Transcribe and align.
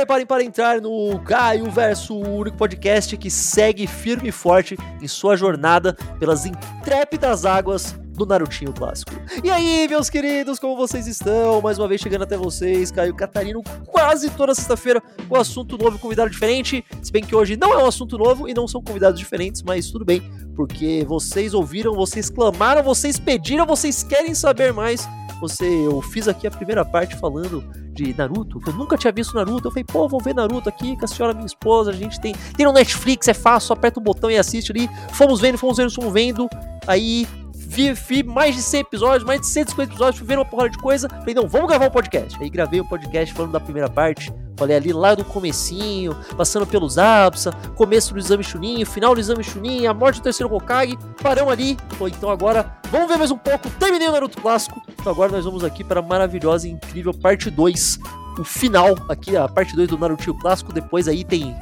preparem 0.00 0.24
para 0.24 0.42
entrar 0.42 0.80
no 0.80 1.18
Caio 1.26 1.70
Verso, 1.70 2.14
o 2.14 2.36
único 2.36 2.56
podcast 2.56 3.14
que 3.18 3.30
segue 3.30 3.86
firme 3.86 4.30
e 4.30 4.32
forte 4.32 4.74
em 5.00 5.06
sua 5.06 5.36
jornada 5.36 5.92
pelas 6.18 6.46
intrépidas 6.46 7.44
águas 7.44 7.99
do 8.20 8.26
Narutinho 8.26 8.72
clássico. 8.72 9.12
E 9.42 9.50
aí, 9.50 9.88
meus 9.88 10.10
queridos, 10.10 10.58
como 10.58 10.76
vocês 10.76 11.06
estão? 11.06 11.60
Mais 11.62 11.78
uma 11.78 11.88
vez 11.88 12.00
chegando 12.00 12.22
até 12.22 12.36
vocês, 12.36 12.90
Caio 12.90 13.14
Catarino, 13.14 13.62
quase 13.86 14.28
toda 14.30 14.54
sexta-feira 14.54 15.02
com 15.28 15.36
assunto 15.36 15.78
novo 15.78 15.98
convidado 15.98 16.30
diferente. 16.30 16.84
Se 17.02 17.10
bem 17.10 17.24
que 17.24 17.34
hoje 17.34 17.56
não 17.56 17.72
é 17.72 17.82
um 17.82 17.86
assunto 17.86 18.18
novo 18.18 18.48
e 18.48 18.52
não 18.52 18.68
são 18.68 18.82
convidados 18.82 19.18
diferentes, 19.18 19.62
mas 19.62 19.90
tudo 19.90 20.04
bem, 20.04 20.22
porque 20.54 21.04
vocês 21.08 21.54
ouviram, 21.54 21.94
vocês 21.94 22.28
clamaram, 22.28 22.82
vocês 22.82 23.18
pediram, 23.18 23.64
vocês 23.64 24.02
querem 24.02 24.34
saber 24.34 24.72
mais. 24.72 25.08
Você, 25.40 25.64
eu 25.64 26.02
fiz 26.02 26.28
aqui 26.28 26.46
a 26.46 26.50
primeira 26.50 26.84
parte 26.84 27.16
falando 27.16 27.64
de 27.92 28.14
Naruto, 28.14 28.60
eu 28.66 28.72
nunca 28.74 28.96
tinha 28.96 29.12
visto 29.12 29.34
Naruto. 29.34 29.68
Eu 29.68 29.70
falei, 29.70 29.84
pô, 29.84 30.06
vou 30.06 30.20
ver 30.20 30.34
Naruto 30.34 30.68
aqui 30.68 30.96
com 30.96 31.04
a 31.04 31.08
senhora 31.08 31.32
minha 31.32 31.46
esposa. 31.46 31.90
A 31.90 31.94
gente 31.94 32.20
tem, 32.20 32.34
tem 32.56 32.66
no 32.66 32.72
Netflix, 32.72 33.28
é 33.28 33.34
fácil, 33.34 33.72
aperta 33.72 33.98
o 33.98 34.02
botão 34.02 34.30
e 34.30 34.36
assiste 34.36 34.70
ali. 34.70 34.88
Fomos 35.12 35.40
vendo, 35.40 35.56
fomos 35.56 35.78
vendo, 35.78 35.90
fomos 35.90 36.12
vendo. 36.12 36.48
Aí 36.86 37.26
vi, 37.70 38.22
mais 38.24 38.56
de 38.56 38.62
100 38.62 38.80
episódios, 38.80 39.24
mais 39.24 39.40
de 39.40 39.46
150 39.46 39.92
episódios, 39.92 40.18
fui 40.18 40.26
vendo 40.26 40.38
uma 40.38 40.44
porrada 40.44 40.70
de 40.70 40.78
coisa. 40.78 41.08
Falei, 41.08 41.34
não, 41.34 41.46
vamos 41.46 41.68
gravar 41.68 41.86
um 41.86 41.90
podcast. 41.90 42.36
Aí 42.42 42.50
gravei 42.50 42.80
o 42.80 42.82
um 42.82 42.86
podcast 42.86 43.32
falando 43.32 43.52
da 43.52 43.60
primeira 43.60 43.88
parte. 43.88 44.32
Falei 44.56 44.76
ali 44.76 44.92
lá 44.92 45.14
do 45.14 45.24
comecinho, 45.24 46.14
passando 46.36 46.66
pelos 46.66 46.98
Absa, 46.98 47.50
começo 47.76 48.12
do 48.12 48.18
exame 48.18 48.44
Chunin, 48.44 48.84
final 48.84 49.14
do 49.14 49.20
exame 49.20 49.42
Chunin, 49.42 49.86
a 49.86 49.94
morte 49.94 50.20
do 50.20 50.24
terceiro 50.24 50.52
Hokage. 50.52 50.98
Paramos 51.22 51.52
ali. 51.52 51.78
Então 52.08 52.28
agora 52.28 52.76
vamos 52.90 53.08
ver 53.08 53.16
mais 53.16 53.30
um 53.30 53.38
pouco. 53.38 53.70
Terminei 53.78 54.08
o 54.08 54.12
Naruto 54.12 54.38
clássico. 54.38 54.82
Então 54.88 55.12
agora 55.12 55.32
nós 55.32 55.44
vamos 55.44 55.64
aqui 55.64 55.82
para 55.82 56.00
a 56.00 56.02
maravilhosa 56.02 56.68
e 56.68 56.72
incrível 56.72 57.14
parte 57.14 57.50
2. 57.50 57.98
O 58.38 58.44
final 58.44 58.96
aqui, 59.08 59.36
a 59.36 59.48
parte 59.48 59.74
2 59.74 59.88
do 59.88 59.96
Naruto 59.96 60.34
clássico. 60.34 60.72
Depois 60.72 61.08
aí 61.08 61.24
tem 61.24 61.56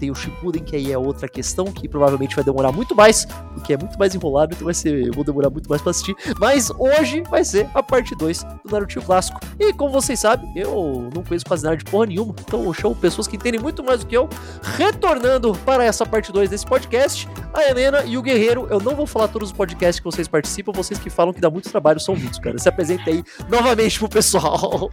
tem 0.00 0.10
o 0.10 0.14
Shippuden, 0.14 0.64
que 0.64 0.74
aí 0.74 0.90
é 0.90 0.98
outra 0.98 1.28
questão, 1.28 1.66
que 1.66 1.86
provavelmente 1.86 2.34
vai 2.34 2.42
demorar 2.42 2.72
muito 2.72 2.96
mais, 2.96 3.26
porque 3.52 3.74
é 3.74 3.76
muito 3.76 3.98
mais 3.98 4.14
enrolado, 4.14 4.54
então 4.54 4.64
vai 4.64 4.72
ser, 4.72 5.06
eu 5.06 5.12
vou 5.12 5.22
demorar 5.22 5.50
muito 5.50 5.68
mais 5.68 5.82
pra 5.82 5.90
assistir. 5.90 6.16
Mas 6.40 6.70
hoje 6.70 7.22
vai 7.30 7.44
ser 7.44 7.68
a 7.74 7.82
parte 7.82 8.14
2 8.14 8.42
do 8.42 8.72
Naruto 8.72 9.02
clássico. 9.02 9.38
E 9.58 9.72
como 9.74 9.92
vocês 9.92 10.18
sabem, 10.18 10.50
eu 10.56 11.10
não 11.14 11.22
conheço 11.22 11.44
quase 11.44 11.62
nada 11.62 11.76
de 11.76 11.84
porra 11.84 12.06
nenhuma, 12.06 12.34
então 12.40 12.64
eu 12.64 12.72
chamo 12.72 12.96
pessoas 12.96 13.28
que 13.28 13.36
entendem 13.36 13.60
muito 13.60 13.84
mais 13.84 14.00
do 14.00 14.06
que 14.06 14.16
eu, 14.16 14.28
retornando 14.76 15.52
para 15.64 15.84
essa 15.84 16.06
parte 16.06 16.32
2 16.32 16.48
desse 16.48 16.64
podcast, 16.64 17.28
a 17.52 17.62
Helena 17.62 18.02
e 18.04 18.16
o 18.16 18.22
Guerreiro. 18.22 18.66
Eu 18.70 18.80
não 18.80 18.96
vou 18.96 19.06
falar 19.06 19.28
todos 19.28 19.50
os 19.50 19.56
podcasts 19.56 20.00
que 20.00 20.04
vocês 20.04 20.26
participam, 20.26 20.72
vocês 20.72 20.98
que 20.98 21.10
falam 21.10 21.34
que 21.34 21.40
dá 21.40 21.50
muito 21.50 21.68
trabalho 21.68 22.00
são 22.00 22.16
muitos, 22.16 22.38
cara. 22.38 22.58
Se 22.58 22.68
apresenta 22.68 23.10
aí 23.10 23.22
novamente 23.50 23.98
pro 23.98 24.08
pessoal. 24.08 24.90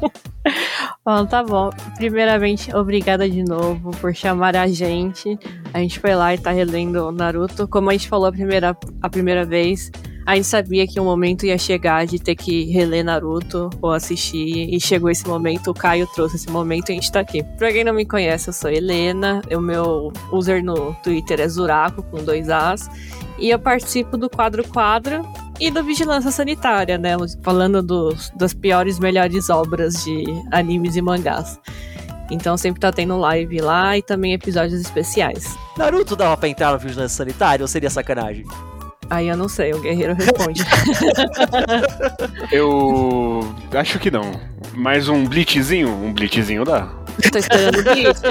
bom, 1.04 1.26
tá 1.26 1.44
bom. 1.44 1.70
Primeiramente, 1.96 2.74
obrigada 2.74 3.28
de 3.28 3.42
novo 3.44 3.89
por 3.90 4.14
chamar 4.14 4.56
a 4.56 4.66
gente. 4.66 5.38
A 5.72 5.78
gente 5.78 5.98
foi 5.98 6.14
lá 6.14 6.34
e 6.34 6.38
tá 6.38 6.50
relendo 6.50 7.06
o 7.06 7.12
Naruto. 7.12 7.68
Como 7.68 7.90
a 7.90 7.92
gente 7.92 8.08
falou 8.08 8.26
a 8.26 8.32
primeira, 8.32 8.76
a 9.02 9.08
primeira 9.08 9.44
vez, 9.44 9.90
a 10.26 10.36
gente 10.36 10.46
sabia 10.46 10.86
que 10.86 11.00
um 11.00 11.04
momento 11.04 11.44
ia 11.44 11.58
chegar 11.58 12.06
de 12.06 12.18
ter 12.18 12.34
que 12.34 12.64
reler 12.70 13.04
Naruto 13.04 13.70
ou 13.80 13.90
assistir, 13.90 14.72
e 14.72 14.80
chegou 14.80 15.10
esse 15.10 15.26
momento, 15.26 15.70
o 15.70 15.74
Caio 15.74 16.06
trouxe 16.14 16.36
esse 16.36 16.48
momento 16.50 16.90
e 16.90 16.92
a 16.92 16.94
gente 16.94 17.10
tá 17.10 17.20
aqui. 17.20 17.42
Pra 17.58 17.72
quem 17.72 17.82
não 17.82 17.92
me 17.92 18.04
conhece, 18.04 18.48
eu 18.48 18.52
sou 18.52 18.70
Helena, 18.70 19.42
o 19.50 19.60
meu 19.60 20.12
user 20.30 20.62
no 20.62 20.94
Twitter 21.02 21.40
é 21.40 21.48
Zuraco, 21.48 22.02
com 22.04 22.22
dois 22.22 22.48
As, 22.48 22.88
e 23.38 23.50
eu 23.50 23.58
participo 23.58 24.16
do 24.16 24.30
Quadro 24.30 24.62
Quadro 24.68 25.26
e 25.58 25.70
do 25.70 25.82
Vigilância 25.82 26.30
Sanitária, 26.30 26.96
né? 26.96 27.16
Falando 27.42 27.82
dos, 27.82 28.30
das 28.36 28.54
piores, 28.54 28.98
melhores 28.98 29.50
obras 29.50 30.04
de 30.04 30.24
animes 30.52 30.96
e 30.96 31.02
mangás. 31.02 31.58
Então 32.30 32.56
sempre 32.56 32.80
tá 32.80 32.92
tendo 32.92 33.18
live 33.18 33.60
lá 33.60 33.98
e 33.98 34.02
também 34.02 34.32
episódios 34.32 34.80
especiais. 34.80 35.56
Naruto 35.76 36.14
dava 36.14 36.36
pra 36.36 36.48
entrar 36.48 36.72
no 36.72 36.78
Vigilância 36.78 37.16
Sanitária 37.16 37.64
ou 37.64 37.68
seria 37.68 37.90
sacanagem? 37.90 38.44
Aí 39.10 39.26
eu 39.26 39.36
não 39.36 39.48
sei, 39.48 39.72
o 39.74 39.80
guerreiro 39.80 40.14
responde. 40.14 40.62
eu 42.52 43.40
acho 43.74 43.98
que 43.98 44.08
não. 44.08 44.40
Mais 44.72 45.08
um 45.08 45.26
blitzzinho? 45.26 45.88
Um 45.88 46.12
blitzzinho 46.12 46.64
dá. 46.64 46.88
Tô 47.32 47.38
esperando 47.38 47.80
o 47.80 47.82
blitz. 47.82 48.22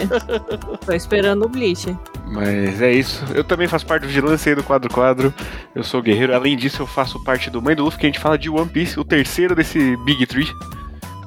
Tô 0.85 0.93
esperando 0.93 1.45
o 1.45 1.49
blitz. 1.49 1.85
Mas 2.25 2.81
é 2.81 2.93
isso. 2.93 3.25
Eu 3.33 3.43
também 3.43 3.67
faço 3.67 3.85
parte 3.85 4.03
do 4.03 4.07
Vigilância 4.07 4.51
aí 4.51 4.55
do 4.55 4.63
Quadro 4.63 4.93
Quadro. 4.93 5.33
Eu 5.75 5.83
sou 5.83 6.01
guerreiro. 6.01 6.33
Além 6.33 6.55
disso, 6.55 6.81
eu 6.81 6.87
faço 6.87 7.21
parte 7.25 7.49
do 7.49 7.61
Mãe 7.61 7.75
do 7.75 7.83
Luffy, 7.83 7.99
que 7.99 8.05
a 8.05 8.09
gente 8.09 8.19
fala 8.19 8.37
de 8.37 8.49
One 8.49 8.69
Piece, 8.69 8.97
o 8.97 9.03
terceiro 9.03 9.53
desse 9.53 9.97
Big 10.05 10.25
Tree. 10.27 10.47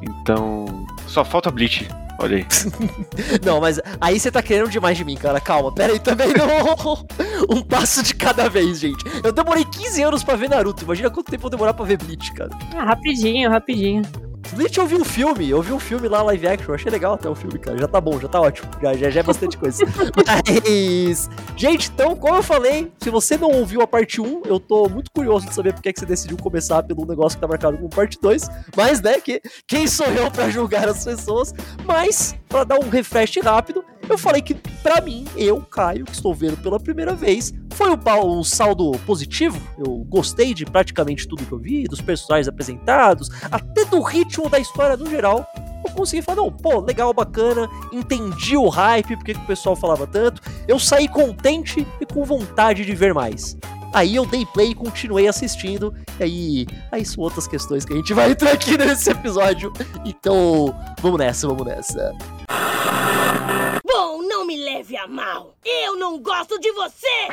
Então, 0.03 0.87
só 1.07 1.25
falta 1.25 1.51
Bleach. 1.51 1.87
Olha 2.19 2.39
aí. 2.39 2.47
não, 3.45 3.61
mas 3.61 3.81
aí 4.01 4.19
você 4.19 4.31
tá 4.31 4.43
querendo 4.43 4.71
demais 4.71 4.97
de 4.97 5.05
mim, 5.05 5.17
cara. 5.17 5.41
Calma, 5.41 5.73
pera 5.73 5.93
aí 5.93 5.99
também. 5.99 6.29
Não. 6.29 7.07
um 7.57 7.63
passo 7.63 8.03
de 8.03 8.15
cada 8.15 8.49
vez, 8.49 8.81
gente. 8.81 9.05
Eu 9.23 9.33
demorei 9.33 9.65
15 9.65 10.03
anos 10.03 10.25
pra 10.25 10.37
ver 10.37 10.49
Naruto. 10.49 10.85
Imagina 10.85 11.11
quanto 11.11 11.31
tempo 11.31 11.47
eu 11.47 11.51
demorar 11.51 11.75
pra 11.75 11.85
ver 11.85 11.99
Bleach, 11.99 12.33
cara. 12.33 12.51
Ah, 12.77 12.85
rapidinho, 12.85 13.51
rapidinho. 13.51 14.03
Bleach 14.53 14.79
eu 14.79 14.87
vi 14.87 14.95
um 14.95 15.05
filme, 15.05 15.49
eu 15.49 15.63
vi 15.63 15.73
um 15.73 15.79
filme 15.79 16.09
lá, 16.09 16.23
live 16.23 16.47
action, 16.47 16.75
achei 16.75 16.91
legal 16.91 17.15
até 17.15 17.29
o 17.29 17.35
filme, 17.35 17.59
cara. 17.59 17.79
Já 17.79 17.89
tá 17.89 18.01
bom, 18.01 18.21
já 18.21 18.29
tá 18.29 18.41
ótimo. 18.41 18.71
Já, 18.83 18.95
já, 18.95 19.11
já 19.11 19.21
é 19.21 19.23
bastante 19.23 19.57
coisa. 19.57 19.85
Mas. 20.15 21.31
Gente, 21.57 21.91
então, 21.91 22.15
como 22.15 22.37
eu 22.37 22.43
falei, 22.43 22.93
se 22.99 23.11
você 23.11 23.37
não 23.37 23.51
ouviu 23.51 23.81
a 23.81 23.87
parte 23.87 24.21
1, 24.21 24.43
eu 24.45 24.61
tô 24.61 24.89
muito 24.89 25.11
curioso 25.11 25.47
de 25.47 25.55
saber 25.55 25.73
por 25.73 25.83
que, 25.83 25.89
é 25.89 25.93
que 25.93 26.01
você 26.01 26.07
decidiu 26.07 26.37
começar 26.37 26.83
pelo 26.83 27.07
negócio 27.07 27.37
que 27.37 27.41
tá 27.41 27.49
marcado 27.49 27.77
como 27.77 27.89
parte 27.89 28.19
2. 28.21 28.49
Mas, 28.77 29.01
né, 29.01 29.21
que, 29.21 29.41
quem 29.67 29.87
sou 29.87 30.07
eu 30.07 30.31
pra 30.31 30.51
julgar 30.51 30.89
as 30.89 31.05
pessoas? 31.05 31.55
Mas, 31.85 32.35
para 32.49 32.65
dar 32.65 32.79
um 32.79 32.89
refresh 32.89 33.37
rápido, 33.43 33.85
eu 34.09 34.19
falei 34.19 34.43
que, 34.43 34.55
para 34.55 35.01
mim, 35.01 35.25
eu, 35.37 35.61
Caio, 35.63 36.05
que 36.05 36.13
estou 36.13 36.35
vendo 36.35 36.57
pela 36.57 36.79
primeira 36.79 37.15
vez, 37.15 37.55
foi 37.71 37.89
um, 37.91 38.39
um, 38.39 38.45
saldo 38.45 38.93
positivo. 39.07 39.61
Eu 39.79 40.05
gostei 40.09 40.53
de 40.55 40.65
praticamente 40.65 41.27
tudo 41.27 41.45
que 41.45 41.53
eu 41.53 41.59
vi, 41.59 41.85
dos 41.85 42.01
personagens 42.01 42.49
apresentados, 42.49 43.31
até 43.51 43.85
do 43.85 44.01
ritmo 44.01 44.49
da 44.49 44.59
história 44.59 44.97
no 44.97 45.09
geral. 45.09 45.47
Eu 45.85 45.93
consegui 45.93 46.23
falar, 46.23 46.43
não, 46.43 46.53
pô, 46.53 46.81
legal, 46.81 47.13
bacana, 47.13 47.69
entendi 47.93 48.57
o 48.57 48.69
hype, 48.69 49.17
porque 49.17 49.33
o 49.33 49.47
pessoal 49.47 49.75
falava 49.75 50.07
tanto. 50.07 50.41
Eu 50.69 50.79
saí 50.79 51.09
contente 51.09 51.87
e 52.01 52.07
com 52.07 52.25
vontade 52.25 52.85
de 52.85 52.95
ver 52.95 53.13
mais. 53.15 53.57
Aí 53.93 54.17
eu 54.17 54.25
dei 54.25 54.47
play 54.47 54.71
e 54.71 54.75
continuei 54.75 55.29
assistindo. 55.29 55.95
E 56.19 56.23
aí, 56.23 56.67
aí 56.91 57.05
são 57.05 57.23
outras 57.23 57.47
questões 57.47 57.85
que 57.85 57.93
a 57.93 57.97
gente 57.97 58.15
vai 58.15 58.31
entrar 58.31 58.53
aqui 58.53 58.77
nesse 58.79 59.11
episódio. 59.11 59.73
Então, 60.05 60.75
vamos 61.01 61.19
nessa, 61.19 61.47
vamos 61.47 61.67
nessa. 61.67 62.13
Não 64.29 64.47
me 64.47 64.57
leve 64.57 64.97
a 64.97 65.09
mal. 65.09 65.57
Eu 65.65 65.97
não 65.97 66.23
gosto 66.23 66.57
de 66.61 66.71
você! 66.71 67.29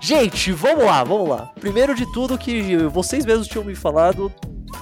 Gente, 0.00 0.52
vamos 0.52 0.84
lá, 0.84 1.02
vamos 1.02 1.28
lá. 1.28 1.50
Primeiro 1.58 1.96
de 1.96 2.06
tudo 2.12 2.38
que 2.38 2.76
vocês 2.86 3.26
mesmos 3.26 3.48
tinham 3.48 3.64
me 3.64 3.74
falado 3.74 4.32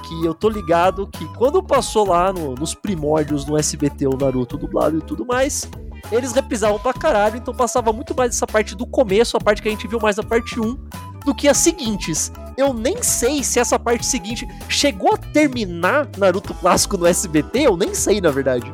que 0.06 0.26
eu 0.26 0.34
tô 0.34 0.50
ligado 0.50 1.06
que 1.06 1.26
quando 1.34 1.62
passou 1.62 2.06
lá 2.06 2.30
no, 2.30 2.54
nos 2.54 2.74
primórdios 2.74 3.46
no 3.46 3.56
SBT 3.56 4.06
o 4.06 4.18
Naruto 4.18 4.58
dublado 4.58 4.98
e 4.98 5.00
tudo 5.00 5.24
mais, 5.24 5.66
eles 6.12 6.32
reprisavam 6.32 6.78
pra 6.78 6.92
caralho, 6.92 7.38
então 7.38 7.54
passava 7.54 7.90
muito 7.90 8.14
mais 8.14 8.34
essa 8.34 8.46
parte 8.46 8.74
do 8.74 8.86
começo, 8.86 9.36
a 9.36 9.40
parte 9.40 9.62
que 9.62 9.68
a 9.68 9.70
gente 9.70 9.88
viu 9.88 9.98
mais 9.98 10.16
na 10.16 10.22
parte 10.22 10.60
1, 10.60 10.76
do 11.24 11.34
que 11.34 11.48
as 11.48 11.58
seguintes. 11.58 12.32
Eu 12.56 12.72
nem 12.72 13.02
sei 13.02 13.42
se 13.42 13.58
essa 13.58 13.78
parte 13.78 14.06
seguinte 14.06 14.46
chegou 14.68 15.14
a 15.14 15.18
terminar 15.18 16.08
Naruto 16.16 16.54
clássico 16.54 16.96
no 16.96 17.06
SBT, 17.06 17.60
eu 17.60 17.76
nem 17.76 17.94
sei 17.94 18.20
na 18.20 18.30
verdade. 18.30 18.72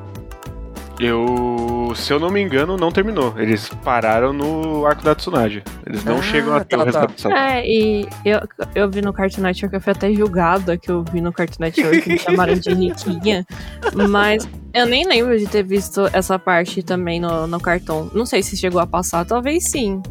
Eu, 1.01 1.95
se 1.97 2.13
eu 2.13 2.21
não 2.21 2.29
me 2.29 2.43
engano, 2.43 2.77
não 2.77 2.93
terminou. 2.93 3.33
Eles 3.39 3.71
pararam 3.83 4.35
no 4.35 4.85
arco 4.85 5.03
da 5.03 5.15
Tsunade. 5.15 5.65
Eles 5.87 6.05
não 6.05 6.19
ah, 6.19 6.23
chegam 6.23 6.55
até 6.55 6.77
tá, 6.77 6.83
o 6.83 6.85
resto 6.85 7.23
tá. 7.23 7.57
É, 7.57 7.67
e 7.67 8.07
eu, 8.23 8.41
eu 8.75 8.91
vi 8.91 9.01
no 9.01 9.11
Cartoon 9.11 9.41
Network, 9.41 9.75
eu 9.75 9.81
fui 9.81 9.93
até 9.93 10.13
julgada 10.13 10.77
que 10.77 10.91
eu 10.91 11.03
vi 11.11 11.23
no 11.23 11.33
Cartoon 11.33 11.57
Network, 11.59 12.07
me 12.07 12.19
chamaram 12.19 12.53
de 12.53 12.75
riquinha. 12.75 13.47
Mas 14.11 14.47
eu 14.75 14.85
nem 14.85 15.07
lembro 15.07 15.39
de 15.39 15.47
ter 15.47 15.63
visto 15.63 16.03
essa 16.13 16.39
parte 16.39 16.83
também 16.83 17.19
no, 17.19 17.47
no 17.47 17.59
cartão. 17.59 18.11
Não 18.15 18.27
sei 18.27 18.43
se 18.43 18.55
chegou 18.55 18.79
a 18.79 18.87
passar, 18.87 19.25
talvez 19.25 19.71
sim. 19.71 20.03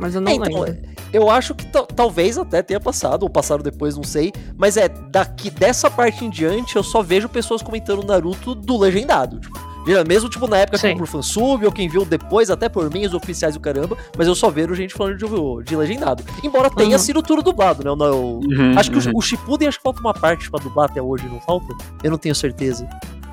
Mas 0.00 0.14
eu 0.14 0.20
não 0.20 0.32
é, 0.32 0.34
então, 0.34 0.60
lembro. 0.60 0.82
Eu 1.12 1.28
acho 1.28 1.54
que 1.54 1.66
talvez 1.94 2.38
até 2.38 2.62
tenha 2.62 2.80
passado, 2.80 3.24
ou 3.24 3.30
passaram 3.30 3.62
depois, 3.62 3.96
não 3.96 4.02
sei. 4.02 4.32
Mas 4.56 4.76
é, 4.76 4.88
daqui 4.88 5.50
dessa 5.50 5.90
parte 5.90 6.24
em 6.24 6.30
diante, 6.30 6.76
eu 6.76 6.82
só 6.82 7.02
vejo 7.02 7.28
pessoas 7.28 7.60
comentando 7.60 8.02
Naruto 8.02 8.54
do 8.54 8.78
legendado. 8.78 9.38
Tipo, 9.40 9.70
mesmo 10.06 10.28
tipo 10.28 10.46
na 10.46 10.58
época 10.58 10.78
Sim. 10.78 10.96
por 10.96 11.06
fansub, 11.06 11.64
ou 11.64 11.72
quem 11.72 11.88
viu 11.88 12.04
depois, 12.04 12.50
até 12.50 12.68
por 12.68 12.90
meios 12.90 13.12
oficiais 13.12 13.54
do 13.54 13.60
caramba, 13.60 13.96
mas 14.16 14.26
eu 14.26 14.34
só 14.34 14.50
vejo 14.50 14.74
gente 14.74 14.94
falando 14.94 15.16
de, 15.16 15.64
de 15.64 15.76
legendado. 15.76 16.22
Embora 16.44 16.70
tenha 16.70 16.96
uhum. 16.96 16.98
sido 16.98 17.22
tudo 17.22 17.42
dublado, 17.42 17.82
né? 17.82 17.90
Eu, 17.90 18.40
uhum, 18.42 18.78
acho 18.78 18.90
que 18.90 18.98
uhum. 18.98 19.12
o, 19.14 19.18
o 19.18 19.22
Shippuden 19.22 19.68
acho 19.68 19.78
que 19.78 19.82
falta 19.82 20.00
uma 20.00 20.14
parte 20.14 20.50
pra 20.50 20.60
dublar 20.60 20.90
até 20.90 21.02
hoje, 21.02 21.26
não 21.26 21.40
falta? 21.40 21.74
Eu 22.02 22.10
não 22.10 22.18
tenho 22.18 22.34
certeza. 22.34 22.88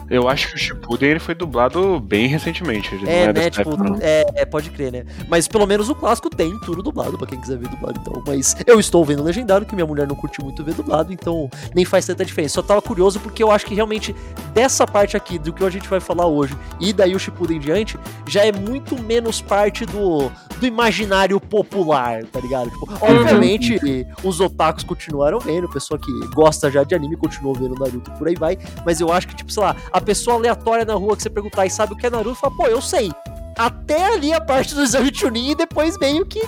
Eu 0.09 0.29
acho 0.29 0.49
que 0.49 0.55
o 0.55 0.57
Shippuden 0.57 1.11
ele 1.11 1.19
foi 1.19 1.35
dublado 1.35 1.99
bem 1.99 2.27
recentemente. 2.27 2.95
É, 3.05 3.27
não 3.27 3.33
né? 3.33 3.49
Tipo, 3.49 3.71
época, 3.71 3.89
não. 3.89 3.97
é, 4.01 4.25
é, 4.35 4.45
pode 4.45 4.69
crer, 4.69 4.91
né? 4.91 5.05
Mas 5.27 5.47
pelo 5.47 5.65
menos 5.65 5.89
o 5.89 5.95
clássico 5.95 6.29
tem 6.29 6.57
tudo 6.59 6.81
dublado, 6.81 7.17
pra 7.17 7.27
quem 7.27 7.39
quiser 7.39 7.57
ver 7.57 7.67
dublado, 7.67 7.99
então. 7.99 8.23
Mas 8.25 8.55
eu 8.65 8.79
estou 8.79 9.03
vendo 9.03 9.23
legendado, 9.23 9.65
que 9.65 9.75
minha 9.75 9.85
mulher 9.85 10.07
não 10.07 10.15
curte 10.15 10.41
muito 10.41 10.63
ver 10.63 10.73
dublado, 10.73 11.11
então 11.11 11.49
nem 11.75 11.83
faz 11.83 12.05
tanta 12.05 12.23
diferença. 12.23 12.55
Só 12.55 12.61
tava 12.61 12.81
curioso 12.81 13.19
porque 13.19 13.43
eu 13.43 13.51
acho 13.51 13.65
que 13.65 13.75
realmente 13.75 14.15
dessa 14.53 14.87
parte 14.87 15.17
aqui, 15.17 15.37
do 15.37 15.51
que 15.51 15.63
a 15.63 15.69
gente 15.69 15.89
vai 15.89 15.99
falar 15.99 16.27
hoje, 16.27 16.57
e 16.79 16.93
daí 16.93 17.13
o 17.13 17.19
Shippuden 17.19 17.57
em 17.57 17.59
diante, 17.59 17.97
já 18.27 18.45
é 18.45 18.51
muito 18.51 19.01
menos 19.01 19.41
parte 19.41 19.85
do, 19.85 20.31
do 20.59 20.65
imaginário 20.65 21.39
popular, 21.39 22.23
tá 22.25 22.39
ligado? 22.39 22.69
Tipo, 22.69 22.87
obviamente, 23.01 23.77
os 24.23 24.39
otakus 24.39 24.83
continuaram 24.83 25.39
vendo, 25.39 25.69
pessoa 25.69 25.99
que 25.99 26.11
gosta 26.33 26.71
já 26.71 26.83
de 26.83 26.95
anime 26.95 27.15
continuou 27.15 27.53
vendo 27.53 27.75
Naruto 27.75 28.11
por 28.11 28.27
aí 28.27 28.35
vai, 28.35 28.57
mas 28.85 28.99
eu 28.99 29.11
acho 29.11 29.27
que, 29.27 29.35
tipo, 29.35 29.51
sei 29.51 29.63
lá, 29.63 29.75
a 29.97 30.01
pessoa 30.01 30.37
aleatória 30.37 30.85
na 30.85 30.93
rua 30.93 31.15
que 31.15 31.23
você 31.23 31.29
perguntar 31.29 31.65
e 31.65 31.69
sabe 31.69 31.93
o 31.93 31.95
que 31.95 32.05
é 32.05 32.09
Naruto, 32.09 32.35
fala, 32.35 32.55
pô, 32.55 32.67
eu 32.67 32.81
sei. 32.81 33.11
Até 33.57 34.13
ali 34.13 34.31
a 34.31 34.39
parte 34.39 34.75
do 34.75 34.83
exame 34.83 35.11
Chunin 35.13 35.51
e 35.51 35.55
depois 35.55 35.97
meio 35.97 36.25
que 36.25 36.39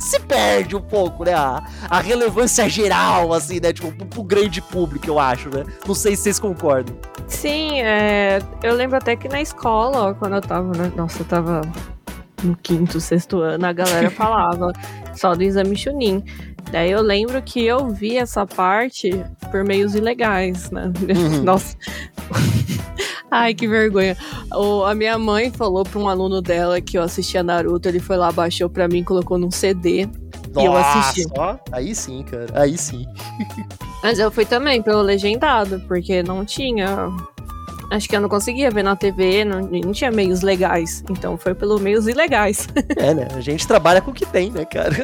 se 0.00 0.20
perde 0.20 0.76
um 0.76 0.80
pouco, 0.80 1.24
né? 1.24 1.34
A, 1.34 1.64
a 1.90 2.00
relevância 2.00 2.68
geral, 2.68 3.32
assim, 3.32 3.58
né? 3.60 3.72
Tipo, 3.72 3.90
pro, 3.92 4.06
pro 4.06 4.22
grande 4.22 4.62
público, 4.62 5.08
eu 5.08 5.18
acho, 5.18 5.48
né? 5.48 5.64
Não 5.86 5.94
sei 5.94 6.14
se 6.14 6.22
vocês 6.22 6.38
concordam. 6.38 6.96
Sim, 7.26 7.80
é, 7.80 8.40
eu 8.62 8.74
lembro 8.74 8.96
até 8.96 9.16
que 9.16 9.28
na 9.28 9.42
escola, 9.42 10.10
ó, 10.10 10.14
quando 10.14 10.36
eu 10.36 10.40
tava, 10.40 10.72
né, 10.76 10.92
nossa, 10.94 11.22
eu 11.22 11.26
tava 11.26 11.62
no 12.44 12.54
quinto, 12.56 13.00
sexto 13.00 13.40
ano, 13.40 13.66
a 13.66 13.72
galera 13.72 14.10
falava 14.12 14.72
só 15.14 15.34
do 15.34 15.42
exame 15.42 15.76
Chunin. 15.76 16.22
Daí 16.70 16.90
eu 16.90 17.00
lembro 17.00 17.40
que 17.42 17.64
eu 17.64 17.88
vi 17.88 18.16
essa 18.16 18.46
parte 18.46 19.10
por 19.50 19.64
meios 19.64 19.94
ilegais, 19.94 20.70
né? 20.70 20.92
Uhum. 21.00 21.42
Nossa. 21.44 21.76
Ai, 23.30 23.54
que 23.54 23.66
vergonha. 23.66 24.16
O, 24.54 24.84
a 24.84 24.94
minha 24.94 25.18
mãe 25.18 25.50
falou 25.50 25.84
pra 25.84 25.98
um 25.98 26.08
aluno 26.08 26.40
dela 26.40 26.80
que 26.80 26.96
eu 26.96 27.02
assistia 27.02 27.42
Naruto, 27.42 27.88
ele 27.88 28.00
foi 28.00 28.16
lá, 28.16 28.30
baixou 28.30 28.68
pra 28.68 28.86
mim, 28.88 29.02
colocou 29.02 29.36
num 29.36 29.50
CD. 29.50 30.08
E 30.56 30.64
eu 30.64 30.74
assisti. 30.74 31.26
ó, 31.36 31.56
aí 31.72 31.94
sim, 31.94 32.22
cara. 32.22 32.46
Aí 32.54 32.78
sim. 32.78 33.04
Mas 34.02 34.18
eu 34.18 34.30
fui 34.30 34.44
também 34.44 34.80
pelo 34.80 35.02
legendado, 35.02 35.80
porque 35.86 36.22
não 36.22 36.44
tinha. 36.44 37.10
Acho 37.90 38.08
que 38.08 38.16
eu 38.16 38.20
não 38.20 38.28
conseguia 38.28 38.70
ver 38.70 38.82
na 38.82 38.96
TV, 38.96 39.44
não, 39.44 39.60
não 39.60 39.92
tinha 39.92 40.10
meios 40.10 40.42
legais. 40.42 41.04
Então 41.10 41.36
foi 41.36 41.54
pelo 41.54 41.78
meios 41.78 42.06
ilegais. 42.06 42.68
É, 42.96 43.12
né? 43.12 43.28
A 43.34 43.40
gente 43.40 43.66
trabalha 43.66 44.00
com 44.00 44.10
o 44.10 44.14
que 44.14 44.24
tem, 44.24 44.50
né, 44.50 44.64
cara? 44.64 44.96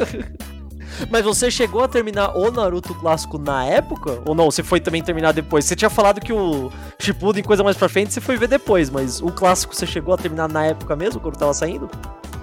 Mas 1.11 1.25
você 1.25 1.50
chegou 1.50 1.83
a 1.83 1.89
terminar 1.89 2.37
o 2.37 2.50
Naruto 2.50 2.94
clássico 2.94 3.39
na 3.39 3.65
época? 3.65 4.21
Ou 4.25 4.35
não? 4.35 4.50
Você 4.50 4.62
foi 4.62 4.81
também 4.81 5.03
terminar 5.03 5.33
depois? 5.33 5.65
Você 5.65 5.77
tinha 5.77 5.91
falado 5.91 6.21
que 6.21 6.33
o 6.33 6.71
Shippuden, 6.99 7.43
coisa 7.43 7.62
mais 7.62 7.77
pra 7.77 7.89
frente, 7.89 8.12
você 8.12 8.21
foi 8.21 8.37
ver 8.37 8.49
depois, 8.49 8.91
mas 8.91 9.21
o 9.21 9.31
clássico 9.31 9.75
você 9.75 9.87
chegou 9.87 10.15
a 10.15 10.17
terminar 10.17 10.49
na 10.49 10.67
época 10.67 10.94
mesmo, 10.97 11.21
quando 11.21 11.37
tava 11.37 11.55
saindo? 11.55 11.91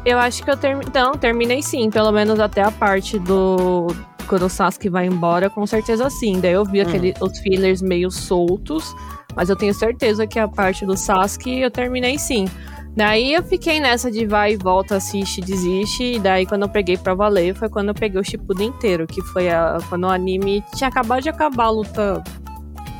Eu 0.05 0.17
acho 0.17 0.43
que 0.43 0.49
eu 0.49 0.57
terminei. 0.57 0.91
Não, 0.93 1.13
terminei 1.13 1.61
sim, 1.61 1.89
pelo 1.89 2.11
menos 2.11 2.39
até 2.39 2.61
a 2.61 2.71
parte 2.71 3.19
do. 3.19 3.87
Quando 4.27 4.45
o 4.45 4.49
Sasuke 4.49 4.89
vai 4.89 5.07
embora, 5.07 5.49
com 5.49 5.65
certeza 5.65 6.09
sim. 6.09 6.39
Daí 6.39 6.53
eu 6.53 6.63
vi 6.63 6.81
aquele, 6.81 7.13
os 7.19 7.39
fillers 7.39 7.81
meio 7.81 8.11
soltos, 8.11 8.95
mas 9.35 9.49
eu 9.49 9.55
tenho 9.55 9.73
certeza 9.73 10.27
que 10.27 10.37
a 10.37 10.47
parte 10.47 10.85
do 10.85 10.95
Sasuke 10.95 11.59
eu 11.59 11.71
terminei 11.71 12.19
sim. 12.19 12.47
Daí 12.95 13.33
eu 13.33 13.43
fiquei 13.43 13.79
nessa 13.79 14.11
de 14.11 14.25
vai 14.25 14.53
e 14.53 14.57
volta, 14.57 14.95
assiste, 14.97 15.39
desiste. 15.41 16.15
E 16.15 16.19
daí 16.19 16.45
quando 16.45 16.63
eu 16.63 16.69
peguei 16.69 16.97
pra 16.97 17.13
valer 17.13 17.55
foi 17.55 17.69
quando 17.69 17.89
eu 17.89 17.93
peguei 17.93 18.19
o 18.19 18.23
Shippuden 18.23 18.67
inteiro, 18.69 19.07
que 19.07 19.21
foi 19.21 19.49
a, 19.49 19.77
quando 19.87 20.03
o 20.03 20.09
anime 20.09 20.63
tinha 20.75 20.89
acabado 20.89 21.21
de 21.21 21.29
acabar 21.29 21.65
a 21.65 21.69
luta. 21.69 22.23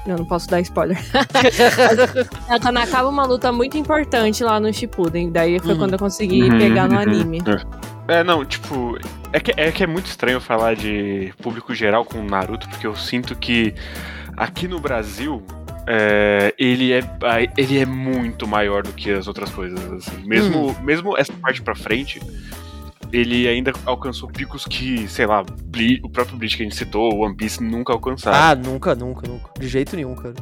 Eu 0.08 0.18
não 0.18 0.26
posso 0.26 0.50
dar 0.50 0.62
spoiler. 0.62 0.98
Quando 2.64 2.78
acaba 2.78 3.10
uma 3.10 3.26
luta 3.26 3.52
muito 3.52 3.78
importante 3.78 4.44
lá 4.44 4.60
no 4.60 4.74
Shippuden. 4.74 5.30
Daí 5.30 5.60
foi 5.60 5.74
Uhum. 5.74 5.78
quando 5.78 5.94
eu 5.94 6.00
consegui 6.00 6.44
Uhum, 6.44 6.58
pegar 6.58 6.88
no 6.88 6.96
uhum. 6.96 7.02
anime. 7.02 7.42
É, 8.08 8.24
não, 8.24 8.44
tipo. 8.44 8.98
É 9.32 9.40
que, 9.40 9.54
é 9.56 9.72
que 9.72 9.84
é 9.84 9.88
muito 9.88 10.08
estranho 10.08 10.40
falar 10.42 10.76
de 10.76 11.32
público 11.44 11.76
geral 11.76 12.04
com 12.06 12.24
Naruto, 12.24 12.68
porque 12.70 12.88
eu 12.88 12.96
sinto 12.96 13.36
que 13.36 13.76
aqui 14.36 14.68
no 14.68 14.80
Brasil. 14.80 15.44
É, 15.92 16.54
ele, 16.58 16.94
é, 16.94 17.02
ele 17.58 17.80
é 17.80 17.86
muito 17.86 18.48
maior 18.48 18.84
do 18.84 18.94
que 18.94 19.12
as 19.12 19.28
outras 19.28 19.50
coisas. 19.50 19.80
assim. 19.92 20.22
Mesmo, 20.24 20.76
mesmo 20.84 21.18
essa 21.18 21.34
parte 21.34 21.62
pra 21.64 21.76
frente, 21.76 22.22
ele 23.12 23.48
ainda 23.48 23.74
alcançou 23.86 24.30
picos 24.30 24.66
que, 24.66 25.08
sei 25.08 25.26
lá, 25.26 25.44
Ble- 25.44 26.00
o 26.04 26.10
próprio 26.10 26.38
Bleach 26.38 26.56
que 26.56 26.62
a 26.62 26.66
gente 26.66 26.76
citou, 26.76 27.12
o 27.16 27.26
One 27.26 27.36
Piece 27.36 27.64
nunca 27.64 27.92
alcançaram. 27.92 28.38
Ah, 28.38 28.54
nunca, 28.56 28.94
nunca, 28.94 29.28
nunca. 29.28 29.50
De 29.60 29.68
jeito 29.68 29.96
nenhum, 29.96 30.14
cara. 30.14 30.36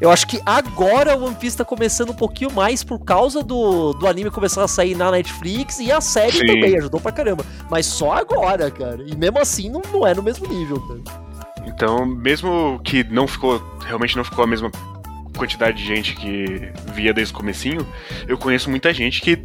Eu 0.00 0.10
acho 0.10 0.26
que 0.26 0.38
agora 0.44 1.16
o 1.16 1.24
One 1.24 1.36
Piece 1.36 1.56
tá 1.56 1.64
começando 1.64 2.10
um 2.10 2.14
pouquinho 2.14 2.52
mais 2.52 2.84
por 2.84 2.98
causa 3.02 3.42
do, 3.42 3.94
do 3.94 4.06
anime 4.06 4.28
começar 4.30 4.62
a 4.62 4.68
sair 4.68 4.94
na 4.94 5.10
Netflix 5.10 5.78
e 5.78 5.90
a 5.90 6.00
série 6.00 6.32
Sim. 6.32 6.46
também 6.46 6.76
ajudou 6.76 7.00
pra 7.00 7.10
caramba. 7.12 7.42
Mas 7.70 7.86
só 7.86 8.12
agora, 8.12 8.70
cara. 8.70 9.02
E 9.06 9.16
mesmo 9.16 9.38
assim 9.38 9.70
não, 9.70 9.80
não 9.92 10.06
é 10.06 10.12
no 10.12 10.22
mesmo 10.22 10.46
nível, 10.46 10.78
cara. 10.80 11.24
Então, 11.74 12.06
mesmo 12.06 12.80
que 12.84 13.02
não 13.04 13.26
ficou, 13.26 13.60
realmente 13.84 14.16
não 14.16 14.24
ficou 14.24 14.44
a 14.44 14.46
mesma 14.46 14.70
quantidade 15.36 15.76
de 15.78 15.84
gente 15.84 16.14
que 16.14 16.70
via 16.94 17.12
desde 17.12 17.34
o 17.34 17.36
comecinho, 17.36 17.86
eu 18.28 18.38
conheço 18.38 18.70
muita 18.70 18.92
gente 18.94 19.20
que 19.20 19.38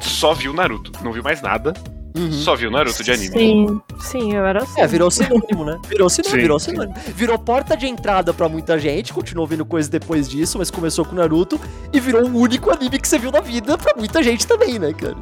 só 0.00 0.32
viu 0.32 0.52
Naruto, 0.52 0.92
não 1.02 1.12
viu 1.12 1.22
mais 1.22 1.42
nada, 1.42 1.72
Uhum. 2.14 2.30
só 2.30 2.54
viu 2.54 2.70
Naruto 2.70 3.02
de 3.02 3.10
anime. 3.10 3.32
Sim, 3.32 3.80
sim, 3.98 4.32
eu 4.34 4.44
era 4.44 4.62
assim. 4.62 4.80
É, 4.82 4.86
virou 4.86 5.10
sinônimo, 5.10 5.64
né? 5.64 5.78
Virou 5.88 6.10
sinônimo, 6.10 6.36
Sim, 6.36 6.42
virou 6.42 6.58
sim. 6.60 6.70
sinônimo. 6.70 6.94
Virou 7.16 7.38
porta 7.38 7.74
de 7.76 7.86
entrada 7.86 8.34
pra 8.34 8.48
muita 8.50 8.78
gente, 8.78 9.12
continuou 9.14 9.46
vendo 9.46 9.64
coisas 9.64 9.88
depois 9.88 10.28
disso, 10.28 10.58
mas 10.58 10.70
começou 10.70 11.04
com 11.06 11.16
Naruto 11.16 11.58
e 11.92 11.98
virou 11.98 12.22
o 12.22 12.36
único 12.38 12.70
anime 12.70 12.98
que 13.00 13.08
você 13.08 13.18
viu 13.18 13.32
na 13.32 13.40
vida 13.40 13.78
pra 13.78 13.94
muita 13.96 14.22
gente 14.22 14.46
também, 14.46 14.78
né, 14.78 14.92
cara? 14.92 15.16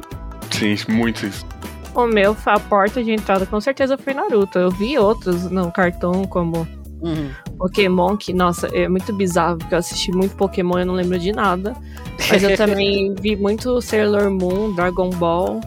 Sim, 0.51 0.75
muito 0.89 1.25
isso. 1.25 1.45
O 1.93 2.05
meu, 2.07 2.35
a 2.45 2.59
porta 2.59 3.03
de 3.03 3.11
entrada 3.11 3.45
com 3.45 3.59
certeza 3.59 3.97
foi 3.97 4.13
Naruto. 4.13 4.57
Eu 4.57 4.71
vi 4.71 4.97
outros 4.97 5.49
no 5.51 5.71
cartão, 5.71 6.23
como 6.25 6.67
Uhum. 7.01 7.31
Pokémon, 7.57 8.15
que, 8.15 8.31
nossa, 8.31 8.67
é 8.67 8.87
muito 8.87 9.11
bizarro, 9.11 9.57
porque 9.57 9.73
eu 9.73 9.79
assisti 9.79 10.11
muito 10.11 10.35
Pokémon 10.35 10.77
e 10.77 10.81
eu 10.81 10.85
não 10.85 10.93
lembro 10.93 11.17
de 11.17 11.31
nada. 11.31 11.75
Mas 12.29 12.43
eu 12.43 12.55
também 12.57 13.13
vi 13.19 13.35
muito 13.35 13.81
Sailor 13.81 14.29
Moon, 14.29 14.71
Dragon 14.73 15.09
Ball 15.09 15.59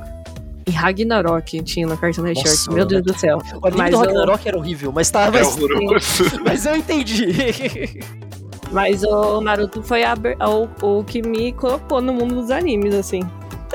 e 0.67 0.71
Ragnarok 0.71 1.61
tinha 1.63 1.87
no 1.87 1.97
Cartoon 1.99 2.23
Network. 2.23 2.49
Nossa, 2.49 2.73
Meu 2.73 2.87
Deus 2.87 3.03
do 3.03 3.19
céu. 3.19 3.39
O 3.61 3.67
anime 3.67 3.83
Mas 3.83 3.91
do 3.91 3.97
eu- 3.97 4.01
Ragnarok 4.07 4.49
era 4.49 4.57
horrível, 4.57 4.93
mas 4.93 5.11
tá. 5.11 5.25
É 5.27 5.31
Mas, 5.33 5.57
horroroso. 5.57 6.25
mas 6.47 6.65
eu 6.67 6.77
entendi. 6.77 7.99
Mas 8.71 9.03
o 9.05 9.41
Naruto 9.41 9.83
foi 9.83 10.05
a 10.05 10.15
o, 10.49 11.01
o 11.01 11.05
que 11.05 11.21
me 11.21 11.53
colocou 11.53 12.01
no 12.01 12.13
mundo 12.13 12.37
dos 12.37 12.51
animes, 12.51 12.95
assim. 12.95 13.21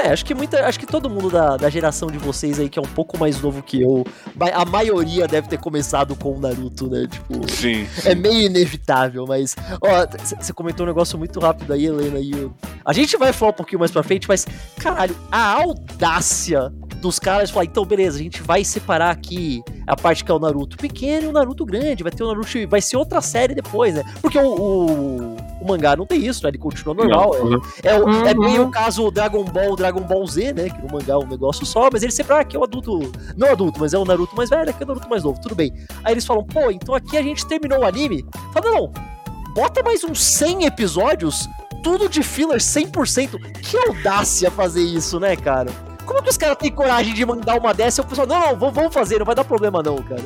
É, 0.02 0.14
acho 0.14 0.24
que 0.26 0.34
muita. 0.34 0.66
Acho 0.66 0.80
que 0.80 0.86
todo 0.86 1.10
mundo 1.10 1.30
da, 1.30 1.58
da 1.58 1.70
geração 1.70 2.08
de 2.10 2.18
vocês 2.18 2.58
aí, 2.60 2.70
que 2.70 2.80
é 2.80 2.82
um 2.82 2.86
pouco 2.86 3.18
mais 3.18 3.42
novo 3.42 3.62
que 3.62 3.82
eu, 3.82 4.06
a 4.54 4.64
maioria 4.66 5.28
deve 5.28 5.48
ter 5.50 5.58
começado 5.60 6.16
com 6.16 6.36
o 6.36 6.40
Naruto, 6.40 6.90
né? 6.90 7.06
Tipo. 7.10 7.50
Sim. 7.52 7.86
É 8.06 8.16
meio 8.16 8.46
inevitável, 8.46 9.26
mas. 9.28 9.56
Ó, 9.82 10.08
você 10.40 10.54
comentou 10.54 10.86
um 10.86 10.88
negócio 10.88 11.18
muito 11.18 11.40
rápido 11.40 11.74
aí, 11.74 11.86
Helena, 11.86 12.20
e 12.20 12.32
eu- 12.32 12.54
A 12.86 12.94
gente 12.94 13.18
vai 13.18 13.34
falar 13.34 13.52
um 13.52 13.56
pouquinho 13.56 13.80
mais 13.80 13.92
pra 13.92 14.02
frente, 14.02 14.28
mas, 14.28 14.48
caralho, 14.78 15.16
a 15.32 15.54
audácia 15.62 16.72
dos 17.02 17.18
caras 17.20 17.50
falar, 17.50 17.66
então, 17.66 17.86
beleza, 17.86 18.18
a 18.20 18.22
gente 18.22 18.42
vai 18.42 18.64
separar 18.64 19.10
aqui 19.12 19.62
a 19.88 19.96
parte 19.96 20.24
que 20.24 20.32
é 20.32 20.34
o 20.34 20.40
Naruto 20.40 20.78
pequeno 20.78 21.26
e 21.26 21.28
o 21.28 21.32
Naruto 21.32 21.66
grande, 21.66 22.04
vai 22.04 22.12
ter 22.12 22.24
o 22.24 22.28
Naruto. 22.28 22.50
Vai 22.70 22.82
ser 22.82 22.98
outra 22.98 23.22
série 23.22 23.54
depois, 23.56 23.96
né? 23.96 24.04
Porque 24.22 24.38
o, 24.38 24.54
o, 24.56 25.38
o 25.62 25.68
mangá 25.68 25.96
não 25.96 26.06
tem 26.06 26.26
isso, 26.26 26.44
né? 26.44 26.50
Ele 26.50 26.58
continua 26.58 26.94
normal. 26.94 27.36
Não, 27.44 27.62
É, 27.84 27.90
é, 27.96 28.00
o- 28.00 28.10
é 28.28 28.34
Uhum. 28.34 28.40
bem 28.40 28.60
o 28.60 28.70
caso 28.70 29.10
Dragon 29.12 29.44
Ball, 29.44 29.76
Dragon 29.76 30.02
Ball 30.02 30.26
Z, 30.28 30.54
né? 30.54 30.70
Que 30.70 30.82
no 30.82 30.92
mangá 30.92 31.14
é 31.14 31.18
um 31.18 31.28
negócio 31.28 31.66
só, 31.66 31.90
mas 31.92 32.02
eles 32.04 32.16
sempre, 32.16 32.34
ah, 32.34 32.40
aqui 32.40 32.56
é 32.56 32.60
o 32.60 32.64
adulto. 32.64 33.12
Não 33.36 33.52
adulto, 33.52 33.80
mas 33.80 33.94
é 33.94 33.98
o 33.98 34.06
Naruto 34.06 34.36
mais 34.36 34.50
velho, 34.50 34.70
aqui 34.70 34.82
é 34.82 34.86
o 34.86 34.88
Naruto 34.88 35.10
mais 35.10 35.24
novo, 35.24 35.40
tudo 35.42 35.56
bem. 35.56 35.74
Aí 36.04 36.14
eles 36.14 36.26
falam, 36.26 36.44
pô, 36.44 36.70
então 36.72 36.94
aqui 36.96 37.18
a 37.18 37.22
gente 37.24 37.46
terminou 37.48 37.80
o 37.80 37.86
anime. 37.86 38.26
Fala, 38.54 38.72
não, 38.72 38.92
bota 39.54 39.82
mais 39.84 40.04
uns 40.04 40.22
100 40.24 40.66
episódios, 40.66 41.48
tudo 41.84 42.08
de 42.10 42.22
filler 42.24 42.60
100%. 42.60 43.38
Que 43.62 43.78
audácia 43.78 44.50
fazer 44.52 44.82
isso, 44.84 45.20
né, 45.20 45.36
cara? 45.36 45.70
Como 46.06 46.24
que 46.24 46.30
os 46.30 46.38
caras 46.38 46.58
têm 46.58 46.72
coragem 46.72 47.14
de 47.14 47.24
mandar 47.26 47.60
uma 47.60 47.74
dessa 47.74 48.02
e 48.02 48.04
o 48.04 48.08
pessoal, 48.08 48.26
não, 48.28 48.56
não, 48.58 48.72
vamos 48.72 48.94
fazer, 48.94 49.20
não 49.20 49.26
vai 49.26 49.36
dar 49.36 49.44
problema 49.44 49.84
não, 49.84 49.98
cara. 49.98 50.24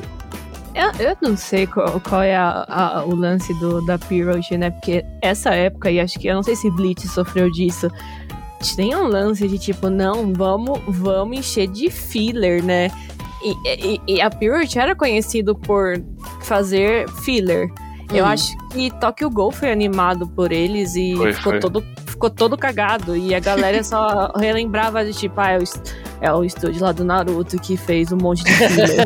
Eu, 0.74 1.06
eu 1.10 1.16
não 1.22 1.36
sei 1.36 1.66
qual, 1.66 2.00
qual 2.00 2.22
é 2.22 2.34
a- 2.34 2.64
a- 2.68 3.04
o 3.04 3.14
lance 3.14 3.54
do, 3.54 3.80
da 3.86 3.96
Period, 3.98 4.50
né? 4.58 4.70
Porque 4.70 5.04
essa 5.22 5.50
época, 5.54 5.90
e 5.90 6.00
acho 6.00 6.18
que 6.18 6.26
eu 6.26 6.34
não 6.34 6.42
sei 6.42 6.56
se 6.56 6.70
Bleach 6.70 7.06
sofreu 7.08 7.50
disso, 7.50 7.88
tem 8.76 8.94
um 8.96 9.06
lance 9.06 9.46
de 9.46 9.58
tipo, 9.58 9.88
não, 9.88 10.32
vamos, 10.32 10.80
vamos 10.88 11.38
encher 11.38 11.68
de 11.68 11.90
filler, 11.90 12.62
né? 12.64 12.90
E, 13.42 13.94
e- 13.94 14.00
e 14.16 14.20
a 14.22 14.30
Period 14.30 14.74
era 14.78 14.96
conhecido 14.96 15.54
por 15.54 16.02
fazer 16.42 17.08
filler. 17.22 17.68
Eu 18.12 18.24
Uhum. 18.24 18.30
acho 18.30 18.56
que 18.68 18.90
Tokyo 18.98 19.30
Ghoul 19.30 19.52
foi 19.52 19.70
animado 19.70 20.26
por 20.28 20.50
eles 20.50 20.94
e 20.96 21.14
Foi, 21.16 21.32
ficou, 21.32 21.52
foi. 21.52 21.60
Todo, 21.60 21.84
ficou 22.14 22.30
todo 22.30 22.56
cagado. 22.56 23.16
E 23.16 23.34
a 23.34 23.40
galera 23.40 23.82
só 23.84 24.32
relembrava 24.38 25.04
de 25.04 25.12
tipo, 25.12 25.40
ah, 25.40 25.50
é 25.50 25.58
o, 25.58 25.64
é 26.20 26.32
o 26.32 26.44
estúdio 26.44 26.82
lá 26.82 26.92
do 26.92 27.04
Naruto 27.04 27.56
que 27.58 27.76
fez 27.76 28.10
um 28.12 28.16
monte 28.16 28.44
de 28.44 28.52
filler. 28.52 29.04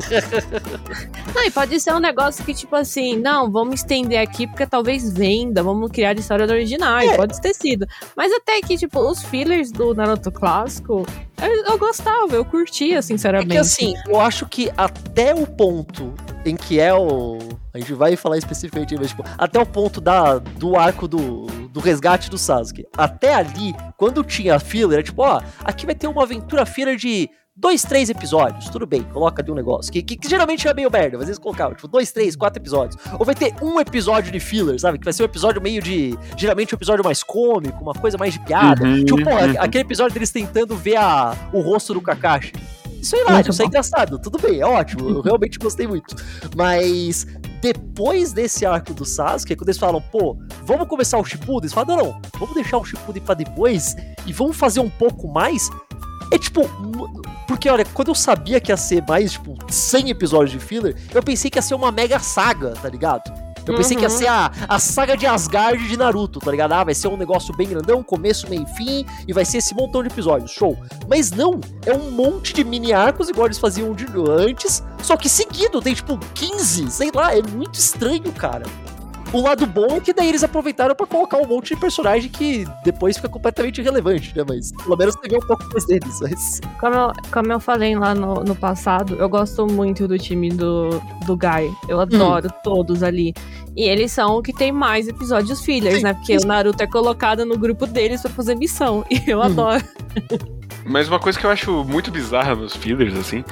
não, 1.35 1.45
e 1.45 1.51
pode 1.51 1.81
ser 1.81 1.93
um 1.93 1.99
negócio 1.99 2.45
que, 2.45 2.55
tipo 2.55 2.77
assim, 2.77 3.17
não, 3.17 3.51
vamos 3.51 3.81
estender 3.81 4.21
aqui 4.21 4.47
porque 4.47 4.67
talvez 4.67 5.13
venda, 5.13 5.63
vamos 5.63 5.91
criar 5.91 6.11
a 6.11 6.21
história 6.21 6.47
do 6.47 6.53
original, 6.53 6.99
é. 6.99 7.17
pode 7.17 7.41
ter 7.41 7.55
sido. 7.55 7.87
Mas 8.17 8.33
até 8.33 8.61
que, 8.61 8.77
tipo, 8.77 9.01
os 9.01 9.23
fillers 9.25 9.73
do 9.73 9.95
Naruto 9.95 10.31
clássico, 10.31 11.07
eu, 11.41 11.65
eu 11.73 11.79
gostava, 11.79 12.35
eu 12.35 12.45
curtia, 12.45 13.01
sinceramente. 13.03 13.51
É 13.51 13.55
que 13.55 13.59
assim, 13.59 13.95
eu 14.07 14.21
acho 14.21 14.47
que 14.47 14.71
até 14.77 15.35
o 15.35 15.47
ponto 15.47 16.15
em 16.45 16.57
que 16.57 16.81
é 16.81 16.93
o. 16.95 17.39
A 17.73 17.79
gente 17.79 17.93
vai 17.93 18.17
falar 18.17 18.39
especificamente, 18.39 18.97
mas, 18.97 19.11
tipo, 19.11 19.23
até 19.37 19.61
o 19.61 19.67
ponto 19.67 20.01
da, 20.01 20.39
do 20.39 20.77
arco 20.77 21.07
do, 21.07 21.47
do 21.69 21.81
resgate 21.81 22.31
do 22.31 22.39
Sasuke. 22.39 22.87
Até 22.97 23.35
ali, 23.35 23.75
quando 23.97 24.25
tinha 24.25 24.59
filler, 24.59 25.01
é 25.01 25.03
tipo, 25.03 25.23
ó, 25.23 25.41
aqui 25.65 25.87
vai 25.87 25.95
ter 25.95 26.09
uma 26.09 26.23
aventura 26.23 26.67
filler 26.67 26.97
de 26.97 27.31
dois, 27.59 27.83
três 27.83 28.09
episódios. 28.09 28.69
Tudo 28.71 28.87
bem, 28.87 29.03
coloca 29.03 29.43
ali 29.43 29.51
um 29.51 29.55
negócio. 29.55 29.93
Que, 29.93 30.03
que, 30.03 30.17
que 30.17 30.29
geralmente 30.29 30.67
é 30.67 30.73
meio 30.73 30.91
merda, 30.91 31.19
às 31.19 31.25
vezes 31.25 31.39
colocava, 31.39 31.75
tipo, 31.75 31.89
dois, 31.89 32.13
três, 32.13 32.37
quatro 32.37 32.63
episódios. 32.63 33.01
Ou 33.19 33.25
vai 33.25 33.35
ter 33.35 33.55
um 33.61 33.81
episódio 33.81 34.31
de 34.31 34.41
filler, 34.41 34.79
sabe? 34.81 34.99
Que 34.99 35.05
vai 35.05 35.13
ser 35.13 35.23
um 35.23 35.27
episódio 35.27 35.61
meio 35.61 35.83
de. 35.83 36.17
Geralmente 36.37 36.75
um 36.75 36.77
episódio 36.77 37.05
mais 37.05 37.23
cômico, 37.23 37.83
uma 37.83 37.95
coisa 37.95 38.17
mais 38.17 38.35
de 38.35 38.41
piada. 38.41 38.85
Uhum, 38.85 39.05
tipo, 39.05 39.25
pô, 39.25 39.31
uhum. 39.31 39.55
aquele 39.59 39.85
episódio 39.85 40.15
deles 40.15 40.31
tentando 40.31 40.77
ver 40.77 40.97
a, 40.97 41.37
o 41.53 41.61
rosto 41.61 41.95
do 41.95 42.01
Kakashi. 42.01 42.53
Isso 43.01 43.15
é 43.15 43.21
hilário, 43.21 43.51
isso 43.51 43.63
é 43.63 43.65
engraçado, 43.65 44.19
tudo 44.19 44.39
bem, 44.39 44.61
é 44.61 44.67
ótimo, 44.67 45.09
eu 45.09 45.21
realmente 45.21 45.57
gostei 45.57 45.87
muito. 45.87 46.17
Mas 46.57 47.27
depois 47.61 48.33
desse 48.33 48.67
arco 48.67 48.93
do 48.93 49.05
Sasuke, 49.05 49.55
quando 49.55 49.69
eles 49.69 49.79
falam, 49.79 50.01
pô, 50.01 50.37
vamos 50.65 50.89
começar 50.89 51.17
o 51.19 51.25
Shippuden, 51.25 51.61
eles 51.61 51.73
falam, 51.73 51.97
não, 51.97 52.05
não, 52.07 52.21
vamos 52.39 52.55
deixar 52.55 52.79
o 52.79 52.85
Shippuden 52.85 53.23
pra 53.23 53.35
depois 53.35 53.95
e 54.27 54.33
vamos 54.33 54.57
fazer 54.57 54.81
um 54.81 54.91
pouco 54.91 55.29
mais, 55.29 55.71
é 56.33 56.39
tipo. 56.39 56.63
Porque, 57.47 57.69
olha, 57.69 57.85
quando 57.85 58.09
eu 58.09 58.15
sabia 58.15 58.61
que 58.61 58.71
ia 58.71 58.77
ser 58.77 59.03
mais, 59.09 59.33
tipo, 59.33 59.57
100 59.71 60.11
episódios 60.11 60.51
de 60.51 60.59
filler, 60.59 60.95
eu 61.15 61.23
pensei 61.23 61.51
que 61.51 61.59
ia 61.59 61.63
ser 61.63 61.75
uma 61.75 61.91
mega 61.91 62.19
saga, 62.19 62.71
tá 62.73 62.89
ligado? 62.89 63.33
Eu 63.67 63.77
pensei 63.77 63.97
uhum. 63.97 64.03
que 64.03 64.07
ia 64.07 64.13
uhum. 64.13 64.19
ser 64.19 64.27
a, 64.29 64.51
a 64.69 64.79
saga 64.79 65.17
de 65.17 65.27
Asgard 65.27 65.87
de 65.87 65.97
Naruto, 65.97 66.41
tá 66.41 66.51
ligado? 66.51 66.73
Ah, 66.73 66.85
vai 66.85 66.95
ser 66.95 67.09
um 67.09 67.17
negócio 67.17 67.55
bem 67.55 67.69
grandão, 67.69 68.03
começo, 68.03 68.49
meio 68.49 68.63
e 68.63 68.77
fim, 68.77 69.07
e 69.27 69.33
vai 69.33 69.45
ser 69.45 69.59
esse 69.59 69.75
montão 69.75 70.03
de 70.03 70.09
episódios, 70.09 70.51
show. 70.51 70.77
Mas 71.09 71.31
não, 71.31 71.61
é 71.85 71.93
um 71.93 72.11
monte 72.11 72.53
de 72.55 72.65
mini 72.65 72.93
arcos, 72.93 73.29
igual 73.29 73.47
eles 73.47 73.59
faziam 73.59 73.93
de 73.93 74.07
antes, 74.29 74.83
só 75.03 75.17
que 75.17 75.29
seguido, 75.29 75.81
tem 75.83 75.95
tipo 75.95 76.19
15, 76.35 76.91
sei 76.91 77.11
lá, 77.15 77.37
é 77.37 77.43
muito 77.43 77.75
estranho, 77.75 78.33
cara. 78.33 78.65
O 79.33 79.43
lado 79.43 79.67
bom 79.67 79.97
é 79.97 80.01
que 80.01 80.13
daí 80.13 80.29
eles 80.29 80.43
aproveitaram 80.43 80.95
para 80.95 81.07
colocar 81.07 81.37
um 81.37 81.47
monte 81.47 81.75
de 81.75 81.81
personagem 81.81 82.31
que 82.31 82.67
depois 82.83 83.17
fica 83.17 83.29
completamente 83.29 83.81
irrelevante, 83.81 84.35
né? 84.37 84.45
Mas 84.49 84.73
pelo 84.73 84.97
menos 84.97 85.15
teve 85.17 85.37
um 85.37 85.47
pouco 85.47 85.69
mais 85.71 85.85
deles. 85.85 86.19
Mas... 86.21 86.61
Como, 86.81 86.95
eu, 86.95 87.13
como 87.31 87.53
eu 87.53 87.61
falei 87.61 87.95
lá 87.95 88.15
no, 88.15 88.43
no 88.43 88.55
passado, 88.55 89.17
eu 89.17 89.29
gosto 89.29 89.67
muito 89.67 90.09
do 90.09 90.19
time 90.19 90.49
do, 90.49 90.91
do 91.27 91.37
Guy. 91.37 91.71
Eu 91.89 92.01
adoro 92.01 92.49
hum. 92.49 92.61
todos 92.65 93.03
ali. 93.03 93.35
E 93.77 93.83
eles 93.83 94.13
são 94.13 94.39
o 94.39 94.43
que 94.43 94.53
tem 94.53 94.73
mais 94.73 95.07
episódios 95.09 95.61
fillers, 95.63 95.99
Sim. 95.99 96.05
né? 96.05 96.15
Porque 96.15 96.37
o 96.37 96.47
Naruto 96.47 96.83
é 96.83 96.87
colocado 96.87 97.45
no 97.45 97.59
grupo 97.59 97.87
deles 97.87 98.23
para 98.23 98.31
fazer 98.31 98.55
missão. 98.55 99.05
E 99.11 99.31
eu 99.31 99.39
hum. 99.39 99.43
adoro. 99.43 99.85
Mas 100.85 101.09
uma 101.09 101.19
coisa 101.19 101.39
que 101.39 101.45
eu 101.45 101.51
acho 101.51 101.85
muito 101.85 102.11
bizarra 102.11 102.55
nos 102.55 102.75
fillers, 102.75 103.15
assim, 103.17 103.45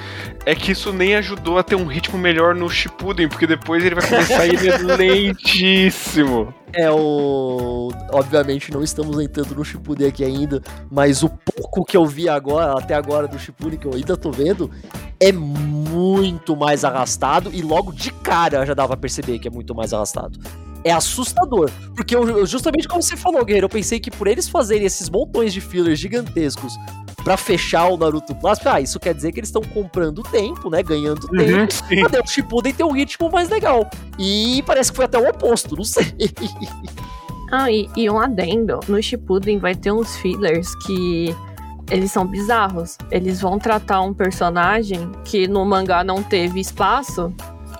é 0.45 0.55
que 0.55 0.73
isso 0.73 0.93
nem 0.93 1.17
ajudou 1.17 1.59
a 1.59 1.63
ter 1.63 1.75
um 1.75 1.87
ritmo 1.87 2.19
melhor 2.19 2.55
no 2.55 2.69
Shippuden, 2.69 3.29
porque 3.29 3.47
depois 3.47 3.85
ele 3.85 3.95
vai 3.95 4.09
começar 4.09 4.41
a 4.41 4.47
ir 4.47 4.59
lentíssimo. 4.97 6.55
É, 6.73 6.91
o... 6.91 7.91
Obviamente 8.13 8.73
não 8.73 8.83
estamos 8.83 9.19
entrando 9.21 9.55
no 9.55 9.65
Shippuden 9.65 10.09
aqui 10.09 10.25
ainda, 10.25 10.63
mas 10.91 11.23
o 11.23 11.29
pouco 11.29 11.85
que 11.85 11.97
eu 11.97 12.05
vi 12.07 12.29
agora, 12.29 12.79
até 12.79 12.95
agora 12.95 13.29
do 13.29 13.39
Shippuden, 13.39 13.79
que 13.79 13.87
eu 13.87 13.95
ainda 13.95 14.17
tô 14.17 14.31
vendo, 14.31 14.71
é 15.21 15.33
muito 15.33 16.57
mais 16.57 16.85
arrastado 16.85 17.51
e 17.53 17.63
logo 17.63 17.93
de 17.93 18.11
cara 18.11 18.65
já 18.65 18.75
dava 18.75 18.89
pra 18.89 18.97
perceber 18.99 19.39
que 19.39 19.49
é 19.49 19.51
muito 19.51 19.75
mais 19.75 19.93
arrastado 19.93 20.39
é 20.87 20.93
assustador. 20.93 21.69
Porque 21.97 22.15
eu, 22.15 22.47
justamente 22.47 22.87
como 22.87 23.03
você 23.03 23.17
falou, 23.17 23.45
Guerreiro, 23.45 23.65
eu 23.65 23.69
pensei 23.69 23.99
que 23.99 24.09
por 24.11 24.29
eles 24.29 24.49
fazerem 24.49 24.87
esses 24.87 25.11
montões 25.11 25.53
de 25.53 25.61
fillers 25.61 25.99
gigantescos 25.99 26.75
para 27.25 27.37
fechar 27.37 27.89
o 27.89 27.97
Naruto 27.97 28.33
Clássico, 28.37 28.69
ah, 28.69 28.81
isso 28.81 29.01
quer 29.01 29.13
dizer 29.13 29.33
que 29.33 29.41
eles 29.41 29.49
estão 29.49 29.63
comprando 29.63 30.23
tempo, 30.23 30.71
né? 30.71 30.85
Ganhando 30.85 31.25
uhum, 31.25 31.39
tempo. 31.45 31.73
Sim. 31.73 32.09
Pra 32.09 32.23
o 32.23 32.27
Shippuden 32.29 32.73
ter 32.73 32.85
um 32.85 32.93
ritmo 32.93 33.29
mais 33.33 33.49
legal. 33.49 33.91
E 34.17 34.63
parece 34.65 34.93
que 34.93 34.97
foi 34.97 35.07
até 35.07 35.19
o 35.19 35.29
oposto, 35.29 35.75
não 35.75 35.85
sei. 35.85 36.15
Ah, 37.51 37.71
e, 37.71 37.89
e 37.97 38.09
um 38.11 38.19
adendo. 38.19 38.81
No 38.89 39.01
Shippuden 39.03 39.59
vai 39.59 39.75
ter 39.75 39.93
uns 39.93 40.17
fillers 40.17 40.73
que 40.85 41.35
eles 41.91 42.13
são 42.13 42.27
bizarros. 42.27 42.97
Eles 43.11 43.41
vão 43.41 43.59
tratar 43.59 44.01
um 44.03 44.15
personagem 44.15 45.11
que 45.25 45.47
no 45.47 45.65
mangá 45.65 46.03
não 46.03 46.23
teve 46.23 46.61
espaço 46.61 47.33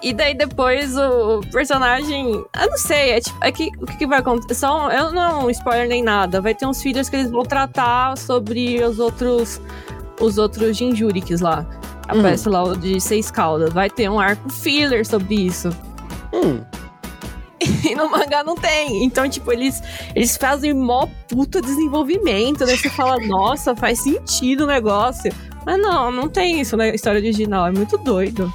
e 0.03 0.13
daí 0.13 0.35
depois 0.35 0.97
o 0.97 1.41
personagem. 1.53 2.45
Eu 2.61 2.71
não 2.71 2.79
sei, 2.79 3.11
é, 3.11 3.21
tipo, 3.21 3.39
é 3.43 3.53
que 3.53 3.71
o 3.81 3.87
que, 3.87 3.99
que, 3.99 4.07
vai 4.07 4.19
acontecer? 4.19 4.55
Só, 4.55 4.91
eu 4.91 5.13
não 5.13 5.51
spoiler 5.51 5.89
nem 5.89 6.03
nada. 6.03 6.41
Vai 6.41 6.55
ter 6.55 6.67
uns 6.67 6.83
filhos 6.83 7.09
que 7.09 7.17
eles 7.17 7.31
vão 7.31 7.45
tratar 7.45 8.17
sobre 8.17 8.83
os 8.83 8.99
outros. 8.99 9.61
Os 10.21 10.39
outros 10.39 10.77
Jinjuriks 10.77 11.41
lá. 11.41 11.67
Aparece 12.09 12.49
hum. 12.49 12.53
lá 12.53 12.63
o 12.63 12.77
de 12.77 13.01
seis 13.01 13.31
caudas. 13.31 13.73
Vai 13.73 13.91
ter 13.91 14.09
um 14.09 14.19
arco 14.19 14.51
filler 14.51 15.07
sobre 15.07 15.35
isso. 15.35 15.69
Hum. 16.33 16.61
E 17.85 17.95
no 17.95 18.11
mangá 18.11 18.45
não 18.45 18.55
tem. 18.55 19.05
Então, 19.05 19.29
tipo, 19.29 19.51
eles, 19.51 19.83
eles 20.15 20.37
fazem 20.37 20.75
mó 20.75 21.09
puta 21.29 21.61
desenvolvimento. 21.61 22.65
Daí 22.65 22.77
você 22.77 22.91
fala, 22.91 23.19
nossa, 23.27 23.75
faz 23.75 24.01
sentido 24.01 24.65
o 24.65 24.67
negócio. 24.67 25.33
Mas 25.65 25.81
não, 25.81 26.13
não 26.13 26.29
tem 26.29 26.61
isso 26.61 26.77
na 26.77 26.89
história 26.89 27.19
original. 27.19 27.67
É 27.67 27.73
muito 27.73 27.97
doido. 27.99 28.53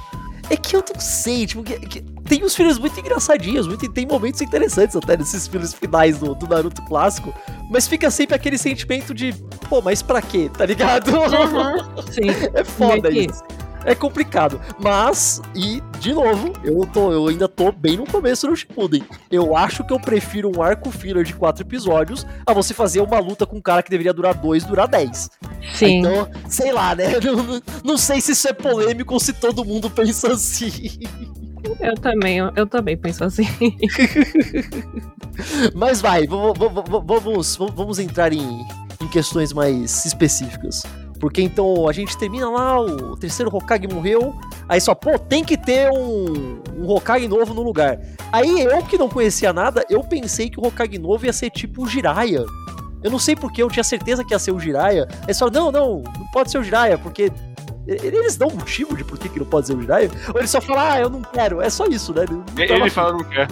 É 0.52 0.56
que 0.56 0.76
eu 0.76 0.84
não 0.92 1.00
sei, 1.00 1.46
tipo, 1.46 1.62
que, 1.62 1.78
que 1.78 2.02
tem 2.28 2.44
uns 2.44 2.54
filmes 2.54 2.78
muito 2.78 3.00
engraçadinhos, 3.00 3.66
muito, 3.66 3.90
tem 3.90 4.04
momentos 4.06 4.42
interessantes 4.42 4.94
até 4.94 5.16
nesses 5.16 5.48
filmes 5.48 5.72
finais 5.72 6.18
do, 6.18 6.34
do, 6.34 6.46
Naruto 6.46 6.82
clássico, 6.82 7.32
mas 7.70 7.88
fica 7.88 8.10
sempre 8.10 8.36
aquele 8.36 8.58
sentimento 8.58 9.14
de, 9.14 9.32
pô, 9.70 9.80
mas 9.80 10.02
pra 10.02 10.20
quê, 10.20 10.50
tá 10.54 10.66
ligado? 10.66 11.08
Uhum, 11.08 12.02
sim. 12.12 12.28
É 12.52 12.62
foda 12.62 13.10
isso 13.10 13.42
é 13.84 13.94
complicado. 13.94 14.60
Mas, 14.78 15.40
e, 15.54 15.82
de 15.98 16.12
novo, 16.12 16.52
eu, 16.64 16.86
tô, 16.86 17.12
eu 17.12 17.28
ainda 17.28 17.48
tô 17.48 17.72
bem 17.72 17.96
no 17.96 18.06
começo 18.06 18.46
do 18.46 18.56
Shippuden. 18.56 19.04
Eu 19.30 19.56
acho 19.56 19.84
que 19.84 19.92
eu 19.92 20.00
prefiro 20.00 20.50
um 20.54 20.62
arco 20.62 20.90
filler 20.90 21.24
de 21.24 21.34
quatro 21.34 21.64
episódios 21.64 22.26
a 22.46 22.52
você 22.52 22.74
fazer 22.74 23.00
uma 23.00 23.18
luta 23.18 23.46
com 23.46 23.56
um 23.56 23.60
cara 23.60 23.82
que 23.82 23.90
deveria 23.90 24.12
durar 24.12 24.34
dois, 24.34 24.64
durar 24.64 24.88
dez. 24.88 25.30
Sim. 25.74 26.00
Então, 26.00 26.28
sei 26.48 26.72
lá, 26.72 26.94
né? 26.94 27.12
Não, 27.22 27.62
não 27.84 27.98
sei 27.98 28.20
se 28.20 28.32
isso 28.32 28.48
é 28.48 28.52
polêmico 28.52 29.14
ou 29.14 29.20
se 29.20 29.32
todo 29.32 29.64
mundo 29.64 29.88
pensa 29.90 30.32
assim. 30.32 31.00
Eu 31.80 31.94
também, 31.94 32.38
eu, 32.38 32.66
também 32.66 32.96
penso 32.96 33.24
assim. 33.24 33.46
Mas 35.74 36.00
vai, 36.00 36.26
vamos, 36.26 36.58
vamos, 37.06 37.56
vamos 37.56 37.98
entrar 37.98 38.32
em, 38.32 38.66
em 39.00 39.08
questões 39.08 39.52
mais 39.52 40.04
específicas. 40.04 40.82
Porque 41.20 41.40
então 41.40 41.88
a 41.88 41.92
gente 41.92 42.18
termina 42.18 42.50
lá, 42.50 42.80
o 42.80 43.16
terceiro 43.16 43.54
Hokage 43.54 43.86
morreu, 43.86 44.34
aí 44.68 44.80
só, 44.80 44.92
pô, 44.92 45.16
tem 45.16 45.44
que 45.44 45.56
ter 45.56 45.88
um, 45.88 46.60
um 46.76 46.90
Hokage 46.90 47.28
novo 47.28 47.54
no 47.54 47.62
lugar. 47.62 48.00
Aí 48.32 48.62
eu 48.62 48.82
que 48.82 48.98
não 48.98 49.08
conhecia 49.08 49.52
nada, 49.52 49.86
eu 49.88 50.02
pensei 50.02 50.50
que 50.50 50.58
o 50.58 50.66
Hokage 50.66 50.98
novo 50.98 51.24
ia 51.24 51.32
ser 51.32 51.50
tipo 51.50 51.84
o 51.84 51.86
Jiraiya. 51.86 52.44
Eu 53.02 53.10
não 53.10 53.18
sei 53.18 53.34
porque 53.34 53.62
eu 53.62 53.68
tinha 53.68 53.84
certeza 53.84 54.24
que 54.24 54.32
ia 54.32 54.38
ser 54.38 54.52
o 54.52 54.60
Jiraiya. 54.60 55.08
Aí 55.26 55.34
só, 55.34 55.50
não, 55.50 55.72
não, 55.72 56.02
não 56.02 56.26
pode 56.32 56.50
ser 56.50 56.58
o 56.58 56.62
Jiraiya, 56.62 56.98
porque 56.98 57.32
eles 57.86 58.36
dão 58.36 58.48
um 58.48 58.54
motivo 58.54 58.96
de 58.96 59.02
por 59.02 59.18
que, 59.18 59.28
que 59.28 59.38
não 59.38 59.46
pode 59.46 59.66
ser 59.66 59.74
o 59.74 59.80
Jiraiya? 59.80 60.10
Ou 60.32 60.38
ele 60.38 60.46
só 60.46 60.60
fala, 60.60 60.92
ah, 60.92 61.00
eu 61.00 61.10
não 61.10 61.22
quero. 61.22 61.60
É 61.60 61.68
só 61.68 61.86
isso, 61.86 62.14
né? 62.14 62.24
Ele, 62.56 62.72
ele 62.72 62.90
fala 62.90 63.12
não 63.12 63.24
quer. 63.24 63.48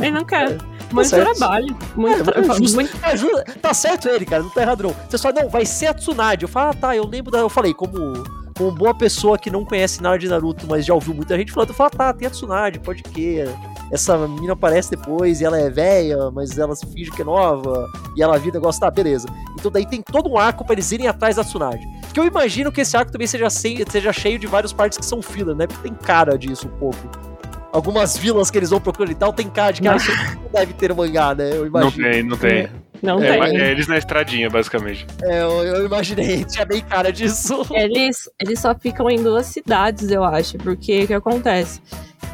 Ele 0.00 0.10
não 0.10 0.24
quer. 0.24 0.52
É, 0.52 0.58
muito 0.92 1.10
tá 1.10 1.16
trabalho. 1.16 1.76
Muito, 1.94 2.30
é, 2.30 2.42
tra 2.42 2.58
muito... 2.58 2.98
É, 3.04 3.52
tá 3.54 3.72
certo 3.72 4.08
ele, 4.08 4.26
cara. 4.26 4.42
Não 4.42 4.50
tá 4.50 4.62
errado 4.62 4.82
não. 4.82 4.94
Você 5.08 5.18
só, 5.18 5.32
não, 5.32 5.48
vai 5.48 5.64
ser 5.64 5.86
a 5.86 5.94
Tsunade. 5.94 6.42
Eu 6.42 6.48
falo, 6.48 6.70
ah, 6.70 6.74
tá, 6.74 6.96
eu 6.96 7.06
lembro 7.06 7.30
da... 7.30 7.38
Eu 7.38 7.48
falei, 7.48 7.72
como 7.72 8.24
como 8.60 8.72
boa 8.72 8.94
pessoa 8.94 9.38
que 9.38 9.48
não 9.50 9.64
conhece 9.64 10.02
nada 10.02 10.18
de 10.18 10.28
Naruto, 10.28 10.66
mas 10.68 10.84
já 10.84 10.92
ouviu 10.92 11.14
muita 11.14 11.34
gente 11.34 11.50
falando, 11.50 11.72
fala, 11.72 11.88
tá, 11.88 12.12
tem 12.12 12.28
a 12.28 12.30
Tsunade, 12.30 12.78
pode 12.78 13.02
que. 13.02 13.42
Essa 13.90 14.16
menina 14.16 14.52
aparece 14.52 14.90
depois 14.90 15.40
e 15.40 15.44
ela 15.44 15.58
é 15.58 15.68
velha, 15.68 16.30
mas 16.30 16.56
ela 16.56 16.74
se 16.76 16.86
finge 16.86 17.10
que 17.10 17.22
é 17.22 17.24
nova, 17.24 17.90
e 18.16 18.22
ela 18.22 18.38
vira 18.38 18.54
negócio, 18.54 18.80
tá, 18.80 18.90
beleza. 18.90 19.28
Então 19.58 19.70
daí 19.70 19.84
tem 19.86 20.00
todo 20.00 20.30
um 20.30 20.38
arco 20.38 20.64
pra 20.64 20.74
eles 20.74 20.90
irem 20.92 21.08
atrás 21.08 21.36
da 21.36 21.44
Tsunade. 21.44 21.86
Que 22.12 22.20
eu 22.20 22.24
imagino 22.24 22.70
que 22.70 22.80
esse 22.80 22.96
arco 22.96 23.10
também 23.10 23.26
seja, 23.26 23.50
seja 23.50 24.12
cheio 24.12 24.38
de 24.38 24.46
vários 24.46 24.72
partes 24.72 24.98
que 24.98 25.04
são 25.04 25.20
filler, 25.20 25.56
né? 25.56 25.66
Porque 25.66 25.88
tem 25.88 25.94
cara 25.94 26.38
disso 26.38 26.66
um 26.66 26.78
pouco 26.78 27.30
algumas 27.72 28.16
vilas 28.16 28.50
que 28.50 28.58
eles 28.58 28.70
vão 28.70 28.80
procurar 28.80 29.10
e 29.10 29.14
tal, 29.14 29.32
tem 29.32 29.48
cara 29.48 29.72
de 29.72 29.80
que 29.80 29.88
isso 29.96 30.10
não 30.42 30.50
deve 30.52 30.72
ter 30.72 30.92
mangá, 30.94 31.34
né? 31.34 31.50
Eu 31.52 31.66
imagino. 31.66 32.04
Não 32.04 32.12
tem, 32.12 32.22
não 32.22 32.36
tem. 32.36 32.68
Não 33.02 33.22
é, 33.22 33.38
tem. 33.38 33.58
É 33.58 33.70
eles 33.70 33.86
na 33.88 33.96
estradinha, 33.96 34.50
basicamente. 34.50 35.06
É, 35.22 35.42
eu, 35.42 35.64
eu, 35.64 35.86
imaginei, 35.86 36.44
tinha 36.48 36.64
bem 36.64 36.82
cara 36.82 37.12
disso. 37.12 37.66
Eles, 37.70 38.28
eles 38.40 38.58
só 38.58 38.74
ficam 38.74 39.08
em 39.10 39.22
duas 39.22 39.46
cidades, 39.46 40.10
eu 40.10 40.22
acho, 40.22 40.58
porque 40.58 41.04
o 41.04 41.06
que 41.06 41.14
acontece? 41.14 41.80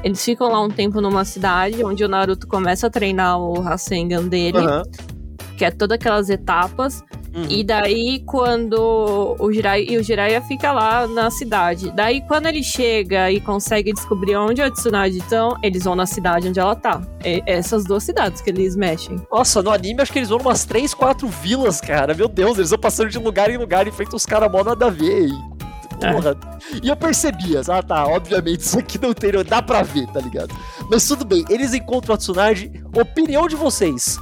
Eles 0.02 0.25
ficam 0.25 0.49
lá 0.49 0.61
um 0.61 0.68
tempo 0.68 1.00
numa 1.00 1.25
cidade 1.25 1.85
onde 1.85 2.04
o 2.04 2.08
Naruto 2.08 2.46
começa 2.46 2.87
a 2.87 2.90
treinar 2.90 3.38
o 3.38 3.61
Rasengan 3.61 4.26
dele. 4.26 4.58
Uhum. 4.58 4.82
Que 5.56 5.64
é 5.64 5.70
todas 5.70 5.96
aquelas 5.96 6.28
etapas. 6.30 7.02
Uhum. 7.34 7.46
E 7.50 7.64
daí, 7.64 8.22
quando 8.25 9.36
o 9.38 9.52
Jiraiya, 9.52 9.92
e 9.92 9.98
o 9.98 10.02
Jiraiya 10.02 10.40
fica 10.42 10.72
lá 10.72 11.06
na 11.06 11.30
cidade. 11.30 11.92
Daí, 11.94 12.22
quando 12.22 12.46
ele 12.46 12.62
chega 12.62 13.30
e 13.30 13.40
consegue 13.40 13.92
descobrir 13.92 14.36
onde 14.36 14.62
a 14.62 14.70
Tsunade 14.70 15.18
estão, 15.18 15.56
eles 15.62 15.84
vão 15.84 15.94
na 15.94 16.06
cidade 16.06 16.48
onde 16.48 16.58
ela 16.58 16.75
tá. 16.75 17.02
É 17.22 17.42
essas 17.46 17.84
duas 17.84 18.04
cidades 18.04 18.40
que 18.40 18.50
eles 18.50 18.75
mexem. 18.75 19.20
Nossa, 19.30 19.62
no 19.62 19.70
anime 19.70 20.00
acho 20.00 20.12
que 20.12 20.18
eles 20.18 20.30
vão 20.30 20.38
umas 20.38 20.64
3, 20.64 20.94
4 20.94 21.28
vilas, 21.28 21.80
cara. 21.80 22.14
Meu 22.14 22.28
Deus, 22.28 22.56
eles 22.56 22.70
vão 22.70 22.78
passando 22.78 23.10
de 23.10 23.18
lugar 23.18 23.50
em 23.50 23.58
lugar 23.58 23.86
e 23.86 23.90
feito 23.90 24.16
os 24.16 24.25
caras 24.25 24.50
mó 24.50 24.64
nada 24.64 24.86
a 24.86 24.90
ver. 24.90 25.28
E... 25.28 25.56
É. 26.02 26.12
Porra. 26.12 26.36
E 26.82 26.88
eu 26.88 26.96
percebia, 26.96 27.62
ah 27.68 27.82
tá, 27.82 28.06
obviamente 28.06 28.60
isso 28.60 28.78
aqui 28.78 29.00
não 29.00 29.14
tem, 29.14 29.32
dá 29.44 29.62
pra 29.62 29.82
ver, 29.82 30.06
tá 30.08 30.20
ligado? 30.20 30.54
Mas 30.90 31.06
tudo 31.06 31.25
bem, 31.25 31.42
eles 31.48 31.72
encontram 31.72 32.14
a 32.14 32.18
Tsunade, 32.18 32.70
opinião 32.94 33.48
de 33.48 33.56
vocês, 33.56 34.18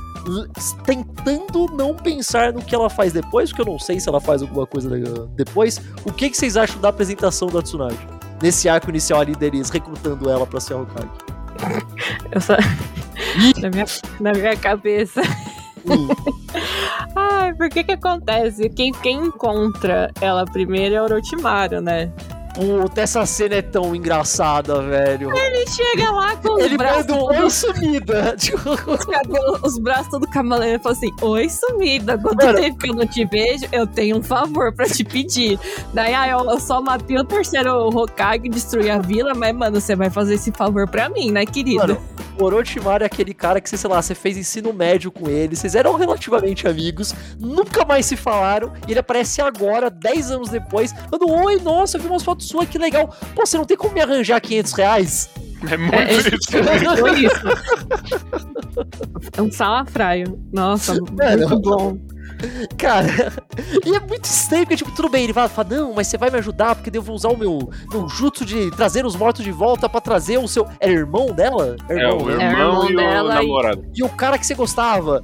tentando 0.85 1.66
não 1.75 1.95
pensar 1.95 2.52
no 2.52 2.62
que 2.62 2.75
ela 2.75 2.88
faz 2.88 3.12
depois, 3.12 3.50
porque 3.50 3.62
eu 3.62 3.73
não 3.73 3.78
sei 3.78 4.00
se 4.00 4.09
ela 4.09 4.21
faz 4.21 4.43
alguma 4.43 4.66
coisa 4.66 4.88
legal 4.88 5.26
depois, 5.35 5.81
o 6.04 6.12
que, 6.12 6.31
que 6.31 6.37
vocês 6.37 6.57
acham 6.57 6.81
da 6.81 6.88
apresentação 6.88 7.49
da 7.49 7.62
Tsunade? 7.62 7.99
Nesse 8.43 8.69
arco 8.69 8.90
inicial 8.90 9.21
ali 9.21 9.35
deles 9.35 9.71
recrutando 9.71 10.28
ela 10.28 10.47
pra 10.47 10.61
ser 10.61 10.75
a 10.75 10.78
Hokage. 10.78 11.09
Eu 12.33 12.40
só... 12.40 12.57
Na, 13.61 13.71
minha, 13.71 13.85
na 14.21 14.33
minha 14.33 14.57
cabeça. 14.57 15.23
Hum. 15.87 16.09
Ai, 17.14 17.54
por 17.54 17.69
que 17.69 17.85
que 17.85 17.93
acontece? 17.93 18.69
Quem, 18.71 18.93
quem 18.93 19.26
encontra 19.26 20.11
ela 20.21 20.45
primeiro 20.45 20.95
é 20.95 21.00
o 21.00 21.04
Orochimaru, 21.04 21.81
né? 21.81 22.12
Puta, 22.54 23.00
essa 23.00 23.26
cena 23.26 23.56
é 23.56 23.62
tão 23.62 23.94
engraçada, 23.94 24.80
velho. 24.82 25.37
Ele 25.37 25.66
chega 25.68 26.11
lá 26.11 26.37
com 26.37 26.54
os 26.54 26.64
Ele 26.64 26.76
braços 26.76 27.06
manda 27.06 27.14
um 27.14 27.25
oi 27.25 27.50
sumida. 27.50 28.37
Tipo, 28.38 28.70
os 29.62 29.75
os 29.75 29.78
braços 29.78 30.08
todo 30.08 30.26
camalando 30.28 30.75
e 30.75 30.78
falou 30.78 30.96
assim: 30.96 31.11
Oi, 31.20 31.49
sumida, 31.49 32.16
quanto 32.18 32.44
Mano. 32.44 32.61
tempo 32.61 32.78
que 32.78 32.90
eu 32.90 32.94
não 32.94 33.06
te 33.06 33.25
vejo, 33.25 33.66
eu 33.73 33.87
tenho 33.87 34.18
um 34.18 34.23
favor 34.23 34.73
pra 34.73 34.87
te 34.87 35.04
pedir. 35.04 35.58
Daí, 35.92 36.14
ah, 36.14 36.28
eu, 36.28 36.38
eu 36.50 36.61
só 36.61 36.80
matei 36.80 37.18
o 37.18 37.25
terceiro 37.25 37.88
Hokage, 37.88 38.49
destruí 38.49 38.90
a 38.90 38.99
vila, 38.99 39.34
mas, 39.34 39.54
mano, 39.54 39.80
você 39.80 39.96
vai 39.96 40.11
fazer 40.11 40.34
esse 40.34 40.52
favor 40.52 40.88
pra 40.88 41.08
mim, 41.08 41.30
né, 41.30 41.44
querido? 41.44 41.94
Mano, 41.94 42.13
o 42.38 42.44
Orochimaru 42.44 43.04
é 43.04 43.06
aquele 43.06 43.34
cara 43.34 43.60
que, 43.60 43.68
você, 43.68 43.76
sei 43.76 43.90
lá, 43.90 44.00
você 44.00 44.14
fez 44.14 44.36
ensino 44.36 44.72
médio 44.72 45.10
com 45.10 45.28
ele, 45.28 45.56
vocês 45.56 45.74
eram 45.74 45.94
relativamente 45.96 46.66
amigos, 46.66 47.14
nunca 47.38 47.84
mais 47.84 48.06
se 48.06 48.16
falaram, 48.16 48.72
e 48.86 48.92
ele 48.92 49.00
aparece 49.00 49.40
agora, 49.40 49.90
10 49.90 50.30
anos 50.30 50.48
depois, 50.48 50.92
falando, 50.92 51.30
oi, 51.44 51.60
nossa, 51.60 51.96
eu 51.96 52.02
vi 52.02 52.08
umas 52.08 52.22
fotos 52.22 52.48
suas, 52.48 52.68
que 52.68 52.78
legal. 52.78 53.14
Pô, 53.34 53.46
você 53.46 53.56
não 53.56 53.64
tem 53.64 53.76
como 53.76 53.94
me 53.94 54.00
arranjar 54.00 54.40
500 54.40 54.72
reais? 54.72 55.30
É 55.70 55.76
muito 55.76 55.94
É, 55.94 56.12
isso. 56.12 56.30
Foi 56.98 57.20
isso. 57.20 57.34
É 59.36 59.42
um 59.42 59.50
salafraio. 59.50 60.38
Nossa, 60.52 60.94
Mano. 60.94 61.48
muito 61.48 61.60
bom. 61.60 61.98
Cara, 62.78 63.32
e 63.84 63.94
é 63.94 64.00
muito 64.00 64.24
estranho, 64.24 64.64
porque, 64.64 64.76
tipo, 64.76 64.90
tudo 64.92 65.08
bem, 65.08 65.24
ele 65.24 65.32
vai 65.32 65.48
falar, 65.48 65.68
não, 65.70 65.92
mas 65.94 66.06
você 66.08 66.18
vai 66.18 66.30
me 66.30 66.38
ajudar, 66.38 66.74
porque 66.74 66.90
daí 66.90 66.98
eu 66.98 67.02
vou 67.02 67.14
usar 67.14 67.28
o 67.28 67.36
meu, 67.36 67.70
meu 67.90 68.08
jutsu 68.08 68.44
de 68.44 68.70
trazer 68.72 69.04
os 69.06 69.16
mortos 69.16 69.44
de 69.44 69.50
volta 69.52 69.88
pra 69.88 70.00
trazer 70.00 70.38
o 70.38 70.46
seu... 70.48 70.66
É 70.80 70.90
irmão 70.90 71.26
dela? 71.32 71.76
É 71.88 72.08
o 72.12 72.24
né? 72.26 72.34
irmão 72.34 72.40
É 72.40 72.46
o 72.46 72.50
irmão 72.50 72.90
e 72.90 72.92
o 72.92 72.96
dela 72.96 73.32
e- 73.32 73.34
namorado. 73.46 73.84
E 73.94 74.02
o 74.02 74.08
cara 74.08 74.38
que 74.38 74.46
você 74.46 74.54
gostava. 74.54 75.22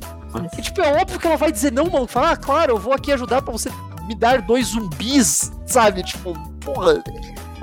E, 0.57 0.63
tipo, 0.63 0.81
é 0.81 1.01
óbvio 1.01 1.19
que 1.19 1.27
ela 1.27 1.37
vai 1.37 1.51
dizer 1.51 1.73
não, 1.73 1.87
mano. 1.87 2.07
Fala, 2.07 2.31
ah, 2.33 2.37
claro, 2.37 2.73
eu 2.75 2.79
vou 2.79 2.93
aqui 2.93 3.11
ajudar 3.13 3.43
pra 3.43 3.53
você 3.53 3.69
me 4.07 4.15
dar 4.15 4.41
dois 4.43 4.69
zumbis, 4.69 5.51
sabe? 5.67 6.03
Tipo, 6.03 6.33
porra. 6.61 7.03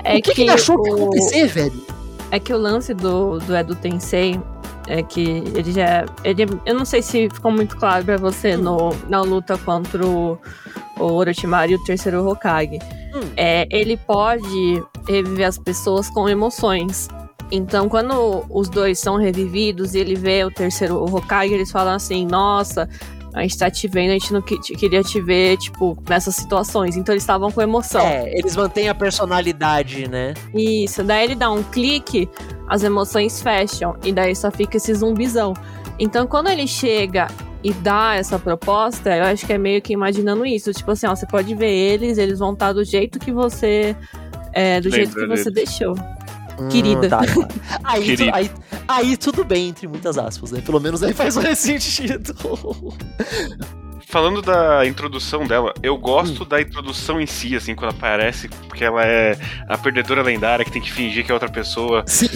É 0.04 0.16
o 0.18 0.22
que, 0.22 0.34
que 0.34 0.42
ele 0.42 0.50
achou 0.50 0.80
que 0.82 0.88
ia 0.90 0.94
o- 0.96 1.02
acontecer, 1.04 1.46
velho? 1.48 1.86
É 2.30 2.38
que 2.38 2.52
o 2.52 2.58
lance 2.58 2.92
do, 2.92 3.38
do 3.38 3.56
Edo 3.56 3.74
Tensei 3.74 4.38
é 4.88 5.02
que 5.02 5.42
ele 5.54 5.70
já. 5.72 6.06
Ele, 6.24 6.46
eu 6.64 6.74
não 6.74 6.84
sei 6.84 7.02
se 7.02 7.28
ficou 7.28 7.52
muito 7.52 7.76
claro 7.76 8.04
pra 8.04 8.16
você 8.16 8.56
no, 8.56 8.90
na 9.08 9.20
luta 9.20 9.56
contra 9.58 10.04
o, 10.04 10.38
o 10.98 11.04
Orochimaru 11.04 11.72
e 11.72 11.74
o 11.74 11.84
terceiro 11.84 12.26
Hokage. 12.26 12.78
Hum. 13.14 13.20
É, 13.36 13.68
ele 13.70 13.96
pode 13.96 14.82
reviver 15.06 15.46
as 15.46 15.58
pessoas 15.58 16.08
com 16.10 16.28
emoções. 16.28 17.08
Então, 17.50 17.88
quando 17.88 18.44
os 18.50 18.68
dois 18.68 18.98
são 18.98 19.16
revividos 19.16 19.94
e 19.94 19.98
ele 19.98 20.14
vê 20.14 20.44
o 20.44 20.50
terceiro 20.50 21.02
Hokage, 21.04 21.54
eles 21.54 21.70
falam 21.70 21.94
assim: 21.94 22.26
Nossa, 22.26 22.88
a 23.38 23.42
gente 23.42 23.56
tá 23.58 23.70
te 23.70 23.86
vendo, 23.88 24.10
a 24.10 24.12
gente 24.14 24.32
não 24.32 24.42
que- 24.42 24.60
te- 24.60 24.74
queria 24.74 25.02
te 25.02 25.20
ver, 25.20 25.56
tipo, 25.58 25.96
nessas 26.08 26.34
situações. 26.34 26.96
Então, 26.96 27.12
eles 27.14 27.22
estavam 27.22 27.50
com 27.50 27.62
emoção. 27.62 28.04
É, 28.04 28.30
eles 28.38 28.56
mantêm 28.56 28.88
a 28.88 28.94
personalidade, 28.94 30.08
né? 30.08 30.34
Isso, 30.54 31.02
daí 31.04 31.24
ele 31.24 31.34
dá 31.34 31.50
um 31.50 31.62
clique, 31.62 32.28
as 32.68 32.82
emoções 32.82 33.40
fecham, 33.42 33.96
e 34.02 34.12
daí 34.12 34.34
só 34.34 34.50
fica 34.50 34.76
esse 34.76 34.94
zumbizão. 34.94 35.54
Então, 35.98 36.26
quando 36.26 36.48
ele 36.48 36.66
chega 36.66 37.26
e 37.62 37.72
dá 37.72 38.14
essa 38.14 38.38
proposta, 38.38 39.16
eu 39.16 39.24
acho 39.24 39.44
que 39.46 39.52
é 39.52 39.58
meio 39.58 39.82
que 39.82 39.92
imaginando 39.92 40.46
isso. 40.46 40.72
Tipo 40.72 40.92
assim, 40.92 41.06
ó, 41.06 41.14
você 41.16 41.26
pode 41.26 41.54
ver 41.54 41.70
eles, 41.70 42.18
eles 42.18 42.38
vão 42.38 42.52
estar 42.52 42.72
do 42.72 42.84
jeito 42.84 43.18
que 43.18 43.32
você. 43.32 43.96
É, 44.52 44.80
do 44.80 44.90
jeito 44.90 45.12
que 45.14 45.20
Lembra 45.20 45.36
você 45.36 45.50
deles. 45.50 45.68
deixou. 45.78 45.94
Querida. 46.70 47.08
tá, 47.08 47.18
tá. 47.18 47.48
Aí, 47.84 48.16
tu- 48.16 48.30
aí, 48.34 48.50
aí 48.86 49.16
tudo 49.16 49.44
bem, 49.44 49.68
entre 49.68 49.86
muitas 49.86 50.18
aspas, 50.18 50.50
né? 50.52 50.60
Pelo 50.60 50.80
menos 50.80 51.02
aí 51.02 51.12
faz 51.12 51.36
mais 51.36 51.58
sentido. 51.60 52.34
Falando 54.06 54.40
da 54.40 54.86
introdução 54.86 55.46
dela, 55.46 55.74
eu 55.82 55.96
gosto 55.98 56.42
Hum. 56.42 56.46
da 56.48 56.60
introdução 56.62 57.20
em 57.20 57.26
si, 57.26 57.54
assim, 57.54 57.74
quando 57.74 57.90
aparece, 57.90 58.48
porque 58.66 58.82
ela 58.82 59.04
é 59.04 59.36
a 59.68 59.76
perdedora 59.76 60.22
lendária 60.22 60.64
que 60.64 60.70
tem 60.72 60.80
que 60.80 60.90
fingir 60.90 61.24
que 61.26 61.30
é 61.30 61.34
outra 61.34 61.50
pessoa. 61.50 62.02
Sim. 62.06 62.28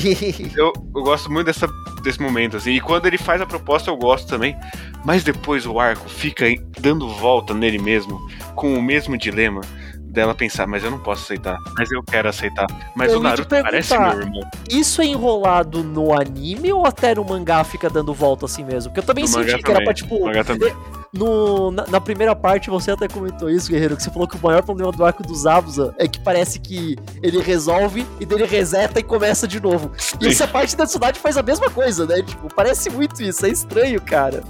Eu, 0.54 0.70
eu 0.94 1.02
gosto 1.02 1.32
muito 1.32 1.46
dessa, 1.46 1.66
desse 2.02 2.20
momento, 2.20 2.58
assim. 2.58 2.72
E 2.72 2.80
quando 2.80 3.06
ele 3.06 3.16
faz 3.16 3.40
a 3.40 3.46
proposta, 3.46 3.90
eu 3.90 3.96
gosto 3.96 4.28
também. 4.28 4.54
Mas 5.02 5.24
depois 5.24 5.64
o 5.64 5.80
arco 5.80 6.08
fica 6.10 6.44
dando 6.78 7.08
volta 7.08 7.54
nele 7.54 7.78
mesmo, 7.78 8.20
com 8.54 8.74
o 8.74 8.82
mesmo 8.82 9.16
dilema 9.16 9.62
dela 10.12 10.34
pensar, 10.34 10.66
mas 10.66 10.84
eu 10.84 10.90
não 10.90 10.98
posso 10.98 11.24
aceitar, 11.24 11.58
mas 11.76 11.90
eu 11.90 12.02
quero 12.02 12.28
aceitar. 12.28 12.66
Mas 12.94 13.12
Eu 13.12 13.18
o 13.18 13.22
Naruto 13.22 13.48
parece 13.48 13.96
meu 13.96 14.20
irmão. 14.20 14.50
Isso 14.70 15.00
é 15.02 15.06
enrolado 15.06 15.82
no 15.82 16.12
anime 16.18 16.72
ou 16.72 16.86
até 16.86 17.14
no 17.14 17.24
mangá 17.24 17.64
fica 17.64 17.88
dando 17.90 18.12
volta 18.14 18.46
assim 18.46 18.64
mesmo? 18.64 18.90
Porque 18.90 19.00
eu 19.00 19.04
também 19.04 19.24
No 19.24 19.28
senti 19.28 19.46
que 19.46 19.52
era 19.52 19.62
também. 19.80 19.84
pra, 19.84 19.94
tipo, 19.94 20.44
também. 20.44 20.76
No, 21.12 21.70
na, 21.70 21.86
na 21.88 22.00
primeira 22.00 22.34
parte, 22.34 22.70
você 22.70 22.90
até 22.90 23.06
comentou 23.06 23.50
isso, 23.50 23.70
Guerreiro, 23.70 23.96
que 23.96 24.02
você 24.02 24.10
falou 24.10 24.26
que 24.26 24.36
o 24.36 24.40
maior 24.42 24.62
problema 24.62 24.90
do 24.90 25.04
arco 25.04 25.22
dos 25.22 25.44
Abusa 25.44 25.94
é 25.98 26.08
que 26.08 26.18
parece 26.18 26.58
que 26.58 26.96
ele 27.22 27.38
resolve 27.42 28.06
e 28.18 28.24
dele 28.24 28.46
reseta 28.46 28.98
e 28.98 29.02
começa 29.02 29.46
de 29.46 29.60
novo. 29.60 29.90
E 30.20 30.28
essa 30.28 30.48
parte 30.48 30.74
da 30.74 30.86
cidade 30.86 31.20
faz 31.20 31.36
a 31.36 31.42
mesma 31.42 31.68
coisa, 31.68 32.06
né? 32.06 32.22
Tipo, 32.22 32.48
parece 32.54 32.88
muito 32.88 33.22
isso, 33.22 33.44
é 33.44 33.50
estranho, 33.50 34.00
cara. 34.00 34.42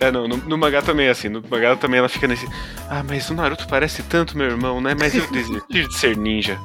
É, 0.00 0.10
não, 0.10 0.26
no, 0.26 0.36
no 0.38 0.56
mangá 0.58 0.80
também 0.82 1.06
é 1.06 1.10
assim. 1.10 1.28
No 1.28 1.42
mangá 1.48 1.76
também 1.76 1.98
ela 1.98 2.08
fica 2.08 2.26
nesse. 2.26 2.48
Ah, 2.88 3.04
mas 3.06 3.28
o 3.30 3.34
Naruto 3.34 3.68
parece 3.68 4.02
tanto 4.02 4.36
meu 4.36 4.46
irmão, 4.46 4.80
né? 4.80 4.94
Mas 4.98 5.14
eu 5.14 5.26
desisti 5.30 5.86
de 5.86 5.94
ser 5.98 6.16
ninja. 6.16 6.58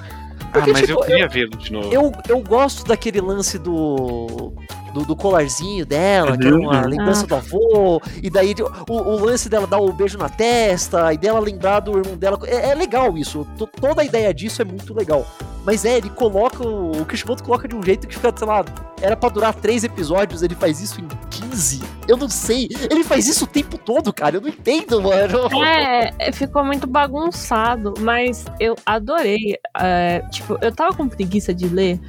Porque, 0.53 0.69
ah, 0.69 0.73
mas 0.73 0.85
tipo, 0.85 0.93
eu 1.01 1.05
queria 1.05 1.27
vê-lo 1.27 1.57
de 1.57 1.71
novo. 1.73 1.93
Eu, 1.93 2.11
eu 2.29 2.39
gosto 2.39 2.85
daquele 2.85 3.19
lance 3.21 3.57
do. 3.59 4.53
Do, 4.93 5.03
do 5.03 5.13
colarzinho 5.13 5.85
dela, 5.85 6.37
que 6.37 6.47
era 6.47 6.55
uma 6.57 6.83
Uhum. 6.83 6.87
lembrança 6.87 7.27
do 7.27 7.35
avô, 7.35 8.01
e 8.23 8.29
daí 8.29 8.55
o, 8.87 8.93
o 8.93 9.25
lance 9.25 9.49
dela 9.49 9.67
dar 9.67 9.77
o 9.77 9.91
beijo 9.91 10.17
na 10.17 10.29
testa, 10.29 11.11
e 11.13 11.17
dela 11.17 11.37
lembrar 11.37 11.81
do 11.81 11.97
irmão 11.97 12.15
dela. 12.15 12.39
É, 12.45 12.69
é 12.69 12.73
legal 12.73 13.17
isso, 13.17 13.45
to- 13.57 13.67
toda 13.67 14.01
a 14.01 14.05
ideia 14.05 14.33
disso 14.33 14.61
é 14.61 14.65
muito 14.65 14.93
legal. 14.93 15.27
Mas 15.65 15.83
é, 15.83 15.97
ele 15.97 16.09
coloca. 16.09 16.65
O, 16.65 17.01
o 17.01 17.05
Kishimoto 17.05 17.43
coloca 17.43 17.67
de 17.67 17.75
um 17.75 17.83
jeito 17.83 18.07
que 18.07 18.15
fica, 18.15 18.33
sei 18.33 18.47
lá, 18.47 18.63
era 19.01 19.17
pra 19.17 19.27
durar 19.27 19.53
três 19.53 19.83
episódios, 19.83 20.41
ele 20.41 20.55
faz 20.55 20.79
isso 20.79 21.01
em 21.01 21.07
15. 21.29 21.83
Eu 22.07 22.17
não 22.17 22.29
sei. 22.29 22.67
Ele 22.89 23.03
faz 23.03 23.27
isso 23.27 23.45
o 23.45 23.47
tempo 23.47 23.77
todo, 23.77 24.13
cara. 24.13 24.37
Eu 24.37 24.41
não 24.41 24.49
entendo, 24.49 25.01
mano. 25.01 25.49
É, 25.65 26.31
ficou 26.31 26.63
muito 26.63 26.85
bagunçado, 26.87 27.93
mas 27.99 28.45
eu 28.59 28.75
adorei. 28.85 29.57
é, 29.79 30.19
tipo, 30.31 30.57
eu 30.61 30.71
tava 30.71 30.95
com 30.95 31.07
preguiça 31.07 31.53
de 31.53 31.67
ler. 31.67 31.99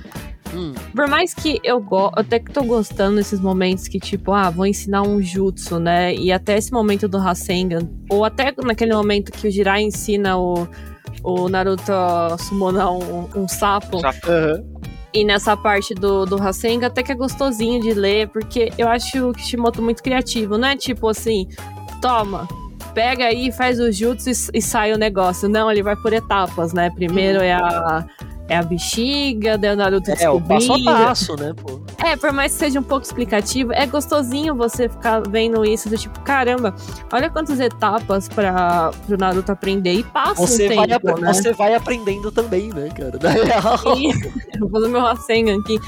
Hum, 0.55 0.75
Por 0.95 1.09
mais 1.09 1.35
que 1.35 1.59
eu 1.65 1.81
go 1.81 2.11
até 2.15 2.39
que 2.39 2.53
tô 2.53 2.63
gostando 2.63 3.17
desses 3.17 3.41
momentos 3.41 3.89
que, 3.89 3.99
tipo, 3.99 4.33
ah, 4.33 4.49
vou 4.49 4.65
ensinar 4.65 5.03
um 5.03 5.21
jutsu, 5.21 5.79
né? 5.81 6.15
E 6.15 6.31
até 6.31 6.57
esse 6.57 6.73
momento 6.73 7.09
do 7.09 7.19
Rasengan, 7.19 7.81
ou 8.09 8.25
até 8.25 8.55
naquele 8.65 8.95
momento 8.95 9.33
que 9.33 9.49
o 9.49 9.51
Jirai 9.51 9.83
ensina 9.83 10.39
o, 10.39 10.69
o 11.25 11.49
Naruto 11.49 11.91
a 11.93 12.37
summonar 12.39 12.93
um, 12.93 13.29
um 13.35 13.49
sapo. 13.49 13.99
Sapo. 14.01 14.29
E 15.17 15.25
nessa 15.25 15.57
parte 15.57 15.95
do, 15.95 16.27
do 16.27 16.37
Rasengan 16.37 16.89
até 16.89 17.03
que 17.03 17.11
é 17.11 17.15
gostosinho 17.15 17.81
de 17.81 17.95
ler, 17.95 18.29
porque 18.29 18.71
eu 18.77 18.87
acho 18.87 19.31
o 19.31 19.33
Kishimoto 19.33 19.81
muito 19.81 20.03
criativo, 20.03 20.59
não 20.59 20.69
é 20.69 20.77
tipo 20.77 21.09
assim, 21.09 21.49
toma, 22.03 22.47
pega 22.93 23.25
aí, 23.25 23.51
faz 23.51 23.81
o 23.81 23.91
jutsu 23.91 24.29
e, 24.29 24.59
e 24.59 24.61
sai 24.61 24.93
o 24.93 24.99
negócio. 24.99 25.49
Não, 25.49 25.71
ele 25.71 25.83
vai 25.83 25.97
por 25.97 26.13
etapas, 26.13 26.75
né? 26.75 26.91
Primeiro 26.91 27.41
é 27.41 27.55
a, 27.55 28.05
é 28.49 28.57
a 28.59 28.63
bexiga, 28.63 29.59
daí 29.59 29.73
o 29.73 29.77
Naruto 29.77 30.11
É, 30.11 30.31
o 30.31 30.41
passo 30.41 30.73
a 30.73 30.85
passo, 30.85 31.37
né, 31.37 31.53
pô? 31.55 31.81
É, 32.05 32.17
por 32.17 32.31
mais 32.33 32.53
que 32.53 32.59
seja 32.59 32.79
um 32.79 32.83
pouco 32.83 33.05
explicativo, 33.05 33.73
é 33.73 33.87
gostosinho 33.87 34.55
você 34.55 34.89
ficar 34.89 35.21
vendo 35.29 35.65
isso, 35.65 35.89
do 35.89 35.97
tipo, 35.99 36.21
caramba, 36.21 36.75
olha 37.13 37.29
quantas 37.29 37.59
etapas 37.59 38.29
para 38.29 38.91
o 39.09 39.17
Naruto 39.17 39.51
aprender 39.51 39.95
e 39.95 40.03
passa 40.05 40.35
Você, 40.47 40.69
um 40.73 40.77
vai, 40.77 40.87
tempo, 40.89 41.09
apre- 41.11 41.23
né? 41.23 41.33
você 41.33 41.53
vai 41.53 41.75
aprendendo 41.75 42.31
também, 42.31 42.69
né, 42.69 42.89
cara? 42.91 43.19
Na 43.21 43.31
real. 43.31 43.79
Vou 44.61 44.71
fazer 44.71 44.89
meu 44.89 45.01
Rasengan 45.01 45.59
aqui. 45.61 45.81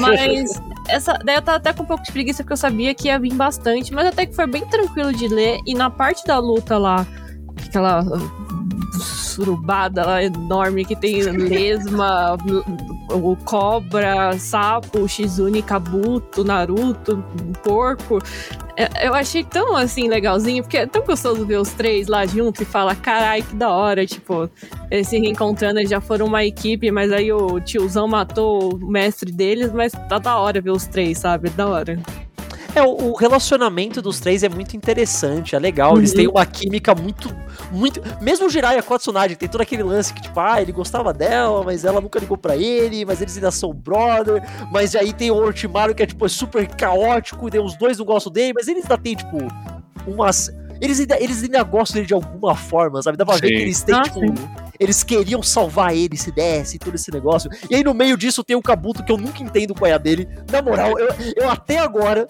Mas 0.00 0.60
essa, 0.88 1.12
daí 1.24 1.36
eu 1.36 1.42
tava 1.42 1.58
até 1.58 1.72
com 1.72 1.82
um 1.84 1.86
pouco 1.86 2.02
de 2.02 2.10
preguiça 2.12 2.42
porque 2.42 2.52
eu 2.54 2.56
sabia 2.56 2.94
que 2.94 3.08
ia 3.08 3.18
vir 3.18 3.34
bastante, 3.34 3.92
mas 3.92 4.06
até 4.06 4.26
que 4.26 4.34
foi 4.34 4.46
bem 4.46 4.66
tranquilo 4.66 5.12
de 5.12 5.28
ler. 5.28 5.58
E 5.66 5.74
na 5.74 5.88
parte 5.90 6.24
da 6.26 6.38
luta 6.38 6.76
lá, 6.78 7.06
aquela 7.64 8.04
surubada 8.92 10.04
lá 10.04 10.22
enorme 10.22 10.84
que 10.84 10.94
tem 10.94 11.22
lesma, 11.22 12.36
o 13.10 13.36
cobra, 13.36 14.38
sapo, 14.38 15.08
Shizune, 15.08 15.62
Kabuto, 15.62 16.44
Naruto, 16.44 17.22
porco. 17.62 18.18
É, 18.76 19.06
eu 19.06 19.14
achei 19.14 19.44
tão 19.44 19.76
assim 19.76 20.08
legalzinho, 20.08 20.62
porque 20.62 20.78
é 20.78 20.86
tão 20.86 21.02
gostoso 21.02 21.44
ver 21.44 21.58
os 21.58 21.70
três 21.70 22.08
lá 22.08 22.24
juntos 22.26 22.62
e 22.62 22.64
falar, 22.64 22.94
carai, 22.96 23.42
que 23.42 23.54
da 23.54 23.70
hora, 23.70 24.06
tipo, 24.06 24.48
eles 24.90 25.08
se 25.08 25.18
reencontrando, 25.18 25.78
eles 25.78 25.90
já 25.90 26.00
foram 26.00 26.26
uma 26.26 26.44
equipe, 26.44 26.90
mas 26.90 27.12
aí 27.12 27.32
o 27.32 27.60
tiozão 27.60 28.08
matou 28.08 28.74
o 28.74 28.90
mestre 28.90 29.30
deles, 29.30 29.72
mas 29.72 29.92
tá 30.08 30.18
da 30.18 30.38
hora 30.38 30.60
ver 30.60 30.70
os 30.70 30.86
três, 30.86 31.18
sabe? 31.18 31.50
Da 31.50 31.66
hora. 31.66 31.98
É, 32.74 32.82
o, 32.82 33.10
o 33.10 33.14
relacionamento 33.14 34.00
dos 34.00 34.18
três 34.18 34.42
é 34.42 34.48
muito 34.48 34.74
interessante, 34.76 35.54
é 35.54 35.58
legal. 35.58 35.98
Eles 35.98 36.10
Uhum. 36.12 36.16
têm 36.16 36.28
uma 36.28 36.46
química 36.46 36.94
muito. 36.94 37.34
muito 37.70 38.00
Mesmo 38.20 38.46
o 38.46 38.48
Jiraiya 38.50 38.82
com 38.82 38.94
a 38.94 38.98
Tsunade, 38.98 39.36
tem 39.36 39.48
todo 39.48 39.60
aquele 39.60 39.82
lance 39.82 40.12
que, 40.14 40.22
tipo, 40.22 40.38
ah, 40.40 40.60
ele 40.60 40.72
gostava 40.72 41.12
dela, 41.12 41.62
mas 41.62 41.84
ela 41.84 42.00
nunca 42.00 42.18
ligou 42.18 42.36
pra 42.38 42.56
ele, 42.56 43.04
mas 43.04 43.20
eles 43.20 43.34
ainda 43.36 43.50
são 43.50 43.72
brother. 43.74 44.42
Mas 44.72 44.94
aí 44.96 45.12
tem 45.12 45.30
o 45.30 45.34
Orochimaru 45.34 45.94
que 45.94 46.02
é, 46.02 46.06
tipo, 46.06 46.24
é 46.24 46.28
super 46.28 46.66
caótico, 46.66 47.48
e 47.54 47.58
os 47.58 47.76
dois 47.76 47.98
não 47.98 48.06
gostam 48.06 48.32
dele, 48.32 48.52
mas 48.54 48.68
eles 48.68 48.84
ainda 48.84 48.96
têm, 48.98 49.16
tipo, 49.16 49.36
umas. 50.06 50.50
Eles 50.80 50.98
ainda, 50.98 51.20
eles 51.22 51.42
ainda 51.42 51.62
gostam 51.62 51.96
dele 51.96 52.06
de 52.06 52.14
alguma 52.14 52.56
forma, 52.56 53.00
sabe? 53.02 53.16
Dá 53.16 53.24
pra 53.24 53.36
ver 53.36 53.48
Sim. 53.48 53.54
que 53.54 53.60
eles 53.62 53.82
têm, 53.82 53.94
Ah, 53.94 54.02
tipo. 54.02 54.20
Eles 54.80 55.04
queriam 55.04 55.40
salvar 55.44 55.94
ele 55.94 56.16
se 56.16 56.32
desse, 56.32 56.76
todo 56.76 56.94
esse 56.96 57.08
negócio. 57.12 57.48
E 57.70 57.74
aí 57.76 57.84
no 57.84 57.94
meio 57.94 58.16
disso 58.16 58.42
tem 58.42 58.56
o 58.56 58.62
Kabuto, 58.62 59.04
que 59.04 59.12
eu 59.12 59.16
nunca 59.16 59.40
entendo 59.40 59.74
qual 59.74 59.88
é 59.88 59.94
a 59.94 59.98
dele. 59.98 60.26
Na 60.50 60.60
moral, 60.60 60.98
eu, 60.98 61.08
eu 61.36 61.48
até 61.48 61.78
agora, 61.78 62.26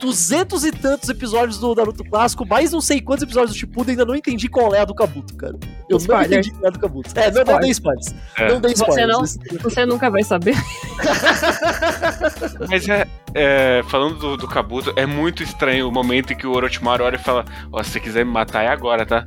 duzentos 0.00 0.64
e 0.64 0.72
tantos 0.72 1.08
episódios 1.08 1.58
do 1.58 1.74
Naruto 1.74 2.02
clássico, 2.04 2.46
mais 2.46 2.72
não 2.72 2.80
sei 2.80 3.00
quantos 3.00 3.22
episódios 3.22 3.52
do 3.52 3.58
Shippuden, 3.58 3.92
ainda 3.92 4.04
não 4.04 4.14
entendi 4.16 4.48
qual 4.48 4.74
é 4.74 4.80
a 4.80 4.84
do 4.84 4.94
Kabuto, 4.94 5.34
cara. 5.36 5.54
Eu 5.88 5.92
não 5.92 5.98
Spoiler. 5.98 6.26
entendi 6.26 6.50
qual 6.50 6.64
é 6.64 6.68
a 6.68 6.70
do 6.70 6.78
Kabuto. 6.78 7.10
É, 7.14 7.30
não, 7.30 7.44
não 7.44 7.60
dei 7.60 7.70
spoilers. 7.70 8.14
É. 8.38 8.48
Não 8.52 8.60
dei 8.60 8.74
Você 8.74 8.82
spoilers. 8.82 9.12
não? 9.12 9.24
Isso- 9.24 9.38
Você 9.62 9.86
nunca 9.86 10.10
vai 10.10 10.22
saber. 10.24 10.56
Mas 12.68 12.88
é, 12.88 13.06
é, 13.34 13.82
falando 13.88 14.16
do, 14.18 14.36
do 14.36 14.48
Kabuto, 14.48 14.92
é 14.96 15.06
muito 15.06 15.42
estranho 15.42 15.88
o 15.88 15.92
momento 15.92 16.32
em 16.32 16.36
que 16.36 16.46
o 16.46 16.52
Orochimaru 16.52 17.04
olha 17.04 17.16
e 17.16 17.18
fala: 17.18 17.44
Ó, 17.72 17.82
se 17.82 17.90
você 17.90 18.00
quiser 18.00 18.24
me 18.24 18.32
matar 18.32 18.64
é 18.64 18.68
agora, 18.68 19.04
tá? 19.06 19.24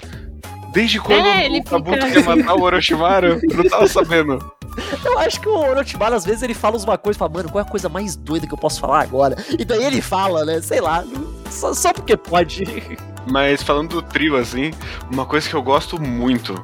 Desde 0.73 0.99
quando 0.99 1.25
É, 1.25 1.47
o 1.49 1.63
Kabuto 1.63 2.07
fica- 2.07 2.11
quer 2.11 2.23
matar 2.35 2.55
o 2.55 2.61
Orochimaru? 2.63 3.39
Eu 3.43 3.57
não 3.57 3.63
tava 3.69 3.87
sabendo. 3.87 4.52
Eu 5.03 5.19
acho 5.19 5.39
que 5.39 5.47
o 5.47 5.55
Orochimaru, 5.55 6.15
às 6.15 6.25
vezes, 6.25 6.43
ele 6.43 6.53
fala 6.53 6.77
uma 6.77 6.97
coisa 6.97 7.17
e 7.17 7.19
fala, 7.19 7.31
mano, 7.31 7.49
qual 7.49 7.63
é 7.63 7.67
a 7.67 7.69
coisa 7.69 7.89
mais 7.89 8.15
doida 8.15 8.47
que 8.47 8.53
eu 8.53 8.57
posso 8.57 8.79
falar 8.79 9.01
agora? 9.01 9.35
E 9.57 9.65
daí 9.65 9.83
ele 9.83 10.01
fala, 10.01 10.45
né? 10.45 10.61
Sei 10.61 10.81
lá, 10.81 11.03
só, 11.49 11.73
só 11.73 11.93
porque 11.93 12.15
pode. 12.17 12.63
Mas 13.29 13.63
falando 13.63 13.89
do 13.89 14.01
trio, 14.01 14.35
assim, 14.35 14.71
uma 15.11 15.25
coisa 15.25 15.47
que 15.47 15.55
eu 15.55 15.61
gosto 15.61 15.99
muito 16.01 16.61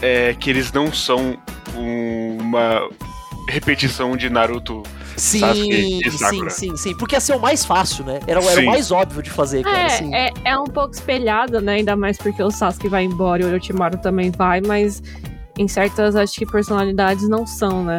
é 0.00 0.34
que 0.34 0.48
eles 0.48 0.72
não 0.72 0.92
são 0.92 1.36
uma 1.74 2.88
repetição 3.48 4.16
de 4.16 4.30
Naruto. 4.30 4.82
Sim, 5.16 5.40
Sasuke 5.40 6.10
sim, 6.10 6.50
sim, 6.50 6.76
sim. 6.76 6.96
Porque 6.96 7.14
ia 7.14 7.20
ser 7.20 7.34
o 7.34 7.40
mais 7.40 7.62
fácil, 7.62 8.04
né? 8.04 8.20
Era, 8.26 8.42
era 8.42 8.60
o 8.62 8.64
mais 8.64 8.90
óbvio 8.90 9.22
de 9.22 9.28
fazer, 9.28 9.62
cara. 9.62 9.86
assim. 9.86 10.14
É, 10.14 10.28
é, 10.28 10.32
é 10.44 10.58
um 10.58 10.64
pouco 10.64 10.94
espelhada, 10.94 11.60
né? 11.60 11.74
Ainda 11.74 11.94
mais 11.94 12.16
porque 12.16 12.42
o 12.42 12.50
Sasuke 12.50 12.88
vai 12.88 13.04
embora 13.04 13.42
e 13.42 13.44
o 13.44 13.48
Orochimaru 13.48 13.98
também 13.98 14.30
vai, 14.30 14.62
mas 14.62 15.02
em 15.60 15.68
certas, 15.68 16.16
acho 16.16 16.34
que 16.38 16.46
personalidades 16.46 17.28
não 17.28 17.46
são, 17.46 17.84
né? 17.84 17.98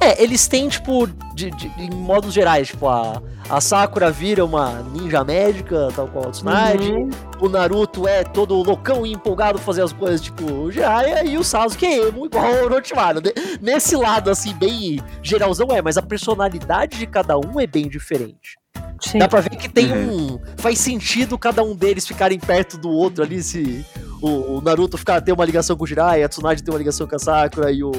É, 0.00 0.22
eles 0.22 0.46
têm, 0.46 0.68
tipo, 0.68 1.06
de, 1.34 1.50
de- 1.52 1.72
em 1.78 1.90
modos 1.90 2.34
gerais, 2.34 2.68
tipo, 2.68 2.86
a, 2.86 3.22
a 3.48 3.60
Sakura 3.62 4.10
vira 4.10 4.44
uma 4.44 4.82
ninja 4.92 5.24
médica, 5.24 5.88
tal 5.96 6.06
qual 6.08 6.28
a 6.28 6.30
Tsunade. 6.30 6.92
Uhum. 6.92 7.08
O 7.40 7.48
Naruto 7.48 8.06
é 8.06 8.22
todo 8.22 8.54
loucão 8.62 9.06
e 9.06 9.12
empolgado 9.12 9.58
fazer 9.58 9.82
as 9.82 9.92
coisas, 9.94 10.20
tipo, 10.20 10.44
o 10.52 10.70
Jiraiya. 10.70 11.24
E 11.24 11.38
o 11.38 11.42
Sasuke 11.44 11.86
é 11.86 12.08
emo, 12.08 12.26
igual 12.26 12.44
ao 12.44 12.64
Orochimaru. 12.64 13.20
Ne- 13.22 13.32
Nesse 13.62 13.96
lado, 13.96 14.28
assim, 14.30 14.52
bem 14.54 15.00
geralzão 15.22 15.68
é, 15.70 15.80
mas 15.80 15.96
a 15.96 16.02
personalidade 16.02 16.98
de 16.98 17.06
cada 17.06 17.38
um 17.38 17.58
é 17.58 17.66
bem 17.66 17.88
diferente. 17.88 18.58
Sim. 19.00 19.18
Dá 19.18 19.28
pra 19.28 19.40
ver 19.40 19.50
que 19.56 19.68
tem 19.68 19.92
Uhum. 19.92 20.34
um... 20.34 20.40
Faz 20.58 20.78
sentido 20.78 21.38
cada 21.38 21.62
um 21.62 21.74
deles 21.74 22.06
ficarem 22.06 22.38
perto 22.38 22.76
do 22.76 22.90
outro 22.90 23.24
ali, 23.24 23.42
se... 23.42 23.84
O, 24.26 24.58
o 24.58 24.60
Naruto 24.60 24.98
ficar, 24.98 25.20
ter 25.20 25.32
uma 25.32 25.44
ligação 25.44 25.76
com 25.76 25.84
o 25.84 25.86
Jiraiya, 25.86 26.26
a 26.26 26.28
Tsunade 26.28 26.62
tem 26.62 26.72
uma 26.72 26.78
ligação 26.78 27.06
com 27.06 27.16
a 27.16 27.18
Sakura 27.18 27.70
e 27.70 27.82
o... 27.84 27.92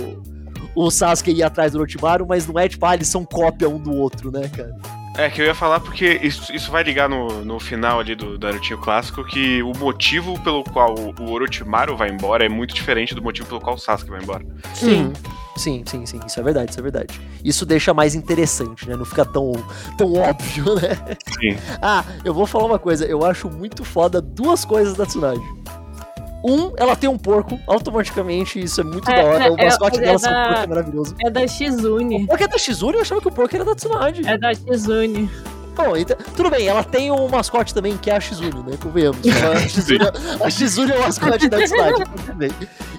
O 0.76 0.92
Sasuke 0.92 1.32
ir 1.32 1.42
atrás 1.42 1.72
do 1.72 1.80
Orochimaru, 1.80 2.28
mas 2.28 2.46
não 2.46 2.60
é 2.60 2.70
tipo, 2.70 2.86
ah, 2.86 2.94
eles 2.94 3.08
são 3.08 3.26
cópia 3.26 3.68
um 3.68 3.80
do 3.80 3.96
outro, 3.96 4.32
né, 4.32 4.48
cara? 4.48 4.76
É, 5.18 5.28
que 5.28 5.42
eu 5.42 5.46
ia 5.48 5.56
falar 5.56 5.80
porque 5.80 6.20
isso, 6.22 6.54
isso 6.54 6.70
vai 6.70 6.84
ligar 6.84 7.10
no, 7.10 7.44
no 7.44 7.60
final 7.60 8.00
ali 8.00 8.14
do 8.14 8.38
Narutinho 8.38 8.78
clássico, 8.78 9.26
que 9.26 9.64
o 9.64 9.72
motivo 9.76 10.40
pelo 10.44 10.64
qual 10.64 10.94
o 11.20 11.32
Orochimaru 11.32 11.98
vai 11.98 12.10
embora 12.10 12.46
é 12.46 12.50
muito 12.50 12.76
diferente 12.76 13.16
do 13.16 13.24
motivo 13.24 13.48
pelo 13.48 13.60
qual 13.60 13.76
o 13.76 13.80
Sasuke 13.80 14.12
vai 14.12 14.22
embora. 14.22 14.46
Sim. 14.76 15.12
Sim, 15.56 15.84
sim, 15.88 16.06
sim, 16.06 16.20
isso 16.28 16.40
é 16.40 16.44
verdade, 16.44 16.70
isso 16.70 16.80
é 16.80 16.84
verdade. 16.84 17.20
Isso 17.44 17.66
deixa 17.66 17.92
mais 17.92 18.14
interessante, 18.14 18.88
né? 18.88 18.96
Não 18.96 19.06
fica 19.06 19.26
tão, 19.26 19.54
tão 19.98 20.14
óbvio, 20.14 20.76
né? 20.76 21.18
Sim. 21.40 21.58
Ah, 21.82 22.06
eu 22.24 22.36
vou 22.36 22.46
falar 22.46 22.66
uma 22.66 22.78
coisa, 22.78 23.04
eu 23.04 23.26
acho 23.26 23.50
muito 23.50 23.84
foda 23.84 24.22
duas 24.22 24.64
coisas 24.64 24.94
da 24.94 25.08
Tsunade. 25.08 25.42
Um, 26.44 26.72
ela 26.78 26.96
tem 26.96 27.10
um 27.10 27.18
porco, 27.18 27.60
automaticamente, 27.68 28.60
isso 28.60 28.80
é 28.80 28.84
muito 28.84 29.10
É, 29.10 29.22
da 29.24 29.28
hora. 29.30 29.44
é, 29.46 29.50
O 29.50 29.58
mascote 29.58 29.98
é 29.98 30.02
dela 30.02 30.20
ser 30.20 30.28
um 30.28 30.32
da- 30.32 30.44
porco 30.48 30.60
é 30.64 30.68
maravilhoso. 30.68 31.16
É 31.26 31.30
da 31.30 31.48
Shizune. 31.48 32.24
O 32.24 32.28
porco 32.28 32.44
é 32.44 32.48
da 32.48 32.58
Shizune, 32.58 32.94
eu 32.96 33.02
achava 33.02 33.20
que 33.22 33.28
o 33.28 33.32
porco 33.32 33.56
era 33.56 33.66
da 33.66 33.76
Tsunade. 33.76 34.28
É 34.28 34.38
da 34.38 34.54
Shizune. 34.54 35.30
Bom, 35.76 35.96
então, 35.96 36.18
tudo 36.36 36.50
bem, 36.50 36.68
ela 36.68 36.84
tem 36.84 37.12
um 37.12 37.28
mascote 37.28 37.72
também 37.74 37.96
que 37.98 38.10
é 38.10 38.16
a 38.16 38.20
Shizune, 38.20 38.64
né? 38.64 38.78
Convenhamos. 38.82 39.20
A 39.28 39.68
Shizune, 39.68 40.06
a 40.44 40.50
Shizune 40.50 40.92
é 40.92 40.98
o 40.98 41.02
mascote 41.02 41.48
da 41.50 41.58
Tsunade. 41.62 42.04
tudo 42.26 42.34
bem. 42.36 42.52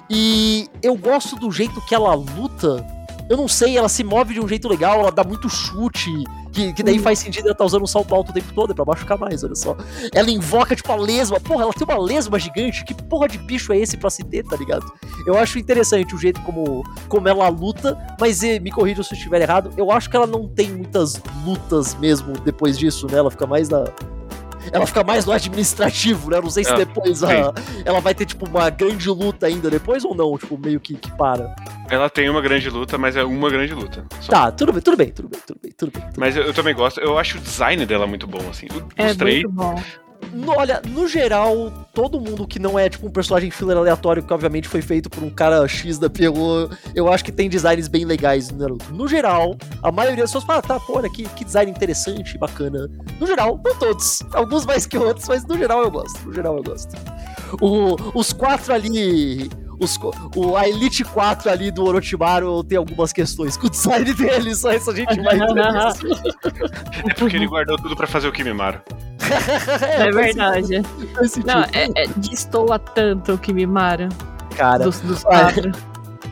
E 0.09 0.67
eu 0.81 0.95
gosto 0.95 1.35
do 1.35 1.51
jeito 1.51 1.81
que 1.81 1.93
ela 1.95 2.13
luta. 2.13 2.85
Eu 3.29 3.37
não 3.37 3.47
sei, 3.47 3.77
ela 3.77 3.87
se 3.87 4.03
move 4.03 4.33
de 4.33 4.41
um 4.41 4.47
jeito 4.47 4.67
legal, 4.67 5.01
ela 5.01 5.11
dá 5.11 5.23
muito 5.23 5.47
chute, 5.47 6.11
que, 6.51 6.73
que 6.73 6.81
daí 6.81 6.97
faz 6.97 7.19
sentido 7.19 7.45
ela 7.47 7.55
tá 7.55 7.63
usando 7.63 7.83
um 7.83 7.87
salto 7.87 8.13
alto 8.13 8.31
o 8.31 8.33
tempo 8.33 8.51
todo, 8.53 8.71
é 8.71 8.75
pra 8.75 8.83
machucar 8.83 9.17
mais, 9.17 9.43
olha 9.43 9.55
só. 9.55 9.77
Ela 10.13 10.31
invoca, 10.31 10.75
tipo, 10.75 10.91
a 10.91 10.95
lesma. 10.95 11.39
Porra, 11.39 11.63
ela 11.63 11.73
tem 11.73 11.87
uma 11.87 11.97
lesma 11.97 12.39
gigante. 12.39 12.83
Que 12.83 12.93
porra 12.93 13.27
de 13.27 13.37
bicho 13.37 13.71
é 13.71 13.77
esse 13.77 13.97
pra 13.97 14.09
se 14.09 14.23
ter, 14.23 14.43
tá 14.43 14.55
ligado? 14.55 14.91
Eu 15.25 15.37
acho 15.37 15.59
interessante 15.59 16.15
o 16.15 16.17
jeito 16.17 16.41
como, 16.41 16.83
como 17.07 17.27
ela 17.27 17.47
luta, 17.49 17.97
mas 18.19 18.41
me 18.41 18.71
corrija 18.71 19.03
se 19.03 19.13
eu 19.13 19.17
estiver 19.17 19.41
errado. 19.41 19.71
Eu 19.77 19.91
acho 19.91 20.09
que 20.09 20.15
ela 20.15 20.27
não 20.27 20.47
tem 20.47 20.71
muitas 20.71 21.21
lutas 21.45 21.93
mesmo 21.95 22.33
depois 22.39 22.77
disso, 22.77 23.07
né? 23.07 23.19
Ela 23.19 23.31
fica 23.31 23.45
mais 23.45 23.69
na. 23.69 23.85
Ela 24.71 24.85
fica 24.85 25.03
mais 25.03 25.25
no 25.25 25.31
administrativo, 25.31 26.29
né? 26.29 26.37
Eu 26.37 26.41
Não 26.43 26.49
sei 26.49 26.63
se 26.63 26.71
Ah, 26.71 26.75
depois 26.75 27.23
a- 27.23 27.53
ela 27.85 27.99
vai 28.01 28.13
ter, 28.13 28.25
tipo, 28.25 28.47
uma 28.47 28.69
grande 28.69 29.09
luta 29.09 29.45
ainda 29.47 29.69
depois 29.69 30.03
ou 30.05 30.13
não, 30.15 30.37
tipo, 30.37 30.57
meio 30.57 30.79
que, 30.79 30.95
que 30.95 31.11
para. 31.13 31.55
Ela 31.89 32.09
tem 32.09 32.29
uma 32.29 32.41
grande 32.41 32.69
luta, 32.69 32.97
mas 32.97 33.15
é 33.15 33.23
uma 33.23 33.49
grande 33.49 33.73
luta. 33.73 34.05
só. 34.21 34.31
Tá, 34.31 34.51
tudo 34.51 34.71
bem, 34.73 34.81
tudo 34.81 34.97
bem, 34.97 35.09
tudo 35.09 35.29
bem, 35.29 35.41
tudo 35.45 35.59
bem, 35.61 35.71
tudo 35.77 35.91
bem. 35.91 36.01
tudo 36.03 36.19
Mas 36.19 36.35
eu, 36.35 36.43
eu 36.43 36.53
também 36.53 36.73
gosto, 36.75 36.99
eu 36.99 37.17
acho 37.17 37.37
o 37.37 37.41
design 37.41 37.85
dela 37.85 38.05
muito 38.05 38.27
bom, 38.27 38.41
assim. 38.49 38.67
O- 38.67 38.87
É 38.95 39.07
Os 39.11 39.17
três. 39.17 39.43
muito 39.43 39.51
bom. 39.55 39.75
No- 40.33 40.51
olha, 40.57 40.81
no 40.87 41.07
geral, 41.07 41.71
todo 41.93 42.19
mundo 42.21 42.47
que 42.47 42.59
não 42.59 42.77
é 42.77 42.87
tipo 42.89 43.07
um 43.07 43.09
personagem 43.11 43.49
filler 43.49 43.75
aleatório, 43.77 44.21
que 44.21 44.31
obviamente 44.33 44.67
foi 44.67 44.81
feito 44.81 45.09
por 45.09 45.23
um 45.23 45.29
cara 45.29 45.67
X 45.67 45.97
da 45.97 46.09
Pelô, 46.09 46.69
eu 46.93 47.11
acho 47.11 47.23
que 47.25 47.31
tem 47.31 47.49
designs 47.49 47.87
bem 47.87 48.05
legais 48.05 48.49
no 48.51 48.57
Naruto. 48.59 48.93
No 48.93 49.07
geral, 49.07 49.55
a 49.81 49.91
maioria 49.91 50.21
das 50.23 50.29
pessoas 50.31 50.43
fala, 50.43 50.61
tá, 50.61 50.79
pô, 50.79 50.97
olha 50.97 51.09
que, 51.09 51.23
que 51.29 51.43
design 51.43 51.71
interessante, 51.71 52.37
bacana. 52.37 52.87
No 53.19 53.25
geral, 53.25 53.59
não 53.63 53.75
todos. 53.75 54.21
Alguns 54.33 54.65
mais 54.65 54.85
que 54.85 54.97
outros, 54.97 55.27
mas 55.27 55.43
no 55.45 55.57
geral 55.57 55.83
eu 55.83 55.91
gosto. 55.91 56.19
No 56.25 56.33
geral 56.33 56.57
eu 56.57 56.63
gosto. 56.63 56.95
O- 57.61 57.95
os 58.19 58.31
quatro 58.33 58.73
ali. 58.73 59.49
Os, 59.81 59.97
o, 60.35 60.57
a 60.57 60.67
Elite 60.67 61.05
4 61.05 61.49
ali 61.49 61.71
do 61.71 61.85
Orochimaru 61.85 62.61
tem 62.65 62.77
algumas 62.77 63.13
questões 63.13 63.55
com 63.55 63.67
o 63.67 63.69
design 63.69 64.11
dele, 64.13 64.53
só 64.53 64.73
isso 64.73 64.91
a 64.91 64.93
gente 64.95 65.21
vai 65.21 65.35
entrar 65.39 65.93
nisso. 65.93 66.05
É 67.09 67.13
porque 67.13 67.37
ele 67.37 67.47
guardou 67.47 67.77
tudo 67.77 67.95
pra 67.95 68.05
fazer 68.05 68.27
o 68.27 68.31
Kimimaro. 68.33 68.81
É 69.81 70.11
verdade. 70.11 70.81
Faz 71.15 71.31
sentido. 71.31 71.47
Não, 71.47 71.61
é, 71.63 71.87
é, 71.95 72.07
destoa 72.17 72.79
tanto 72.79 73.33
o 73.33 73.37
Kimimara 73.37 74.09
cara. 74.55 74.83
dos, 74.83 74.99
dos 75.01 75.23
quatro. 75.23 75.71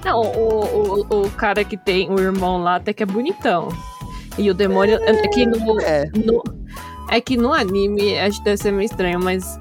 Não, 0.06 0.22
o, 0.22 1.06
o, 1.10 1.22
o 1.26 1.32
cara 1.32 1.64
que 1.64 1.76
tem 1.78 2.10
o 2.12 2.20
irmão 2.20 2.62
lá 2.62 2.76
até 2.76 2.94
que 2.94 3.04
é 3.04 3.06
bonitão. 3.06 3.70
E 4.38 4.50
o 4.52 4.54
demônio. 4.54 5.00
É 5.04 5.28
que 5.28 5.46
no, 5.46 5.80
É. 5.82 6.06
no- 6.16 6.44
é 7.10 7.22
que 7.22 7.38
no 7.38 7.54
anime, 7.54 8.20
acho 8.20 8.38
que 8.40 8.44
deve 8.46 8.58
ser 8.58 8.72
meio 8.72 8.86
estranho, 8.86 9.20
mas 9.20 9.58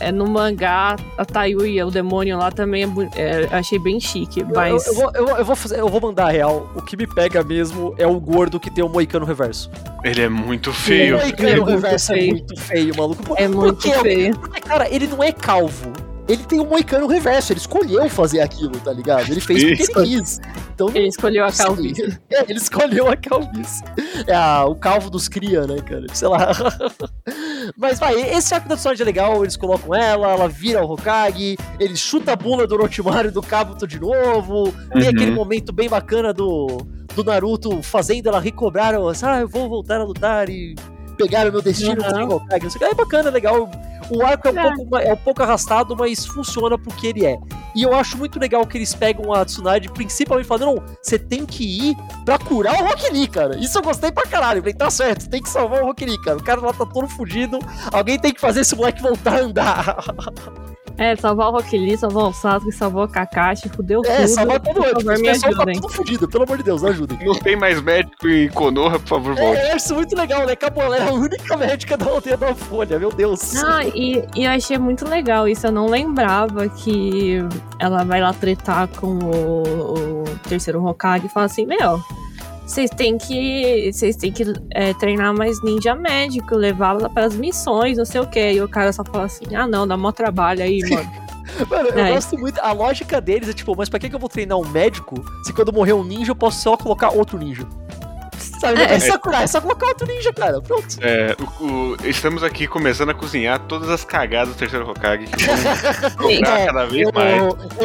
é, 0.00 0.10
no 0.10 0.26
mangá, 0.28 0.96
a 1.16 1.24
Tayuya, 1.24 1.86
o 1.86 1.90
demônio 1.90 2.36
lá 2.38 2.50
também 2.50 2.84
é, 3.14 3.20
é, 3.44 3.48
achei 3.52 3.78
bem 3.78 4.00
chique. 4.00 4.42
Mas. 4.44 4.86
Eu, 4.86 4.92
eu 4.94 4.98
vou, 5.00 5.10
eu, 5.14 5.26
vou- 5.26 5.36
eu 5.38 5.44
vou 5.44 5.56
fazer, 5.56 5.78
eu 5.80 5.88
vou 5.88 6.00
mandar 6.00 6.26
a 6.26 6.30
real. 6.30 6.68
O 6.74 6.82
que 6.82 6.96
me 6.96 7.06
pega 7.06 7.42
mesmo 7.44 7.94
é 7.98 8.06
o 8.06 8.18
gordo 8.18 8.58
que 8.58 8.70
tem 8.70 8.82
o 8.82 8.88
moicano 8.88 9.24
reverso. 9.24 9.70
Ele 10.02 10.22
é 10.22 10.28
muito 10.28 10.72
feio. 10.72 11.16
O 11.16 11.20
moicano 11.20 11.48
É 11.48 11.56
muito 11.56 11.68
reverso 11.70 12.12
é 12.12 12.16
feio. 12.16 12.30
muito 12.32 12.60
feio, 12.60 12.96
maluco. 12.96 13.22
Por- 13.22 13.38
é 13.38 13.46
muito 13.46 13.76
quê? 13.82 13.94
feio. 14.00 14.38
Porque, 14.38 14.60
cara, 14.60 14.88
ele 14.92 15.06
não 15.06 15.22
é 15.22 15.30
calvo. 15.32 15.92
Ele 16.32 16.44
tem 16.44 16.60
um 16.60 16.66
moicano 16.66 17.06
reverso, 17.06 17.52
ele 17.52 17.60
escolheu 17.60 18.08
fazer 18.08 18.40
aquilo, 18.40 18.72
tá 18.80 18.92
ligado? 18.92 19.30
Ele 19.30 19.40
fez 19.40 19.62
porque 19.64 19.82
Isso. 19.82 19.98
ele 19.98 20.20
quis. 20.20 20.40
Então, 20.74 20.88
Ele 20.94 21.08
escolheu 21.08 21.44
a 21.44 21.52
calvície. 21.52 22.18
É, 22.30 22.42
ele 22.48 22.58
escolheu 22.58 23.08
a 23.08 23.16
calvície. 23.16 23.84
É 24.26 24.34
a- 24.34 24.64
o 24.64 24.74
calvo 24.74 25.10
dos 25.10 25.28
cria, 25.28 25.66
né, 25.66 25.76
cara? 25.82 26.06
Sei 26.14 26.26
lá. 26.28 26.52
Mas 27.76 27.98
vai, 27.98 28.14
esse 28.32 28.54
arco 28.54 28.68
da 28.68 28.76
Tsunade 28.76 29.02
é 29.02 29.04
legal, 29.04 29.42
eles 29.42 29.56
colocam 29.56 29.94
ela, 29.94 30.30
ela 30.32 30.48
vira 30.48 30.84
o 30.84 30.90
Hokage, 30.92 31.56
ele 31.78 31.96
chuta 31.96 32.32
a 32.32 32.36
bula 32.36 32.66
do 32.66 32.74
Orochimaru 32.74 33.28
e 33.28 33.30
do 33.30 33.42
Kabuto 33.42 33.86
de 33.86 34.00
novo. 34.00 34.72
Tem 34.92 35.02
Uhum. 35.02 35.08
aquele 35.08 35.30
momento 35.30 35.72
bem 35.72 35.88
bacana 35.88 36.32
do, 36.32 36.78
do 37.14 37.24
Naruto 37.24 37.82
fazendo 37.82 38.28
ela 38.28 38.40
recobrar, 38.40 38.94
assim, 38.94 39.26
ah, 39.26 39.40
eu 39.40 39.48
vou 39.48 39.68
voltar 39.68 40.00
a 40.00 40.04
lutar 40.04 40.48
e 40.48 40.74
pegar 41.18 41.46
o 41.48 41.52
meu 41.52 41.60
destino 41.62 42.02
Uhum. 42.02 42.34
Hokage. 42.36 42.62
Não 42.64 42.70
sei 42.70 42.76
o 42.76 42.84
que. 42.84 42.84
É 42.92 42.94
bacana, 42.94 43.30
legal. 43.30 43.70
O 44.10 44.24
arco 44.24 44.48
é 44.48 44.52
um, 44.52 44.58
É. 44.58 44.74
Pouco, 44.76 44.96
é 44.98 45.12
um 45.12 45.16
pouco 45.16 45.42
arrastado, 45.42 45.96
mas 45.96 46.26
funciona 46.26 46.76
porque 46.78 47.06
ele 47.08 47.24
é. 47.24 47.38
E 47.74 47.82
eu 47.82 47.94
acho 47.94 48.18
muito 48.18 48.38
legal 48.38 48.66
que 48.66 48.76
eles 48.76 48.94
pegam 48.94 49.32
a 49.32 49.44
Tsunade, 49.44 49.88
principalmente 49.90 50.46
falando, 50.46 50.74
não, 50.74 50.82
você 51.00 51.18
tem 51.18 51.46
que 51.46 51.64
ir 51.90 51.96
pra 52.24 52.38
curar 52.38 52.74
o 52.74 52.86
Rock 52.86 53.10
Lee, 53.12 53.28
cara. 53.28 53.56
Isso 53.56 53.78
eu 53.78 53.82
gostei 53.82 54.10
pra 54.10 54.24
caralho. 54.26 54.58
Eu 54.58 54.62
falei, 54.62 54.74
tá 54.74 54.90
certo, 54.90 55.28
tem 55.28 55.40
que 55.40 55.48
salvar 55.48 55.82
o 55.82 55.86
Rock 55.86 56.04
Lee, 56.04 56.20
cara. 56.20 56.38
O 56.38 56.42
cara 56.42 56.60
lá 56.60 56.72
tá 56.72 56.84
todo 56.84 57.08
fudido, 57.08 57.58
alguém 57.92 58.18
tem 58.18 58.32
que 58.32 58.40
fazer 58.40 58.60
esse 58.60 58.74
moleque 58.74 59.00
voltar 59.00 59.34
a 59.34 59.40
andar. 59.40 59.96
É, 61.00 61.16
salvar 61.16 61.48
o 61.48 61.52
Rock 61.52 61.78
Lee, 61.78 61.96
salvar 61.96 62.24
o 62.24 62.32
Sasuke, 62.34 62.70
salvar 62.72 63.06
o 63.06 63.08
Kakashi, 63.08 63.70
fudeu 63.70 64.02
É, 64.04 64.16
tudo. 64.16 64.28
salvar 64.28 64.60
todo 64.60 64.74
mundo. 64.76 65.12
me 65.18 65.22
pessoal 65.22 65.54
tá 65.54 65.64
tudo 65.72 65.88
fudido, 65.88 66.28
pelo 66.28 66.44
amor 66.44 66.58
de 66.58 66.62
Deus, 66.62 66.84
ajudem. 66.84 67.18
Não 67.24 67.34
tem 67.34 67.56
mais 67.56 67.80
médico 67.80 68.28
em 68.28 68.50
Konoha, 68.50 68.98
por 68.98 69.08
favor, 69.08 69.34
volte. 69.34 69.58
É, 69.58 69.70
eu 69.70 69.76
acho 69.76 69.84
isso 69.86 69.94
muito 69.94 70.14
legal, 70.14 70.44
né? 70.44 70.54
Ela 70.76 70.96
é 70.98 71.08
a 71.08 71.12
única 71.12 71.56
médica 71.56 71.96
da 71.96 72.04
aldeia 72.04 72.36
da 72.36 72.54
Folha, 72.54 72.98
meu 72.98 73.10
Deus. 73.10 73.56
Ah, 73.64 73.82
e, 73.86 74.22
e 74.36 74.44
eu 74.44 74.50
achei 74.50 74.76
muito 74.76 75.08
legal 75.08 75.48
isso. 75.48 75.66
Eu 75.66 75.72
não 75.72 75.86
lembrava 75.86 76.68
que 76.68 77.38
ela 77.78 78.04
vai 78.04 78.20
lá 78.20 78.34
tretar 78.34 78.86
com 78.88 79.06
o, 79.06 80.20
o 80.20 80.24
terceiro 80.48 80.84
Hokage 80.84 81.26
e 81.26 81.28
fala 81.30 81.46
assim: 81.46 81.64
Meu, 81.64 81.98
vocês 82.70 82.90
têm 82.90 83.18
que. 83.18 83.90
Vocês 83.92 84.16
têm 84.16 84.30
que 84.32 84.44
é, 84.70 84.94
treinar 84.94 85.34
mais 85.34 85.62
ninja 85.62 85.94
médico, 85.94 86.54
levá-la 86.54 87.08
para 87.08 87.24
as 87.26 87.34
missões, 87.34 87.98
não 87.98 88.04
sei 88.04 88.20
o 88.20 88.26
quê. 88.26 88.52
E 88.52 88.60
o 88.62 88.68
cara 88.68 88.92
só 88.92 89.04
fala 89.04 89.24
assim: 89.24 89.54
Ah, 89.54 89.66
não, 89.66 89.86
dá 89.86 89.96
mó 89.96 90.12
trabalho 90.12 90.62
aí, 90.62 90.80
mano. 90.88 91.10
Mano, 91.68 91.88
eu 91.88 91.98
É. 91.98 92.12
gosto 92.14 92.38
muito. 92.38 92.60
A 92.60 92.70
lógica 92.70 93.20
deles 93.20 93.48
é 93.48 93.52
tipo, 93.52 93.74
mas 93.76 93.88
pra 93.88 93.98
que 93.98 94.08
que 94.08 94.14
eu 94.14 94.20
vou 94.20 94.28
treinar 94.28 94.56
um 94.56 94.68
médico 94.68 95.16
se 95.44 95.52
quando 95.52 95.72
morrer 95.72 95.92
um 95.94 96.04
ninja 96.04 96.30
eu 96.30 96.36
posso 96.36 96.62
só 96.62 96.76
colocar 96.76 97.10
outro 97.10 97.36
ninja? 97.38 97.66
Sabe, 98.60 98.74
não 98.74 98.82
É. 98.82 98.88
precisa 98.88 99.18
curar, 99.18 99.42
é 99.42 99.46
só 99.46 99.60
colocar 99.60 99.86
outro 99.86 100.06
ninja, 100.06 100.32
cara. 100.32 100.60
Pronto. 100.60 100.86
É, 101.00 101.34
o- 101.60 101.64
o- 101.64 101.96
estamos 102.04 102.42
aqui 102.42 102.66
começando 102.66 103.08
a 103.10 103.14
cozinhar 103.14 103.58
todas 103.60 103.88
as 103.88 104.04
cagadas 104.04 104.54
do 104.54 104.58
terceiro 104.58 104.88
Hokage 104.90 105.24
que 105.26 105.44
vão 106.18 106.30
É, 106.30 106.66
cada 106.66 106.84
vez 106.86 107.06
eu- 107.06 107.12
mais. 107.14 107.42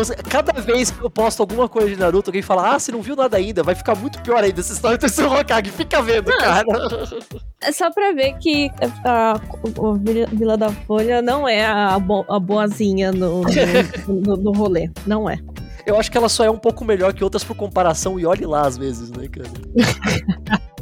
eu- 0.10 0.16
cada 0.30 0.62
vez 0.62 0.92
que 0.92 1.02
eu 1.04 1.10
posto 1.10 1.40
alguma 1.42 1.70
coisa 1.70 1.90
de 1.90 1.96
Naruto, 1.98 2.30
alguém 2.30 2.42
fala, 2.42 2.76
ah, 2.76 2.80
você 2.80 2.92
não 2.92 3.02
viu 3.02 3.16
nada 3.16 3.38
ainda, 3.38 3.64
vai 3.64 3.74
ficar 3.74 3.96
muito 3.96 4.22
pior 4.22 4.44
ainda 4.44 4.60
essa 4.60 4.74
história 4.74 4.98
do 4.98 5.02
terceiro 5.02 5.32
Hokage. 5.34 5.72
Fica 5.72 6.02
vendo, 6.02 6.26
cara. 6.38 6.66
É 7.64 7.72
só 7.72 7.90
pra 7.92 8.12
ver 8.12 8.34
que 8.40 8.70
a, 9.06 9.40
Vila 10.02 10.28
Vila 10.32 10.58
da 10.58 10.70
Folha 10.70 11.22
não 11.22 11.48
é 11.48 11.66
a, 11.66 11.98
bo- 11.98 12.26
a 12.30 12.40
boazinha 12.40 13.12
no, 13.14 13.42
no, 13.44 13.46
no- 14.22 14.38
no 14.38 14.52
rolê. 14.52 14.90
Não 15.08 15.30
é. 15.30 15.38
Eu 15.86 16.00
acho 16.00 16.12
que 16.12 16.18
ela 16.18 16.30
só 16.30 16.44
é 16.44 16.50
um 16.50 16.58
pouco 16.58 16.84
melhor 16.84 17.14
que 17.14 17.24
outras 17.24 17.44
por 17.44 17.56
comparação, 17.56 18.20
e 18.20 18.26
olhe 18.26 18.46
lá 18.46 18.66
às 18.66 18.78
vezes, 18.78 19.12
né, 19.12 19.28
cara? 19.28 19.50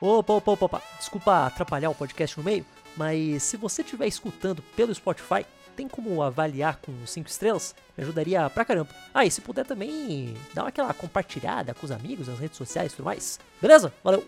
Opa, 0.00 0.34
opa, 0.34 0.52
opa, 0.52 0.66
opa. 0.66 0.82
Desculpa 0.96 1.46
atrapalhar 1.46 1.90
o 1.90 1.94
podcast 1.94 2.38
no 2.38 2.44
meio, 2.44 2.64
mas 2.96 3.42
se 3.42 3.56
você 3.56 3.82
estiver 3.82 4.06
escutando 4.06 4.62
pelo 4.76 4.94
Spotify, 4.94 5.44
tem 5.76 5.88
como 5.88 6.22
avaliar 6.22 6.76
com 6.76 6.92
5 7.04 7.28
estrelas? 7.28 7.74
Me 7.96 8.04
ajudaria 8.04 8.48
pra 8.48 8.64
caramba. 8.64 8.90
Ah, 9.12 9.26
e 9.26 9.30
se 9.30 9.40
puder 9.40 9.66
também, 9.66 10.34
dá 10.54 10.68
aquela 10.68 10.94
compartilhada 10.94 11.74
com 11.74 11.84
os 11.84 11.90
amigos 11.90 12.28
nas 12.28 12.38
redes 12.38 12.56
sociais 12.56 12.92
e 12.92 12.96
tudo 12.96 13.06
mais. 13.06 13.40
Beleza? 13.60 13.92
Valeu! 14.04 14.24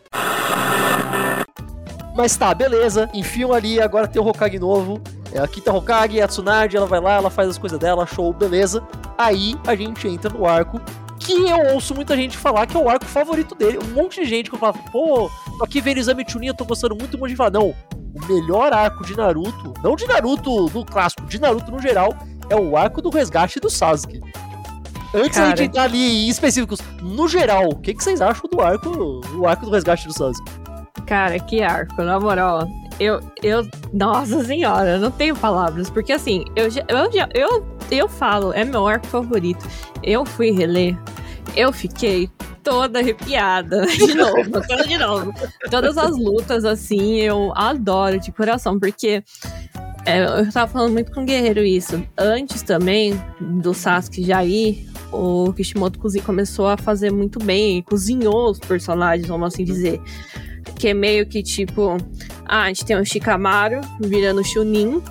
Mas 2.16 2.36
tá, 2.36 2.52
beleza. 2.52 3.08
Enfiam 3.14 3.52
ali, 3.52 3.80
agora 3.80 4.08
tem 4.08 4.20
o 4.20 4.26
Hokage 4.26 4.58
novo. 4.58 5.00
É, 5.32 5.46
tá 5.46 5.72
o 5.72 5.76
Hokage, 5.76 6.20
a 6.20 6.26
Tsunade, 6.26 6.76
ela 6.76 6.86
vai 6.86 7.00
lá, 7.00 7.14
ela 7.14 7.30
faz 7.30 7.48
as 7.48 7.58
coisas 7.58 7.78
dela, 7.78 8.06
show, 8.06 8.32
beleza. 8.32 8.82
Aí 9.16 9.54
a 9.66 9.74
gente 9.74 10.06
entra 10.08 10.30
no 10.30 10.46
arco 10.46 10.80
que 11.18 11.32
eu 11.48 11.74
ouço 11.74 11.94
muita 11.94 12.16
gente 12.16 12.36
falar 12.36 12.66
que 12.66 12.76
é 12.76 12.80
o 12.80 12.88
arco 12.88 13.04
favorito 13.04 13.54
dele. 13.54 13.78
Um 13.78 13.94
monte 13.94 14.20
de 14.22 14.26
gente 14.26 14.50
que 14.50 14.56
fala, 14.56 14.72
pô, 14.90 15.30
tô 15.58 15.64
aqui 15.64 15.80
vendo 15.80 15.98
Exame 15.98 16.24
Chunin, 16.26 16.48
eu 16.48 16.54
tô 16.54 16.64
gostando 16.64 16.96
muito. 16.96 17.16
Um 17.16 17.20
monte 17.20 17.30
de 17.30 17.36
fala, 17.36 17.50
não, 17.50 17.74
o 18.14 18.26
melhor 18.26 18.72
arco 18.72 19.04
de 19.04 19.16
Naruto, 19.16 19.74
não 19.82 19.94
de 19.94 20.06
Naruto 20.06 20.66
do 20.66 20.84
clássico, 20.84 21.26
de 21.26 21.40
Naruto 21.40 21.70
no 21.70 21.80
geral, 21.80 22.16
é 22.48 22.56
o 22.56 22.76
arco 22.76 23.00
do 23.00 23.10
resgate 23.10 23.60
do 23.60 23.70
Sasuke. 23.70 24.20
Antes 25.14 25.36
da 25.36 25.44
Cara. 25.44 25.56
gente 25.56 25.62
entrar 25.68 25.82
ali 25.84 26.26
em 26.26 26.28
específicos, 26.28 26.80
no 27.02 27.28
geral, 27.28 27.68
o 27.68 27.76
que, 27.76 27.94
que 27.94 28.02
vocês 28.02 28.20
acham 28.20 28.48
do 28.50 28.60
arco, 28.60 28.88
do 29.20 29.46
arco 29.46 29.66
do 29.66 29.72
resgate 29.72 30.06
do 30.06 30.12
Sasuke? 30.12 30.50
Cara, 31.06 31.38
que 31.38 31.62
arco, 31.62 32.02
na 32.02 32.18
moral. 32.18 32.66
Eu, 33.00 33.18
eu, 33.42 33.66
nossa 33.94 34.44
senhora, 34.44 34.90
eu 34.90 35.00
não 35.00 35.10
tenho 35.10 35.34
palavras, 35.34 35.88
porque 35.88 36.12
assim, 36.12 36.44
eu 36.54 36.68
eu 36.86 37.10
eu, 37.34 37.66
eu 37.90 38.08
falo, 38.08 38.52
é 38.52 38.62
meu 38.62 38.86
arco 38.86 39.06
favorito. 39.06 39.66
Eu 40.02 40.26
fui 40.26 40.50
reler, 40.50 40.96
eu 41.56 41.72
fiquei 41.72 42.30
toda 42.62 42.98
arrepiada, 42.98 43.86
de 43.86 44.12
novo, 44.14 44.50
toda 44.66 44.86
de 44.86 44.98
novo. 44.98 45.32
Todas 45.70 45.96
as 45.96 46.16
lutas, 46.16 46.64
assim, 46.66 47.16
eu 47.16 47.52
adoro 47.56 48.20
de 48.20 48.30
coração, 48.32 48.78
porque 48.78 49.24
é, 50.06 50.24
eu 50.24 50.52
tava 50.52 50.70
falando 50.70 50.92
muito 50.92 51.12
com 51.12 51.22
o 51.22 51.24
Guerreiro 51.24 51.64
isso. 51.64 52.02
Antes 52.16 52.62
também 52.62 53.20
do 53.40 53.74
Sasuke 53.74 54.22
já 54.22 54.44
ir, 54.44 54.88
o 55.12 55.52
Kishimoto 55.52 55.98
começou 56.24 56.68
a 56.68 56.76
fazer 56.76 57.10
muito 57.10 57.38
bem, 57.38 57.82
cozinhou 57.82 58.50
os 58.50 58.58
personagens, 58.58 59.26
vamos 59.26 59.54
assim 59.54 59.64
dizer. 59.64 60.00
Que 60.76 60.88
é 60.88 60.94
meio 60.94 61.26
que 61.26 61.42
tipo, 61.42 61.96
ah, 62.46 62.62
a 62.62 62.68
gente 62.68 62.84
tem 62.84 62.96
o 62.96 63.04
Shikamaru 63.04 63.80
virando 64.00 64.44
Chunin. 64.44 65.02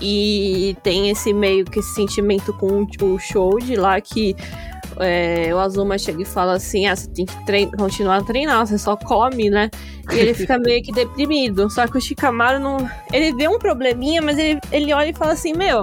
E 0.00 0.76
tem 0.82 1.08
esse 1.08 1.32
meio 1.32 1.64
que 1.64 1.78
esse 1.78 1.94
sentimento 1.94 2.52
com 2.52 2.86
o 3.00 3.18
Shoji 3.18 3.76
lá 3.76 3.98
que 3.98 4.36
é, 4.98 5.54
o 5.54 5.58
Azuma 5.58 5.96
chega 5.98 6.22
e 6.22 6.24
fala 6.24 6.54
assim: 6.54 6.86
ah, 6.86 6.94
você 6.94 7.08
tem 7.08 7.24
que 7.24 7.46
trein- 7.46 7.70
continuar 7.70 8.18
a 8.18 8.22
treinar, 8.22 8.66
você 8.66 8.78
só 8.78 8.96
come, 8.96 9.48
né? 9.48 9.70
E 10.12 10.18
ele 10.18 10.34
fica 10.34 10.58
meio 10.58 10.82
que 10.82 10.92
deprimido. 10.92 11.70
Só 11.70 11.86
que 11.86 11.96
o 11.96 12.00
Shikamaru 12.00 12.60
não. 12.60 12.76
Ele 13.12 13.32
vê 13.32 13.48
um 13.48 13.58
probleminha, 13.58 14.20
mas 14.20 14.38
ele, 14.38 14.60
ele 14.70 14.92
olha 14.92 15.10
e 15.10 15.14
fala 15.14 15.32
assim: 15.32 15.54
meu. 15.54 15.82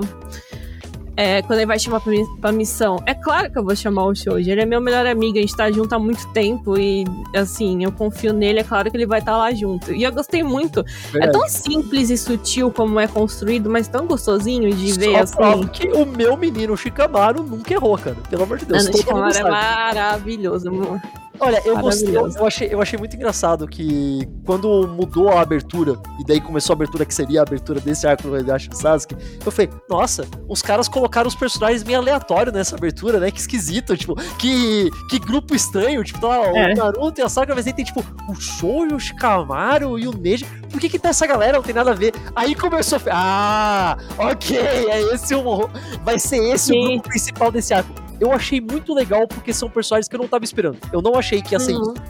É, 1.15 1.41
quando 1.43 1.59
ele 1.59 1.65
vai 1.67 1.77
chamar 1.79 1.99
pra, 1.99 2.11
mi- 2.11 2.37
pra 2.41 2.51
missão, 2.51 2.97
é 3.05 3.13
claro 3.13 3.51
que 3.51 3.57
eu 3.59 3.63
vou 3.63 3.75
chamar 3.75 4.05
o 4.05 4.15
Shoji. 4.15 4.49
Ele 4.49 4.61
é 4.61 4.65
meu 4.65 4.81
melhor 4.81 5.05
amigo, 5.05 5.37
a 5.37 5.41
gente 5.41 5.55
tá 5.55 5.71
junto 5.71 5.93
há 5.93 5.99
muito 5.99 6.27
tempo 6.33 6.77
e, 6.77 7.03
assim, 7.35 7.83
eu 7.83 7.91
confio 7.91 8.33
nele, 8.33 8.59
é 8.59 8.63
claro 8.63 8.89
que 8.89 8.97
ele 8.97 9.05
vai 9.05 9.19
estar 9.19 9.37
lá 9.37 9.53
junto. 9.53 9.93
E 9.93 10.03
eu 10.03 10.11
gostei 10.11 10.41
muito. 10.43 10.83
É 11.15 11.27
tão 11.27 11.47
simples 11.47 12.09
e 12.09 12.17
sutil 12.17 12.71
como 12.71 12.99
é 12.99 13.07
construído, 13.07 13.69
mas 13.69 13.87
tão 13.87 14.05
gostosinho 14.07 14.73
de 14.73 14.91
ver, 14.93 15.11
Só 15.11 15.17
assim. 15.23 15.35
prova 15.35 15.67
que 15.67 15.87
o 15.89 16.05
meu 16.05 16.35
menino 16.35 16.75
Shikamaru 16.75 17.43
nunca 17.43 17.73
errou, 17.73 17.97
cara. 17.97 18.17
Pelo 18.29 18.43
amor 18.43 18.57
de 18.57 18.65
Deus. 18.65 18.85
Mundo 18.85 18.97
Shikamaru 18.97 19.37
é 19.37 19.43
maravilhoso, 19.43 20.69
amor. 20.69 20.99
Olha, 21.39 21.61
eu 21.65 21.77
gostei, 21.77 22.15
eu, 22.15 22.45
achei, 22.45 22.67
eu 22.71 22.81
achei 22.81 22.97
muito 22.97 23.15
engraçado 23.15 23.67
que 23.67 24.27
quando 24.45 24.87
mudou 24.87 25.29
a 25.29 25.41
abertura, 25.41 25.99
e 26.19 26.23
daí 26.23 26.39
começou 26.39 26.73
a 26.73 26.75
abertura 26.75 27.05
que 27.05 27.13
seria 27.13 27.39
a 27.39 27.43
abertura 27.43 27.79
desse 27.79 28.05
arco 28.05 28.23
do 28.23 28.37
Hidashi 28.37 28.69
do 28.69 28.77
Sasuke, 28.77 29.15
eu 29.43 29.51
falei, 29.51 29.69
nossa, 29.89 30.25
os 30.47 30.61
caras 30.61 30.87
colocaram 30.87 31.27
os 31.27 31.35
personagens 31.35 31.83
meio 31.83 31.99
aleatórios 31.99 32.53
nessa 32.53 32.75
abertura, 32.75 33.19
né? 33.19 33.31
Que 33.31 33.39
esquisito, 33.39 33.97
tipo, 33.97 34.15
que, 34.37 34.89
que 35.09 35.19
grupo 35.19 35.55
estranho, 35.55 36.03
tipo, 36.03 36.19
tá 36.21 36.27
lá, 36.27 36.51
o 36.51 36.55
É. 36.55 36.73
Naruto 36.75 37.19
e 37.19 37.23
a 37.23 37.29
Sakura, 37.29 37.55
mas 37.55 37.65
aí 37.65 37.73
tem, 37.73 37.83
tipo, 37.85 38.03
o 38.29 38.35
Shoujo, 38.35 38.95
o 38.95 38.99
Shikamaru 38.99 39.97
e 39.97 40.07
o 40.07 40.15
Neji. 40.15 40.45
Por 40.69 40.79
que 40.79 40.87
que 40.87 40.99
tá 40.99 41.09
essa 41.09 41.25
galera? 41.25 41.57
Não 41.57 41.63
tem 41.63 41.75
nada 41.75 41.91
a 41.91 41.95
ver. 41.95 42.13
Aí 42.35 42.55
começou 42.55 42.99
a... 43.11 43.11
Ah, 43.11 43.97
ok, 44.17 44.57
é 44.57 45.13
esse 45.13 45.35
o... 45.35 45.69
Vai 46.03 46.19
ser 46.19 46.37
esse 46.53 46.71
o 46.71 46.75
Sim. 46.75 46.87
grupo 46.93 47.09
principal 47.09 47.51
desse 47.51 47.73
arco 47.73 47.93
eu 48.19 48.31
achei 48.31 48.59
muito 48.61 48.93
legal 48.93 49.27
porque 49.27 49.53
são 49.53 49.69
personagens 49.69 50.07
que 50.07 50.15
eu 50.15 50.19
não 50.19 50.27
tava 50.27 50.43
esperando. 50.45 50.77
Eu 50.91 51.01
não 51.01 51.15
achei 51.15 51.41
que 51.41 51.53
ia 51.53 51.59
ser 51.59 51.73
Uhum. 51.73 51.81
isso, 51.81 51.93
tá? 51.93 52.03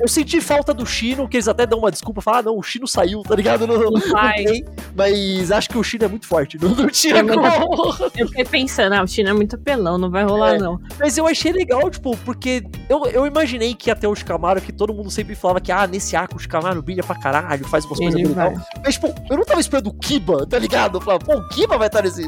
Eu 0.00 0.08
senti 0.08 0.40
falta 0.40 0.74
do 0.74 0.84
Shino, 0.84 1.28
que 1.28 1.36
eles 1.36 1.48
até 1.48 1.66
dão 1.66 1.78
uma 1.78 1.90
desculpa, 1.90 2.20
falam, 2.20 2.40
ah, 2.40 2.42
não, 2.42 2.58
o 2.58 2.62
Shino 2.62 2.86
saiu, 2.86 3.22
tá 3.22 3.34
ligado? 3.34 3.66
Não, 3.66 3.78
não 3.78 4.00
tem, 4.34 4.64
mas 4.96 5.50
acho 5.52 5.68
que 5.68 5.78
o 5.78 5.82
Shino 5.82 6.04
é 6.04 6.08
muito 6.08 6.26
forte, 6.26 6.58
não, 6.60 6.70
não 6.74 6.88
tinha 6.88 7.16
É 7.18 7.22
muito- 7.22 7.40
como. 7.40 7.94
Eu 8.16 8.28
fiquei 8.28 8.44
pensando, 8.44 8.92
ah, 8.94 9.02
o 9.02 9.06
China 9.06 9.30
é 9.30 9.32
muito 9.32 9.54
apelão, 9.56 9.96
não 9.96 10.10
vai 10.10 10.24
rolar, 10.24 10.56
É. 10.56 10.58
não. 10.58 10.80
Mas 10.98 11.16
eu 11.16 11.26
achei 11.26 11.52
legal, 11.52 11.88
tipo, 11.90 12.16
porque 12.18 12.64
eu, 12.88 13.04
eu 13.06 13.26
imaginei 13.26 13.74
que 13.74 13.88
ia 13.90 13.96
ter 13.96 14.06
o 14.06 14.14
Shikamaru, 14.14 14.60
que 14.60 14.72
todo 14.72 14.92
mundo 14.92 15.10
sempre 15.10 15.34
falava 15.34 15.60
que, 15.60 15.70
ah, 15.72 15.86
nesse 15.86 16.16
arco 16.16 16.36
o 16.36 16.38
Shikamaru 16.38 16.82
brilha 16.82 17.02
pra 17.02 17.14
caralho, 17.14 17.64
faz 17.66 17.84
umas 17.84 17.98
coisas 17.98 18.14
legal. 18.20 18.52
Mas, 18.84 18.94
tipo, 18.94 19.14
eu 19.30 19.36
não 19.36 19.44
tava 19.44 19.60
esperando 19.60 19.88
o 19.88 19.94
Kiba, 19.94 20.46
tá 20.46 20.58
ligado? 20.58 20.98
Eu 20.98 21.00
falava, 21.00 21.24
pô, 21.24 21.34
o 21.36 21.48
Kiba 21.48 21.78
vai 21.78 21.86
estar 21.86 22.02
nesse, 22.02 22.26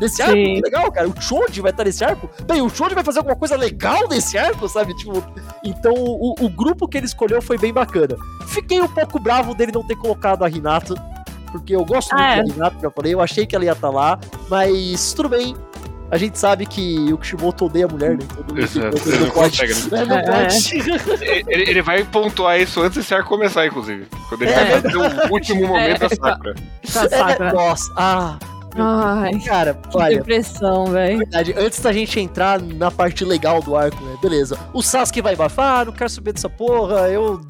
nesse 0.00 0.22
arco, 0.22 0.34
que 0.34 0.60
legal, 0.62 0.90
cara. 0.90 1.08
O 1.08 1.20
Choji 1.20 1.60
vai 1.60 1.70
estar 1.70 1.84
nesse 1.84 2.02
arco. 2.04 2.28
Bem, 2.46 2.60
o 2.62 2.68
Choji 2.68 2.94
vai 2.94 3.04
fazer 3.04 3.18
alguma 3.18 3.36
coisa 3.36 3.56
legal 3.56 4.08
nesse 4.08 4.36
arco, 4.38 4.68
sabe? 4.68 4.94
Tipo, 4.96 5.22
então 5.64 5.92
o, 5.94 6.34
o 6.40 6.48
grupo 6.48 6.86
que 6.88 6.96
ele 6.98 7.06
escolheu 7.06 7.40
foi 7.42 7.58
bem 7.58 7.72
bacana. 7.72 8.16
Fiquei 8.48 8.80
um 8.80 8.88
pouco 8.88 9.18
bravo 9.18 9.54
dele 9.54 9.72
não 9.72 9.82
ter 9.86 9.96
colocado 9.96 10.44
a 10.44 10.48
Hinata. 10.50 10.94
porque 11.52 11.74
eu 11.74 11.84
gosto 11.84 12.12
Ah, 12.14 12.34
é. 12.34 12.36
muito 12.36 12.50
da 12.50 12.56
Hinata, 12.56 12.76
já 12.82 12.90
falei, 12.90 13.14
eu 13.14 13.20
achei 13.20 13.46
que 13.46 13.54
ela 13.56 13.64
ia 13.64 13.72
estar 13.72 13.90
lá, 13.90 14.18
mas 14.48 15.12
tudo 15.12 15.28
bem. 15.28 15.54
A 16.10 16.18
gente 16.18 16.38
sabe 16.38 16.64
que 16.66 17.12
o 17.12 17.18
Kishimoto 17.18 17.64
odeia 17.64 17.86
a 17.86 17.88
mulher, 17.88 18.10
né? 18.16 18.24
Não, 18.48 18.58
Exato, 18.58 18.96
não, 18.96 19.12
ele 19.14 19.24
não 19.24 19.30
pode. 19.30 19.58
consegue, 19.58 19.90
né? 19.90 20.22
É. 20.22 20.44
pode. 20.44 21.44
Ele, 21.50 21.70
ele 21.70 21.82
vai 21.82 22.04
pontuar 22.04 22.60
isso 22.60 22.80
antes 22.82 22.98
desse 22.98 23.14
ar 23.14 23.24
começar, 23.24 23.66
inclusive. 23.66 24.06
Quando 24.28 24.42
ele 24.42 24.52
É. 24.52 24.54
vai 24.54 24.82
fazer 24.82 24.96
o 24.96 25.32
último 25.32 25.66
momento 25.66 26.00
da 26.00 26.08
Sakura. 26.10 26.54
Tá 26.92 27.08
Sakura. 27.08 27.52
Nossa, 27.52 27.92
ah, 27.96 28.38
Ai, 28.76 29.38
cara, 29.40 29.74
que 29.74 29.96
olha, 29.96 30.16
depressão, 30.18 30.86
velho. 30.86 31.18
verdade, 31.18 31.54
antes 31.56 31.80
da 31.80 31.92
gente 31.92 32.18
entrar 32.20 32.60
na 32.60 32.90
parte 32.90 33.24
legal 33.24 33.62
do 33.62 33.76
arco, 33.76 34.02
né? 34.04 34.16
Beleza. 34.20 34.58
O 34.72 34.82
Sasuke 34.82 35.22
vai 35.22 35.36
bafar, 35.36 35.86
não 35.86 35.92
quero 35.92 36.10
saber 36.10 36.32
dessa 36.32 36.48
porra. 36.48 37.08
Eu. 37.08 37.40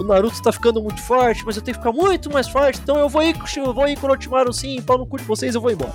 O 0.00 0.04
Naruto 0.04 0.42
tá 0.42 0.50
ficando 0.50 0.82
muito 0.82 1.00
forte, 1.02 1.44
mas 1.44 1.54
eu 1.56 1.62
tenho 1.62 1.76
que 1.76 1.84
ficar 1.84 1.92
muito 1.92 2.32
mais 2.32 2.48
forte, 2.48 2.80
então 2.82 2.96
eu 2.98 3.10
vou 3.10 3.22
ir, 3.22 3.34
com- 3.34 3.44
eu 3.60 3.74
vou 3.74 3.86
ir 3.86 3.96
com 3.98 4.06
o 4.06 4.10
Orochimaru 4.10 4.50
sim, 4.52 4.80
pau 4.80 4.96
no 4.96 5.06
cu 5.06 5.18
de 5.18 5.24
vocês, 5.24 5.54
eu 5.54 5.60
vou 5.60 5.70
embora. 5.70 5.92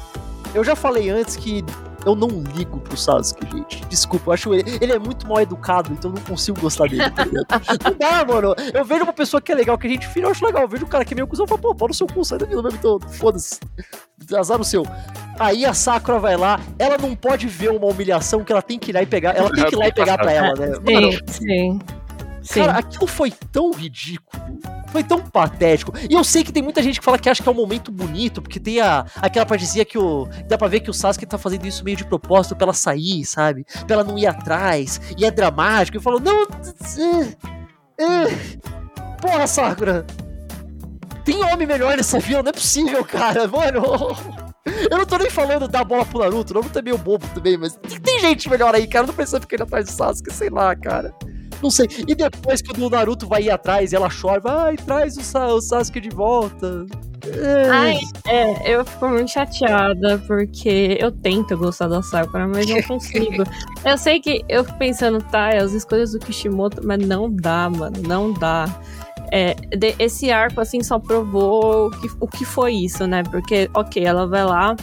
Eu 0.54 0.63
já 0.63 0.76
falei 0.76 1.10
antes 1.10 1.36
que 1.36 1.65
eu 2.08 2.15
não 2.15 2.30
ligo 2.56 2.80
pro 2.80 2.96
Sasuke, 2.96 3.46
gente. 3.52 3.86
Desculpa, 3.88 4.30
eu 4.30 4.34
acho 4.34 4.54
ele, 4.54 4.78
ele 4.80 4.93
é 4.93 5.00
muito 5.00 5.28
mal 5.28 5.41
educado, 5.41 5.91
então 5.91 6.10
eu 6.10 6.15
não 6.15 6.24
consigo 6.24 6.60
gostar 6.60 6.88
dele. 6.88 7.10
Tá 7.12 7.26
ligado? 7.26 7.48
não 7.84 7.98
dá, 7.98 8.26
mano. 8.26 8.56
Eu 8.74 8.86
vejo 8.86 9.04
uma 9.04 9.13
pessoa 9.13 9.41
que 9.41 9.52
é 9.52 9.56
legal, 9.56 9.78
que 9.78 9.88
a 9.88 9.89
gente 9.89 10.08
filha, 10.08 10.26
eu 10.26 10.32
acho 10.32 10.46
legal. 10.46 10.62
Eu 10.62 10.70
vejo 10.70 10.86
um 10.86 10.88
cara 10.88 11.04
que 11.04 11.13
é 11.13 11.15
meio 11.15 11.28
cuzão, 11.28 11.43
eu 11.43 11.48
falo, 11.48 11.62
pô, 11.62 11.76
pau 11.76 11.88
no 11.89 11.93
seu 11.93 12.08
cu, 12.08 12.24
sai 12.24 12.38
da 12.38 12.46
vila 12.46 12.63
mesmo, 12.63 12.80
então 12.80 13.00
foda-se. 13.12 13.60
Azar 14.34 14.60
o 14.60 14.63
seu. 14.63 14.86
Aí 15.39 15.65
a 15.65 15.74
Sakura 15.74 16.20
vai 16.20 16.38
lá, 16.38 16.60
ela 16.80 16.98
não 16.98 17.15
pode 17.15 17.48
ver 17.48 17.72
uma 17.72 17.88
humilhação 17.88 18.43
que 18.43 18.52
ela 18.52 18.62
tem 18.62 18.80
que 18.80 18.91
ir 18.91 18.93
lá 18.93 19.02
e 19.02 19.06
pegar. 19.06 19.36
Ela 19.36 19.52
tem 19.52 19.65
que 19.65 19.76
ir 19.76 19.78
lá 19.78 19.88
e 19.88 19.91
pegar 19.91 20.17
pra 20.17 20.32
ela, 20.32 20.54
né? 20.54 20.67
Mano, 20.67 21.12
Sim, 21.12 21.20
sim. 21.28 21.80
Sim. 22.48 22.62
Cara, 22.62 22.80
aquilo 22.80 23.06
foi 23.08 23.30
tão 23.30 23.72
ridículo. 23.72 24.42
Foi 24.88 25.04
tão 25.04 25.20
patético. 25.20 25.92
E 26.10 26.14
eu 26.14 26.24
sei 26.24 26.46
que 26.46 26.52
tem 26.52 26.64
muita 26.64 26.82
gente 26.82 26.98
que 26.98 27.04
fala 27.06 27.20
que 27.20 27.30
acha 27.30 27.44
que 27.44 27.50
é 27.50 27.52
um 27.52 27.56
momento 27.56 27.92
bonito, 27.92 28.42
porque 28.42 28.58
tem 28.58 28.80
a, 28.80 29.06
aquela 29.18 29.46
partezinha 29.46 29.84
que 29.84 29.98
o. 29.98 30.30
Dá 30.48 30.58
pra 30.58 30.70
ver 30.70 30.80
que 30.80 30.90
o 30.90 30.94
Sasuke 30.94 31.26
tá 31.26 31.38
fazendo 31.38 31.68
isso 31.68 31.84
meio 31.84 31.98
de 31.98 32.06
propósito 32.06 32.56
pra 32.56 32.64
ela 32.66 32.74
sair, 32.74 33.26
sabe? 33.26 33.66
Pra 33.86 33.96
ela 33.96 34.04
não 34.06 34.18
ir 34.18 34.28
atrás. 34.28 35.02
E 35.18 35.26
é 35.26 35.32
dramático. 35.32 35.98
Eu 35.98 36.02
falo, 36.02 36.22
não. 36.22 36.44
é, 36.44 38.02
é. 38.02 38.58
Porra, 39.22 39.46
Sakura. 39.46 40.06
Tem 41.26 41.44
homem 41.44 41.68
melhor 41.68 41.98
nessa 41.98 42.18
vila, 42.18 42.42
não 42.42 42.50
é 42.50 42.54
possível, 42.54 43.04
cara. 43.04 43.46
Mano. 43.46 44.16
Eu 44.90 44.98
não 44.98 45.06
tô 45.06 45.18
nem 45.18 45.30
falando 45.30 45.68
da 45.68 45.84
bola 45.84 46.06
pro 46.06 46.20
Naruto, 46.20 46.52
o 46.52 46.56
Naruto 46.56 46.78
é 46.78 46.82
meio 46.82 46.98
bobo 46.98 47.26
também, 47.34 47.58
mas 47.58 47.76
tem, 47.76 48.00
tem 48.00 48.20
gente 48.20 48.50
melhor 48.50 48.76
aí, 48.76 48.86
cara. 48.86 49.08
Não 49.08 49.14
precisa 49.14 49.40
ficar 49.40 49.56
indo 49.56 49.64
atrás 49.64 49.86
do 49.86 49.92
Sasuke, 49.92 50.34
sei 50.34 50.50
lá, 50.50 50.76
cara. 50.76 51.14
Não 51.62 51.70
sei. 51.70 51.88
E 52.08 52.13
depois 52.15 52.62
que 52.62 52.80
o 52.82 52.89
Naruto 52.89 53.28
vai 53.28 53.43
ir 53.43 53.50
atrás 53.52 53.91
e 53.91 53.96
ela 53.96 54.10
chora, 54.10 54.39
vai, 54.39 54.76
traz 54.78 55.17
o, 55.17 55.22
Sa 55.24 55.48
o 55.48 55.62
Sasuke 55.62 56.00
de 56.00 56.10
volta. 56.10 56.86
É. 57.26 57.70
Ai, 57.70 58.00
é, 58.28 58.72
eu 58.76 58.86
fico 58.86 59.08
muito 59.10 59.32
chateada 59.32 60.17
porque 60.28 60.98
eu 61.00 61.12
tento 61.12 61.58
gostar 61.58 61.88
da 61.88 62.02
Sakura, 62.02 62.48
mas 62.48 62.65
não 62.70 62.82
consigo. 62.88 63.43
eu 63.84 63.98
sei 63.98 64.20
que 64.20 64.46
eu 64.48 64.63
fico 64.63 64.78
pensando, 64.78 65.22
tá, 65.24 65.50
é 65.52 65.58
as 65.58 65.74
escolhas 65.74 66.12
do 66.13 66.20
Kishimoto, 66.20 66.82
mas 66.86 67.00
não 67.06 67.30
dá, 67.30 67.70
mano, 67.70 67.98
não 68.08 68.32
dá. 68.32 68.65
É, 69.32 69.56
de- 69.76 69.96
esse 70.00 70.32
arco, 70.32 70.62
assim, 70.62 70.82
só 70.82 71.00
provou 71.00 71.88
o 71.88 71.91
que, 71.91 72.10
o 72.22 72.28
que 72.28 72.46
foi 72.46 72.74
isso, 72.76 73.06
né? 73.06 73.24
Porque, 73.24 73.70
ok, 73.74 74.02
ela 74.06 74.26
vai 74.26 74.46
lá. 74.46 74.74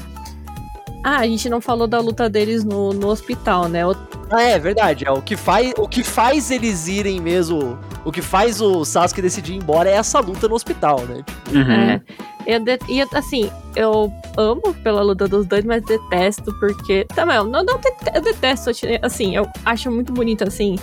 Ah, 1.07 1.19
a 1.19 1.27
gente 1.27 1.51
não 1.51 1.61
falou 1.61 1.87
da 1.87 2.01
luta 2.01 2.31
deles 2.31 2.65
no, 2.65 2.95
no 2.95 3.09
hospital, 3.09 3.69
né? 3.69 3.87
O- 3.87 3.95
Ah, 4.31 4.43
é 4.43 4.59
verdade. 4.59 5.05
É, 5.07 5.11
o, 5.13 5.21
que 5.21 5.37
faz, 5.37 5.75
o 5.77 5.87
que 5.87 6.03
faz 6.03 6.51
eles 6.51 6.89
irem 6.89 7.21
mesmo. 7.21 7.79
O 8.07 8.11
que 8.11 8.23
faz 8.23 8.59
o 8.63 8.87
Sasuke 8.87 9.21
decidir 9.21 9.53
ir 9.53 9.57
embora 9.59 9.91
é 9.91 9.95
essa 9.97 10.19
luta 10.19 10.49
no 10.49 10.55
hospital, 10.55 11.01
né? 11.03 11.23
Uhum. 11.53 11.71
É, 11.71 12.01
eu 12.47 12.59
de- 12.61 12.79
e 12.89 13.03
assim, 13.13 13.51
eu 13.77 14.11
amo 14.39 14.63
pela 14.83 15.03
luta 15.03 15.29
dos 15.29 15.45
dois, 15.47 15.63
mas 15.65 15.83
detesto 15.85 16.51
porque. 16.59 17.07
Também, 17.15 17.37
eu 17.37 17.45
não, 17.45 17.63
não 17.63 17.79
eu 18.15 18.23
detesto, 18.23 18.71
assim, 19.03 19.37
eu 19.37 19.47
acho 19.67 19.91
muito 19.91 20.11
bonito, 20.11 20.43
assim, 20.43 20.77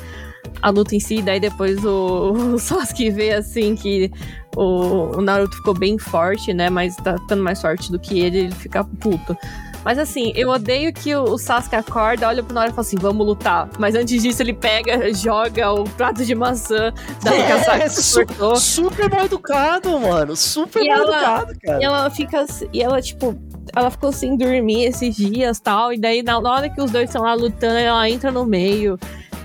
a 0.61 0.69
luta 0.69 0.95
em 0.95 0.99
si, 0.99 1.21
daí 1.23 1.39
depois 1.39 1.83
o, 1.83 2.33
o 2.53 2.59
Sasuke 2.59 3.09
vê, 3.09 3.31
assim, 3.33 3.73
que 3.75 4.11
o, 4.55 5.17
o 5.17 5.21
Naruto 5.21 5.55
ficou 5.57 5.73
bem 5.73 5.97
forte, 5.97 6.53
né, 6.53 6.69
mas 6.69 6.95
tá 6.97 7.17
ficando 7.17 7.41
mais 7.43 7.59
forte 7.59 7.91
do 7.91 7.97
que 7.99 8.19
ele, 8.19 8.37
ele 8.37 8.51
fica 8.55 8.83
puto. 8.83 9.35
Mas 9.83 9.97
assim, 9.97 10.31
eu 10.35 10.49
odeio 10.49 10.93
que 10.93 11.15
o, 11.15 11.23
o 11.23 11.37
Sasuke 11.37 11.75
acorda, 11.75 12.27
olha 12.27 12.43
pro 12.43 12.53
Naruto 12.53 12.73
e 12.73 12.75
fala 12.75 12.87
assim, 12.87 12.97
vamos 12.97 13.25
lutar. 13.25 13.67
Mas 13.79 13.95
antes 13.95 14.21
disso 14.21 14.41
ele 14.43 14.53
pega, 14.53 15.11
joga 15.13 15.71
o 15.71 15.83
prato 15.85 16.23
de 16.23 16.35
maçã 16.35 16.93
da 17.23 17.35
É, 17.35 17.89
su- 17.89 18.25
cortou. 18.25 18.55
Super 18.57 19.09
mal 19.09 19.25
educado, 19.25 19.99
mano. 19.99 20.35
Super 20.35 20.83
E 20.83 20.87
mal 20.89 20.99
ela- 20.99 21.17
educado, 21.17 21.59
cara. 21.63 21.79
E 21.81 21.83
ela 21.83 22.09
fica. 22.11 22.41
assim- 22.41 22.67
E 22.71 22.81
ela, 22.83 23.01
tipo, 23.01 23.35
ela 23.75 23.89
ficou 23.89 24.11
sem 24.11 24.37
dormir 24.37 24.83
esses 24.85 25.15
dias 25.15 25.59
tal. 25.59 25.91
E 25.91 25.99
daí, 25.99 26.21
na 26.21 26.39
na 26.39 26.51
hora 26.53 26.69
que 26.69 26.81
os 26.81 26.91
dois 26.91 27.09
estão 27.09 27.23
lá 27.23 27.33
lutando, 27.33 27.75
ela 27.77 28.07
entra 28.09 28.31
no 28.31 28.45
meio. 28.45 28.99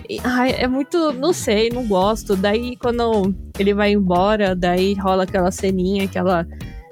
E, 0.08 0.20
ai, 0.22 0.54
é 0.58 0.68
muito. 0.68 1.12
Não 1.14 1.32
sei, 1.32 1.70
não 1.70 1.86
gosto. 1.86 2.36
Daí, 2.36 2.76
quando 2.76 3.34
ele 3.58 3.72
vai 3.74 3.92
embora, 3.92 4.54
daí 4.54 4.94
rola 4.94 5.24
aquela 5.24 5.50
ceninha 5.50 6.06
que 6.06 6.16
ela 6.18 6.46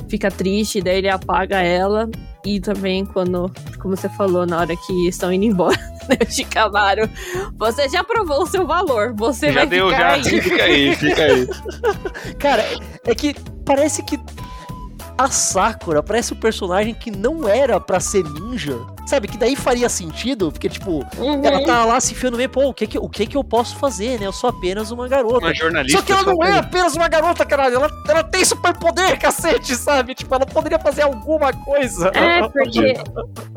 fica 0.08 0.30
triste, 0.30 0.80
daí 0.80 0.98
ele 0.98 1.08
apaga 1.08 1.60
ela. 1.60 2.08
E 2.44 2.60
também 2.60 3.06
quando, 3.06 3.50
como 3.80 3.96
você 3.96 4.08
falou, 4.10 4.46
na 4.46 4.58
hora 4.60 4.76
que 4.76 5.08
estão 5.08 5.32
indo 5.32 5.46
embora, 5.46 5.78
né, 6.08 6.16
o 6.20 6.30
Shikamaru, 6.30 7.08
você 7.56 7.88
já 7.88 8.04
provou 8.04 8.42
o 8.42 8.46
seu 8.46 8.66
valor, 8.66 9.14
você 9.16 9.48
Já 9.48 9.60
vai 9.60 9.66
deu, 9.66 9.88
ficar 9.88 10.00
já. 10.00 10.12
aí. 10.30 10.40
Fica 10.42 10.64
aí, 10.64 10.96
fica 10.96 11.22
aí. 11.22 11.48
Cara, 12.38 12.64
é 13.06 13.14
que 13.14 13.34
parece 13.64 14.02
que 14.04 14.18
a 15.16 15.28
Sakura 15.30 16.02
parece 16.02 16.32
um 16.32 16.36
personagem 16.36 16.94
que 16.94 17.10
não 17.10 17.48
era 17.48 17.78
pra 17.80 18.00
ser 18.00 18.24
ninja. 18.24 18.78
Sabe? 19.06 19.28
Que 19.28 19.36
daí 19.36 19.54
faria 19.54 19.86
sentido, 19.88 20.50
porque, 20.50 20.66
tipo, 20.68 21.04
Uhum. 21.18 21.44
ela 21.44 21.62
tá 21.62 21.84
lá 21.84 22.00
se 22.00 22.12
enfiando 22.12 22.32
no 22.32 22.38
meio, 22.38 22.48
pô, 22.48 22.68
o 22.68 22.72
que 22.74 22.86
que, 22.86 22.98
o 22.98 23.06
que 23.06 23.26
que 23.26 23.36
eu 23.36 23.44
posso 23.44 23.76
fazer, 23.76 24.18
né? 24.18 24.26
Eu 24.26 24.32
sou 24.32 24.48
apenas 24.48 24.90
uma 24.90 25.06
garota. 25.06 25.40
Uma 25.46 25.54
jornalista. 25.54 25.98
Só 25.98 26.04
que 26.04 26.10
ela 26.10 26.22
não 26.22 26.42
é 26.42 26.58
apenas 26.58 26.94
uma 26.96 27.06
garota, 27.06 27.44
caralho. 27.44 27.74
Ela, 27.76 27.90
ela 28.08 28.24
tem 28.24 28.42
superpoder, 28.44 29.16
cacete, 29.20 29.76
sabe? 29.76 30.14
Tipo, 30.14 30.34
ela 30.34 30.46
poderia 30.46 30.78
fazer 30.78 31.02
alguma 31.02 31.52
coisa. 31.52 32.08
É, 32.14 32.48
porque. 32.48 32.94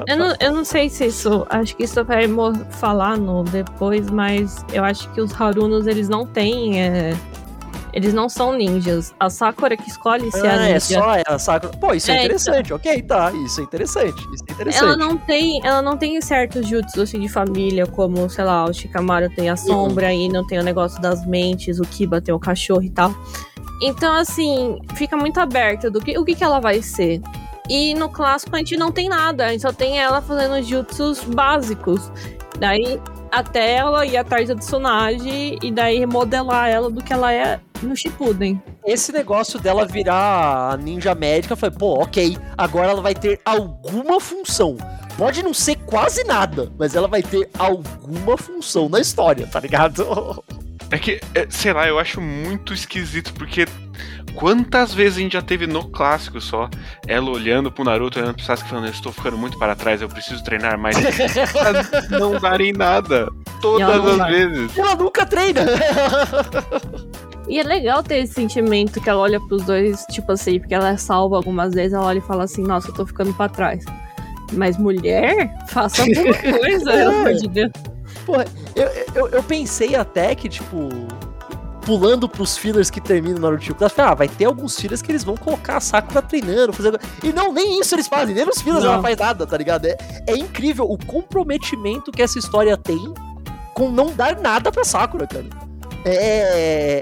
Eu 0.05 0.17
não, 0.17 0.35
eu 0.41 0.51
não 0.51 0.65
sei 0.65 0.89
se 0.89 1.05
isso. 1.05 1.47
Acho 1.49 1.75
que 1.77 1.83
isso 1.85 2.03
vai 2.03 2.25
falar 2.71 3.17
no 3.17 3.43
depois, 3.45 4.09
mas 4.09 4.65
eu 4.73 4.83
acho 4.83 5.09
que 5.13 5.21
os 5.21 5.31
Harunos, 5.39 5.87
eles 5.87 6.09
não 6.09 6.25
têm. 6.27 6.81
é, 6.81 7.15
eles 7.93 8.13
não 8.13 8.28
são 8.30 8.54
ninjas. 8.54 9.13
A 9.19 9.30
Sakura 9.30 9.76
que 9.78 9.89
escolhe 9.89 10.32
ser 10.32 10.47
a 10.47 10.54
Ah, 10.54 10.58
ninja. 10.60 10.76
é 10.76 10.80
só 10.80 11.15
a 11.28 11.39
Sakura. 11.39 11.73
Pô, 11.78 11.93
isso 11.93 12.12
é, 12.12 12.15
É, 12.15 12.19
interessante, 12.26 12.73
ok, 12.73 13.02
tá. 13.04 13.32
Isso 13.45 13.60
é 13.60 13.63
interessante. 13.63 14.19
Isso 14.34 14.43
é 14.47 14.52
interessante. 14.54 14.84
Ela 14.84 14.97
não 14.97 15.17
tem, 15.17 15.60
ela 15.65 15.82
não 15.82 15.97
tem 15.97 16.19
certos 16.21 16.67
jutsus 16.67 16.97
assim, 17.00 17.19
de 17.19 17.30
família, 17.30 17.86
como, 17.88 18.30
sei 18.30 18.43
lá, 18.43 18.65
o 18.65 18.73
Shikamaru 18.73 19.30
tem 19.36 19.50
a 19.50 19.54
Uhum. 19.54 19.58
sombra 19.58 20.13
e 20.13 20.30
não 20.30 20.45
tem 20.45 20.60
o 20.60 20.63
negócio 20.63 21.02
das 21.02 21.26
mentes, 21.26 21.80
o 21.80 21.84
Kiba 21.84 22.21
tem 22.21 22.34
o 22.34 22.39
cachorro 22.39 22.84
e 22.84 22.89
tal. 22.89 23.13
Então, 23.82 24.13
assim, 24.15 24.80
fica 24.95 25.15
muito 25.15 25.39
aberto 25.39 25.91
do 25.91 26.00
que 26.00 26.17
o 26.17 26.26
que, 26.26 26.34
que 26.36 26.43
ela 26.43 26.60
vai 26.60 26.82
ser. 26.82 27.21
E 27.69 27.93
no 27.93 28.10
clássico 28.10 28.56
a 28.56 28.60
gente 28.60 28.76
não 28.78 28.91
tem 28.91 29.10
nada, 29.10 29.45
a 29.47 29.50
gente 29.52 29.62
só 29.62 29.73
tem 29.73 30.00
ela 30.00 30.21
fazendo 30.21 30.62
jutsus 30.63 31.21
básicos. 31.23 32.12
Daí, 32.60 33.00
até 33.32 33.76
ela 33.76 34.06
ir 34.06 34.17
atrás 34.17 34.47
da 34.47 34.56
Tsunade 34.56 35.60
e 35.62 35.71
daí 35.71 36.00
remodelar 36.00 36.69
ela 36.69 36.89
do 36.89 37.04
que 37.04 37.12
ela 37.13 37.32
é 37.32 37.60
no 37.81 37.95
Shippuden. 37.95 38.61
Esse 38.85 39.11
negócio 39.11 39.59
dela 39.59 39.85
virar 39.85 40.73
a 40.73 40.77
ninja 40.77 41.13
médica 41.13 41.55
foi, 41.55 41.71
pô, 41.71 42.01
ok, 42.01 42.37
agora 42.57 42.91
ela 42.91 43.01
vai 43.01 43.13
ter 43.13 43.39
alguma 43.45 44.19
função. 44.19 44.77
Pode 45.17 45.41
não 45.41 45.53
ser 45.53 45.75
quase 45.77 46.23
nada, 46.23 46.71
mas 46.77 46.95
ela 46.95 47.07
vai 47.07 47.23
ter 47.23 47.49
alguma 47.57 48.37
função 48.37 48.87
na 48.87 48.99
história, 48.99 49.47
tá 49.47 49.59
ligado? 49.59 50.43
É 50.89 50.97
que, 50.97 51.19
é, 51.35 51.45
sei 51.49 51.73
lá, 51.73 51.85
eu 51.85 51.99
acho 51.99 52.21
muito 52.21 52.73
esquisito, 52.73 53.33
porque 53.33 53.65
quantas 54.38 54.93
vezes 54.93 55.17
a 55.17 55.21
gente 55.21 55.34
já 55.34 55.41
teve 55.41 55.65
no 55.65 55.84
clássico 55.89 56.39
só, 56.39 56.69
ela 57.08 57.32
olhando 57.32 57.71
pro 57.71 57.84
Naruto, 57.84 58.19
olhando 58.19 58.36
pro 58.36 58.45
Sasuke 58.45 58.69
falando, 58.69 58.86
eu 58.86 58.91
estou 58.91 59.12
ficando 59.12 59.36
muito 59.36 59.58
para 59.58 59.76
trás, 59.76 60.00
eu 60.00 60.08
preciso 60.08 60.43
treinar 60.43 60.78
mais. 60.78 60.95
Pra 60.95 61.73
não 62.19 62.39
darem 62.39 62.71
nada. 62.71 63.28
Todas 63.60 64.06
as 64.06 64.17
vai. 64.17 64.32
vezes. 64.32 64.78
ela 64.78 64.95
nunca 64.95 65.26
treina. 65.26 65.62
E 67.47 67.60
é 67.60 67.63
legal 67.63 68.04
ter 68.04 68.17
esse 68.17 68.34
sentimento 68.34 69.02
que 69.02 69.10
ela 69.10 69.21
olha 69.21 69.39
pros 69.39 69.63
dois, 69.63 70.06
tipo 70.12 70.32
assim, 70.32 70.60
porque 70.60 70.76
ela 70.76 70.89
é 70.89 70.97
salva 70.97 71.36
algumas 71.36 71.73
vezes, 71.73 71.93
ela 71.93 72.06
olha 72.06 72.19
e 72.19 72.21
fala 72.21 72.43
assim, 72.43 72.62
nossa, 72.62 72.89
eu 72.89 72.93
tô 72.93 73.08
ficando 73.08 73.34
pra 73.34 73.50
trás. 73.50 73.84
Mas 74.54 74.78
mulher, 74.78 75.58
faça 75.69 76.04
alguma 76.04 76.34
coisa, 76.60 76.91
pelo 76.91 77.10
amor 77.10 77.34
de 77.34 77.47
Deus. 77.47 77.71
eu, 78.76 78.86
eu, 79.15 79.28
eu 79.30 79.43
pensei 79.43 79.95
até 79.95 80.36
que, 80.36 80.47
tipo, 80.47 80.89
pulando 81.88 82.28
pros 82.28 82.58
fillers 82.58 82.89
que 82.89 83.00
terminam 83.00 83.39
no 83.39 83.50
Naruto 83.50 83.73
Class, 83.73 83.97
ah, 83.97 84.13
vai 84.13 84.28
ter 84.28 84.43
alguns 84.43 84.78
fillers 84.78 85.02
que 85.02 85.10
eles 85.10 85.23
vão 85.23 85.38
colocar 85.38 85.77
a 85.77 85.79
Sakura 85.79 86.21
treinando, 86.21 86.73
fazer... 86.73 87.00
E 87.23 87.31
não, 87.31 87.54
nem 87.54 87.79
isso 87.79 87.96
eles 87.96 88.10
fazem, 88.10 88.35
nem 88.35 88.46
nos 88.46 88.62
fillers 88.62 88.83
Não. 88.83 88.92
ela 88.92 89.02
faz 89.02 89.15
nada, 89.15 89.48
tá 89.48 89.56
ligado? 89.58 89.85
É, 89.85 89.96
é 90.27 90.35
incrível 90.35 90.83
o 90.83 90.98
comprometimento 90.98 92.12
que 92.12 92.21
essa 92.21 92.38
história 92.38 92.75
tem 92.75 93.13
com 93.73 93.90
não 93.90 94.13
dar 94.13 94.38
nada 94.38 94.69
pra 94.69 94.83
Sakura, 94.83 95.25
cara. 95.25 95.46
É... 96.04 97.02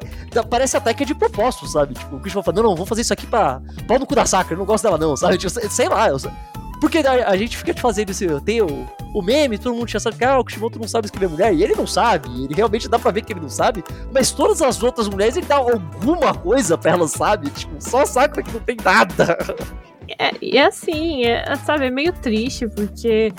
parece 0.52 0.78
até 0.78 0.94
que 0.94 1.02
é 1.02 1.06
de 1.08 1.16
propósito, 1.16 1.68
sabe? 1.68 1.96
Tipo, 1.96 2.18
o 2.18 2.20
Kishimoto 2.20 2.46
fala, 2.46 2.62
não, 2.62 2.70
não, 2.70 2.76
vou 2.76 2.86
fazer 2.86 3.02
isso 3.02 3.14
aqui 3.14 3.26
pra 3.26 3.60
pau 3.88 3.98
no 3.98 4.06
cu 4.06 4.14
da 4.14 4.28
Sakura, 4.28 4.54
eu 4.54 4.60
não 4.60 4.66
gosto 4.66 4.84
dela 4.84 5.00
não, 5.00 5.18
sabe? 5.18 5.40
Tipo, 5.40 5.68
sei 5.68 5.90
lá, 5.90 6.10
eu, 6.10 6.18
porque 6.80 7.00
a, 7.00 7.30
a, 7.30 7.36
gente 7.36 7.58
fica 7.58 7.74
te 7.74 7.82
fazendo 7.82 8.12
esse. 8.12 8.28
Tem 8.42 8.62
o, 8.62 8.88
o 9.16 9.22
meme, 9.22 9.57
todo 9.57 9.74
mundo 9.74 9.88
já 9.88 9.97
sabe 9.97 10.18
que 10.18 10.26
ah, 10.26 10.38
o 10.38 10.43
Kishimoto 10.43 10.78
não 10.78 10.89
sabe 10.89 11.05
escrever 11.05 11.30
mulher. 11.30 11.53
E 11.53 11.63
ele 11.63 11.74
não 11.74 11.88
sabe. 11.88 12.28
Ele 12.43 12.53
realmente 12.53 12.89
dá 12.89 12.99
pra 12.99 13.11
ver 13.11 13.22
que 13.22 13.32
ele 13.32 13.39
não 13.39 13.49
sabe. 13.49 13.82
Mas 14.13 14.30
todas 14.30 14.61
as 14.61 14.84
outras 14.84 15.07
mulheres 15.07 15.38
ele 15.38 15.45
dá 15.45 15.55
alguma 15.55 16.34
coisa 16.34 16.78
pra 16.78 16.91
elas, 16.91 17.11
sabe? 17.11 17.49
Tipo, 17.49 17.76
só 17.80 18.05
Sakura 18.05 18.43
que 18.43 18.51
não 18.51 18.59
tem 18.59 18.76
nada. 18.84 19.38
É, 20.20 20.32
e 20.41 20.59
assim, 20.59 21.24
é, 21.24 21.55
sabe, 21.55 21.86
é 21.86 21.89
meio 21.89 22.11
triste, 22.11 22.68
porque 22.68 23.34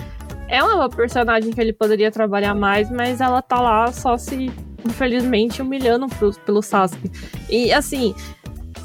é 0.49 0.65
uma 0.65 0.89
personagem 0.89 1.53
que 1.53 1.61
ele 1.61 1.75
poderia 1.75 2.11
trabalhar 2.11 2.55
mais, 2.55 2.91
mas 2.91 3.21
ela 3.21 3.43
tá 3.43 3.61
lá 3.61 3.93
só 3.93 4.17
se, 4.17 4.51
infelizmente, 4.85 5.61
humilhando 5.61 6.09
pro, 6.09 6.33
pelo 6.41 6.63
Sasuke. 6.63 7.11
E 7.51 7.71
assim, 7.71 8.15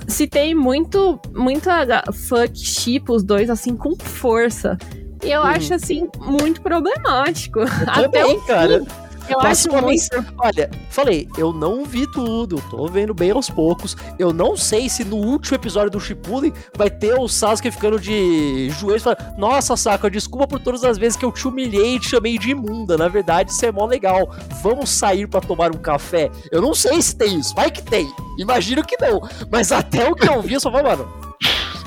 se 0.07 0.27
tem 0.27 0.53
muito, 0.53 1.19
muita 1.33 2.03
fuck 2.11 2.55
chip 2.55 3.09
os 3.09 3.23
dois, 3.23 3.49
assim, 3.49 3.77
com 3.77 3.95
força. 3.95 4.77
Eu 5.21 5.41
uhum. 5.41 5.47
acho, 5.47 5.73
assim, 5.73 6.07
muito 6.19 6.61
problemático. 6.61 7.59
Eu 7.59 7.67
Até 7.87 8.21
também, 8.21 8.39
cara. 8.41 8.83
Eu 9.29 9.39
acho 9.39 9.71
muito... 9.71 10.33
Olha, 10.37 10.69
falei, 10.89 11.27
eu 11.37 11.53
não 11.53 11.85
vi 11.85 12.05
tudo, 12.11 12.61
tô 12.69 12.87
vendo 12.87 13.13
bem 13.13 13.31
aos 13.31 13.49
poucos. 13.49 13.95
Eu 14.19 14.33
não 14.33 14.57
sei 14.57 14.89
se 14.89 15.05
no 15.05 15.15
último 15.15 15.55
episódio 15.55 15.91
do 15.91 15.99
Shippuden 15.99 16.51
vai 16.75 16.89
ter 16.89 17.13
o 17.17 17.27
Sasuke 17.27 17.71
ficando 17.71 17.99
de 17.99 18.69
joelhos 18.71 19.03
falando: 19.03 19.37
Nossa, 19.37 19.77
Sakura, 19.77 20.11
desculpa 20.11 20.47
por 20.47 20.59
todas 20.59 20.83
as 20.83 20.97
vezes 20.97 21.17
que 21.17 21.23
eu 21.23 21.31
te 21.31 21.47
humilhei 21.47 21.95
e 21.95 21.99
te 21.99 22.09
chamei 22.09 22.37
de 22.37 22.51
imunda. 22.51 22.97
Na 22.97 23.07
verdade, 23.07 23.51
isso 23.51 23.65
é 23.65 23.71
mó 23.71 23.85
legal. 23.85 24.29
Vamos 24.61 24.89
sair 24.89 25.27
para 25.27 25.41
tomar 25.41 25.73
um 25.73 25.79
café. 25.79 26.29
Eu 26.51 26.61
não 26.61 26.73
sei 26.73 27.01
se 27.01 27.15
tem 27.15 27.39
isso, 27.39 27.55
vai 27.55 27.71
que 27.71 27.81
tem. 27.81 28.11
Imagino 28.37 28.83
que 28.83 28.97
não. 28.99 29.21
Mas 29.49 29.71
até 29.71 30.09
o 30.09 30.15
que 30.15 30.27
eu 30.27 30.41
vi, 30.41 30.55
eu 30.55 30.59
só 30.59 30.71
falei, 30.71 30.87
mano. 30.87 31.30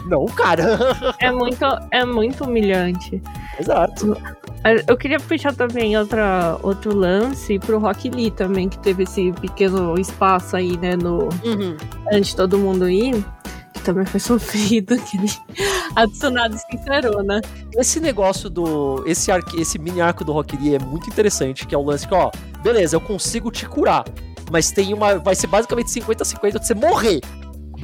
Não, 0.04 0.26
cara. 0.26 0.78
É 1.20 1.30
muito, 1.30 1.64
é 1.90 2.04
muito 2.04 2.44
humilhante. 2.44 3.22
Exato. 3.58 4.16
Eu 4.86 4.96
queria 4.96 5.18
puxar 5.18 5.54
também 5.54 5.96
outra, 5.96 6.58
outro 6.62 6.94
lance 6.94 7.58
pro 7.58 7.78
Rock 7.78 8.10
Lee 8.10 8.30
também, 8.30 8.68
que 8.68 8.78
teve 8.78 9.04
esse 9.04 9.32
pequeno 9.32 9.98
espaço 9.98 10.56
aí, 10.56 10.76
né, 10.76 10.96
no... 10.96 11.24
Uhum. 11.44 11.76
Antes 12.12 12.30
de 12.30 12.36
todo 12.36 12.58
mundo 12.58 12.88
ir. 12.88 13.24
Que 13.72 13.80
também 13.82 14.04
foi 14.04 14.20
sofrido, 14.20 14.96
que 14.98 15.16
ele... 15.16 15.30
a 15.96 16.06
Tsunade 16.06 16.58
sincerona. 16.70 17.40
Esse 17.76 18.00
negócio 18.00 18.50
do... 18.50 19.02
Esse, 19.06 19.30
arque, 19.30 19.60
esse 19.60 19.78
mini 19.78 20.00
arco 20.00 20.24
do 20.24 20.32
Rock 20.32 20.56
Lee 20.56 20.74
é 20.74 20.78
muito 20.78 21.08
interessante, 21.08 21.66
que 21.66 21.74
é 21.74 21.78
o 21.78 21.82
lance 21.82 22.06
que, 22.06 22.14
ó, 22.14 22.30
beleza, 22.62 22.96
eu 22.96 23.00
consigo 23.00 23.50
te 23.50 23.66
curar, 23.66 24.04
mas 24.50 24.70
tem 24.70 24.92
uma... 24.92 25.18
Vai 25.18 25.34
ser 25.34 25.46
basicamente 25.46 25.88
50-50 25.88 26.58
de 26.58 26.66
você 26.66 26.74
morrer 26.74 27.20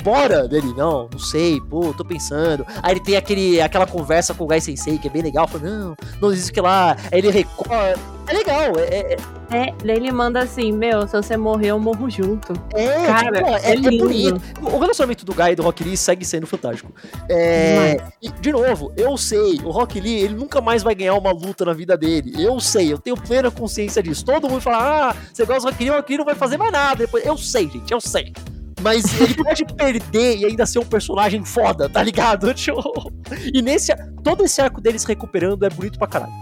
bora 0.01 0.49
dele, 0.49 0.73
não, 0.77 1.09
não 1.11 1.19
sei, 1.19 1.61
pô, 1.61 1.93
tô 1.93 2.05
pensando. 2.05 2.67
Aí 2.83 2.93
ele 2.93 3.01
tem 3.01 3.17
aquele, 3.17 3.61
aquela 3.61 3.87
conversa 3.87 4.35
com 4.35 4.45
o 4.45 4.47
Gai 4.47 4.61
Sensei, 4.61 4.99
que 4.99 5.09
é 5.09 5.11
bem 5.11 5.23
legal, 5.23 5.47
fala, 5.47 5.65
não, 5.65 5.97
não 6.21 6.33
existe 6.33 6.53
que 6.53 6.61
lá. 6.61 6.97
Aí 7.13 7.19
ele 7.19 7.31
recorre. 7.31 7.95
É 8.27 8.33
legal, 8.33 8.73
é, 8.79 9.15
é... 9.15 9.17
É, 9.53 9.75
daí 9.85 9.97
ele 9.97 10.13
manda 10.13 10.39
assim, 10.39 10.71
meu, 10.71 11.09
se 11.09 11.17
você 11.17 11.37
morrer, 11.37 11.69
eu 11.69 11.79
morro 11.81 12.09
junto. 12.09 12.53
É, 12.73 13.07
Cara, 13.07 13.39
tipo, 13.39 13.51
é, 13.51 13.61
é, 13.65 13.73
é 13.73 13.99
bonito. 13.99 14.41
O 14.63 14.79
relacionamento 14.79 15.25
do 15.25 15.35
Guy 15.35 15.51
e 15.51 15.57
do 15.57 15.65
Rock 15.65 15.83
Lee 15.83 15.97
segue 15.97 16.25
sendo 16.25 16.47
fantástico. 16.47 16.93
É, 17.29 18.01
e, 18.23 18.31
de 18.31 18.53
novo, 18.53 18.93
eu 18.97 19.17
sei, 19.17 19.59
o 19.65 19.71
Rock 19.71 20.01
Lee, 20.01 20.21
ele 20.23 20.35
nunca 20.35 20.61
mais 20.61 20.85
vai 20.85 20.95
ganhar 20.95 21.15
uma 21.15 21.33
luta 21.33 21.65
na 21.65 21.73
vida 21.73 21.97
dele. 21.99 22.33
Eu 22.41 22.61
sei, 22.61 22.93
eu 22.93 22.99
tenho 22.99 23.17
plena 23.17 23.51
consciência 23.51 24.01
disso. 24.01 24.25
Todo 24.25 24.49
mundo 24.49 24.61
fala, 24.61 25.11
ah, 25.11 25.17
você 25.33 25.45
gosta 25.45 25.63
do 25.63 25.73
Rock 25.73 25.83
Lee, 25.83 25.91
o 25.91 25.97
Rock 25.97 26.11
Lee 26.11 26.19
não 26.19 26.25
vai 26.25 26.37
fazer 26.37 26.57
mais 26.57 26.71
nada. 26.71 26.99
Depois, 26.99 27.27
eu 27.27 27.37
sei, 27.37 27.69
gente, 27.69 27.91
eu 27.91 28.01
sei. 28.01 28.33
Mas 28.81 29.21
ele 29.21 29.35
pode 29.35 29.65
perder 29.65 30.39
e 30.39 30.45
ainda 30.47 30.67
ser 30.67 30.79
um 30.79 30.85
personagem 30.85 31.45
foda, 31.45 31.89
tá 31.89 32.03
ligado? 32.03 32.53
Tipo, 32.61 33.13
e 33.53 33.63
nesse. 33.63 33.93
Todo 34.23 34.45
esse 34.45 34.61
arco 34.61 34.81
deles 34.81 35.05
recuperando 35.05 35.65
é 35.65 35.71
bonito 35.71 35.99
pra 35.99 36.07
caralho. 36.07 36.33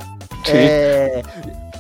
Sim. 0.45 0.53
É 0.55 1.23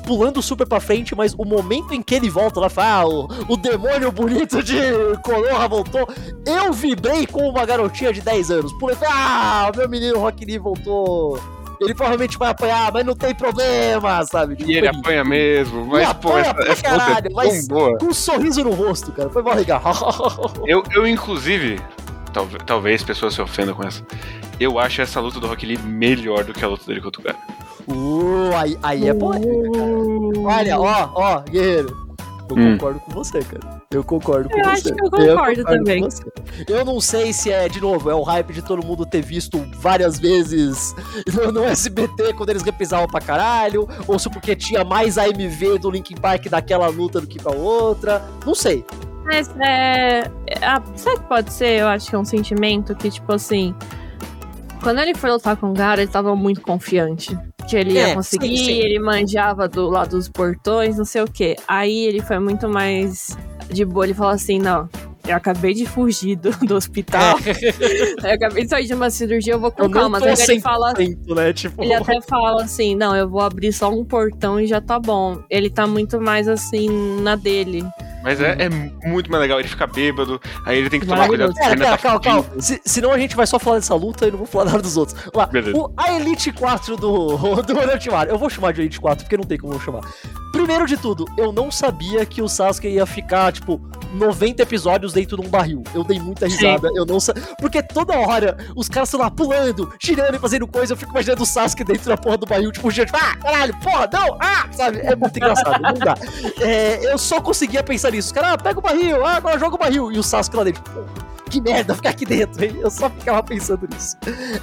pulando 0.08 0.40
super 0.40 0.66
pra 0.66 0.80
frente, 0.80 1.14
mas 1.14 1.34
o 1.34 1.44
momento 1.44 1.92
em 1.92 2.00
que 2.00 2.14
ele 2.14 2.30
volta 2.30 2.58
lá, 2.58 2.70
fala, 2.70 3.02
ah, 3.02 3.06
o, 3.06 3.52
o 3.52 3.56
demônio 3.58 4.10
bonito 4.10 4.62
de 4.62 4.80
Konoha 5.22 5.68
voltou, 5.68 6.08
eu 6.46 6.72
vibrei 6.72 7.26
com 7.26 7.46
uma 7.46 7.66
garotinha 7.66 8.10
de 8.10 8.22
10 8.22 8.50
anos. 8.50 8.72
Pulei, 8.78 8.96
ah, 9.06 9.70
meu 9.76 9.86
menino 9.86 10.18
Rock 10.18 10.46
Lee 10.46 10.56
voltou 10.56 11.38
ele 11.80 11.94
provavelmente 11.94 12.38
vai 12.38 12.50
apanhar, 12.50 12.92
mas 12.92 13.04
não 13.04 13.14
tem 13.14 13.34
problema, 13.34 14.24
sabe? 14.24 14.56
Tipo, 14.56 14.70
e 14.70 14.76
ele 14.76 14.88
apanha 14.88 15.24
mesmo, 15.24 15.86
mas 15.86 16.12
pô, 16.14 16.36
essa, 16.36 16.50
essa 16.62 16.72
é 16.72 16.82
caralho, 16.82 17.30
mas 17.32 17.68
boa. 17.68 17.96
com 17.98 18.06
um 18.06 18.14
sorriso 18.14 18.64
no 18.64 18.70
rosto, 18.70 19.12
cara, 19.12 19.30
foi 19.30 19.42
mó 19.42 19.52
legal. 19.52 19.82
eu, 20.66 20.82
eu, 20.92 21.06
inclusive, 21.06 21.80
talvez, 22.32 22.62
talvez 22.66 23.02
pessoas 23.02 23.34
se 23.34 23.40
ofendam 23.40 23.74
com 23.74 23.86
essa, 23.86 24.02
eu 24.58 24.78
acho 24.78 25.02
essa 25.02 25.20
luta 25.20 25.38
do 25.38 25.46
Rock 25.46 25.64
Lee 25.64 25.78
melhor 25.78 26.44
do 26.44 26.52
que 26.52 26.64
a 26.64 26.68
luta 26.68 26.84
dele 26.86 27.00
contra 27.00 27.20
o 27.20 27.24
cara. 27.24 27.38
Uh, 27.86 28.54
aí, 28.56 28.78
aí 28.82 29.08
é 29.08 29.14
polêmica, 29.14 29.78
cara. 29.78 29.86
Uh. 29.86 30.44
Olha, 30.44 30.78
ó, 30.78 31.10
ó, 31.14 31.40
guerreiro. 31.40 32.07
Eu 32.50 32.56
hum. 32.56 32.72
concordo 32.72 33.00
com 33.00 33.12
você, 33.12 33.40
cara. 33.40 33.82
Eu 33.90 34.04
concordo 34.04 34.48
com 34.48 34.58
eu 34.58 34.64
você. 34.64 34.70
Acho 34.70 34.82
que 34.84 34.90
eu 34.90 34.96
concordo, 34.96 35.24
eu 35.24 35.36
concordo 35.36 35.64
também. 35.64 36.08
Eu 36.68 36.84
não 36.84 37.00
sei 37.00 37.32
se 37.32 37.50
é, 37.50 37.68
de 37.68 37.80
novo, 37.80 38.10
é 38.10 38.14
o 38.14 38.22
hype 38.22 38.52
de 38.52 38.62
todo 38.62 38.84
mundo 38.84 39.04
ter 39.04 39.22
visto 39.22 39.58
várias 39.76 40.18
vezes 40.18 40.94
no, 41.32 41.52
no 41.52 41.64
SBT 41.64 42.34
quando 42.34 42.50
eles 42.50 42.62
repisavam 42.62 43.06
pra 43.06 43.20
caralho, 43.20 43.88
ou 44.06 44.18
se 44.18 44.30
porque 44.30 44.54
tinha 44.56 44.84
mais 44.84 45.18
AMV 45.18 45.78
do 45.80 45.90
Linkin 45.90 46.16
Park 46.16 46.46
daquela 46.46 46.88
luta 46.88 47.20
do 47.20 47.26
que 47.26 47.40
pra 47.40 47.52
outra. 47.52 48.24
Não 48.44 48.54
sei. 48.54 48.84
Mas 49.24 49.50
é. 49.60 50.30
A, 50.62 50.82
sabe 50.96 51.20
que 51.20 51.28
pode 51.28 51.52
ser? 51.52 51.80
Eu 51.80 51.88
acho 51.88 52.08
que 52.08 52.16
é 52.16 52.18
um 52.18 52.24
sentimento 52.24 52.94
que, 52.94 53.10
tipo 53.10 53.32
assim. 53.32 53.74
Quando 54.82 55.00
ele 55.00 55.14
foi 55.14 55.30
lutar 55.30 55.56
com 55.56 55.70
o 55.70 55.72
Gara, 55.72 56.00
ele 56.00 56.10
tava 56.10 56.36
muito 56.36 56.60
confiante 56.60 57.36
que 57.68 57.76
ele 57.76 57.92
ia 57.92 58.08
é, 58.08 58.14
conseguir, 58.14 58.56
sim, 58.56 58.64
sim. 58.64 58.78
ele 58.78 58.98
manjava 58.98 59.68
do 59.68 59.88
lado 59.88 60.16
dos 60.16 60.28
portões, 60.28 60.96
não 60.96 61.04
sei 61.04 61.22
o 61.22 61.26
que. 61.26 61.56
Aí 61.68 62.04
ele 62.06 62.20
foi 62.20 62.38
muito 62.38 62.68
mais 62.68 63.36
de 63.70 63.84
boa, 63.84 64.06
ele 64.06 64.14
falou 64.14 64.32
assim, 64.32 64.58
não, 64.58 64.88
eu 65.26 65.36
acabei 65.36 65.74
de 65.74 65.84
fugir 65.84 66.36
do, 66.36 66.50
do 66.66 66.74
hospital. 66.74 67.36
É. 67.44 68.24
eu 68.30 68.34
acabei 68.34 68.64
de 68.64 68.70
sair 68.70 68.86
de 68.86 68.94
uma 68.94 69.10
cirurgia, 69.10 69.52
eu 69.52 69.60
vou 69.60 69.70
com 69.70 69.82
eu 69.82 69.90
calma. 69.90 70.18
Mas 70.18 70.48
ele 70.48 70.60
fala. 70.60 70.94
Né? 70.94 71.52
Tipo... 71.52 71.82
Ele 71.82 71.92
até 71.92 72.20
fala 72.22 72.62
assim: 72.62 72.94
não, 72.94 73.14
eu 73.14 73.28
vou 73.28 73.40
abrir 73.40 73.72
só 73.72 73.90
um 73.90 74.04
portão 74.04 74.58
e 74.58 74.66
já 74.66 74.80
tá 74.80 74.98
bom. 74.98 75.42
Ele 75.50 75.68
tá 75.68 75.86
muito 75.86 76.20
mais 76.20 76.48
assim 76.48 76.88
na 77.20 77.36
dele. 77.36 77.84
Mas 78.22 78.40
é, 78.40 78.56
é, 78.58 78.68
muito 79.08 79.30
mais 79.30 79.40
legal, 79.40 79.60
ele 79.60 79.68
fica 79.68 79.86
bêbado, 79.86 80.40
aí 80.66 80.78
ele 80.78 80.90
tem 80.90 81.00
que 81.00 81.06
tomar 81.06 81.26
cuidado. 81.28 81.54
Pera, 81.54 81.76
pera, 81.76 81.90
tá 81.90 81.98
calma, 81.98 82.20
calma. 82.20 82.44
Se, 82.58 82.80
senão 82.84 83.12
a 83.12 83.18
gente 83.18 83.36
vai 83.36 83.46
só 83.46 83.58
falar 83.58 83.76
dessa 83.76 83.94
luta 83.94 84.26
e 84.26 84.30
não 84.30 84.38
vou 84.38 84.46
falar 84.46 84.66
nada 84.66 84.82
dos 84.82 84.96
outros. 84.96 85.16
Lá, 85.34 85.48
o, 85.74 85.92
a 85.96 86.12
Elite 86.14 86.52
4 86.52 86.96
do, 86.96 87.36
do 87.62 87.78
Orochimaru. 87.78 88.30
Eu 88.30 88.38
vou 88.38 88.50
chamar 88.50 88.72
de 88.72 88.80
Elite 88.80 89.00
4 89.00 89.24
porque 89.24 89.36
não 89.36 89.44
tem 89.44 89.58
como 89.58 89.72
eu 89.72 89.80
chamar. 89.80 90.02
Primeiro 90.52 90.86
de 90.86 90.96
tudo, 90.96 91.26
eu 91.36 91.52
não 91.52 91.70
sabia 91.70 92.24
que 92.26 92.42
o 92.42 92.48
Sasuke 92.48 92.88
ia 92.88 93.06
ficar, 93.06 93.52
tipo, 93.52 93.80
90 94.12 94.62
episódios 94.62 95.12
dentro 95.12 95.40
de 95.40 95.46
um 95.46 95.50
barril. 95.50 95.82
Eu 95.94 96.04
dei 96.04 96.18
muita 96.18 96.46
risada, 96.46 96.88
Sim. 96.88 96.96
eu 96.96 97.06
não 97.06 97.20
sabia. 97.20 97.42
Porque 97.58 97.82
toda 97.82 98.18
hora 98.18 98.56
os 98.76 98.88
caras 98.88 99.08
estão 99.08 99.20
lá 99.20 99.30
pulando, 99.30 99.92
girando 100.00 100.36
e 100.36 100.38
fazendo 100.38 100.66
coisa. 100.66 100.92
Eu 100.92 100.96
fico 100.96 101.10
imaginando 101.10 101.42
o 101.42 101.46
Sasuke 101.46 101.84
dentro 101.84 102.08
da 102.08 102.16
porra 102.16 102.36
do 102.36 102.46
barril, 102.46 102.72
tipo, 102.72 102.90
gente, 102.90 103.12
ah, 103.14 103.36
caralho, 103.36 103.74
porra, 103.80 104.08
não, 104.12 104.36
ah, 104.40 104.68
sabe? 104.72 104.98
É 104.98 105.14
muito 105.14 105.36
engraçado, 105.36 105.80
não 105.80 105.94
dá. 105.94 106.14
É, 106.60 107.12
eu 107.12 107.18
só 107.18 107.40
conseguia 107.40 107.82
pensar 107.82 108.10
nisso. 108.10 108.32
Cara, 108.32 108.52
ah, 108.52 108.58
pega 108.58 108.78
o 108.78 108.82
barril, 108.82 109.24
ah, 109.24 109.36
agora 109.36 109.58
joga 109.58 109.74
o 109.74 109.78
barril. 109.78 110.12
E 110.12 110.18
o 110.18 110.22
Sasuke 110.22 110.56
lá 110.56 110.64
dentro, 110.64 110.82
porra 110.82 111.28
que 111.48 111.60
merda 111.60 111.94
ficar 111.94 112.10
aqui 112.10 112.26
dentro, 112.26 112.62
hein? 112.62 112.76
Eu 112.80 112.90
só 112.90 113.08
ficava 113.10 113.42
pensando 113.42 113.88
nisso. 113.90 114.16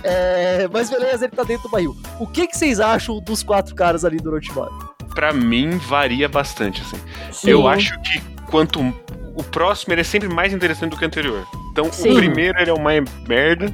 É, 0.03 0.67
mas 0.71 0.89
beleza, 0.89 1.25
ele 1.25 1.35
tá 1.35 1.43
dentro 1.43 1.63
do 1.63 1.69
barril. 1.69 1.97
O 2.19 2.27
que, 2.27 2.47
que 2.47 2.57
vocês 2.57 2.79
acham 2.79 3.19
dos 3.19 3.43
quatro 3.43 3.73
caras 3.73 4.05
ali 4.05 4.17
do 4.17 4.29
Orochimaru? 4.29 4.93
Pra 5.13 5.33
mim, 5.33 5.77
varia 5.77 6.29
bastante, 6.29 6.81
assim. 6.81 6.97
Sim. 7.31 7.49
Eu 7.49 7.67
acho 7.67 7.99
que 8.01 8.21
quanto 8.45 8.93
o 9.35 9.43
próximo 9.43 9.93
ele 9.93 10.01
é 10.01 10.03
sempre 10.03 10.29
mais 10.29 10.53
interessante 10.53 10.91
do 10.91 10.97
que 10.97 11.03
o 11.03 11.07
anterior. 11.07 11.45
Então, 11.71 11.91
Sim. 11.91 12.11
o 12.11 12.15
primeiro 12.15 12.59
ele 12.59 12.69
é 12.69 12.73
o 12.73 12.79
mais 12.79 13.03
merda. 13.27 13.73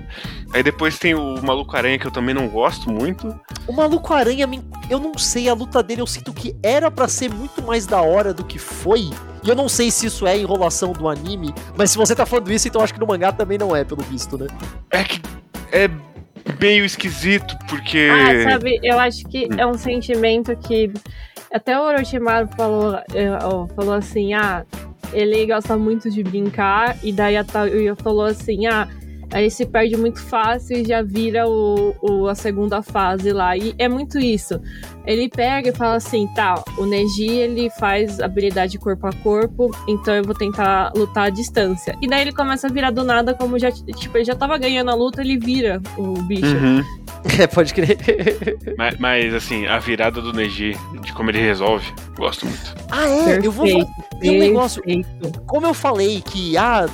Aí 0.53 0.63
depois 0.63 0.97
tem 0.97 1.13
o 1.13 1.41
Maluco 1.41 1.75
Aranha, 1.77 1.97
que 1.97 2.05
eu 2.05 2.11
também 2.11 2.33
não 2.33 2.47
gosto 2.47 2.89
muito. 2.89 3.39
O 3.67 3.71
Maluco 3.71 4.13
Aranha, 4.13 4.49
eu 4.89 4.99
não 4.99 5.17
sei, 5.17 5.47
a 5.47 5.53
luta 5.53 5.81
dele 5.81 6.01
eu 6.01 6.07
sinto 6.07 6.33
que 6.33 6.55
era 6.63 6.89
para 6.89 7.07
ser 7.07 7.29
muito 7.29 7.61
mais 7.61 7.85
da 7.85 8.01
hora 8.01 8.33
do 8.33 8.43
que 8.43 8.57
foi. 8.57 9.09
E 9.43 9.49
eu 9.49 9.55
não 9.55 9.69
sei 9.69 9.89
se 9.91 10.07
isso 10.07 10.27
é 10.27 10.37
enrolação 10.37 10.93
do 10.93 11.07
anime, 11.07 11.53
mas 11.77 11.91
se 11.91 11.97
você 11.97 12.15
tá 12.15 12.25
falando 12.25 12.51
isso, 12.51 12.67
então 12.67 12.81
acho 12.81 12.93
que 12.93 12.99
no 12.99 13.07
mangá 13.07 13.31
também 13.31 13.57
não 13.57 13.75
é, 13.75 13.83
pelo 13.83 14.01
visto, 14.03 14.37
né? 14.37 14.47
É 14.89 15.03
que. 15.03 15.21
É 15.71 15.89
meio 16.59 16.83
esquisito, 16.83 17.57
porque. 17.67 18.09
Ah, 18.11 18.51
sabe, 18.51 18.79
eu 18.83 18.99
acho 18.99 19.23
que 19.25 19.45
hum. 19.45 19.57
é 19.57 19.65
um 19.65 19.75
sentimento 19.75 20.55
que. 20.57 20.91
Até 21.51 21.77
o 21.77 21.83
Orochimaru 21.83 22.47
falou, 22.55 22.95
eh, 23.13 23.39
falou 23.75 23.93
assim: 23.93 24.33
ah, 24.33 24.65
ele 25.11 25.45
gosta 25.45 25.77
muito 25.77 26.09
de 26.09 26.23
brincar, 26.23 26.97
e 27.03 27.11
daí 27.11 27.35
a 27.35 27.43
Tauya 27.43 27.95
falou 27.95 28.25
assim: 28.25 28.67
ah, 28.67 28.87
Aí 29.31 29.49
se 29.49 29.65
perde 29.65 29.95
muito 29.95 30.21
fácil 30.21 30.77
e 30.77 30.85
já 30.85 31.01
vira 31.01 31.47
o, 31.47 31.95
o, 32.01 32.27
a 32.27 32.35
segunda 32.35 32.81
fase 32.81 33.31
lá. 33.31 33.55
E 33.55 33.73
é 33.77 33.87
muito 33.87 34.19
isso. 34.19 34.59
Ele 35.05 35.29
pega 35.29 35.69
e 35.69 35.73
fala 35.73 35.95
assim: 35.95 36.27
tá, 36.35 36.61
o 36.77 36.85
Neji 36.85 37.29
ele 37.29 37.69
faz 37.69 38.19
habilidade 38.19 38.77
corpo 38.77 39.07
a 39.07 39.13
corpo, 39.13 39.71
então 39.87 40.13
eu 40.13 40.23
vou 40.23 40.35
tentar 40.35 40.91
lutar 40.95 41.27
à 41.27 41.29
distância. 41.29 41.97
E 42.01 42.07
daí 42.07 42.21
ele 42.21 42.33
começa 42.33 42.67
a 42.67 42.69
virar 42.69 42.91
do 42.91 43.03
nada, 43.03 43.33
como 43.33 43.57
já, 43.57 43.71
tipo, 43.71 44.17
ele 44.17 44.25
já 44.25 44.35
tava 44.35 44.57
ganhando 44.57 44.91
a 44.91 44.95
luta, 44.95 45.21
ele 45.21 45.37
vira 45.37 45.81
o 45.97 46.13
bicho. 46.21 46.55
Uhum. 46.55 46.83
É, 47.39 47.45
pode 47.45 47.71
crer. 47.71 47.99
Mas, 48.75 48.97
mas, 48.97 49.33
assim, 49.35 49.67
a 49.67 49.77
virada 49.77 50.19
do 50.21 50.33
Neji, 50.33 50.75
de 51.01 51.13
como 51.13 51.29
ele 51.29 51.39
resolve, 51.39 51.85
gosto 52.17 52.47
muito. 52.47 52.75
Ah, 52.89 53.07
é? 53.07 53.23
Perfeito, 53.23 53.45
eu 53.45 53.51
vou. 53.51 53.65
Tem 54.19 54.35
um 54.35 54.39
negócio. 54.39 54.81
perfeito. 54.81 55.39
Como 55.45 55.67
eu 55.67 55.73
falei 55.73 56.21
que, 56.21 56.57
ah, 56.57 56.87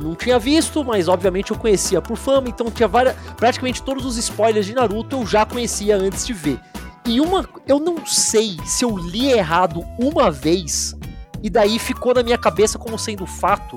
não 0.00 0.14
tinha 0.14 0.38
visto, 0.38 0.84
mas 0.84 1.08
obviamente 1.08 1.50
eu 1.50 1.58
conhecia 1.58 2.00
por 2.00 2.16
fama, 2.16 2.48
então 2.48 2.70
tinha 2.70 2.88
várias. 2.88 3.16
Praticamente 3.36 3.82
todos 3.82 4.04
os 4.04 4.16
spoilers 4.16 4.66
de 4.66 4.74
Naruto 4.74 5.16
eu 5.16 5.26
já 5.26 5.44
conhecia 5.44 5.96
antes 5.96 6.26
de 6.26 6.32
ver. 6.32 6.60
E 7.06 7.20
uma. 7.20 7.48
Eu 7.66 7.78
não 7.78 8.04
sei 8.06 8.56
se 8.64 8.84
eu 8.84 8.96
li 8.96 9.30
errado 9.30 9.84
uma 9.98 10.30
vez, 10.30 10.96
e 11.42 11.50
daí 11.50 11.78
ficou 11.78 12.14
na 12.14 12.22
minha 12.22 12.38
cabeça 12.38 12.78
como 12.78 12.98
sendo 12.98 13.26
fato, 13.26 13.76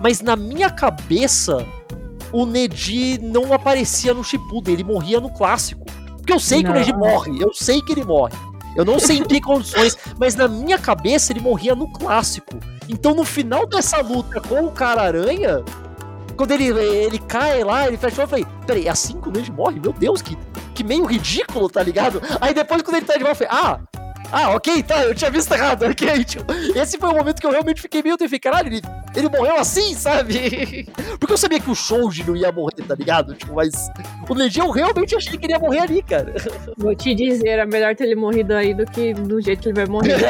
mas 0.00 0.20
na 0.20 0.36
minha 0.36 0.70
cabeça 0.70 1.66
o 2.32 2.46
Neji 2.46 3.18
não 3.18 3.52
aparecia 3.52 4.14
no 4.14 4.22
Shippuden, 4.22 4.74
ele 4.74 4.84
morria 4.84 5.20
no 5.20 5.30
clássico. 5.30 5.84
Porque 6.16 6.32
eu 6.32 6.40
sei 6.40 6.62
que 6.62 6.68
o 6.68 6.72
Não. 6.72 6.78
Neji 6.78 6.92
morre, 6.92 7.42
eu 7.42 7.52
sei 7.52 7.82
que 7.82 7.92
ele 7.92 8.04
morre. 8.04 8.34
Eu 8.76 8.84
não 8.84 8.98
sei 8.98 9.18
em 9.18 9.24
que 9.24 9.40
condições, 9.40 9.96
mas 10.18 10.34
na 10.34 10.46
minha 10.46 10.78
cabeça 10.78 11.32
ele 11.32 11.40
morria 11.40 11.74
no 11.74 11.90
clássico. 11.92 12.58
Então 12.90 13.14
no 13.14 13.24
final 13.24 13.66
dessa 13.66 14.02
luta 14.02 14.40
com 14.40 14.64
o 14.66 14.72
cara-aranha, 14.72 15.62
quando 16.36 16.50
ele, 16.50 16.66
ele 16.66 17.18
cai 17.20 17.62
lá, 17.62 17.86
ele 17.86 17.96
fecha 17.96 18.16
o 18.16 18.18
olho, 18.18 18.24
eu 18.24 18.28
falei, 18.28 18.46
peraí, 18.66 18.86
é 18.88 18.90
assim 18.90 19.20
que 19.20 19.28
o 19.28 19.52
morre? 19.52 19.78
Meu 19.78 19.92
Deus, 19.92 20.20
que, 20.20 20.36
que 20.74 20.82
meio 20.82 21.04
ridículo, 21.04 21.70
tá 21.70 21.84
ligado? 21.84 22.20
Aí 22.40 22.52
depois 22.52 22.82
quando 22.82 22.96
ele 22.96 23.06
tá 23.06 23.16
de 23.16 23.22
volta, 23.22 23.44
eu 23.44 23.48
falei, 23.48 23.64
ah, 23.64 23.80
ah, 24.32 24.50
ok, 24.50 24.82
tá, 24.82 25.04
eu 25.04 25.14
tinha 25.14 25.30
visto 25.30 25.52
errado, 25.52 25.84
ok. 25.84 26.24
Tipo, 26.24 26.52
esse 26.74 26.98
foi 26.98 27.08
o 27.10 27.14
momento 27.14 27.40
que 27.40 27.46
eu 27.46 27.50
realmente 27.50 27.82
fiquei 27.82 28.02
meio, 28.02 28.14
eu 28.14 28.18
falei, 28.18 28.38
caralho, 28.38 28.68
ele, 28.68 28.82
ele 29.14 29.28
morreu 29.28 29.56
assim, 29.56 29.94
sabe? 29.94 30.88
Porque 31.18 31.32
eu 31.32 31.38
sabia 31.38 31.58
que 31.60 31.70
o 31.70 31.74
Shoji 31.74 32.24
não 32.24 32.36
ia 32.36 32.52
morrer, 32.52 32.82
tá 32.86 32.94
ligado? 32.94 33.34
Tipo, 33.34 33.54
mas 33.54 33.72
o 34.28 34.34
Neji 34.34 34.60
eu 34.60 34.70
realmente 34.70 35.16
achei 35.16 35.36
que 35.36 35.46
ele 35.46 35.52
ia 35.52 35.58
morrer 35.58 35.80
ali, 35.80 36.02
cara. 36.02 36.34
Vou 36.78 36.94
te 36.94 37.14
dizer, 37.14 37.58
é 37.58 37.66
melhor 37.66 37.94
ter 37.96 38.04
ele 38.04 38.14
morrido 38.14 38.54
aí 38.54 38.72
do 38.72 38.86
que 38.86 39.12
do 39.14 39.40
jeito 39.40 39.62
que 39.62 39.68
ele 39.68 39.76
vai 39.76 39.86
morrer. 39.86 40.16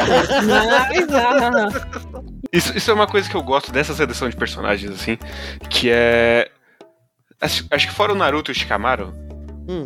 Mas, 0.46 1.14
ah, 1.14 1.68
Isso, 2.52 2.76
isso 2.76 2.90
é 2.90 2.94
uma 2.94 3.06
coisa 3.06 3.28
que 3.28 3.34
eu 3.34 3.42
gosto 3.42 3.70
dessa 3.70 3.94
seleção 3.94 4.28
de 4.28 4.36
personagens, 4.36 4.90
assim, 4.90 5.18
que 5.68 5.90
é. 5.90 6.50
Acho, 7.40 7.66
acho 7.70 7.88
que 7.88 7.94
fora 7.94 8.12
o 8.12 8.16
Naruto 8.16 8.50
e 8.50 8.52
o 8.52 8.54
Shikamaru, 8.54 9.12
Hum. 9.68 9.84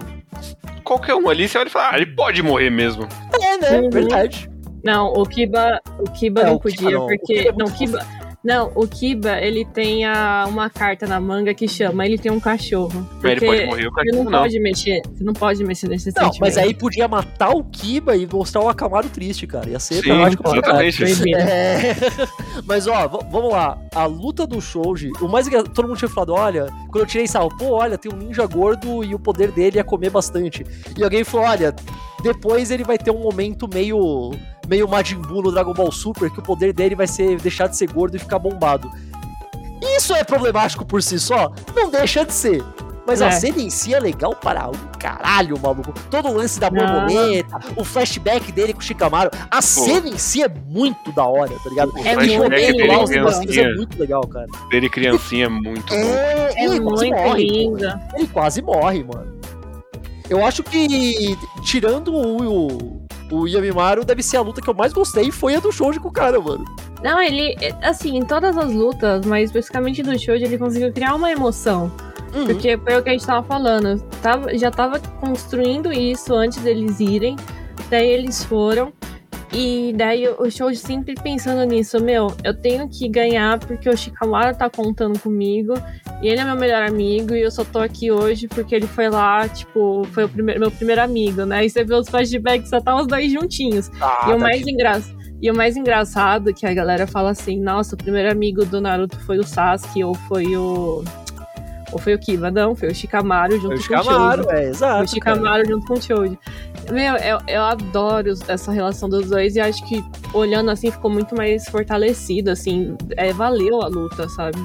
Qualquer 0.85 1.15
um 1.15 1.29
ali, 1.29 1.49
você 1.49 1.59
olha 1.59 1.69
e 1.69 1.71
fala, 1.71 1.91
ah, 1.93 1.97
ele 1.97 2.07
pode 2.07 2.43
morrer 2.43 2.71
mesmo. 2.71 3.09
É, 3.41 3.57
né? 3.59 3.81
Uhum. 3.81 3.91
Verdade. 3.91 4.51
não, 4.85 5.13
o 5.13 5.25
Kiba, 5.25 5.81
o 5.99 6.11
Kiba 6.11 6.43
É, 6.43 6.47
não 6.47 6.55
o 6.55 6.61
Kiba 6.61 6.77
podia, 6.77 6.91
não. 6.91 7.05
O 7.05 7.09
porque. 7.09 7.35
Kiba 7.35 7.49
é 7.49 7.53
não, 7.57 7.71
Kiba. 7.71 8.07
Não, 8.45 8.71
o 8.75 8.87
Kiba, 8.87 9.39
ele 9.41 9.65
tem 9.65 10.05
a, 10.05 10.45
uma 10.47 10.69
carta 10.69 11.07
na 11.07 11.19
manga 11.19 11.55
que 11.55 11.67
chama 11.67 12.05
Ele 12.05 12.19
tem 12.19 12.31
um 12.31 12.39
cachorro. 12.39 13.09
Mas 13.23 13.33
ele 13.33 13.47
pode 13.47 13.65
morrer, 13.67 13.87
o 13.87 13.91
Você 13.91 13.97
cachorro 14.05 14.25
não, 14.25 14.31
não. 14.31 14.39
pode 14.41 14.61
mexer, 14.61 15.03
você 15.15 15.25
não 15.25 15.33
pode 15.33 15.65
mexer 15.65 15.89
nesse 15.89 16.07
Não, 16.09 16.25
sentimento. 16.25 16.41
mas 16.41 16.59
aí 16.59 16.75
podia 16.75 17.09
matar 17.09 17.51
o 17.51 17.65
Kiba 17.65 18.15
e 18.17 18.27
mostrar 18.31 18.61
o 18.63 18.69
Akamaru 18.69 19.09
triste, 19.09 19.47
cara. 19.47 19.69
Ia 19.71 19.79
ser 19.79 19.95
Sim, 19.95 20.03
dramático 20.03 20.43
pra 20.43 20.53
exatamente. 20.59 20.97
Proibido. 20.99 21.39
É. 21.39 21.97
Mas 22.67 22.87
ó, 22.87 23.09
vamos 23.09 23.51
lá. 23.51 23.79
A 23.95 24.05
luta 24.07 24.47
do 24.47 24.61
Shoji, 24.61 25.11
o 25.21 25.29
mais 25.29 25.47
engraçado, 25.47 25.73
todo 25.73 25.89
mundo 25.89 25.97
tinha 25.99 26.09
falado, 26.09 26.35
olha, 26.35 26.67
quando 26.91 27.01
eu 27.01 27.07
tirei 27.07 27.27
sal, 27.27 27.49
pô, 27.49 27.71
olha, 27.73 27.97
tem 27.97 28.13
um 28.13 28.17
ninja 28.17 28.47
gordo 28.47 29.03
e 29.03 29.15
o 29.15 29.19
poder 29.19 29.51
dele 29.53 29.79
é 29.79 29.83
comer 29.83 30.11
bastante. 30.11 30.65
E 30.97 31.03
alguém 31.03 31.25
falou, 31.25 31.47
olha, 31.47 31.75
depois 32.23 32.71
ele 32.71 32.85
vai 32.85 32.99
ter 32.99 33.11
um 33.11 33.19
momento 33.21 33.69
meio 33.73 34.33
meio 34.69 34.89
Majin 34.89 35.17
Buu 35.17 35.43
no 35.43 35.53
Dragon 35.53 35.73
Ball 35.73 35.91
Super, 35.93 36.31
que 36.31 36.39
o 36.39 36.43
poder 36.43 36.73
dele 36.73 36.95
vai 36.95 37.07
ser 37.07 37.41
deixar 37.41 37.67
de 37.69 37.77
ser 37.77 37.91
gordo 37.91 38.17
e 38.17 38.19
ficar 38.21 38.39
bombado. 38.39 38.91
Isso 39.97 40.15
é 40.15 40.25
problemático 40.25 40.85
por 40.85 41.03
si 41.03 41.19
só? 41.21 41.53
Não 41.75 41.91
deixa 41.91 42.25
de 42.25 42.33
ser. 42.33 42.63
Mas 43.07 43.21
a 43.21 43.27
É. 43.27 43.31
cena 43.33 43.61
em 43.61 43.69
si 43.69 43.93
é 43.93 44.01
legal 44.01 44.35
para 44.35 44.67
um 44.71 44.73
caralho, 44.99 45.61
maluco. 45.61 45.93
Todo 46.11 46.29
o 46.29 46.33
lance 46.33 46.59
da 46.59 46.71
Não. 46.71 46.79
borboleta, 46.81 47.59
o 47.77 47.85
flashback 47.85 48.51
dele 48.51 48.73
com 48.73 48.79
o 48.81 48.83
Shikamaru. 48.83 49.31
A 49.51 49.61
cena 49.61 50.09
em 50.09 50.17
si 50.17 50.43
é 50.43 50.49
muito 50.49 51.13
da 51.13 51.27
hora, 51.27 51.53
tá 51.63 51.69
ligado? 51.69 51.93
O 51.93 51.99
É 51.99 52.17
muito 52.17 52.33
momento 52.35 52.51
dele 52.51 52.87
lá, 52.87 53.03
os 53.03 53.11
legal. 53.11 53.25
negocinhos 53.27 53.41
é 53.57 53.61
criancinha, 53.61 53.77
muito 53.77 53.99
legal, 54.01 54.27
cara. 54.27 54.47
dele 54.71 54.89
criancinha 54.89 55.45
é 55.45 55.49
muito 55.51 55.91
bom. 55.91 55.97
É, 56.01 56.53
É 56.55 56.65
ele 56.65 56.81
quase 56.81 57.05
muito 57.11 57.23
morre, 57.23 57.45
linda. 57.47 58.01
pô. 58.11 58.17
Ele 58.19 58.27
quase 58.29 58.63
morre, 58.63 59.05
mano. 59.05 59.35
Eu 60.31 60.43
acho 60.47 60.63
que, 60.63 61.37
tirando 61.63 62.09
o, 62.15 62.43
o, 62.43 63.04
o 63.31 63.47
Yamimaru, 63.47 64.05
deve 64.05 64.23
ser 64.23 64.37
a 64.37 64.43
luta 64.43 64.61
que 64.61 64.69
eu 64.69 64.75
mais 64.75 64.93
gostei, 64.93 65.31
foi 65.31 65.55
a 65.55 65.61
do 65.61 65.73
Shoji 65.73 65.99
com 66.01 66.09
o 66.09 66.13
cara, 66.13 66.41
mano. 66.41 66.65
Não, 67.03 67.21
ele, 67.21 67.57
assim, 67.83 68.17
em 68.17 68.25
todas 68.25 68.57
as 68.57 68.73
lutas, 68.73 69.27
mas 69.27 69.47
especificamente 69.47 70.03
do 70.03 70.19
Shoji, 70.19 70.45
ele 70.45 70.59
conseguiu 70.59 70.93
criar 70.93 71.15
uma 71.15 71.31
emoção. 71.31 71.91
Uhum. 72.35 72.47
Porque 72.47 72.77
foi 72.79 72.97
o 72.97 73.03
que 73.03 73.11
a 73.11 73.13
gente 73.13 73.27
tava 73.27 73.47
falando. 73.47 74.01
Tava, 74.21 74.57
já 74.59 74.71
tava 74.71 74.99
construindo 75.21 75.93
isso 75.93 76.35
antes 76.35 76.59
deles 76.59 76.99
irem. 76.99 77.37
Daí 77.91 78.09
eles 78.09 78.45
foram. 78.45 78.93
E 79.55 79.93
daí 79.97 80.27
o 80.29 80.51
Shoji 80.51 80.77
sempre 80.77 81.15
pensando 81.15 81.63
nisso, 81.65 82.03
meu, 82.03 82.35
eu 82.43 82.53
tenho 82.53 82.89
que 82.89 83.09
ganhar 83.09 83.59
porque 83.61 83.89
o 83.89 83.97
Shikamaru 83.97 84.57
tá 84.57 84.69
contando 84.69 85.19
comigo. 85.21 85.75
E 86.21 86.29
ele 86.29 86.41
é 86.41 86.45
meu 86.45 86.57
melhor 86.57 86.83
amigo 86.83 87.35
e 87.35 87.43
eu 87.43 87.51
só 87.51 87.65
tô 87.65 87.79
aqui 87.79 88.11
hoje 88.11 88.49
porque 88.49 88.75
ele 88.75 88.87
foi 88.87 89.09
lá, 89.09 89.47
tipo, 89.49 90.05
foi 90.13 90.25
o 90.25 90.29
primeiro, 90.29 90.61
meu 90.61 90.71
primeiro 90.71 91.03
amigo, 91.03 91.45
né? 91.45 91.65
E 91.65 91.71
você 91.71 91.85
vê 91.85 91.95
os 91.95 92.09
flashbacks, 92.09 92.71
só 92.71 92.81
tá 92.81 92.97
os 92.97 93.07
dois 93.07 93.31
juntinhos. 93.31 93.91
Ah, 94.01 94.27
E 94.29 94.31
o 94.31 94.33
tá 94.33 94.39
mais 94.39 94.67
engraçado. 94.67 95.25
E 95.41 95.51
o 95.51 95.55
mais 95.55 95.77
engraçado 95.77 96.51
é 96.51 96.53
que 96.53 96.67
a 96.67 96.73
galera 96.73 97.07
fala 97.07 97.31
assim, 97.31 97.61
nossa, 97.61 97.95
o 97.95 97.99
primeiro 97.99 98.33
amigo 98.33 98.65
do 98.65 98.81
Naruto 98.81 99.21
foi 99.21 99.39
o 99.39 99.45
Sasuke 99.45 100.03
ou 100.03 100.15
foi 100.15 100.57
o. 100.57 101.05
Ou 101.95 101.99
foi 102.01 102.13
o 102.15 102.19
Kiba, 102.19 102.51
não, 102.51 102.75
foi 102.75 102.89
o 102.89 102.95
Shikamaru 102.95 103.53
junto 103.61 103.67
Foi 103.69 103.75
o 103.77 103.79
com 103.89 103.95
o 103.95 104.03
Shikamaru, 104.03 104.43
Choji. 104.45 104.57
é, 104.57 104.69
exato. 104.69 105.05
o 105.05 105.09
Shikamaru 105.09 105.67
junto 105.67 105.87
com 105.87 105.95
o 105.95 106.03
Choji. 106.03 106.39
Meu, 106.91 107.15
eu, 107.17 107.39
eu 107.47 107.63
adoro 107.63 108.31
essa 108.49 108.73
relação 108.73 109.09
dos 109.09 109.31
dois 109.31 109.55
e 109.57 109.61
acho 109.61 109.83
que 109.87 110.05
olhando 110.35 110.71
assim 110.71 110.91
ficou 110.91 111.11
muito 111.11 111.35
mais 111.37 111.65
fortalecido, 111.69 112.51
assim, 112.51 112.97
é, 113.17 113.33
valeu 113.33 113.81
a 113.81 113.87
luta, 113.87 114.29
sabe? 114.29 114.59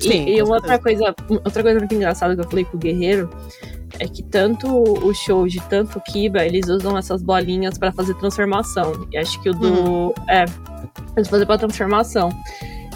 E- 0.00 0.04
Sim, 0.04 0.26
e, 0.28 0.40
uma 0.42 0.54
outra 0.54 0.78
coisa, 0.78 1.14
outra 1.28 1.62
coisa 1.62 1.78
muito 1.80 1.94
engraçada 1.94 2.34
que 2.34 2.40
eu 2.40 2.48
falei 2.48 2.64
com 2.64 2.76
o 2.76 2.80
Guerreiro 2.80 3.28
é 3.98 4.06
que 4.06 4.22
tanto 4.22 4.68
o 4.68 5.12
Shoji, 5.12 5.60
tanto 5.68 5.98
o 5.98 6.00
Kiba, 6.00 6.44
eles 6.44 6.68
usam 6.68 6.96
essas 6.96 7.22
bolinhas 7.22 7.76
pra 7.78 7.90
fazer 7.90 8.14
transformação. 8.14 9.06
E 9.12 9.16
acho 9.18 9.40
que 9.42 9.48
o 9.50 9.54
do. 9.54 9.66
Uhum. 9.68 10.12
É, 10.28 10.44
eles 11.16 11.28
fazem 11.28 11.46
pra 11.46 11.56
transformação. 11.58 12.28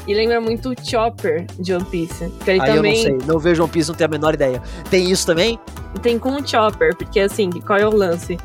E 0.07 0.14
lembra 0.14 0.40
muito 0.40 0.70
o 0.70 0.74
Chopper 0.82 1.46
de 1.59 1.74
One 1.74 1.84
Piece. 1.84 2.30
Que 2.44 2.51
ele 2.51 2.61
Aí 2.62 2.74
também 2.74 3.05
eu 3.05 3.12
não 3.12 3.20
sei, 3.20 3.28
não 3.28 3.38
vejo 3.38 3.62
One 3.62 3.72
Piece, 3.72 3.88
não 3.88 3.96
tenho 3.96 4.09
a 4.09 4.11
menor 4.11 4.34
ideia. 4.34 4.62
Tem 4.90 5.11
isso 5.11 5.26
também? 5.26 5.59
tem 6.03 6.18
com 6.18 6.30
o 6.36 6.46
Chopper, 6.46 6.96
porque 6.96 7.20
assim, 7.20 7.51
qual 7.51 7.78
é 7.78 7.86
o 7.86 7.94
lance? 7.94 8.38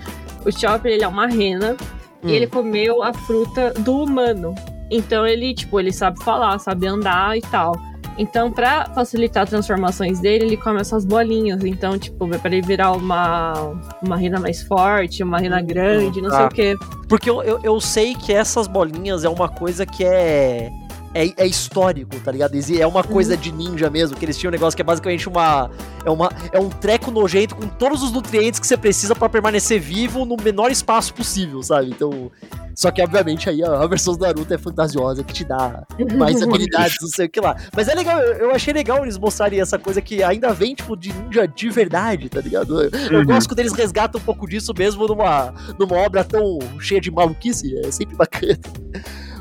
O 0.45 0.51
Chopper, 0.51 0.91
ele 0.91 1.03
é 1.03 1.07
uma 1.07 1.27
rena 1.27 1.77
Hum. 2.25 2.29
e 2.29 2.33
ele 2.33 2.47
comeu 2.47 3.03
a 3.03 3.13
fruta 3.13 3.71
do 3.79 4.03
humano. 4.03 4.55
Então 4.89 5.25
ele, 5.25 5.53
tipo, 5.53 5.79
ele 5.79 5.93
sabe 5.93 6.23
falar, 6.23 6.57
sabe 6.59 6.87
andar 6.87 7.37
e 7.37 7.41
tal. 7.41 7.73
Então, 8.17 8.49
pra 8.49 8.85
facilitar 8.95 9.43
as 9.43 9.49
transformações 9.49 10.21
dele, 10.21 10.45
ele 10.45 10.57
come 10.57 10.79
essas 10.79 11.03
bolinhas. 11.03 11.63
Então, 11.65 11.97
tipo, 11.99 12.27
pra 12.27 12.49
ele 12.49 12.61
virar 12.61 12.93
uma, 12.93 13.53
uma 14.01 14.15
rena 14.15 14.39
mais 14.39 14.61
forte, 14.61 15.21
uma 15.21 15.37
rena 15.37 15.61
grande, 15.61 16.21
não 16.21 16.29
sei 16.29 16.39
tá. 16.39 16.45
o 16.45 16.49
quê. 16.49 16.75
Porque 17.09 17.29
eu, 17.29 17.43
eu, 17.43 17.59
eu 17.61 17.81
sei 17.81 18.15
que 18.15 18.31
essas 18.31 18.67
bolinhas 18.67 19.25
é 19.25 19.29
uma 19.29 19.49
coisa 19.49 19.85
que 19.85 20.05
é, 20.05 20.71
é. 21.15 21.33
É 21.37 21.47
histórico, 21.47 22.19
tá 22.19 22.31
ligado? 22.31 22.55
É 22.79 22.85
uma 22.85 23.03
coisa 23.03 23.35
de 23.37 23.51
ninja 23.51 23.89
mesmo, 23.89 24.17
que 24.17 24.25
eles 24.25 24.37
tinham 24.37 24.49
um 24.49 24.53
negócio 24.53 24.75
que 24.75 24.81
é 24.81 24.85
basicamente 24.85 25.27
uma. 25.27 25.69
É, 26.03 26.09
uma, 26.09 26.29
é 26.51 26.59
um 26.59 26.69
treco 26.69 27.09
nojento 27.09 27.55
com 27.55 27.67
todos 27.67 28.03
os 28.03 28.11
nutrientes 28.11 28.59
que 28.59 28.67
você 28.67 28.77
precisa 28.77 29.15
pra 29.15 29.29
permanecer 29.29 29.79
vivo 29.79 30.25
no 30.25 30.35
menor 30.37 30.71
espaço 30.71 31.13
possível, 31.13 31.63
sabe? 31.63 31.89
Então. 31.89 32.31
Só 32.75 32.91
que, 32.91 33.01
obviamente, 33.01 33.49
aí 33.49 33.63
a, 33.63 33.87
versão 33.87 34.15
do 34.15 34.19
Naruto 34.19 34.53
é 34.53 34.57
fantasiosa, 34.57 35.23
que 35.23 35.33
te 35.33 35.45
dá 35.45 35.85
mais 36.17 36.41
habilidades, 36.43 36.97
não 37.01 37.07
sei 37.07 37.27
o 37.27 37.29
que 37.29 37.39
lá. 37.39 37.55
Mas 37.73 37.87
é 37.87 37.95
legal, 37.95 38.19
eu, 38.19 38.33
eu 38.33 38.51
achei 38.51 38.73
legal 38.73 39.01
eles 39.01 39.17
mostrarem 39.17 39.61
essa 39.61 39.79
coisa 39.79 40.01
que 40.01 40.21
ainda 40.21 40.53
vem, 40.53 40.75
tipo, 40.75 40.97
de 40.97 41.13
ninja 41.13 41.47
de 41.47 41.69
verdade, 41.69 42.27
tá 42.27 42.41
ligado? 42.41 42.83
Eu, 42.83 42.89
eu 43.11 43.19
Uhum. 43.19 43.25
gosto 43.25 43.47
quando 43.47 43.59
eles 43.59 43.71
resgatam 43.71 44.19
um 44.19 44.23
pouco 44.23 44.45
disso 44.45 44.73
mesmo 44.77 45.07
numa, 45.07 45.53
numa 45.79 45.95
obra 45.95 46.21
tão 46.25 46.59
cheia 46.81 46.99
de 46.99 47.09
maluquice, 47.09 47.77
é 47.77 47.89
sempre 47.91 48.13
bacana. 48.17 48.59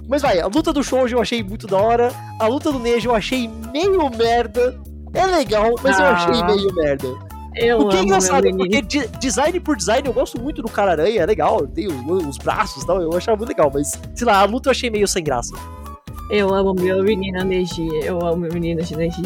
Mas 0.09 0.22
vai, 0.22 0.40
a 0.40 0.46
luta 0.46 0.72
do 0.72 0.82
Shoujo 0.84 1.16
eu 1.16 1.20
achei 1.22 1.42
muito 1.42 1.66
da 1.66 1.78
hora, 1.78 2.12
a 2.38 2.46
luta 2.46 2.70
do 2.70 2.78
Neji 2.78 3.07
eu 3.07 3.14
achei 3.14 3.48
meio 3.72 4.11
merda. 4.11 4.78
É 5.14 5.24
legal, 5.26 5.74
mas 5.82 5.98
eu 5.98 6.05
Ah. 6.05 6.11
achei 6.12 6.42
meio 6.44 6.74
merda. 6.74 7.09
Eu 7.57 7.78
O 7.82 7.88
que 7.88 7.96
é 7.98 8.02
engraçado, 8.02 8.50
porque 8.57 8.82
de- 8.82 9.07
design 9.20 9.61
por 9.61 9.76
design 9.76 10.07
eu 10.09 10.12
gosto 10.12 10.40
muito 10.40 10.61
do 10.61 10.68
cara-aranha, 10.68 11.20
é 11.22 11.26
legal, 11.26 11.64
tem 11.68 11.86
os, 11.86 12.26
os 12.26 12.36
braços 12.36 12.82
e 12.82 12.86
tal, 12.86 13.00
eu 13.00 13.16
achava 13.16 13.36
muito 13.36 13.48
legal, 13.48 13.70
mas, 13.72 13.92
sei 14.14 14.26
lá, 14.26 14.40
a 14.40 14.44
luta 14.44 14.68
eu 14.68 14.72
achei 14.72 14.90
meio 14.90 15.07
sem 15.07 15.22
graça. 15.22 15.55
Eu 16.30 16.52
amo 16.52 16.74
meu 16.74 17.02
menino 17.05 17.44
Neji, 17.44 17.88
eu 18.02 18.18
amo 18.26 18.38
meu 18.38 18.52
menino 18.52 18.80
Neji. 18.96 19.22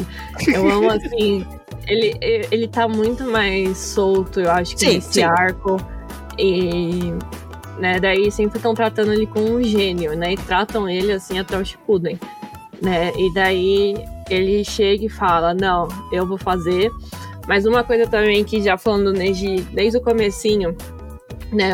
Eu 0.47 0.68
amo, 0.70 0.91
assim, 0.93 1.47
ele, 1.87 2.18
ele 2.20 2.68
tá 2.68 2.87
muito 2.87 3.24
mais 3.24 3.79
solto, 3.79 4.41
eu 4.41 4.51
acho 4.51 4.74
que 4.74 4.81
Sim, 4.81 4.95
nesse 4.97 5.12
sim. 5.14 5.22
arco. 5.22 5.79
E, 6.39 7.14
né, 7.79 8.01
daí 8.01 8.31
sempre 8.31 8.59
estão 8.59 8.74
tratando 8.74 9.12
ele 9.12 9.26
como 9.26 9.55
um 9.55 9.62
gênio, 9.62 10.16
né, 10.16 10.33
e 10.33 10.37
tratam 10.37 10.89
ele, 10.89 11.12
assim, 11.12 11.39
até 11.39 11.57
o 11.57 11.64
Shippuden, 11.64 12.18
né, 12.83 13.12
e 13.16 13.33
daí 13.33 13.95
ele 14.31 14.64
chega 14.64 15.07
e 15.07 15.09
fala, 15.09 15.55
não, 15.55 15.89
eu 16.12 16.26
vou 16.26 16.39
fazer. 16.39 16.91
Mas 17.47 17.64
uma 17.64 17.83
coisa 17.83 18.07
também 18.07 18.45
que 18.45 18.62
já 18.62 18.76
falando 18.76 19.12
do 19.12 19.18
Neji 19.18 19.61
desde 19.72 19.99
o 19.99 20.03
comecinho, 20.03 20.76
né, 21.51 21.72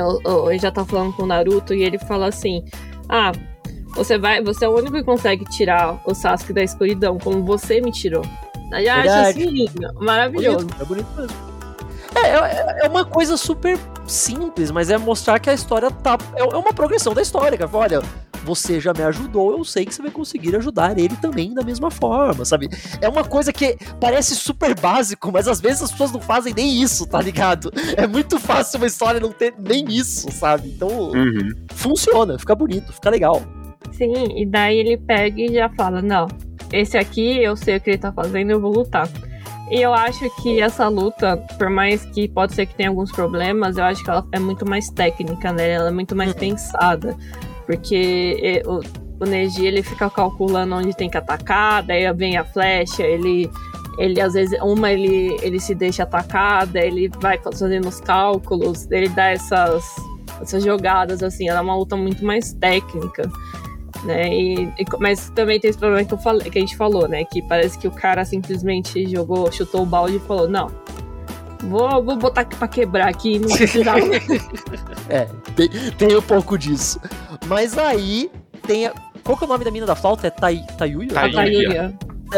ele 0.48 0.58
já 0.58 0.70
tá 0.70 0.84
falando 0.84 1.12
com 1.14 1.24
o 1.24 1.26
Naruto 1.26 1.74
e 1.74 1.82
ele 1.82 1.98
fala 1.98 2.28
assim, 2.28 2.64
ah, 3.08 3.32
você 3.94 4.16
vai, 4.16 4.42
você 4.42 4.64
é 4.64 4.68
o 4.68 4.76
único 4.76 4.92
que 4.92 5.02
consegue 5.02 5.44
tirar 5.46 6.00
o 6.04 6.14
Sasuke 6.14 6.52
da 6.52 6.62
escuridão, 6.62 7.18
como 7.18 7.44
você 7.44 7.80
me 7.80 7.90
tirou. 7.90 8.24
Eu 8.72 8.92
acho 8.92 9.10
assim 9.10 9.46
lindo, 9.46 9.92
maravilhoso. 10.00 10.66
Bonito, 10.66 10.82
é 10.82 10.84
bonito 10.84 11.08
mesmo. 11.16 11.53
É, 12.14 12.28
é, 12.28 12.86
é 12.86 12.88
uma 12.88 13.04
coisa 13.04 13.36
super 13.36 13.78
simples, 14.06 14.70
mas 14.70 14.90
é 14.90 14.96
mostrar 14.98 15.38
que 15.38 15.50
a 15.50 15.54
história 15.54 15.90
tá. 15.90 16.16
É 16.36 16.40
é 16.40 16.56
uma 16.56 16.72
progressão 16.72 17.12
da 17.14 17.22
história, 17.22 17.56
cara. 17.58 17.70
Olha, 17.72 18.02
você 18.44 18.78
já 18.78 18.92
me 18.92 19.02
ajudou, 19.02 19.52
eu 19.52 19.64
sei 19.64 19.84
que 19.86 19.94
você 19.94 20.02
vai 20.02 20.10
conseguir 20.10 20.54
ajudar 20.56 20.98
ele 20.98 21.16
também 21.16 21.54
da 21.54 21.62
mesma 21.62 21.90
forma, 21.90 22.44
sabe? 22.44 22.68
É 23.00 23.08
uma 23.08 23.24
coisa 23.24 23.52
que 23.52 23.76
parece 23.98 24.34
super 24.36 24.78
básico, 24.78 25.32
mas 25.32 25.48
às 25.48 25.60
vezes 25.60 25.82
as 25.82 25.90
pessoas 25.90 26.12
não 26.12 26.20
fazem 26.20 26.52
nem 26.54 26.82
isso, 26.82 27.06
tá 27.06 27.20
ligado? 27.20 27.72
É 27.96 28.06
muito 28.06 28.38
fácil 28.38 28.78
uma 28.78 28.86
história 28.86 29.18
não 29.20 29.32
ter 29.32 29.54
nem 29.58 29.86
isso, 29.88 30.30
sabe? 30.30 30.68
Então 30.68 30.88
Uhum. 30.88 31.52
funciona, 31.72 32.38
fica 32.38 32.54
bonito, 32.54 32.92
fica 32.92 33.08
legal. 33.10 33.42
Sim, 33.92 34.12
e 34.36 34.44
daí 34.44 34.78
ele 34.78 34.98
pega 34.98 35.40
e 35.40 35.54
já 35.54 35.68
fala, 35.70 36.02
não, 36.02 36.26
esse 36.72 36.98
aqui 36.98 37.42
eu 37.42 37.56
sei 37.56 37.76
o 37.76 37.80
que 37.80 37.90
ele 37.90 37.98
tá 37.98 38.12
fazendo, 38.12 38.50
eu 38.50 38.60
vou 38.60 38.72
lutar. 38.72 39.08
E 39.70 39.80
eu 39.80 39.94
acho 39.94 40.28
que 40.42 40.60
essa 40.60 40.88
luta, 40.88 41.36
por 41.58 41.70
mais 41.70 42.04
que 42.04 42.28
pode 42.28 42.54
ser 42.54 42.66
que 42.66 42.74
tenha 42.74 42.90
alguns 42.90 43.10
problemas, 43.10 43.78
eu 43.78 43.84
acho 43.84 44.04
que 44.04 44.10
ela 44.10 44.26
é 44.30 44.38
muito 44.38 44.68
mais 44.68 44.90
técnica, 44.90 45.52
né? 45.52 45.70
Ela 45.70 45.88
é 45.88 45.92
muito 45.92 46.14
mais 46.14 46.34
pensada. 46.34 47.16
Porque 47.66 48.62
o, 48.66 48.80
o 49.22 49.26
Neji, 49.26 49.66
ele 49.66 49.82
fica 49.82 50.10
calculando 50.10 50.74
onde 50.74 50.94
tem 50.94 51.08
que 51.08 51.16
atacar, 51.16 51.82
daí 51.82 52.10
vem 52.12 52.36
a 52.36 52.44
flecha, 52.44 53.02
ele... 53.02 53.50
Ele, 53.96 54.20
às 54.20 54.32
vezes, 54.32 54.60
uma 54.60 54.90
ele, 54.90 55.36
ele 55.40 55.60
se 55.60 55.72
deixa 55.72 56.02
atacar, 56.02 56.66
daí 56.66 56.88
ele 56.88 57.08
vai 57.20 57.38
fazendo 57.38 57.86
os 57.86 58.00
cálculos, 58.00 58.90
ele 58.90 59.08
dá 59.08 59.26
essas, 59.30 59.84
essas 60.42 60.64
jogadas, 60.64 61.22
assim, 61.22 61.48
ela 61.48 61.60
é 61.60 61.62
uma 61.62 61.76
luta 61.76 61.94
muito 61.94 62.24
mais 62.24 62.52
técnica 62.54 63.30
né? 64.04 64.28
E, 64.32 64.64
e- 64.64 64.84
mas 65.00 65.30
também 65.30 65.58
tem 65.58 65.70
esse 65.70 65.78
problema 65.78 66.04
que, 66.04 66.12
eu 66.14 66.18
falei, 66.18 66.50
que 66.50 66.58
a 66.58 66.60
gente 66.60 66.76
falou, 66.76 67.08
né? 67.08 67.24
Que 67.24 67.42
parece 67.42 67.78
que 67.78 67.88
o 67.88 67.90
cara 67.90 68.24
simplesmente 68.24 69.08
jogou, 69.10 69.50
chutou 69.50 69.82
o 69.82 69.86
balde 69.86 70.16
e 70.16 70.20
falou, 70.20 70.48
não. 70.48 70.70
Vou, 71.64 72.02
vou 72.04 72.16
botar 72.16 72.42
aqui 72.42 72.56
pra 72.56 72.68
quebrar 72.68 73.08
aqui, 73.08 73.38
não 73.38 73.48
precisava. 73.48 74.00
É, 75.08 75.26
tem, 75.54 75.68
tem 75.98 76.16
um 76.16 76.22
pouco 76.22 76.56
disso. 76.56 76.98
Mas 77.46 77.76
aí 77.76 78.30
tem. 78.66 78.86
A... 78.86 78.94
Qual 79.22 79.36
que 79.36 79.44
é 79.44 79.46
o 79.46 79.48
nome 79.50 79.62
da 79.64 79.70
mina 79.70 79.84
da 79.84 79.94
flauta? 79.94 80.26
É 80.26 80.30
Tai, 80.30 80.64
Tayuya? 80.78 81.12
Tai- 81.12 81.30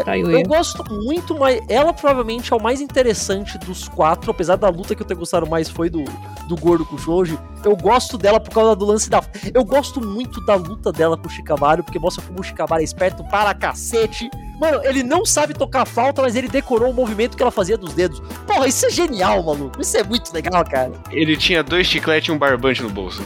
Tayuya. 0.04 0.40
Eu 0.40 0.42
gosto 0.46 0.84
muito, 0.92 1.38
mas 1.38 1.60
ela 1.68 1.92
provavelmente 1.92 2.52
é 2.52 2.56
o 2.56 2.62
mais 2.62 2.80
interessante 2.80 3.58
dos 3.58 3.88
quatro, 3.88 4.30
apesar 4.30 4.56
da 4.56 4.68
luta 4.68 4.94
que 4.94 5.02
eu 5.02 5.06
ter 5.06 5.14
gostado 5.14 5.46
mais 5.46 5.68
foi 5.68 5.88
do, 5.90 6.04
do 6.46 6.56
Gordo 6.56 6.84
com 6.84 6.96
o 6.96 6.98
Shoji. 6.98 7.38
Eu 7.64 7.76
gosto 7.76 8.16
dela 8.16 8.38
por 8.38 8.52
causa 8.52 8.76
do 8.76 8.84
lance 8.84 9.10
da. 9.10 9.22
Eu 9.52 9.64
gosto 9.64 10.00
muito 10.00 10.44
da 10.44 10.54
luta 10.54 10.92
dela 10.92 11.16
com 11.16 11.26
o 11.26 11.30
Shikamaru, 11.30 11.82
porque 11.82 11.98
mostra 11.98 12.24
como 12.24 12.40
o 12.40 12.42
Shikamaru 12.42 12.80
é 12.80 12.84
esperto 12.84 13.24
para 13.24 13.52
cacete. 13.54 14.30
Mano, 14.58 14.80
ele 14.84 15.02
não 15.02 15.24
sabe 15.26 15.52
tocar 15.52 15.84
flauta, 15.84 16.22
mas 16.22 16.34
ele 16.34 16.48
decorou 16.48 16.90
o 16.90 16.94
movimento 16.94 17.36
que 17.36 17.42
ela 17.42 17.52
fazia 17.52 17.76
dos 17.76 17.92
dedos. 17.92 18.22
Porra, 18.46 18.66
isso 18.66 18.86
é 18.86 18.90
genial, 18.90 19.42
maluco. 19.42 19.80
Isso 19.80 19.96
é 19.98 20.02
muito 20.02 20.32
legal, 20.32 20.64
cara. 20.64 20.92
Ele 21.10 21.36
tinha 21.36 21.62
dois 21.62 21.86
chicletes 21.86 22.28
e 22.28 22.32
um 22.32 22.38
barbante 22.38 22.82
no 22.82 22.88
bolso. 22.88 23.22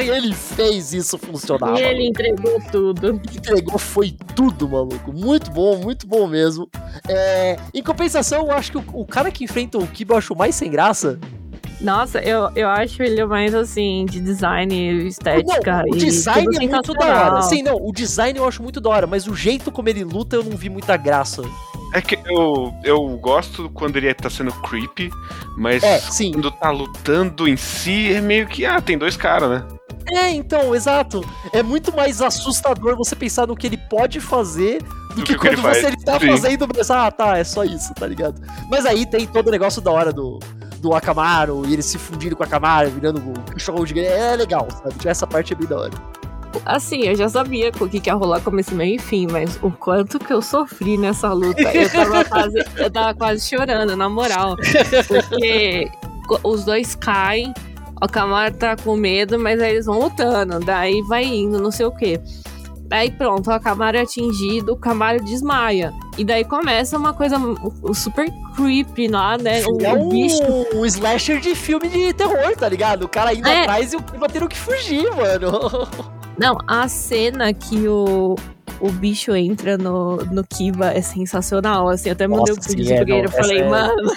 e 0.00 0.08
ele 0.08 0.34
fez 0.34 0.92
isso 0.92 1.18
funcionar. 1.18 1.68
E 1.68 1.70
maluco. 1.72 1.84
ele 1.84 2.08
entregou 2.08 2.60
tudo. 2.70 3.20
entregou 3.32 3.78
foi 3.78 4.14
tudo, 4.34 4.68
maluco. 4.68 5.12
Muito 5.12 5.43
bom, 5.50 5.76
muito 5.76 6.06
bom 6.06 6.26
mesmo. 6.26 6.68
É, 7.08 7.56
em 7.72 7.82
compensação, 7.82 8.46
eu 8.46 8.52
acho 8.52 8.70
que 8.72 8.78
o, 8.78 8.84
o 8.92 9.06
cara 9.06 9.30
que 9.30 9.44
enfrenta 9.44 9.78
o 9.78 9.86
Kiba 9.86 10.14
eu 10.14 10.18
acho 10.18 10.34
mais 10.34 10.54
sem 10.54 10.70
graça. 10.70 11.18
Nossa, 11.80 12.20
eu, 12.20 12.50
eu 12.54 12.68
acho 12.68 13.02
ele 13.02 13.24
mais 13.26 13.54
assim, 13.54 14.06
de 14.06 14.20
design, 14.20 15.06
estética. 15.06 15.78
não, 15.78 15.92
o 15.92 15.96
e 15.96 15.98
design 15.98 16.44
tudo 16.46 16.56
é 16.56 16.66
muito 16.66 16.94
da 16.94 17.06
hora. 17.06 17.42
Sim, 17.42 17.62
não, 17.62 17.76
o 17.76 17.92
design 17.92 18.38
eu 18.38 18.46
acho 18.46 18.62
muito 18.62 18.80
da 18.80 18.88
hora, 18.90 19.06
mas 19.06 19.26
o 19.26 19.34
jeito 19.34 19.70
como 19.70 19.88
ele 19.88 20.04
luta 20.04 20.36
eu 20.36 20.44
não 20.44 20.56
vi 20.56 20.70
muita 20.70 20.96
graça. 20.96 21.42
É 21.92 22.00
que 22.00 22.18
eu, 22.26 22.74
eu 22.82 23.06
gosto 23.18 23.68
quando 23.70 23.96
ele 23.96 24.12
tá 24.14 24.30
sendo 24.30 24.52
creepy, 24.62 25.10
mas 25.56 25.82
É, 25.82 25.98
sim. 25.98 26.32
quando 26.32 26.50
tá 26.50 26.70
lutando 26.70 27.46
em 27.46 27.56
si 27.56 28.12
é 28.14 28.20
meio 28.20 28.46
que, 28.46 28.64
ah, 28.64 28.80
tem 28.80 28.96
dois 28.96 29.16
caras, 29.16 29.50
né? 29.50 29.64
É, 30.10 30.30
então, 30.30 30.74
exato. 30.74 31.22
É 31.52 31.62
muito 31.62 31.94
mais 31.94 32.20
assustador 32.20 32.96
você 32.96 33.16
pensar 33.16 33.46
no 33.46 33.56
que 33.56 33.66
ele 33.66 33.76
pode 33.76 34.20
fazer 34.20 34.82
do, 35.14 35.16
Do 35.16 35.22
que, 35.22 35.32
que 35.32 35.36
o 35.36 35.40
que 35.40 35.46
ele 35.48 35.56
quando 35.56 35.74
você 35.74 35.82
faz. 35.82 35.84
ele 35.84 35.96
tá 36.04 36.20
Sim. 36.20 36.26
fazendo 36.28 36.68
pensar, 36.68 37.06
ah, 37.06 37.10
tá, 37.10 37.38
é 37.38 37.44
só 37.44 37.64
isso, 37.64 37.94
tá 37.94 38.06
ligado? 38.06 38.40
Mas 38.70 38.84
aí 38.86 39.06
tem 39.06 39.26
todo 39.26 39.48
o 39.48 39.50
negócio 39.50 39.80
da 39.80 39.90
hora 39.90 40.12
do, 40.12 40.38
do 40.78 40.94
Akamaru 40.94 41.64
e 41.66 41.72
ele 41.72 41.82
se 41.82 41.98
fundindo 41.98 42.36
com 42.36 42.42
o 42.42 42.46
Akamaru, 42.46 42.90
virando 42.90 43.18
o 43.18 43.52
cachorro 43.52 43.84
de 43.84 43.98
É 43.98 44.36
legal, 44.36 44.68
sabe? 44.70 44.94
Essa 45.04 45.26
parte 45.26 45.52
é 45.52 45.56
bem 45.56 45.66
da 45.66 45.78
hora. 45.78 45.92
Assim, 46.64 47.02
eu 47.02 47.16
já 47.16 47.28
sabia 47.28 47.72
o 47.80 47.88
que, 47.88 47.98
que 47.98 48.08
ia 48.08 48.14
rolar 48.14 48.40
começo, 48.40 48.74
meio 48.74 48.96
e 48.96 48.98
fim, 48.98 49.26
mas 49.28 49.58
o 49.60 49.70
quanto 49.72 50.18
que 50.18 50.32
eu 50.32 50.40
sofri 50.40 50.96
nessa 50.96 51.32
luta. 51.32 51.62
Eu 51.62 51.90
tava 51.90 52.24
quase, 52.28 52.64
eu 52.76 52.90
tava 52.90 53.14
quase 53.14 53.48
chorando, 53.48 53.96
na 53.96 54.08
moral. 54.08 54.54
Porque 55.08 55.90
os 56.44 56.64
dois 56.64 56.94
caem, 56.94 57.52
o 58.04 58.08
Camaro 58.08 58.54
tá 58.54 58.76
com 58.76 58.96
medo, 58.96 59.38
mas 59.38 59.60
aí 59.60 59.72
eles 59.72 59.86
vão 59.86 59.98
lutando. 59.98 60.60
Daí 60.60 61.00
vai 61.02 61.24
indo, 61.24 61.60
não 61.60 61.70
sei 61.70 61.86
o 61.86 61.92
quê. 61.92 62.20
Aí 62.90 63.10
pronto, 63.10 63.50
o 63.50 63.60
Camaro 63.60 63.96
é 63.96 64.02
atingido, 64.02 64.72
o 64.72 64.76
Camaro 64.76 65.24
desmaia. 65.24 65.92
E 66.16 66.24
daí 66.24 66.44
começa 66.44 66.96
uma 66.96 67.12
coisa 67.12 67.36
super 67.92 68.28
creepy 68.54 69.08
lá, 69.08 69.36
né? 69.38 69.62
O, 69.66 69.80
é 69.80 69.92
o 69.92 70.04
um, 70.04 70.08
bicho 70.10 70.42
um 70.74 70.84
slasher 70.86 71.40
de 71.40 71.54
filme 71.54 71.88
de 71.88 72.12
terror, 72.12 72.54
tá 72.56 72.68
ligado? 72.68 73.04
O 73.04 73.08
cara 73.08 73.32
indo 73.32 73.48
É. 73.48 73.62
atrás 73.62 73.92
e 73.92 73.96
o 73.96 74.02
Kiba 74.02 74.28
tendo 74.28 74.48
que 74.48 74.56
fugir, 74.56 75.10
mano. 75.16 75.88
Não, 76.38 76.58
a 76.68 76.86
cena 76.88 77.52
que 77.52 77.88
o, 77.88 78.36
o 78.80 78.90
bicho 78.90 79.34
entra 79.34 79.76
no, 79.78 80.16
no 80.16 80.44
Kiba 80.44 80.92
é 80.92 81.00
sensacional. 81.00 81.88
Assim, 81.88 82.10
até 82.10 82.26
mandei 82.26 82.54
um 82.54 82.60
vídeo 82.60 82.92
é, 82.92 83.04
Guerreiro. 83.04 83.08
não, 83.08 83.18
Eu 83.24 83.30
falei, 83.30 83.58
é- 83.60 83.68
mano. 83.68 84.12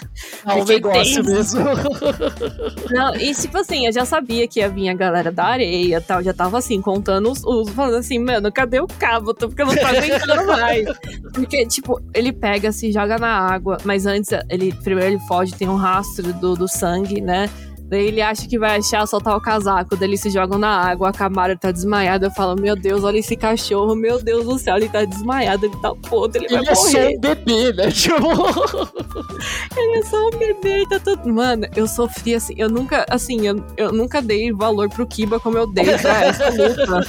É 0.45 0.59
que 0.61 0.73
negócio 0.73 1.23
tenso. 1.23 1.57
mesmo. 1.57 1.63
Não, 2.89 3.15
e 3.15 3.33
tipo 3.33 3.57
assim, 3.57 3.85
eu 3.85 3.91
já 3.91 4.05
sabia 4.05 4.47
que 4.47 4.59
ia 4.59 4.69
vir 4.69 4.89
a 4.89 4.93
galera 4.93 5.31
da 5.31 5.45
areia 5.45 5.97
e 5.97 6.01
tal. 6.01 6.23
Já 6.23 6.33
tava 6.33 6.57
assim, 6.57 6.81
contando 6.81 7.29
os, 7.31 7.43
os. 7.43 7.69
Falando 7.69 7.95
assim, 7.95 8.17
mano, 8.19 8.51
cadê 8.51 8.79
o 8.79 8.87
cabo? 8.87 9.33
Tô- 9.33 9.47
Porque 9.49 9.61
eu 9.61 9.65
não 9.67 9.75
tô 9.75 9.85
aguentando 9.85 10.47
mais. 10.47 10.87
Porque, 11.33 11.65
tipo, 11.67 12.01
ele 12.13 12.31
pega, 12.31 12.71
se 12.71 12.91
joga 12.91 13.17
na 13.17 13.27
água, 13.29 13.77
mas 13.83 14.05
antes, 14.05 14.29
ele 14.49 14.73
primeiro 14.83 15.15
ele 15.15 15.19
foge, 15.27 15.53
tem 15.53 15.67
um 15.69 15.75
rastro 15.75 16.33
do, 16.33 16.55
do 16.55 16.67
sangue, 16.67 17.21
né? 17.21 17.49
Daí 17.89 18.07
ele 18.07 18.21
acha 18.21 18.47
que 18.47 18.59
vai 18.59 18.77
achar, 18.77 19.05
soltar 19.07 19.35
o 19.37 19.41
casaco, 19.41 19.95
daí 19.95 20.09
eles 20.09 20.19
se 20.19 20.29
jogam 20.29 20.59
na 20.59 20.69
água, 20.69 21.09
a 21.09 21.13
Camara 21.13 21.55
tá 21.55 21.71
desmaiada. 21.71 22.27
Eu 22.27 22.31
falo, 22.31 22.59
meu 22.59 22.75
Deus, 22.75 23.03
olha 23.03 23.17
esse 23.17 23.35
cachorro, 23.35 23.95
meu 23.95 24.21
Deus 24.21 24.45
do 24.45 24.59
céu, 24.59 24.75
ele 24.75 24.89
tá 24.89 25.05
desmaiado, 25.05 25.65
ele 25.65 25.75
tá 25.77 25.93
podre, 25.95 26.45
ele, 26.45 26.55
Ele 26.55 26.63
vai 26.65 26.73
é 26.73 26.75
só 26.75 26.83
morrer. 26.91 27.15
um 27.15 27.19
bebê, 27.21 27.73
né? 27.73 27.91
Tipo. 27.91 28.27
Ele 29.77 29.99
é 29.99 30.03
só 30.03 30.27
um 30.27 30.31
bebê, 30.31 30.85
tá 30.89 30.99
tudo. 30.99 31.31
Mano, 31.33 31.67
eu 31.75 31.87
sofri 31.87 32.35
assim, 32.35 32.53
eu 32.57 32.69
nunca, 32.69 33.05
assim, 33.09 33.45
eu, 33.47 33.63
eu 33.77 33.91
nunca 33.91 34.21
dei 34.21 34.51
valor 34.51 34.89
pro 34.89 35.05
Kiba 35.05 35.39
como 35.39 35.57
eu 35.57 35.67
dei 35.67 35.97
pra 35.97 36.25
essa 36.25 36.49
luta. 36.51 37.07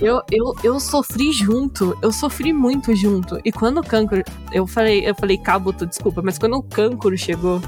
Eu, 0.00 0.22
eu, 0.30 0.54
eu 0.64 0.80
sofri 0.80 1.32
junto, 1.32 1.96
eu 2.02 2.10
sofri 2.10 2.52
muito 2.52 2.94
junto. 2.96 3.38
E 3.44 3.52
quando 3.52 3.78
o 3.78 3.84
Kankuro, 3.84 4.22
eu 4.52 4.66
falei, 4.66 5.08
eu 5.08 5.14
falei, 5.14 5.38
Kabuto, 5.38 5.86
desculpa, 5.86 6.22
mas 6.24 6.38
quando 6.38 6.56
o 6.56 6.62
Kankuro 6.62 7.16
chegou, 7.16 7.60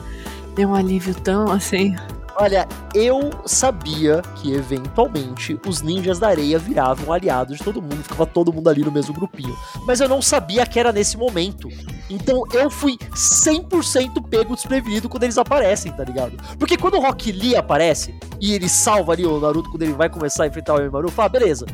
deu 0.55 0.71
um 0.71 0.75
alívio 0.75 1.15
tão 1.15 1.51
assim. 1.53 1.95
Olha, 2.37 2.66
eu 2.95 3.31
sabia 3.45 4.22
que 4.37 4.53
eventualmente 4.53 5.59
os 5.66 5.83
ninjas 5.83 6.18
da 6.18 6.28
areia 6.28 6.59
viravam 6.59 7.12
aliados 7.12 7.59
de 7.59 7.64
todo 7.64 7.83
mundo, 7.83 8.03
ficava 8.03 8.26
todo 8.26 8.53
mundo 8.53 8.68
ali 8.68 8.83
no 8.83 8.91
mesmo 8.91 9.14
grupinho. 9.14 9.57
Mas 9.87 10.01
eu 10.01 10.09
não 10.09 10.22
sabia 10.22 10.66
que 10.66 10.78
era 10.78 10.93
nesse 10.93 11.16
momento. 11.16 11.68
Então 12.09 12.43
eu 12.53 12.70
fui 12.70 12.97
100% 12.97 14.28
pego 14.28 14.55
desprevenido 14.55 15.09
quando 15.09 15.24
eles 15.24 15.39
aparecem, 15.39 15.93
tá 15.93 16.05
ligado? 16.05 16.37
Porque 16.59 16.76
quando 16.76 16.95
o 16.95 17.01
Rock 17.01 17.31
Lee 17.33 17.57
aparece 17.57 18.14
e 18.41 18.55
ele 18.55 18.68
salva 18.68 19.12
ali 19.12 19.26
o 19.26 19.39
Naruto 19.39 19.70
quando 19.70 19.83
ele 19.83 19.93
vai 19.93 20.09
começar 20.09 20.45
a 20.45 20.47
enfrentar 20.47 20.72
o 20.72 20.76
Orochimaru, 20.76 21.11
fala, 21.11 21.28
beleza. 21.28 21.66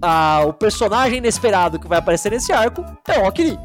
Ah, 0.00 0.42
o 0.46 0.52
personagem 0.52 1.18
inesperado 1.18 1.78
que 1.78 1.86
vai 1.86 1.98
aparecer 1.98 2.32
nesse 2.32 2.52
arco 2.52 2.84
é 3.06 3.18
o 3.18 3.22
Rock 3.22 3.42
Lee. 3.42 3.58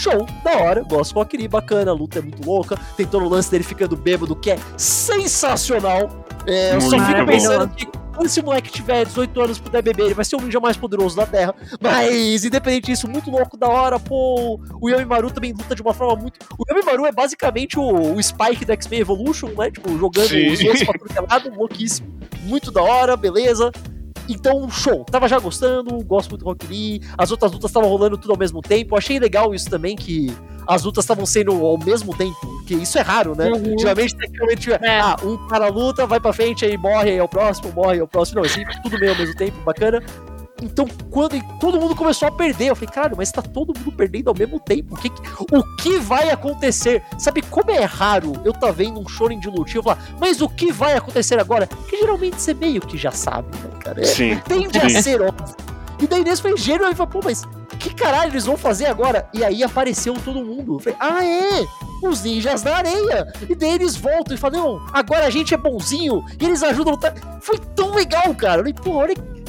Show, 0.00 0.26
da 0.42 0.56
hora, 0.56 0.82
gosto 0.82 1.14
Rock 1.14 1.36
Lee, 1.36 1.46
bacana, 1.46 1.90
a 1.90 1.94
luta 1.94 2.20
é 2.20 2.22
muito 2.22 2.42
louca, 2.42 2.74
tem 2.96 3.06
todo 3.06 3.26
o 3.26 3.28
lance 3.28 3.50
dele 3.50 3.62
ficando 3.62 3.94
bêbado, 3.94 4.34
que 4.34 4.50
é 4.50 4.58
sensacional. 4.74 6.24
É, 6.46 6.74
eu 6.74 6.80
só 6.80 6.98
fico 6.98 7.26
pensando 7.26 7.68
que 7.68 7.86
quando 8.20 8.26
esse 8.26 8.42
moleque 8.42 8.70
tiver 8.70 9.04
18 9.04 9.40
anos 9.42 9.58
puder 9.58 9.82
beber, 9.82 10.06
ele 10.06 10.14
vai 10.14 10.24
ser 10.24 10.36
o 10.36 10.40
ninja 10.40 10.58
mais 10.58 10.74
poderoso 10.76 11.16
da 11.16 11.26
Terra. 11.26 11.54
Mas, 11.78 12.46
independente 12.46 12.86
disso, 12.86 13.06
muito 13.08 13.30
louco, 13.30 13.58
da 13.58 13.68
hora, 13.68 13.98
pô. 13.98 14.58
O 14.80 14.88
Yamimaru 14.88 15.30
também 15.30 15.52
luta 15.52 15.74
de 15.74 15.82
uma 15.82 15.92
forma 15.92 16.16
muito. 16.16 16.38
O 16.58 16.64
Yamimaru 16.66 17.04
é 17.04 17.12
basicamente 17.12 17.78
o, 17.78 18.14
o 18.14 18.22
Spike 18.22 18.64
do 18.64 18.72
X-Men 18.72 19.00
Evolution, 19.00 19.48
né? 19.56 19.70
Tipo, 19.70 19.98
jogando 19.98 20.28
Sim. 20.28 20.50
os 20.50 20.60
outros 20.60 20.84
pra 20.84 20.94
é 21.16 21.20
lado, 21.20 21.50
louquíssimo. 21.54 22.10
Muito 22.42 22.70
da 22.70 22.82
hora, 22.82 23.16
beleza. 23.16 23.70
Então, 24.32 24.70
show. 24.70 25.04
Tava 25.04 25.26
já 25.28 25.38
gostando, 25.38 26.02
gosto 26.04 26.30
muito 26.30 26.42
do 26.42 26.46
Rock 26.46 26.66
Lee. 26.66 27.02
As 27.18 27.30
outras 27.30 27.50
lutas 27.52 27.70
estavam 27.70 27.88
rolando 27.88 28.16
tudo 28.16 28.30
ao 28.32 28.38
mesmo 28.38 28.62
tempo. 28.62 28.96
Achei 28.96 29.18
legal 29.18 29.54
isso 29.54 29.68
também, 29.68 29.96
que 29.96 30.32
as 30.66 30.84
lutas 30.84 31.04
estavam 31.04 31.26
sendo 31.26 31.52
ao 31.64 31.76
mesmo 31.78 32.16
tempo. 32.16 32.36
Que 32.66 32.74
isso 32.74 32.96
é 32.98 33.00
raro, 33.00 33.34
né? 33.34 33.50
Uhum. 33.50 33.76
Geralmente, 33.78 34.16
tecnicamente, 34.16 34.72
É. 34.72 35.00
ah, 35.00 35.16
um 35.24 35.36
cara 35.48 35.66
luta, 35.68 36.06
vai 36.06 36.20
pra 36.20 36.32
frente, 36.32 36.64
aí 36.64 36.76
morre, 36.76 37.10
aí 37.10 37.16
é 37.16 37.22
o 37.22 37.28
próximo, 37.28 37.72
morre, 37.72 37.94
aí 37.94 37.98
é 37.98 38.02
o 38.02 38.08
próximo. 38.08 38.40
Não, 38.40 38.46
assim, 38.46 38.62
tudo 38.82 38.98
meio 38.98 39.12
ao 39.12 39.18
mesmo 39.18 39.34
tempo, 39.34 39.56
bacana. 39.64 40.00
Então, 40.62 40.86
quando 41.10 41.40
todo 41.58 41.80
mundo 41.80 41.96
começou 41.96 42.28
a 42.28 42.32
perder, 42.32 42.66
eu 42.66 42.76
falei, 42.76 42.92
caralho, 42.92 43.16
mas 43.16 43.32
tá 43.32 43.42
todo 43.42 43.76
mundo 43.78 43.92
perdendo 43.92 44.28
ao 44.28 44.36
mesmo 44.36 44.60
tempo. 44.60 44.94
O 44.94 44.98
que, 44.98 45.10
o 45.40 45.76
que 45.76 45.98
vai 45.98 46.30
acontecer? 46.30 47.02
Sabe 47.18 47.42
como 47.42 47.70
é 47.70 47.84
raro 47.84 48.32
eu 48.44 48.52
tá 48.52 48.70
vendo 48.70 49.00
um 49.00 49.08
shonen 49.08 49.40
de 49.40 49.48
lutinha 49.48 49.80
e 49.80 49.82
falar, 49.82 49.98
mas 50.18 50.40
o 50.40 50.48
que 50.48 50.72
vai 50.72 50.96
acontecer 50.96 51.38
agora? 51.38 51.66
Que 51.66 51.98
geralmente 51.98 52.40
você 52.40 52.54
meio 52.54 52.80
que 52.80 52.96
já 52.96 53.10
sabe, 53.10 53.48
né, 53.56 53.70
cara? 53.80 54.00
É, 54.00 54.04
Sim. 54.04 54.40
tende 54.46 54.78
a 54.78 54.88
Sim. 54.88 55.02
ser 55.02 55.22
óbvio. 55.22 55.56
E 56.00 56.06
daí 56.06 56.24
nesse 56.24 56.40
foi 56.40 56.56
gênio, 56.56 56.88
e 56.88 56.94
falei, 56.94 57.12
pô, 57.12 57.20
mas 57.22 57.44
que 57.78 57.94
caralho 57.94 58.32
eles 58.32 58.44
vão 58.44 58.56
fazer 58.56 58.86
agora? 58.86 59.28
E 59.32 59.42
aí 59.42 59.62
apareceu 59.62 60.14
todo 60.22 60.44
mundo. 60.44 60.74
Eu 60.74 60.78
falei, 60.80 60.98
ah, 61.00 61.24
é? 61.24 61.66
Os 62.02 62.22
ninjas 62.22 62.62
da 62.62 62.76
areia. 62.76 63.32
E 63.48 63.54
daí 63.54 63.72
eles 63.72 63.96
voltam 63.96 64.34
e 64.34 64.38
falam, 64.38 64.62
não, 64.62 64.86
agora 64.92 65.26
a 65.26 65.30
gente 65.30 65.54
é 65.54 65.56
bonzinho. 65.56 66.24
E 66.38 66.44
eles 66.44 66.62
ajudam 66.62 66.92
a 66.92 66.96
lutar. 66.96 67.14
Foi 67.40 67.58
tão 67.74 67.94
legal, 67.94 68.34
cara. 68.34 68.60
Eu 68.60 68.64
falei, 68.64 68.74
pô, 68.74 68.90
olha 68.96 69.14
que, 69.14 69.39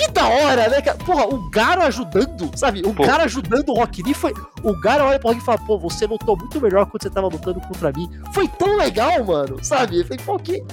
que 0.00 0.10
da 0.10 0.26
hora, 0.26 0.68
né, 0.68 0.80
cara? 0.80 0.96
Porra, 0.98 1.26
o 1.26 1.50
Garo 1.50 1.82
ajudando, 1.82 2.50
sabe? 2.56 2.80
O 2.84 2.94
Pô. 2.94 3.04
cara 3.04 3.24
ajudando 3.24 3.68
o 3.68 3.74
Rock 3.74 4.02
Lee 4.02 4.14
foi. 4.14 4.32
O 4.62 4.72
Garo 4.80 5.04
olha 5.04 5.18
pro 5.18 5.28
Rock 5.28 5.40
e 5.40 5.44
fala, 5.44 5.58
pô, 5.58 5.78
você 5.78 6.06
lutou 6.06 6.36
muito 6.36 6.60
melhor 6.60 6.86
quando 6.86 7.02
você 7.02 7.10
tava 7.10 7.28
lutando 7.28 7.60
contra 7.60 7.92
mim. 7.92 8.08
Foi 8.32 8.48
tão 8.48 8.76
legal, 8.76 9.22
mano, 9.24 9.62
sabe? 9.62 10.00
Eu 10.00 10.04
falei, 10.04 10.24
pô, 10.24 10.38
que. 10.38 10.64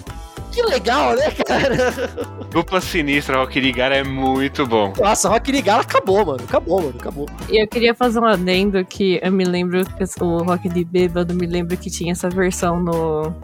Que 0.50 0.62
legal, 0.64 1.14
né, 1.14 1.30
cara? 1.46 1.94
Dupla 2.50 2.80
sinistra, 2.80 3.38
Rock 3.38 3.60
Lee 3.60 3.74
Gara 3.74 3.98
é 3.98 4.04
muito 4.04 4.66
bom. 4.66 4.94
Nossa, 4.98 5.30
Rock 5.30 5.52
Lee 5.52 5.62
Garo 5.62 5.82
acabou, 5.82 6.26
mano. 6.26 6.40
Acabou, 6.44 6.82
mano. 6.82 6.96
Acabou. 6.98 7.26
E 7.50 7.62
eu 7.62 7.68
queria 7.68 7.94
fazer 7.94 8.20
um 8.20 8.26
adendo 8.26 8.84
que 8.86 9.20
eu 9.22 9.32
me 9.32 9.44
lembro 9.44 9.86
que 9.86 10.04
o 10.24 10.44
Rock 10.44 10.70
de 10.70 10.84
Bêbado 10.86 11.36
me 11.36 11.46
lembro 11.46 11.76
que 11.76 11.92
tinha 11.92 12.14
essa 12.14 12.30
versão 12.30 12.80
no, 12.80 13.36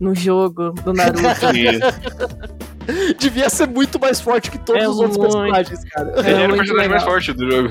no 0.00 0.14
jogo 0.14 0.72
do 0.72 0.92
Naruto. 0.92 1.28
E 1.54 2.67
Devia 3.18 3.50
ser 3.50 3.68
muito 3.68 3.98
mais 4.00 4.20
forte 4.20 4.50
que 4.50 4.58
todos 4.58 4.82
É 4.82 4.88
os 4.88 4.96
outros 4.98 5.18
muito. 5.18 5.32
personagens, 5.32 5.84
cara. 5.84 6.12
ele 6.20 6.42
era 6.42 6.52
o 6.52 6.56
personagem 6.56 6.88
mais 6.88 7.02
legal. 7.02 7.06
forte 7.06 7.32
do 7.32 7.50
jogo. 7.50 7.70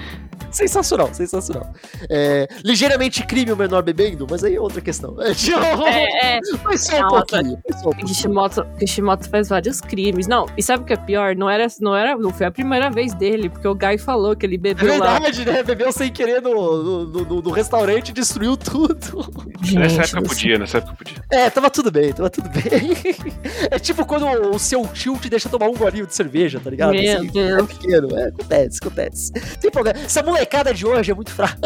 Sensacional, 0.52 1.14
sensacional. 1.14 1.72
É, 2.10 2.48
ligeiramente 2.64 3.26
crime 3.26 3.52
o 3.52 3.58
menor 3.58 3.84
bebendo, 3.84 4.26
mas 4.30 4.44
aí 4.44 4.56
é 4.56 4.60
outra 4.62 4.82
questão. 4.82 5.16
É, 5.28 5.90
É, 5.90 6.38
é. 6.38 6.40
Foi 6.64 6.78
só 6.78 6.98
um 7.06 7.10
pouquinho. 7.10 7.60
Só 7.72 7.78
um 7.80 7.82
pouquinho. 7.84 8.08
Kishimoto, 8.08 8.66
Kishimoto 8.80 9.30
faz 9.30 9.50
vários 9.50 9.82
crimes. 9.82 10.28
Não, 10.28 10.46
e 10.58 10.64
sabe 10.64 10.84
o 10.84 10.86
que 10.86 10.94
é 10.94 10.98
pior? 10.98 11.36
Não 11.36 11.50
era, 11.50 11.68
não 11.80 11.96
era, 11.96 12.16
não 12.18 12.32
foi 12.32 12.46
a 12.46 12.52
primeira 12.52 12.90
vez 12.90 13.14
dele, 13.14 13.50
porque 13.50 13.68
o 13.68 13.76
Guy 13.76 13.98
falou 13.98 14.36
que 14.36 14.46
ele 14.46 14.56
É 14.56 14.60
bebeu 14.60 14.98
lá. 15.00 15.14
verdade, 15.20 15.46
né? 15.46 15.64
Bebeu 15.64 15.92
sem 15.92 16.12
querer 16.12 16.42
no, 16.42 17.06
no, 17.06 17.06
no- 17.26 17.42
no 17.42 17.50
restaurante 17.52 18.10
e 18.10 18.14
destruiu 18.14 18.56
tudo. 18.58 19.30
Nessa 19.74 19.90
Gente 19.90 20.00
época 20.02 20.22
do 20.22 20.28
podia, 20.30 20.58
nessa 20.60 20.78
época 20.80 20.96
podia. 20.96 21.18
É, 21.32 21.50
tava 21.50 21.70
tudo 21.70 21.92
bem, 21.92 22.14
tava 22.14 22.30
tudo 22.30 22.50
bem. 22.50 22.64
É 23.70 23.80
tipo 23.80 24.06
quando 24.06 24.26
o 24.56 24.60
seu 24.60 24.86
tio 24.88 25.18
te 25.18 25.30
deixa 25.30 25.50
tomar 25.50 25.68
um 25.68 25.74
golinho 25.74 26.06
de 26.08 26.16
cerveja, 26.16 26.60
tá 26.60 26.70
ligado? 26.70 26.92
Meu 26.92 27.18
Assim, 27.18 27.28
Deus. 27.28 27.64
É 27.64 27.68
pequeno, 27.68 28.18
é, 28.18 28.28
acontece, 28.30 28.78
acontece. 28.82 29.32
Tem 29.60 29.70
problema. 29.72 30.00
Essa 30.00 30.22
molecada 30.38 30.74
de 30.74 30.86
hoje 30.86 31.12
é 31.12 31.16
muito 31.16 31.32
fraca. 31.32 31.58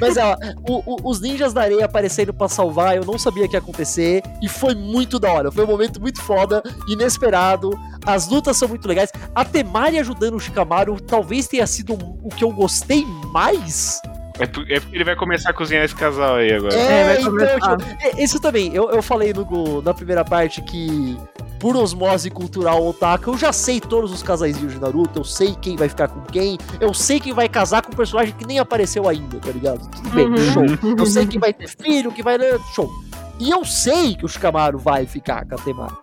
Mas 0.00 0.16
ó, 0.16 0.36
o- 0.68 0.82
o- 0.94 1.10
os 1.10 1.20
ninjas 1.20 1.52
da 1.52 1.62
areia 1.62 1.84
aparecendo 1.84 2.32
pra 2.32 2.48
salvar, 2.48 2.96
eu 2.96 3.04
não 3.04 3.18
sabia 3.18 3.46
que 3.46 3.54
ia 3.54 3.58
acontecer. 3.58 4.22
E 4.42 4.48
foi 4.48 4.74
muito 4.74 5.18
da 5.18 5.32
hora. 5.32 5.52
Foi 5.52 5.64
um 5.64 5.68
momento 5.68 6.00
muito 6.00 6.20
foda, 6.22 6.62
inesperado. 6.88 7.70
As 8.06 8.28
lutas 8.28 8.56
são 8.56 8.68
muito 8.68 8.86
legais. 8.88 9.10
A 9.34 9.44
Temari 9.44 9.98
ajudando 9.98 10.34
o 10.34 10.40
Shikamaru 10.40 11.00
talvez 11.00 11.46
tenha 11.46 11.66
sido 11.66 11.94
o 12.22 12.28
que 12.28 12.42
eu 12.44 12.50
gostei 12.52 13.04
mais. 13.32 14.00
É 14.38 14.44
é 14.44 14.46
porque 14.46 14.96
ele 14.96 15.04
vai 15.04 15.14
começar 15.16 15.50
a 15.50 15.52
cozinhar 15.52 15.84
esse 15.84 15.94
casal 15.94 16.36
aí 16.36 16.52
agora. 16.52 16.74
É, 16.74 17.04
vai 17.04 17.18
então, 17.20 17.30
começar. 17.30 17.76
tipo, 17.76 17.96
é, 18.02 18.22
isso 18.22 18.40
também. 18.40 18.74
Eu, 18.74 18.90
eu 18.90 19.02
falei 19.02 19.32
no- 19.32 19.82
na 19.82 19.92
primeira 19.92 20.24
parte 20.24 20.62
que, 20.62 21.16
por 21.60 21.76
osmose 21.76 22.30
cultural 22.30 22.84
otaka, 22.86 23.30
eu 23.30 23.36
já 23.36 23.52
sei 23.52 23.80
todos 23.80 24.10
os 24.12 24.22
casaizinhos 24.22 24.72
de 24.72 24.80
Naruto, 24.80 25.20
eu 25.20 25.24
sei 25.24 25.54
quem 25.60 25.76
vai 25.76 25.88
ficar 25.88 26.08
com 26.08 26.20
quem, 26.22 26.58
eu 26.80 26.92
sei 26.94 27.20
quem 27.20 27.32
vai 27.32 27.48
casar 27.48 27.82
com 27.82 27.92
um 27.92 27.96
personagem 27.96 28.34
que 28.34 28.46
nem 28.46 28.58
apareceu 28.58 29.08
ainda, 29.08 29.38
tá 29.38 29.50
ligado? 29.50 29.86
Tudo 29.90 30.10
bem, 30.10 30.26
Uhum. 30.28 30.36
show. 30.38 30.64
Eu 30.98 31.06
sei 31.06 31.26
quem 31.26 31.38
vai 31.38 31.52
ter 31.52 31.68
filho, 31.68 32.10
que 32.10 32.22
vai. 32.22 32.36
Show. 32.74 32.90
E 33.38 33.50
eu 33.50 33.64
sei 33.64 34.14
que 34.14 34.24
o 34.24 34.28
Shikamaru 34.28 34.78
vai 34.78 35.04
ficar 35.06 35.44
com 35.46 35.54
a 35.54 35.58
Temari. 35.58 35.94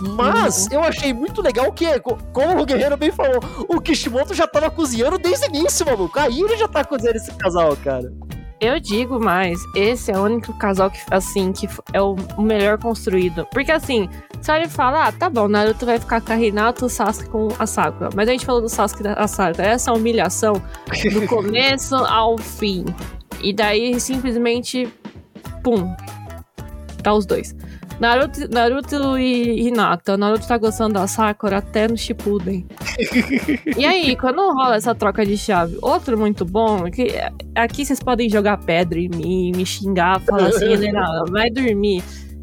Mas 0.00 0.70
eu 0.70 0.82
achei 0.82 1.12
muito 1.12 1.42
legal 1.42 1.72
que, 1.72 1.98
co- 2.00 2.18
como 2.32 2.60
o 2.62 2.66
Guerreiro 2.66 2.96
bem 2.96 3.10
falou, 3.10 3.40
o 3.68 3.80
Kishimoto 3.80 4.34
já 4.34 4.46
tava 4.46 4.70
cozinhando 4.70 5.18
desde 5.18 5.46
o 5.46 5.48
início, 5.48 5.84
maluco. 5.86 6.18
Aí 6.18 6.40
ele 6.40 6.56
já 6.56 6.68
tá 6.68 6.84
cozinhando 6.84 7.16
esse 7.18 7.32
casal, 7.34 7.76
cara. 7.76 8.12
Eu 8.60 8.80
digo 8.80 9.20
mais, 9.20 9.56
esse 9.76 10.10
é 10.10 10.18
o 10.18 10.22
único 10.24 10.52
casal 10.58 10.90
que, 10.90 10.98
assim, 11.12 11.52
que 11.52 11.68
é 11.92 12.02
o 12.02 12.16
o 12.36 12.42
melhor 12.42 12.76
construído. 12.76 13.46
Porque, 13.52 13.70
assim, 13.70 14.08
só 14.42 14.56
ele 14.56 14.68
fala, 14.68 15.06
ah, 15.06 15.12
tá 15.12 15.30
bom, 15.30 15.46
Naruto 15.46 15.86
vai 15.86 15.98
ficar 16.00 16.20
com 16.20 16.32
a 16.32 16.36
Hinata, 16.36 16.84
o 16.84 16.88
Sasuke 16.88 17.28
com 17.30 17.48
a 17.56 17.66
Sakura. 17.66 18.10
Mas 18.16 18.28
a 18.28 18.32
gente 18.32 18.44
falou 18.44 18.60
do 18.60 18.68
Sasuke 18.68 19.00
e 19.02 19.04
da 19.04 19.26
Sakura. 19.28 19.64
Essa 19.64 19.92
humilhação 19.92 20.54
do 21.12 21.26
começo 21.28 21.94
ao 21.94 22.36
fim. 22.36 22.84
E 23.40 23.52
daí, 23.52 24.00
simplesmente, 24.00 24.92
pum, 25.62 25.94
tá 27.00 27.12
os 27.14 27.24
dois. 27.26 27.54
Naruto, 28.00 28.48
Naruto 28.50 29.18
e 29.18 29.66
Hinata. 29.68 30.16
Naruto 30.16 30.46
tá 30.46 30.56
gostando 30.56 30.94
da 30.94 31.06
Sakura 31.06 31.58
até 31.58 31.88
no 31.88 31.96
Shippuden. 31.96 32.66
e 33.76 33.84
aí, 33.84 34.16
quando 34.16 34.38
rola 34.52 34.76
essa 34.76 34.94
troca 34.94 35.26
de 35.26 35.36
chave? 35.36 35.76
Outro 35.82 36.16
muito 36.18 36.44
bom, 36.44 36.86
é 36.86 36.90
que 36.90 37.08
aqui 37.54 37.84
vocês 37.84 38.00
podem 38.00 38.28
jogar 38.28 38.58
pedra 38.58 38.98
em 38.98 39.08
mim, 39.08 39.52
me 39.54 39.66
xingar, 39.66 40.20
falar 40.20 40.48
assim, 40.48 40.72
Helena, 40.72 41.24
vai 41.30 41.50
dormir. 41.50 42.02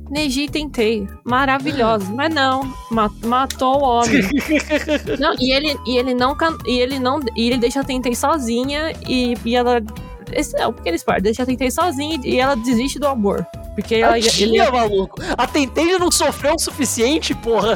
Neji 0.10 0.48
tentei, 0.48 1.08
maravilhosa, 1.24 2.06
mas 2.14 2.32
não, 2.32 2.62
ma- 2.92 3.10
matou 3.24 3.82
o 3.82 3.84
homem. 3.84 4.22
Não, 5.20 5.34
e 5.40 5.52
ele, 5.52 5.76
e 5.88 5.98
ele 5.98 6.14
não 6.14 6.38
e 6.68 6.80
ele 6.80 7.00
não 7.00 7.20
e 7.36 7.48
ele 7.48 7.58
deixa 7.58 7.80
a 7.80 7.84
Tentei 7.84 8.14
sozinha 8.14 8.92
e, 9.10 9.36
e 9.44 9.56
ela 9.56 9.82
esse 10.36 10.56
é 10.58 10.68
um 10.68 10.74
pequeno 10.74 10.96
spoiler, 10.96 11.24
deixa 11.24 11.44
a 11.44 11.46
Tentei 11.46 11.72
sozinha 11.72 12.20
e 12.24 12.40
ela 12.40 12.56
desiste 12.56 13.00
do 13.00 13.08
amor. 13.08 13.46
Porque 13.74 13.96
ela, 13.96 14.18
ia- 14.18 14.28
ele, 14.28 14.58
Tadinha, 14.58 14.72
maluco. 14.72 15.22
A 15.38 15.48
Tentei 15.48 15.98
não 15.98 16.12
sofreu 16.12 16.56
o 16.56 16.60
suficiente, 16.60 17.34
porra. 17.36 17.76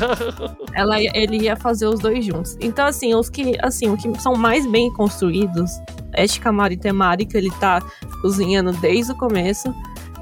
ela, 0.73 0.99
ia- 1.01 1.11
ele 1.13 1.37
ia 1.43 1.55
fazer 1.55 1.87
os 1.87 1.99
dois 1.99 2.23
juntos. 2.25 2.57
Então, 2.61 2.85
assim, 2.85 3.13
os 3.15 3.29
que, 3.29 3.55
assim, 3.61 3.89
o 3.89 3.97
que 3.97 4.21
são 4.21 4.33
mais 4.35 4.65
bem 4.65 4.91
construídos 4.93 5.71
é 6.13 6.25
Shikamaru 6.27 6.73
e 6.73 6.77
Temari, 6.77 7.25
que 7.25 7.37
ele 7.37 7.51
tá 7.59 7.81
cozinhando 8.21 8.71
desde 8.73 9.11
o 9.11 9.15
começo. 9.17 9.73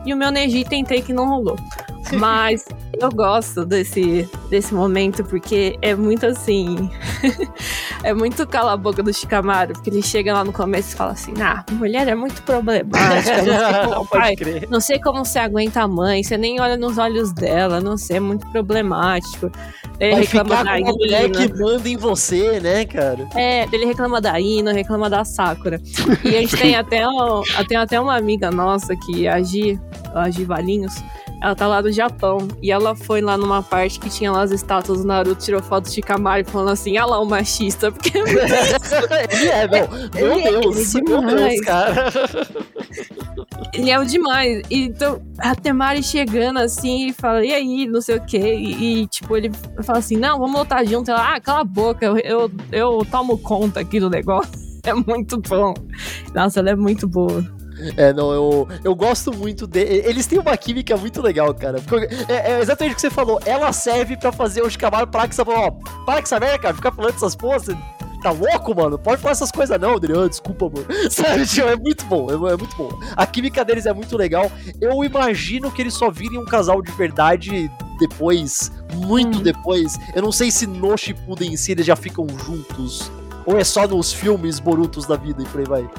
E 0.05 0.13
o 0.13 0.17
meu 0.17 0.31
Neji 0.31 0.63
tentei 0.63 1.01
que 1.01 1.11
não 1.13 1.27
rolou. 1.27 1.57
Mas 2.17 2.65
eu 2.99 3.11
gosto 3.11 3.65
desse, 3.65 4.27
desse 4.49 4.73
momento 4.73 5.23
porque 5.25 5.77
é 5.81 5.93
muito 5.93 6.25
assim. 6.25 6.89
é 8.03 8.13
muito 8.13 8.45
cala 8.47 8.73
a 8.73 8.77
boca 8.77 9.01
do 9.01 9.13
Shikamaru, 9.13 9.73
porque 9.73 9.89
ele 9.89 10.01
chega 10.01 10.33
lá 10.33 10.43
no 10.43 10.53
começo 10.53 10.93
e 10.93 10.97
fala 10.97 11.11
assim: 11.11 11.33
Ah, 11.41 11.63
mulher 11.71 12.07
é 12.07 12.15
muito 12.15 12.41
problemática. 12.43 13.07
Não 13.47 13.49
sei 13.59 13.83
como, 13.85 14.07
pai, 14.07 14.35
não 14.69 14.79
sei 14.79 14.99
como 14.99 15.25
você 15.25 15.39
aguenta 15.39 15.81
a 15.81 15.87
mãe, 15.87 16.23
você 16.23 16.37
nem 16.37 16.59
olha 16.59 16.77
nos 16.77 16.97
olhos 16.97 17.31
dela, 17.31 17.79
não 17.79 17.97
sei, 17.97 18.17
é 18.17 18.19
muito 18.19 18.45
problemático. 18.51 19.51
Ele 19.99 20.11
Vai 20.11 20.21
reclama 20.21 20.63
da 20.63 20.77
uma 20.77 20.91
mulher 20.93 21.25
Ina. 21.25 21.47
que 21.47 21.53
manda 21.53 21.89
em 21.89 21.97
você, 21.97 22.59
né, 22.59 22.85
cara? 22.85 23.27
É, 23.35 23.65
ele 23.71 23.85
reclama 23.85 24.21
da 24.21 24.39
Ina, 24.39 24.71
reclama 24.71 25.09
da 25.09 25.25
Sakura. 25.25 25.81
E 26.23 26.35
a 26.35 26.41
gente 26.41 26.55
tem 26.55 26.75
até, 26.77 27.07
um, 27.07 27.41
tem 27.67 27.77
até 27.77 27.99
uma 27.99 28.15
amiga 28.15 28.51
nossa 28.51 28.95
que 28.95 29.27
a 29.27 29.41
Gi, 29.41 29.79
a 30.13 30.29
Gi 30.29 30.45
Valinhos, 30.45 30.93
ela 31.41 31.55
tá 31.55 31.67
lá 31.67 31.81
do 31.81 31.91
Japão. 31.91 32.47
E 32.61 32.71
ela 32.71 32.95
foi 32.95 33.21
lá 33.21 33.37
numa 33.37 33.61
parte 33.61 33.99
que 33.99 34.09
tinha 34.09 34.31
lá 34.31 34.41
as 34.41 34.51
estátuas 34.51 34.99
do 35.01 35.05
Naruto, 35.07 35.43
tirou 35.43 35.61
foto 35.61 35.89
de 35.89 36.01
Kamari 36.01 36.43
falando 36.43 36.69
assim, 36.71 36.97
ah 36.97 37.05
lá 37.05 37.19
o 37.19 37.25
machista, 37.25 37.91
porque 37.91 38.17
ele 38.17 38.39
é, 39.49 39.67
não. 39.67 39.87
Meu 40.13 40.33
Ele 40.37 40.41
é- 40.47 40.59
Deus, 40.61 40.95
ele 40.95 41.05
é 41.05 41.09
meu 41.09 41.21
Deus, 41.21 41.35
demais. 41.35 41.61
cara. 41.61 42.11
ele 43.73 43.89
é 43.91 43.99
o 43.99 44.05
demais. 44.05 44.61
Então, 44.69 45.21
a 45.37 45.55
Temari 45.55 46.01
chegando 46.03 46.59
assim 46.59 47.07
e 47.07 47.13
fala, 47.13 47.45
e 47.45 47.53
aí, 47.53 47.85
não 47.87 48.01
sei 48.01 48.17
o 48.17 48.25
quê. 48.25 48.55
E, 48.55 49.01
e, 49.03 49.07
tipo, 49.07 49.35
ele 49.37 49.51
fala 49.83 49.99
assim, 49.99 50.17
não, 50.17 50.39
vamos 50.39 50.59
lutar 50.59 50.85
junto. 50.85 51.11
Ela, 51.11 51.35
ah, 51.35 51.39
cala 51.39 51.61
a 51.61 51.63
boca, 51.63 52.05
eu, 52.05 52.17
eu, 52.17 52.51
eu 52.71 53.07
tomo 53.11 53.37
conta 53.37 53.79
aqui 53.79 53.99
do 53.99 54.09
negócio. 54.09 54.51
É 54.87 54.93
muito 54.93 55.37
bom. 55.41 55.73
Nossa, 56.33 56.61
ela 56.61 56.69
é 56.69 56.75
muito 56.75 57.09
boa. 57.09 57.43
É, 57.95 58.11
não, 58.13 58.31
eu, 58.31 58.67
eu 58.83 58.95
gosto 58.95 59.31
muito 59.35 59.67
de. 59.67 59.79
Eles 59.79 60.25
têm 60.25 60.39
uma 60.39 60.55
química 60.57 60.97
muito 60.97 61.21
legal, 61.21 61.53
cara. 61.53 61.79
É, 62.27 62.53
é 62.53 62.59
exatamente 62.59 62.93
o 62.93 62.95
que 62.95 63.01
você 63.01 63.09
falou. 63.09 63.39
Ela 63.45 63.71
serve 63.71 64.17
pra 64.17 64.31
fazer 64.31 64.61
o 64.61 64.69
Shikamaru 64.69 65.07
parar 65.07 65.31
você 65.31 65.45
falou, 65.45 65.59
ó, 65.59 66.03
para 66.05 66.21
que 66.21 66.27
essa 66.27 66.39
merda, 66.39 66.59
cara, 66.59 66.73
ficar 66.73 66.91
falando 66.91 67.15
essas 67.15 67.35
porra, 67.35 67.59
você 67.59 67.77
tá 68.21 68.31
louco, 68.31 68.75
mano? 68.75 68.97
Pode 68.97 69.21
falar 69.21 69.31
essas 69.31 69.51
coisas 69.51 69.79
não, 69.79 69.95
Adriano, 69.95 70.29
desculpa, 70.29 70.69
mano. 70.69 70.85
Sabe, 71.09 71.45
tio, 71.45 71.67
é 71.67 71.75
muito 71.75 72.05
bom, 72.05 72.27
é, 72.29 72.53
é, 72.53 72.57
muito 72.57 72.75
bom. 72.75 72.89
A 73.15 73.25
química 73.25 73.63
deles 73.63 73.85
é 73.85 73.93
muito 73.93 74.17
legal. 74.17 74.51
Eu 74.81 75.03
imagino 75.03 75.71
que 75.71 75.81
eles 75.81 75.93
só 75.93 76.09
virem 76.09 76.39
um 76.39 76.45
casal 76.45 76.81
de 76.81 76.91
verdade 76.91 77.71
depois, 77.99 78.71
muito 78.95 79.39
hum. 79.39 79.43
depois. 79.43 79.97
Eu 80.15 80.21
não 80.21 80.31
sei 80.31 80.51
se 80.51 80.67
no 80.67 80.97
Shippuden 80.97 81.53
em 81.53 81.57
si 81.57 81.71
eles 81.71 81.85
já 81.85 81.95
ficam 81.95 82.27
juntos, 82.45 83.11
ou 83.45 83.57
é 83.57 83.63
só 83.63 83.87
nos 83.87 84.11
filmes 84.11 84.59
Borutos 84.59 85.05
da 85.05 85.15
vida 85.15 85.41
e 85.41 85.45
por 85.45 85.59
aí 85.59 85.65
vai. 85.65 85.89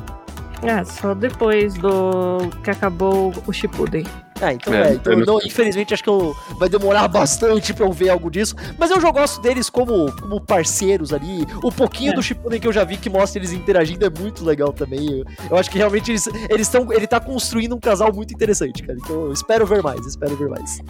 É, 0.63 0.85
só 0.85 1.15
depois 1.15 1.75
do 1.75 2.51
que 2.65 2.71
acabou 2.71 3.33
o 3.47 3.53
Shippuden. 3.53 4.05
Ah, 4.41 4.53
então 4.53 4.73
é. 4.73 4.91
é 4.91 4.95
então, 4.95 5.17
não, 5.17 5.39
infelizmente 5.39 5.93
acho 5.93 6.03
que 6.03 6.09
eu, 6.09 6.37
vai 6.59 6.69
demorar 6.69 7.07
bastante 7.09 7.75
pra 7.75 7.87
eu 7.87 7.93
ver 7.93 8.11
algo 8.11 8.31
disso. 8.31 8.55
Mas 8.79 8.91
eu 8.91 9.01
já 9.01 9.11
gosto 9.11 9.41
deles 9.41 9.69
como, 9.71 10.11
como 10.21 10.41
parceiros 10.41 11.13
ali. 11.13 11.47
O 11.63 11.73
pouquinho 11.73 12.13
é. 12.13 12.15
do 12.15 12.23
Shippuden 12.23 12.61
que 12.61 12.67
eu 12.67 12.73
já 12.73 12.85
vi 12.85 12.97
que 12.97 13.11
mostra 13.11 13.39
eles 13.39 13.53
interagindo 13.53 14.05
é 14.05 14.11
muito 14.11 14.45
legal 14.45 14.73
também. 14.73 15.21
Eu, 15.21 15.25
eu 15.51 15.57
acho 15.57 15.71
que 15.71 15.79
realmente 15.79 16.11
eles 16.11 16.27
estão. 16.67 16.93
Ele 16.93 17.07
tá 17.07 17.21
construindo 17.21 17.75
um 17.75 17.81
casal 17.81 18.13
muito 18.13 18.33
interessante, 18.33 18.83
cara. 18.83 18.99
Então 18.99 19.27
eu 19.27 19.33
espero 19.33 19.67
ver 19.67 19.83
mais, 19.83 20.07
espero 20.07 20.37
ver 20.37 20.49
mais. 20.49 20.81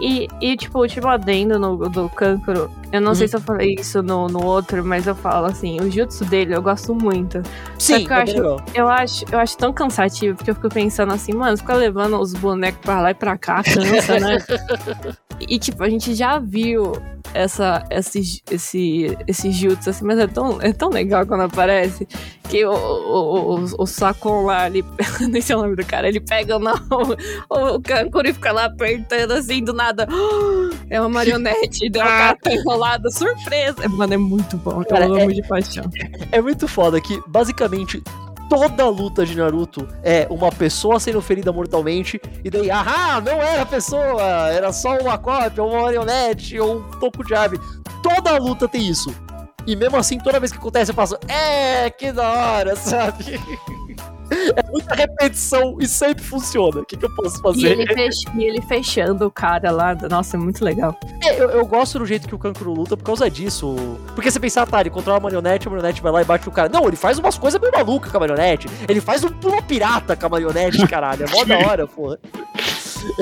E, 0.00 0.28
e, 0.40 0.56
tipo, 0.56 0.78
o 0.78 0.82
último 0.82 1.08
adendo 1.08 1.58
no, 1.58 1.76
do 1.88 2.08
Kankuro, 2.10 2.70
eu 2.92 3.00
não 3.00 3.14
sei 3.14 3.24
uhum. 3.24 3.30
se 3.30 3.36
eu 3.36 3.40
falei 3.40 3.74
isso 3.78 4.02
no, 4.02 4.28
no 4.28 4.44
outro, 4.44 4.84
mas 4.84 5.06
eu 5.06 5.14
falo 5.14 5.46
assim, 5.46 5.80
o 5.80 5.90
jutsu 5.90 6.24
dele 6.24 6.54
eu 6.54 6.62
gosto 6.62 6.94
muito. 6.94 7.42
Sim, 7.78 8.06
eu, 8.08 8.14
acho, 8.14 8.36
eu, 8.74 8.88
acho, 8.88 9.24
eu 9.32 9.38
acho 9.38 9.56
tão 9.56 9.72
cansativo, 9.72 10.36
porque 10.36 10.50
eu 10.50 10.54
fico 10.54 10.68
pensando 10.68 11.12
assim, 11.12 11.32
mano, 11.32 11.56
ficar 11.56 11.74
levando 11.74 12.18
os 12.20 12.32
bonecos 12.32 12.80
pra 12.80 13.00
lá 13.00 13.10
e 13.10 13.14
pra 13.14 13.36
cá, 13.36 13.62
cansa, 13.62 14.20
né? 14.20 14.38
e, 15.40 15.58
tipo, 15.58 15.82
a 15.82 15.90
gente 15.90 16.14
já 16.14 16.38
viu 16.38 16.92
essa, 17.34 17.84
esse, 17.90 18.42
esse, 18.50 19.18
esse 19.26 19.50
jutsu, 19.52 19.90
assim, 19.90 20.04
mas 20.04 20.18
é 20.18 20.26
tão, 20.26 20.60
é 20.60 20.72
tão 20.72 20.88
legal 20.90 21.26
quando 21.26 21.42
aparece 21.42 22.06
que 22.48 22.64
o, 22.64 22.72
o, 22.72 23.60
o, 23.60 23.84
o 23.84 24.44
lá, 24.44 24.66
ele, 24.66 24.84
nem 25.28 25.40
sei 25.40 25.54
o 25.56 25.62
nome 25.62 25.76
do 25.76 25.84
cara, 25.84 26.08
ele 26.08 26.20
pega 26.20 26.58
não, 26.58 26.74
o, 26.90 27.76
o 27.76 28.26
e 28.26 28.32
fica 28.32 28.52
lá 28.52 28.64
apertando 28.66 29.32
assim, 29.32 29.62
do 29.62 29.72
nada, 29.72 30.06
é 30.88 31.00
uma 31.00 31.08
marionete, 31.08 31.90
deu 31.90 32.02
uma 32.02 32.10
cara 32.10 32.38
tá 32.40 32.52
enrolada, 32.52 33.10
surpresa. 33.10 33.88
Mano, 33.88 34.14
é 34.14 34.18
muito 34.18 34.56
bom, 34.56 34.82
cara, 34.84 35.06
eu 35.06 35.14
amo 35.14 35.30
é, 35.30 35.34
de 35.34 35.42
paixão. 35.46 35.84
É 36.32 36.40
muito 36.40 36.66
foda 36.66 37.00
que, 37.00 37.20
basicamente, 37.26 38.02
toda 38.48 38.88
luta 38.88 39.24
de 39.24 39.36
Naruto 39.36 39.86
é 40.02 40.26
uma 40.30 40.50
pessoa 40.50 40.98
sendo 40.98 41.20
ferida 41.20 41.52
mortalmente, 41.52 42.20
e 42.44 42.50
daí, 42.50 42.70
ah, 42.70 43.20
não 43.24 43.42
era 43.42 43.64
pessoa, 43.66 44.22
era 44.50 44.72
só 44.72 44.96
uma 44.98 45.18
cópia, 45.18 45.62
uma 45.62 45.82
marionete, 45.82 46.58
ou 46.58 46.78
um 46.78 46.90
toco 46.98 47.24
de 47.24 47.34
ave. 47.34 47.58
Toda 48.02 48.36
luta 48.38 48.66
tem 48.66 48.88
isso. 48.88 49.14
E 49.66 49.76
mesmo 49.76 49.96
assim, 49.96 50.18
toda 50.18 50.40
vez 50.40 50.50
que 50.50 50.58
acontece, 50.58 50.90
eu 50.90 50.94
faço, 50.94 51.18
é, 51.28 51.90
que 51.90 52.10
da 52.10 52.30
hora, 52.30 52.74
sabe? 52.76 53.38
É 54.30 54.70
muita 54.70 54.94
repetição 54.94 55.76
e 55.80 55.86
sempre 55.86 56.22
funciona. 56.22 56.80
O 56.80 56.84
que, 56.84 56.96
que 56.96 57.04
eu 57.04 57.14
posso 57.14 57.40
fazer? 57.40 57.60
E 57.60 57.66
ele, 57.66 57.86
fech... 57.86 58.16
e 58.34 58.44
ele, 58.44 58.60
fechando 58.62 59.26
o 59.26 59.30
cara 59.30 59.70
lá. 59.70 59.94
Nossa, 60.10 60.36
é 60.36 60.40
muito 60.40 60.64
legal. 60.64 60.98
É, 61.22 61.40
eu, 61.40 61.50
eu, 61.50 61.66
gosto 61.66 61.98
do 61.98 62.06
jeito 62.06 62.28
que 62.28 62.34
o 62.34 62.38
Kankuro 62.38 62.72
luta 62.72 62.96
por 62.96 63.04
causa 63.04 63.30
disso. 63.30 63.76
Porque 64.14 64.30
você 64.30 64.38
pensar, 64.38 64.66
tá, 64.66 64.80
ele 64.80 64.90
controla 64.90 65.18
a 65.18 65.20
marionete, 65.20 65.66
a 65.66 65.70
marionete 65.70 66.02
vai 66.02 66.12
lá 66.12 66.22
e 66.22 66.24
bate 66.24 66.48
o 66.48 66.52
cara. 66.52 66.68
Não, 66.68 66.86
ele 66.86 66.96
faz 66.96 67.18
umas 67.18 67.38
coisas 67.38 67.60
bem 67.60 67.70
malucas 67.70 68.10
com 68.10 68.16
a 68.16 68.20
marionete. 68.20 68.68
Ele 68.88 69.00
faz 69.00 69.24
um 69.24 69.28
pulo 69.28 69.62
pirata 69.62 70.16
com 70.16 70.26
a 70.26 70.28
marionete, 70.28 70.86
caralho. 70.86 71.24
É 71.24 71.30
mó 71.30 71.44
da 71.44 71.58
hora, 71.58 71.86
porra. 71.86 72.18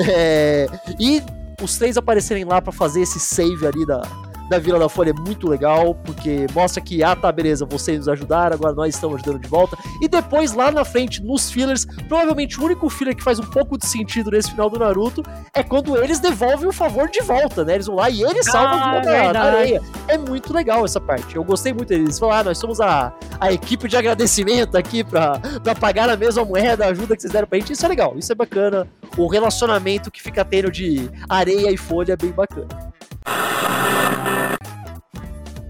É, 0.09 0.67
e 0.99 1.21
os 1.61 1.77
três 1.77 1.97
aparecerem 1.97 2.43
lá 2.43 2.61
para 2.61 2.71
fazer 2.71 3.01
esse 3.01 3.19
save 3.19 3.65
ali 3.65 3.85
da, 3.85 4.01
da 4.49 4.59
Vila 4.59 4.79
da 4.79 4.89
Folha 4.89 5.11
é 5.11 5.13
muito 5.13 5.47
legal, 5.47 5.95
porque 5.95 6.47
mostra 6.53 6.81
que, 6.81 7.03
ah, 7.03 7.15
tá, 7.15 7.31
beleza, 7.31 7.65
vocês 7.65 7.97
nos 7.97 8.09
ajudaram, 8.09 8.55
agora 8.55 8.73
nós 8.73 8.95
estamos 8.95 9.17
ajudando 9.17 9.41
de 9.41 9.47
volta. 9.47 9.77
E 10.01 10.07
depois, 10.07 10.53
lá 10.53 10.71
na 10.71 10.85
frente, 10.85 11.21
nos 11.23 11.51
fillers, 11.51 11.85
provavelmente 12.07 12.59
o 12.59 12.63
único 12.63 12.89
filler 12.89 13.15
que 13.15 13.23
faz 13.23 13.39
um 13.39 13.45
pouco 13.45 13.77
de 13.77 13.85
sentido 13.85 14.31
nesse 14.31 14.51
final 14.51 14.69
do 14.69 14.79
Naruto 14.79 15.23
é 15.53 15.63
quando 15.63 15.97
eles 15.97 16.19
devolvem 16.19 16.67
o 16.67 16.73
favor 16.73 17.09
de 17.09 17.21
volta, 17.21 17.63
né? 17.63 17.75
Eles 17.75 17.87
vão 17.87 17.95
lá 17.95 18.09
e 18.09 18.21
eles 18.21 18.45
salvam 18.45 18.79
ah, 18.79 18.97
a 18.97 19.33
da 19.33 19.41
areia. 19.41 19.81
É 20.07 20.17
muito 20.17 20.53
legal 20.53 20.85
essa 20.85 20.99
parte. 20.99 21.35
Eu 21.35 21.43
gostei 21.43 21.73
muito 21.73 21.89
deles. 21.89 22.05
Eles 22.05 22.19
falaram, 22.19 22.41
ah, 22.41 22.43
nós 22.45 22.57
somos 22.57 22.79
a, 22.79 23.13
a 23.39 23.51
equipe 23.51 23.87
de 23.87 23.97
agradecimento 23.97 24.77
aqui 24.77 25.03
pra, 25.03 25.39
pra 25.63 25.75
pagar 25.75 26.09
a 26.09 26.15
mesma 26.15 26.43
moeda, 26.45 26.85
a 26.85 26.89
ajuda 26.89 27.15
que 27.15 27.21
vocês 27.21 27.33
deram 27.33 27.47
pra 27.47 27.59
gente. 27.59 27.73
Isso 27.73 27.85
é 27.85 27.89
legal, 27.89 28.13
isso 28.17 28.31
é 28.31 28.35
bacana. 28.35 28.87
O 29.17 29.27
relacionamento 29.27 30.11
que 30.11 30.21
fica 30.21 30.45
tendo 30.45 30.71
de 30.71 31.09
areia 31.27 31.71
e 31.71 31.77
folha 31.77 32.13
é 32.13 32.17
bem 32.17 32.31
bacana. 32.31 32.67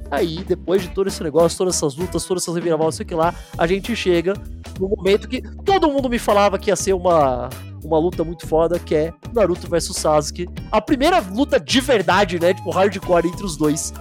Aí, 0.09 0.43
depois 0.43 0.81
de 0.81 0.89
todo 0.89 1.07
esse 1.07 1.21
negócio, 1.23 1.57
todas 1.57 1.75
essas 1.75 1.95
lutas, 1.95 2.25
todas 2.25 2.43
essas 2.43 2.55
reviravoltas, 2.55 2.95
sei 2.95 3.05
que 3.05 3.15
lá, 3.15 3.33
a 3.57 3.67
gente 3.67 3.95
chega 3.95 4.33
no 4.79 4.89
momento 4.89 5.27
que 5.27 5.41
todo 5.63 5.91
mundo 5.91 6.09
me 6.09 6.19
falava 6.19 6.57
que 6.57 6.69
ia 6.69 6.75
ser 6.75 6.93
uma, 6.93 7.49
uma 7.83 7.99
luta 7.99 8.23
muito 8.23 8.47
foda, 8.47 8.79
que 8.79 8.95
é 8.95 9.13
Naruto 9.33 9.69
versus 9.69 9.97
Sasuke. 9.97 10.47
A 10.71 10.81
primeira 10.81 11.19
luta 11.19 11.59
de 11.59 11.81
verdade, 11.81 12.39
né? 12.39 12.53
Tipo, 12.53 12.71
hardcore 12.71 13.27
entre 13.27 13.45
os 13.45 13.57
dois. 13.57 13.93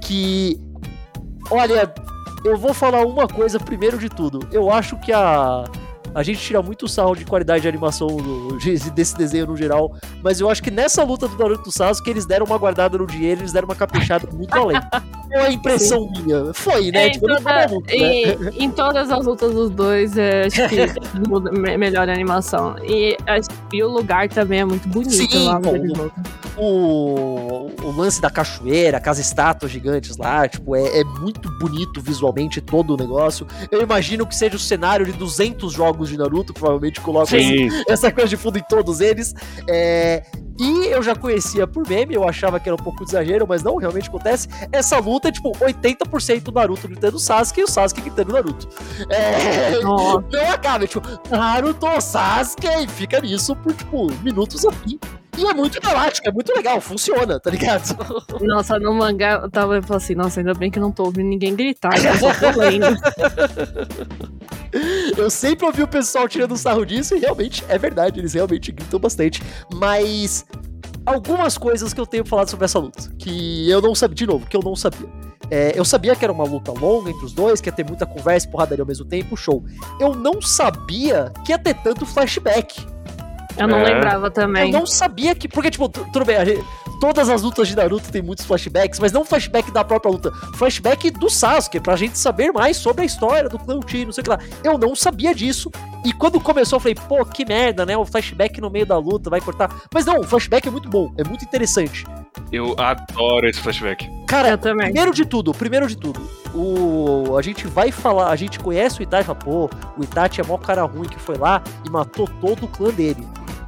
Que. 0.00 0.60
Olha, 1.50 1.92
eu 2.44 2.56
vou 2.56 2.72
falar 2.72 3.04
uma 3.04 3.26
coisa 3.26 3.58
primeiro 3.58 3.98
de 3.98 4.08
tudo. 4.08 4.46
Eu 4.52 4.70
acho 4.70 4.96
que 5.00 5.12
a 5.12 5.64
a 6.14 6.22
gente 6.22 6.38
tira 6.38 6.62
muito 6.62 6.86
sarro 6.86 7.14
de 7.14 7.24
qualidade 7.24 7.62
de 7.62 7.68
animação 7.68 8.06
do, 8.06 8.58
desse 8.94 9.16
desenho 9.16 9.46
no 9.46 9.56
geral, 9.56 9.94
mas 10.22 10.40
eu 10.40 10.48
acho 10.48 10.62
que 10.62 10.70
nessa 10.70 11.02
luta 11.02 11.26
do 11.26 11.36
Naruto 11.36 11.70
Sasuke 11.72 12.08
eles 12.08 12.24
deram 12.24 12.46
uma 12.46 12.56
guardada 12.56 12.96
no 12.96 13.06
dinheiro, 13.06 13.40
eles 13.40 13.52
deram 13.52 13.66
uma 13.66 13.74
caprichada 13.74 14.28
muito 14.32 14.54
além. 14.54 14.80
É 15.32 15.40
uma 15.40 15.50
impressão 15.50 16.08
Sim. 16.14 16.22
minha. 16.22 16.54
Foi, 16.54 16.92
né? 16.92 17.06
É, 17.06 17.10
tipo, 17.10 17.26
toda, 17.26 17.66
luta, 17.66 17.92
né? 17.92 18.52
em 18.56 18.70
todas 18.70 19.10
as 19.10 19.26
lutas 19.26 19.52
dos 19.52 19.70
dois, 19.70 20.16
é, 20.16 20.46
acho 20.46 20.68
que 20.68 20.76
melhor 21.76 22.08
a 22.08 22.12
animação. 22.12 22.76
E, 22.84 23.16
e, 23.72 23.82
o 23.82 23.88
lugar 23.88 24.28
também 24.28 24.60
é 24.60 24.64
muito 24.64 24.88
bonito 24.88 25.12
Sim, 25.12 25.46
lá 25.46 25.60
o, 26.56 27.70
o, 27.82 27.90
lance 27.96 28.20
da 28.20 28.30
cachoeira, 28.30 29.00
com 29.00 29.10
as 29.10 29.18
estátuas 29.18 29.72
gigantes 29.72 30.16
lá, 30.16 30.46
tipo, 30.48 30.76
é, 30.76 31.00
é 31.00 31.04
muito 31.04 31.50
bonito 31.58 32.00
visualmente 32.00 32.60
todo 32.60 32.94
o 32.94 32.96
negócio. 32.96 33.46
Eu 33.70 33.82
imagino 33.82 34.26
que 34.26 34.34
seja 34.34 34.56
o 34.56 34.58
cenário 34.58 35.04
de 35.04 35.12
200 35.12 35.72
jogos 35.72 36.03
de 36.04 36.16
Naruto, 36.16 36.52
provavelmente 36.52 37.00
coloca 37.00 37.36
essa 37.88 38.10
coisa 38.12 38.28
de 38.28 38.36
fundo 38.36 38.58
em 38.58 38.62
todos 38.62 39.00
eles. 39.00 39.34
É, 39.68 40.22
e 40.58 40.86
eu 40.86 41.02
já 41.02 41.16
conhecia 41.16 41.66
por 41.66 41.86
meme, 41.88 42.14
eu 42.14 42.28
achava 42.28 42.60
que 42.60 42.68
era 42.68 42.74
um 42.74 42.82
pouco 42.82 43.04
de 43.04 43.10
exagero, 43.10 43.46
mas 43.48 43.62
não, 43.62 43.76
realmente 43.76 44.08
acontece. 44.08 44.48
Essa 44.70 44.98
luta 44.98 45.28
é 45.28 45.32
tipo 45.32 45.50
80% 45.52 46.52
Naruto 46.54 46.86
gritando 46.86 47.18
Sasuke 47.18 47.60
e 47.60 47.64
o 47.64 47.68
Sasuke 47.68 48.00
gritando 48.00 48.32
Naruto. 48.32 48.68
É. 49.10 49.80
Não 49.82 50.22
acaba, 50.52 50.86
tipo, 50.86 51.02
Naruto, 51.28 51.86
Sasuke, 52.00 52.66
e 52.66 52.86
fica 52.86 53.20
nisso 53.20 53.56
por 53.56 53.72
tipo 53.72 54.06
minutos 54.22 54.64
a 54.64 54.72
fim. 54.72 54.98
E 55.36 55.44
é 55.44 55.54
muito 55.54 55.80
dramático, 55.80 56.28
é 56.28 56.32
muito 56.32 56.52
legal, 56.54 56.80
funciona, 56.80 57.40
tá 57.40 57.50
ligado? 57.50 57.96
Nossa, 58.40 58.78
no 58.78 58.94
mangá 58.94 59.40
eu 59.42 59.50
tava 59.50 59.76
eu 59.76 59.96
assim, 59.96 60.14
nossa, 60.14 60.40
ainda 60.40 60.54
bem 60.54 60.70
que 60.70 60.78
não 60.80 60.92
tô 60.92 61.04
ouvindo 61.04 61.28
ninguém 61.28 61.54
gritar, 61.54 61.96
eu 62.04 62.14
só 62.18 62.32
tô 62.34 62.58
lendo. 62.58 62.86
Eu 65.16 65.30
sempre 65.30 65.64
ouvi 65.64 65.84
o 65.84 65.88
pessoal 65.88 66.28
tirando 66.28 66.56
sarro 66.56 66.84
disso 66.84 67.14
e 67.14 67.20
realmente 67.20 67.64
é 67.68 67.78
verdade, 67.78 68.18
eles 68.18 68.34
realmente 68.34 68.72
gritam 68.72 68.98
bastante. 68.98 69.40
Mas 69.72 70.44
algumas 71.06 71.56
coisas 71.56 71.92
que 71.92 72.00
eu 72.00 72.06
tenho 72.06 72.24
falado 72.24 72.48
sobre 72.48 72.64
essa 72.64 72.78
luta, 72.78 73.10
que 73.18 73.70
eu 73.70 73.80
não 73.80 73.94
sabia, 73.94 74.16
de 74.16 74.26
novo, 74.26 74.46
que 74.46 74.56
eu 74.56 74.62
não 74.62 74.74
sabia. 74.74 75.08
É, 75.50 75.78
eu 75.78 75.84
sabia 75.84 76.16
que 76.16 76.24
era 76.24 76.32
uma 76.32 76.44
luta 76.44 76.72
longa 76.72 77.10
entre 77.10 77.24
os 77.24 77.32
dois, 77.32 77.60
que 77.60 77.68
ia 77.68 77.72
ter 77.72 77.84
muita 77.84 78.06
conversa 78.06 78.46
e 78.46 78.50
porradaria 78.50 78.82
ao 78.82 78.86
mesmo 78.86 79.04
tempo, 79.04 79.36
show. 79.36 79.64
Eu 80.00 80.14
não 80.14 80.40
sabia 80.40 81.32
que 81.44 81.52
ia 81.52 81.58
ter 81.58 81.74
tanto 81.74 82.06
flashback. 82.06 82.84
Eu 83.56 83.68
não 83.68 83.78
é. 83.78 83.94
lembrava 83.94 84.30
também. 84.30 84.72
Eu 84.72 84.78
não 84.80 84.86
sabia 84.86 85.34
que. 85.34 85.48
Porque, 85.48 85.70
tipo, 85.70 85.88
tudo 85.88 86.24
bem, 86.24 86.44
gente, 86.44 86.64
todas 87.00 87.28
as 87.28 87.42
lutas 87.42 87.68
de 87.68 87.76
Naruto 87.76 88.10
tem 88.10 88.22
muitos 88.22 88.44
flashbacks, 88.44 88.98
mas 88.98 89.12
não 89.12 89.24
flashback 89.24 89.70
da 89.70 89.84
própria 89.84 90.10
luta. 90.10 90.32
Flashback 90.56 91.10
do 91.10 91.28
Sasuke, 91.28 91.80
pra 91.80 91.96
gente 91.96 92.18
saber 92.18 92.52
mais 92.52 92.76
sobre 92.76 93.02
a 93.02 93.04
história 93.04 93.48
do 93.48 93.58
clã 93.58 93.78
Uchiha, 93.78 94.04
não 94.04 94.12
sei 94.12 94.22
o 94.22 94.24
que 94.24 94.30
lá. 94.30 94.38
Eu 94.62 94.78
não 94.78 94.96
sabia 94.96 95.34
disso. 95.34 95.70
E 96.04 96.12
quando 96.12 96.40
começou, 96.40 96.76
eu 96.76 96.80
falei, 96.80 96.94
pô, 96.94 97.24
que 97.24 97.44
merda, 97.44 97.86
né? 97.86 97.96
O 97.96 98.04
flashback 98.04 98.60
no 98.60 98.70
meio 98.70 98.86
da 98.86 98.98
luta 98.98 99.30
vai 99.30 99.40
cortar. 99.40 99.70
Mas 99.92 100.04
não, 100.04 100.20
o 100.20 100.24
flashback 100.24 100.66
é 100.68 100.70
muito 100.70 100.88
bom, 100.88 101.12
é 101.16 101.24
muito 101.24 101.44
interessante. 101.44 102.04
Eu 102.50 102.74
adoro 102.78 103.48
esse 103.48 103.60
flashback. 103.60 104.08
Cara, 104.26 104.56
primeiro 104.58 105.12
de 105.12 105.24
tudo, 105.24 105.52
primeiro 105.52 105.86
de 105.86 105.96
tudo, 105.96 106.20
o, 106.54 107.36
a 107.36 107.42
gente 107.42 107.66
vai 107.66 107.90
falar, 107.90 108.30
a 108.30 108.36
gente 108.36 108.58
conhece 108.58 109.00
o 109.00 109.02
Itachi, 109.02 109.24
fala, 109.24 109.38
pô, 109.38 109.70
o 109.96 110.02
Itachi 110.02 110.40
é 110.40 110.44
mó 110.44 110.56
cara 110.56 110.82
ruim 110.82 111.08
que 111.08 111.18
foi 111.18 111.36
lá 111.36 111.62
e 111.86 111.90
matou 111.90 112.28
todo 112.40 112.64
o 112.64 112.68
clã 112.68 112.90
dele. 112.90 113.26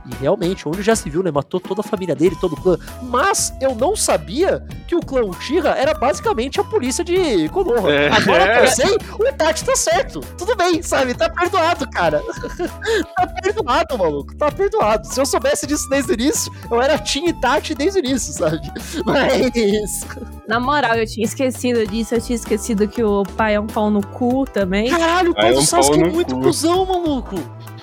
E 0.09 0.15
realmente, 0.23 0.69
onde 0.69 0.83
já 0.83 0.95
se 0.95 1.11
viu, 1.11 1.23
né? 1.23 1.31
Matou 1.31 1.59
toda 1.61 1.81
a 1.81 1.85
família 1.85 2.15
dele, 2.15 2.37
todo 2.41 2.53
o 2.55 2.61
clã. 2.61 2.79
Mas 3.03 3.53
eu 3.61 3.75
não 3.75 3.97
sabia 3.97 4.65
que 4.87 4.95
o 4.95 5.01
clã 5.01 5.23
Uchiha 5.23 5.69
era 5.71 5.95
basicamente 5.95 6.61
a 6.61 6.65
polícia 6.65 7.03
de 7.05 7.49
Konoha. 7.49 7.91
É. 7.93 8.09
Agora 8.09 8.53
que 8.59 8.65
eu 8.65 8.69
sei, 8.71 8.97
o 9.19 9.27
Itachi 9.27 9.65
tá 9.65 9.75
certo. 9.77 10.21
Tudo 10.39 10.55
bem, 10.57 10.81
sabe? 10.83 11.15
Tá 11.15 11.29
perdoado, 11.29 11.89
cara. 11.91 12.23
tá 13.17 13.27
perdoado, 13.43 13.99
maluco. 13.99 14.37
Tá 14.37 14.51
perdoado. 14.51 15.07
Se 15.07 15.21
eu 15.21 15.27
soubesse 15.27 15.67
disso 15.67 15.89
desde 15.89 16.13
o 16.13 16.15
início, 16.15 16.53
eu 16.71 16.81
era 16.81 16.99
Team 16.99 17.27
Itachi 17.29 17.75
desde 17.75 17.99
o 17.99 18.05
início, 18.05 18.33
sabe? 18.33 18.61
Mas. 19.05 20.07
Na 20.47 20.61
moral, 20.61 20.95
eu 20.97 21.07
tinha 21.07 21.25
esquecido 21.25 21.87
disso, 21.87 22.15
eu 22.15 22.21
tinha 22.21 22.37
esquecido 22.37 22.87
que 22.87 23.03
o 23.03 23.25
pai 23.37 23.55
é 23.57 23.61
um 23.61 23.67
pau 23.67 23.91
no 23.91 24.05
cu 24.07 24.45
também. 24.47 24.89
Caralho, 24.89 25.33
o 25.33 25.35
pai 25.35 25.47
Ah, 25.47 25.51
é 25.51 25.53
do 25.55 25.59
um 25.59 25.63
Sasuke 25.63 26.01
é 26.01 26.09
muito 26.09 26.35
cu. 26.35 26.43
cuzão, 26.43 26.87
maluco. 26.87 27.35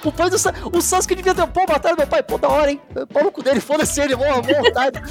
O 0.03 0.11
pai 0.11 0.29
do 0.29 0.37
Sasuke, 0.37 0.77
o 0.77 0.81
Sasuke 0.81 1.15
devia 1.15 1.33
ter, 1.33 1.47
pô, 1.47 1.61
mataram 1.67 1.95
meu 1.95 2.07
pai, 2.07 2.21
pô, 2.21 2.37
da 2.37 2.49
hora, 2.49 2.71
hein? 2.71 2.81
Pau 3.11 3.23
no 3.23 3.31
cu 3.31 3.41
dele, 3.41 3.59
foda-se 3.59 4.01
ele, 4.01 4.15
mó, 4.15 4.25
mó 4.25 4.41
vontade. 4.41 5.01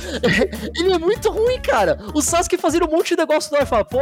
ele 0.77 0.93
é 0.93 0.99
muito 0.99 1.31
ruim, 1.31 1.61
cara. 1.61 1.99
O 2.15 2.21
Sasuke 2.21 2.59
fazendo 2.59 2.87
um 2.87 2.91
monte 2.91 3.11
de 3.11 3.17
negócio 3.17 3.55
lá 3.55 3.63
e 3.63 3.67
fala, 3.67 3.85
pô, 3.85 3.99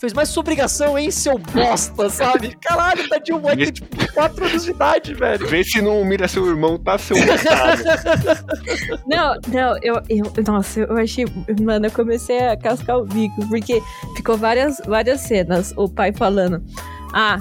fez 0.00 0.12
mais 0.12 0.28
sua 0.28 0.40
obrigação, 0.40 0.98
hein, 0.98 1.10
seu 1.10 1.38
bosta, 1.38 2.10
sabe? 2.10 2.56
Caralho, 2.60 3.08
tá 3.08 3.18
de 3.18 3.32
um 3.32 3.40
moleque 3.40 3.66
de 3.66 3.72
tipo 3.72 4.12
4 4.12 4.44
anos 4.44 4.64
de 4.64 4.70
idade, 4.70 5.14
velho. 5.14 5.46
Vê 5.46 5.62
se 5.62 5.80
não 5.80 6.00
humilha 6.00 6.26
seu 6.26 6.46
irmão, 6.46 6.78
tá 6.78 6.98
seu. 6.98 7.16
Não, 9.06 9.34
não, 9.48 9.76
eu, 9.82 10.00
eu. 10.08 10.32
Nossa, 10.46 10.80
eu 10.80 10.96
achei. 10.96 11.24
Mano, 11.60 11.86
eu 11.86 11.90
comecei 11.90 12.38
a 12.38 12.56
cascar 12.56 12.98
o 12.98 13.04
bico, 13.04 13.46
porque 13.48 13.82
ficou 14.16 14.36
várias, 14.36 14.80
várias 14.86 15.20
cenas. 15.20 15.72
O 15.76 15.88
pai 15.88 16.12
falando: 16.12 16.62
Ah, 17.12 17.38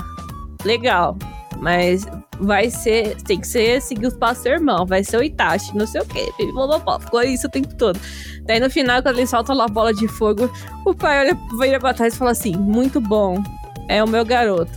legal, 0.64 1.18
mas 1.64 2.06
vai 2.42 2.70
ser. 2.70 3.16
Tem 3.24 3.40
que 3.40 3.48
ser 3.48 3.82
seguir 3.82 4.08
os 4.08 4.18
passos 4.18 4.44
do 4.44 4.50
irmão, 4.50 4.86
vai 4.86 5.02
ser 5.04 5.18
o 5.18 5.24
Itachi, 5.24 5.76
não 5.76 5.88
sei 5.88 6.02
o 6.02 6.06
quê. 6.06 6.30
Blá, 6.52 7.00
Ficou 7.00 7.24
isso 7.24 7.48
o 7.48 7.50
tempo 7.50 7.74
todo. 7.76 7.98
Daí 8.42 8.60
no 8.60 8.70
final, 8.70 9.02
quando 9.02 9.18
ele 9.18 9.26
solta 9.26 9.54
lá 9.54 9.64
a 9.64 9.70
bola 9.70 9.94
de 9.94 10.08
fogo, 10.08 10.52
o 10.86 10.94
pai 10.94 11.22
olha, 11.22 11.40
vira 11.58 11.80
pra 11.80 11.94
trás 11.94 12.14
e 12.14 12.18
fala 12.18 12.32
assim: 12.32 12.54
Muito 12.58 13.00
bom, 13.00 13.42
é 13.88 14.04
o 14.04 14.08
meu 14.08 14.26
garoto. 14.26 14.72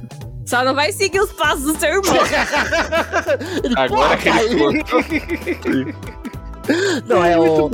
Só 0.47 0.63
não 0.65 0.77
vai 0.77 0.93
seguir 0.93 1.19
os 1.19 1.33
passos 1.33 1.65
do 1.65 1.77
seu 1.77 1.89
irmão. 1.89 2.15
Ele, 3.65 3.75
Agora 3.77 4.17
"Pô, 4.17 4.23
que 4.23 4.29
ele 4.29 4.85
pai." 4.85 6.23
Não, 7.07 7.25
é 7.25 7.39
o. 7.39 7.71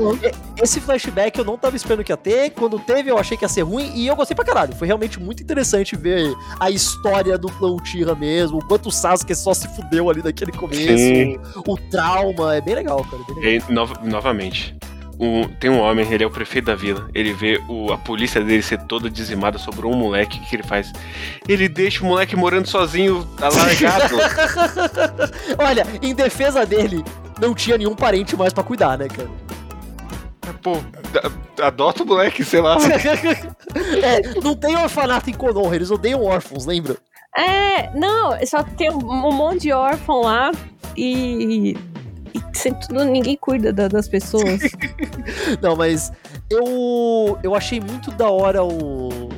Esse 0.63 0.81
flashback 0.81 1.39
eu 1.39 1.45
não 1.45 1.57
tava 1.59 1.75
esperando 1.77 2.05
que 2.05 2.13
ia 2.13 2.17
ter. 2.17 2.51
Quando 2.51 2.79
teve, 2.79 3.11
eu 3.11 3.19
achei 3.19 3.37
que 3.37 3.45
ia 3.45 3.49
ser 3.49 3.63
ruim. 3.63 3.91
E 3.95 4.07
eu 4.07 4.15
gostei 4.17 4.35
pra 4.35 4.45
caralho. 4.45 4.75
Foi 4.75 4.87
realmente 4.87 5.19
muito 5.21 5.43
interessante 5.43 5.97
ver 5.97 6.33
a 6.61 6.71
história 6.71 7.37
do 7.39 7.49
clã 7.49 7.71
Uchiha 7.73 8.15
mesmo. 8.15 8.59
O 8.59 8.65
quanto 8.67 8.89
o 8.89 8.93
Sasuke 8.93 9.35
só 9.35 9.55
se 9.55 9.67
fudeu 9.75 10.09
ali 10.11 10.23
naquele 10.23 10.53
começo. 10.53 10.97
Sim. 10.99 11.39
O 11.67 11.77
trauma. 11.91 12.55
É 12.57 12.61
bem 12.61 12.75
legal, 12.75 13.05
cara. 13.05 13.23
Bem 13.35 13.37
legal. 13.45 13.69
E, 13.69 13.73
nova- 13.73 14.01
novamente, 14.05 14.77
o- 15.25 15.49
tem 15.61 15.71
um 15.71 15.79
homem, 15.81 16.11
ele 16.13 16.25
é 16.25 16.27
o 16.27 16.31
prefeito 16.31 16.65
da 16.67 16.75
vila. 16.75 17.09
Ele 17.15 17.33
vê 17.33 17.61
o- 17.69 17.93
a 17.93 17.99
polícia 17.99 18.43
dele 18.43 18.63
ser 18.63 18.79
toda 18.83 19.09
dizimada, 19.09 19.59
sobrou 19.59 19.93
um 19.93 19.97
moleque. 19.97 20.39
O 20.39 20.43
que, 20.49 20.57
ele 20.57 20.63
faz? 20.63 20.93
Ele 21.49 21.69
deixa 21.69 22.03
o 22.03 22.07
moleque 22.07 22.35
morando 22.35 22.67
sozinho, 22.67 23.27
alargado. 23.41 24.17
Olha, 25.59 25.87
em 26.03 26.15
defesa 26.15 26.67
dele, 26.67 27.05
não 27.41 27.55
tinha 27.55 27.79
nenhum 27.79 27.95
parente 27.95 28.37
mais 28.37 28.53
pra 28.53 28.65
cuidar, 28.65 28.99
né, 28.99 29.09
cara? 29.09 29.31
Pô, 30.63 30.77
adota 31.63 32.03
o 32.03 32.07
moleque, 32.07 32.45
sei 32.45 32.61
lá. 32.61 32.77
é, 34.03 34.41
não 34.43 34.55
tem 34.55 34.77
orfanato 34.77 35.31
em 35.31 35.33
Konoha, 35.33 35.75
eles 35.75 35.91
odeiam 35.91 36.23
órfãos, 36.25 36.67
lembra? 36.67 36.97
É, 37.37 37.91
não, 37.97 38.37
só 38.47 38.63
tem 38.63 38.91
um, 38.91 38.99
um 38.99 39.33
monte 39.33 39.63
de 39.63 39.73
órfão 39.73 40.21
lá 40.23 40.53
e. 40.97 41.77
tudo, 42.81 43.05
ninguém 43.05 43.37
cuida 43.37 43.73
da- 43.73 43.89
das 43.89 44.09
pessoas. 44.09 44.61
Não, 45.61 45.77
mas 45.77 46.13
eu 46.51 47.39
eu 47.43 47.55
achei 47.55 47.81
muito 47.81 48.11
da 48.13 48.29
hora 48.31 48.63
o 48.65 49.29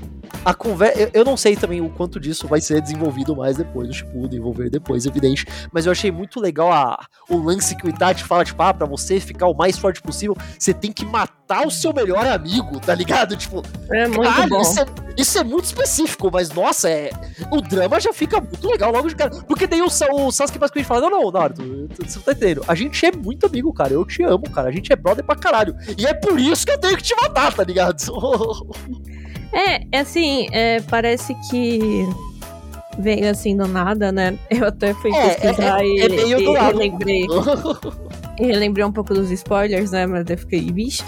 a 0.45 0.53
conversa, 0.55 1.01
eu, 1.01 1.11
eu 1.13 1.25
não 1.25 1.37
sei 1.37 1.57
também 1.57 1.81
o 1.81 1.89
quanto 1.89 2.21
disso 2.21 2.47
vai 2.47 2.61
ser 2.61 2.81
desenvolvido 2.81 3.35
mais 3.35 3.57
depois, 3.57 3.89
do 3.89 3.95
Shippuden, 3.95 4.39
envolver 4.39 4.69
depois, 4.71 5.07
evidente, 5.07 5.47
mas 5.73 5.87
eu 5.87 5.93
achei 5.93 6.11
muito 6.11 6.41
legal 6.41 6.71
a, 6.73 6.99
o 7.29 7.37
lance 7.39 7.75
que 7.77 7.87
o 7.87 7.89
Itachi 7.89 8.25
fala, 8.25 8.45
tipo, 8.45 8.63
ah, 8.63 8.75
pra 8.75 8.87
você 8.87 9.19
ficar 9.19 9.47
o 9.47 9.55
mais 9.55 9.79
forte 9.79 10.03
possível, 10.03 10.37
você 10.59 10.75
tem 10.75 10.93
que 10.93 11.05
matar 11.05 11.67
o 11.67 11.71
seu 11.71 11.93
melhor 11.93 12.27
amigo, 12.27 12.79
tá 12.81 12.95
ligado? 12.95 13.37
Tipo, 13.37 13.63
É 13.91 14.07
muito 14.07 14.23
caralho, 14.23 14.51
bom. 14.51 14.61
Isso, 14.61 14.81
é, 14.81 14.87
isso 15.17 15.39
é 15.39 15.45
muito 15.45 15.65
específico, 15.65 16.31
mas 16.33 16.51
nossa, 16.51 16.89
é, 16.91 17.11
o 17.51 17.61
drama 17.61 18.01
já 18.01 18.13
fica 18.13 18.41
muito 18.41 18.69
legal 18.69 18.93
logo 18.93 19.09
de 19.09 19.15
cara, 19.15 19.31
porque 19.47 19.67
daí 19.67 19.81
o, 19.81 19.87
o 19.87 20.31
Sasuke 20.33 20.59
basicamente 20.59 20.87
fala, 20.87 21.09
não, 21.09 21.23
não, 21.23 21.31
Naruto, 21.31 21.63
você 22.05 22.21
tá 22.21 22.33
entendendo, 22.33 22.65
a 22.69 22.75
gente 22.75 23.05
é 23.07 23.13
muito 23.13 23.47
amigo, 23.47 23.73
cara, 23.73 23.93
eu 23.93 24.05
te 24.05 24.23
amo, 24.23 24.49
cara, 24.51 24.69
a 24.69 24.73
gente 24.73 24.93
é 24.93 24.97
brother 24.97 25.25
pra 25.25 25.37
caralho, 25.37 25.75
e 25.97 26.07
é 26.07 26.13
por 26.13 26.39
isso 26.39 26.67
que 26.67 26.73
eu 26.73 26.79
tenho 26.79 26.97
que 26.97 27.03
te 27.03 27.15
matar, 27.21 27.53
tá 27.53 27.65
ligado? 27.65 27.97
É, 29.55 29.87
é 29.93 30.01
assim, 30.01 30.49
é, 30.53 30.81
parece 30.81 31.35
que 31.51 32.07
veio 32.99 33.31
assim 33.31 33.57
do 33.57 33.67
nada, 33.69 34.11
né? 34.13 34.37
Eu 34.51 34.67
até 34.67 34.93
fui 34.95 35.13
É, 35.15 35.35
pesquisar 35.35 35.81
é- 35.83 35.87
e, 35.87 36.01
é 36.01 36.09
meio 36.09 36.39
e 36.41 36.45
do 36.45 36.53
nada. 36.53 36.67
relembrei, 36.67 37.27
e 38.39 38.47
relembrei 38.47 38.85
um 38.85 38.93
pouco 38.93 39.15
dos 39.15 39.31
spoilers, 39.31 39.91
né? 39.93 40.07
Mas 40.07 40.29
eu 40.29 40.37
fiquei, 40.39 40.61
bicho. 40.71 41.05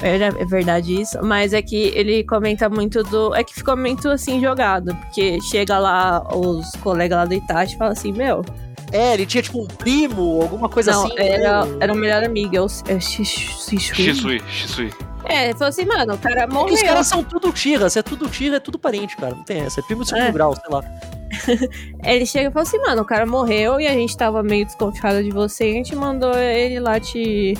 Era, 0.00 0.26
é 0.26 0.44
verdade 0.44 1.00
isso, 1.00 1.16
mas 1.22 1.52
é 1.52 1.62
que 1.62 1.76
ele 1.94 2.24
comenta 2.24 2.68
muito 2.68 3.02
do. 3.04 3.32
É 3.34 3.44
que 3.44 3.54
ficou 3.54 3.76
muito 3.76 4.08
assim 4.10 4.40
jogado, 4.40 4.94
porque 4.96 5.40
chega 5.40 5.78
lá 5.78 6.20
os 6.36 6.68
colegas 6.82 7.16
lá 7.18 7.24
do 7.24 7.32
Itachi 7.34 7.74
e 7.76 7.78
fala 7.78 7.92
assim: 7.92 8.12
Meu, 8.12 8.44
É, 8.92 9.14
ele 9.14 9.24
tinha 9.24 9.42
tipo 9.42 9.62
um 9.62 9.66
primo, 9.66 10.42
alguma 10.42 10.68
coisa 10.68 10.90
não, 10.90 11.04
assim. 11.06 11.14
era, 11.16 11.64
né? 11.64 11.76
era 11.80 11.92
o 11.92 11.96
melhor 11.96 12.24
amigo, 12.24 12.56
é 12.56 12.60
o 12.60 12.66
é 12.88 12.94
o 12.94 13.00
Shishui. 13.00 13.78
Shisui, 13.80 14.42
Shisui. 14.50 14.90
É, 15.26 15.44
ele 15.44 15.52
falou 15.54 15.68
assim: 15.68 15.84
Mano, 15.84 16.14
o 16.14 16.18
cara 16.18 16.42
É 16.42 16.46
que 16.46 16.52
morreu. 16.52 16.74
os 16.74 16.82
caras 16.82 17.06
são 17.06 17.22
tudo 17.24 17.52
tira, 17.52 17.88
se 17.88 17.98
é 17.98 18.02
tudo 18.02 18.28
tira, 18.28 18.56
é 18.56 18.60
tudo 18.60 18.78
parente, 18.78 19.16
cara. 19.16 19.34
Não 19.34 19.42
tem 19.44 19.60
essa. 19.62 19.80
É 19.80 19.82
primo 19.82 20.02
de 20.02 20.08
segundo 20.10 20.26
É. 20.26 20.32
grau, 20.32 20.54
sei 20.54 20.64
lá. 20.70 20.82
Ele 22.04 22.26
chega 22.26 22.48
e 22.48 22.52
fala 22.52 22.62
assim, 22.62 22.78
mano, 22.78 23.02
o 23.02 23.04
cara 23.04 23.26
morreu 23.26 23.80
e 23.80 23.86
a 23.86 23.92
gente 23.92 24.16
tava 24.16 24.42
meio 24.42 24.64
desconfiado 24.66 25.22
de 25.22 25.30
você. 25.30 25.68
E 25.68 25.70
a 25.72 25.74
gente 25.74 25.96
mandou 25.96 26.34
ele 26.36 26.78
lá 26.78 27.00
te 27.00 27.54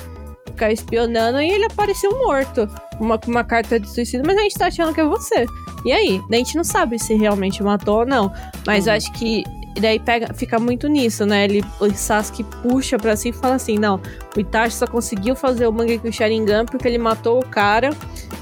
ficar 0.47 0.71
espionando 0.71 1.41
e 1.41 1.49
ele 1.51 1.65
apareceu 1.65 2.11
morto. 2.17 2.69
Uma, 2.99 3.17
com 3.17 3.29
uma 3.29 3.43
carta 3.43 3.77
de 3.79 3.89
suicídio, 3.89 4.23
mas 4.25 4.37
a 4.37 4.41
gente 4.41 4.55
tá 4.57 4.67
achando 4.67 4.93
que 4.93 5.01
é 5.01 5.05
você. 5.05 5.45
E 5.83 5.91
aí? 5.91 6.21
A 6.31 6.35
gente 6.35 6.55
não 6.55 6.63
sabe 6.63 6.97
se 6.97 7.13
realmente 7.15 7.61
matou 7.61 7.99
ou 7.99 8.05
não. 8.05 8.31
Mas 8.65 8.87
eu 8.87 8.91
Uhum. 8.93 8.97
acho 8.97 9.11
que. 9.13 9.43
E 9.75 9.81
Daí 9.81 9.99
pega, 9.99 10.33
fica 10.33 10.57
muito 10.57 10.87
nisso, 10.87 11.25
né? 11.25 11.43
Ele, 11.43 11.63
o 11.79 11.89
Sasuke 11.91 12.43
puxa 12.63 12.97
pra 12.97 13.15
si 13.15 13.29
e 13.29 13.33
fala 13.33 13.55
assim: 13.55 13.77
não, 13.77 14.01
o 14.35 14.39
Itachi 14.39 14.75
só 14.75 14.87
conseguiu 14.87 15.35
fazer 15.35 15.67
o 15.67 15.73
Mangekyo 15.73 16.11
Sharingan 16.13 16.65
porque 16.65 16.87
ele 16.87 16.97
matou 16.97 17.39
o 17.39 17.45
cara. 17.45 17.89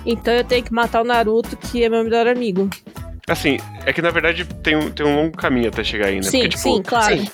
Então 0.05 0.33
eu 0.33 0.43
tenho 0.43 0.63
que 0.63 0.71
matar 0.71 1.01
o 1.01 1.03
Naruto, 1.03 1.57
que 1.57 1.83
é 1.83 1.89
meu 1.89 2.03
melhor 2.03 2.27
amigo. 2.27 2.69
Assim, 3.27 3.57
é 3.85 3.91
que 3.91 4.01
na 4.01 4.11
verdade 4.11 4.45
tem 4.45 4.75
um, 4.75 4.91
tem 4.91 5.05
um 5.05 5.15
longo 5.15 5.35
caminho 5.35 5.69
até 5.69 5.83
chegar 5.83 6.07
aí, 6.07 6.17
né? 6.17 6.23
sim, 6.23 6.39
Porque, 6.41 6.49
tipo, 6.49 6.61
sim, 6.61 6.81
claro. 6.83 7.17
sim. 7.17 7.27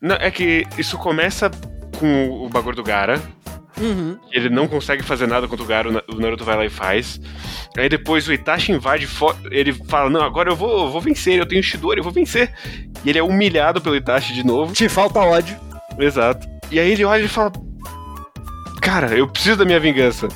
Não, 0.00 0.16
é 0.16 0.30
que 0.30 0.66
isso 0.76 0.98
começa 0.98 1.50
com 1.98 2.28
o 2.44 2.48
bagulho 2.48 2.76
do 2.76 2.82
Gara. 2.82 3.22
Uhum. 3.80 4.18
Ele 4.32 4.48
não 4.48 4.66
consegue 4.66 5.02
fazer 5.02 5.26
nada 5.26 5.46
contra 5.46 5.62
o 5.64 5.68
Gara, 5.68 5.88
o 5.88 5.92
Na- 5.92 6.02
o 6.08 6.14
Naruto 6.18 6.44
vai 6.44 6.56
lá 6.56 6.64
e 6.64 6.70
faz. 6.70 7.20
Aí 7.76 7.88
depois 7.88 8.26
o 8.26 8.32
Itachi 8.32 8.72
invade, 8.72 9.06
ele 9.50 9.72
fala: 9.72 10.08
Não, 10.08 10.22
agora 10.22 10.50
eu 10.50 10.56
vou, 10.56 10.86
eu 10.86 10.90
vou 10.90 11.00
vencer, 11.00 11.38
eu 11.38 11.46
tenho 11.46 11.62
Shidori, 11.62 11.98
eu 11.98 12.04
vou 12.04 12.12
vencer. 12.12 12.52
E 13.04 13.10
ele 13.10 13.18
é 13.18 13.22
humilhado 13.22 13.80
pelo 13.80 13.94
Itachi 13.96 14.32
de 14.32 14.44
novo. 14.44 14.72
Te 14.72 14.88
falta 14.88 15.18
ódio. 15.20 15.56
Exato. 15.98 16.46
E 16.70 16.80
aí 16.80 16.90
ele 16.90 17.04
olha 17.04 17.22
e 17.24 17.28
fala: 17.28 17.52
Cara, 18.80 19.14
eu 19.16 19.28
preciso 19.28 19.56
da 19.58 19.64
minha 19.64 19.80
vingança. 19.80 20.28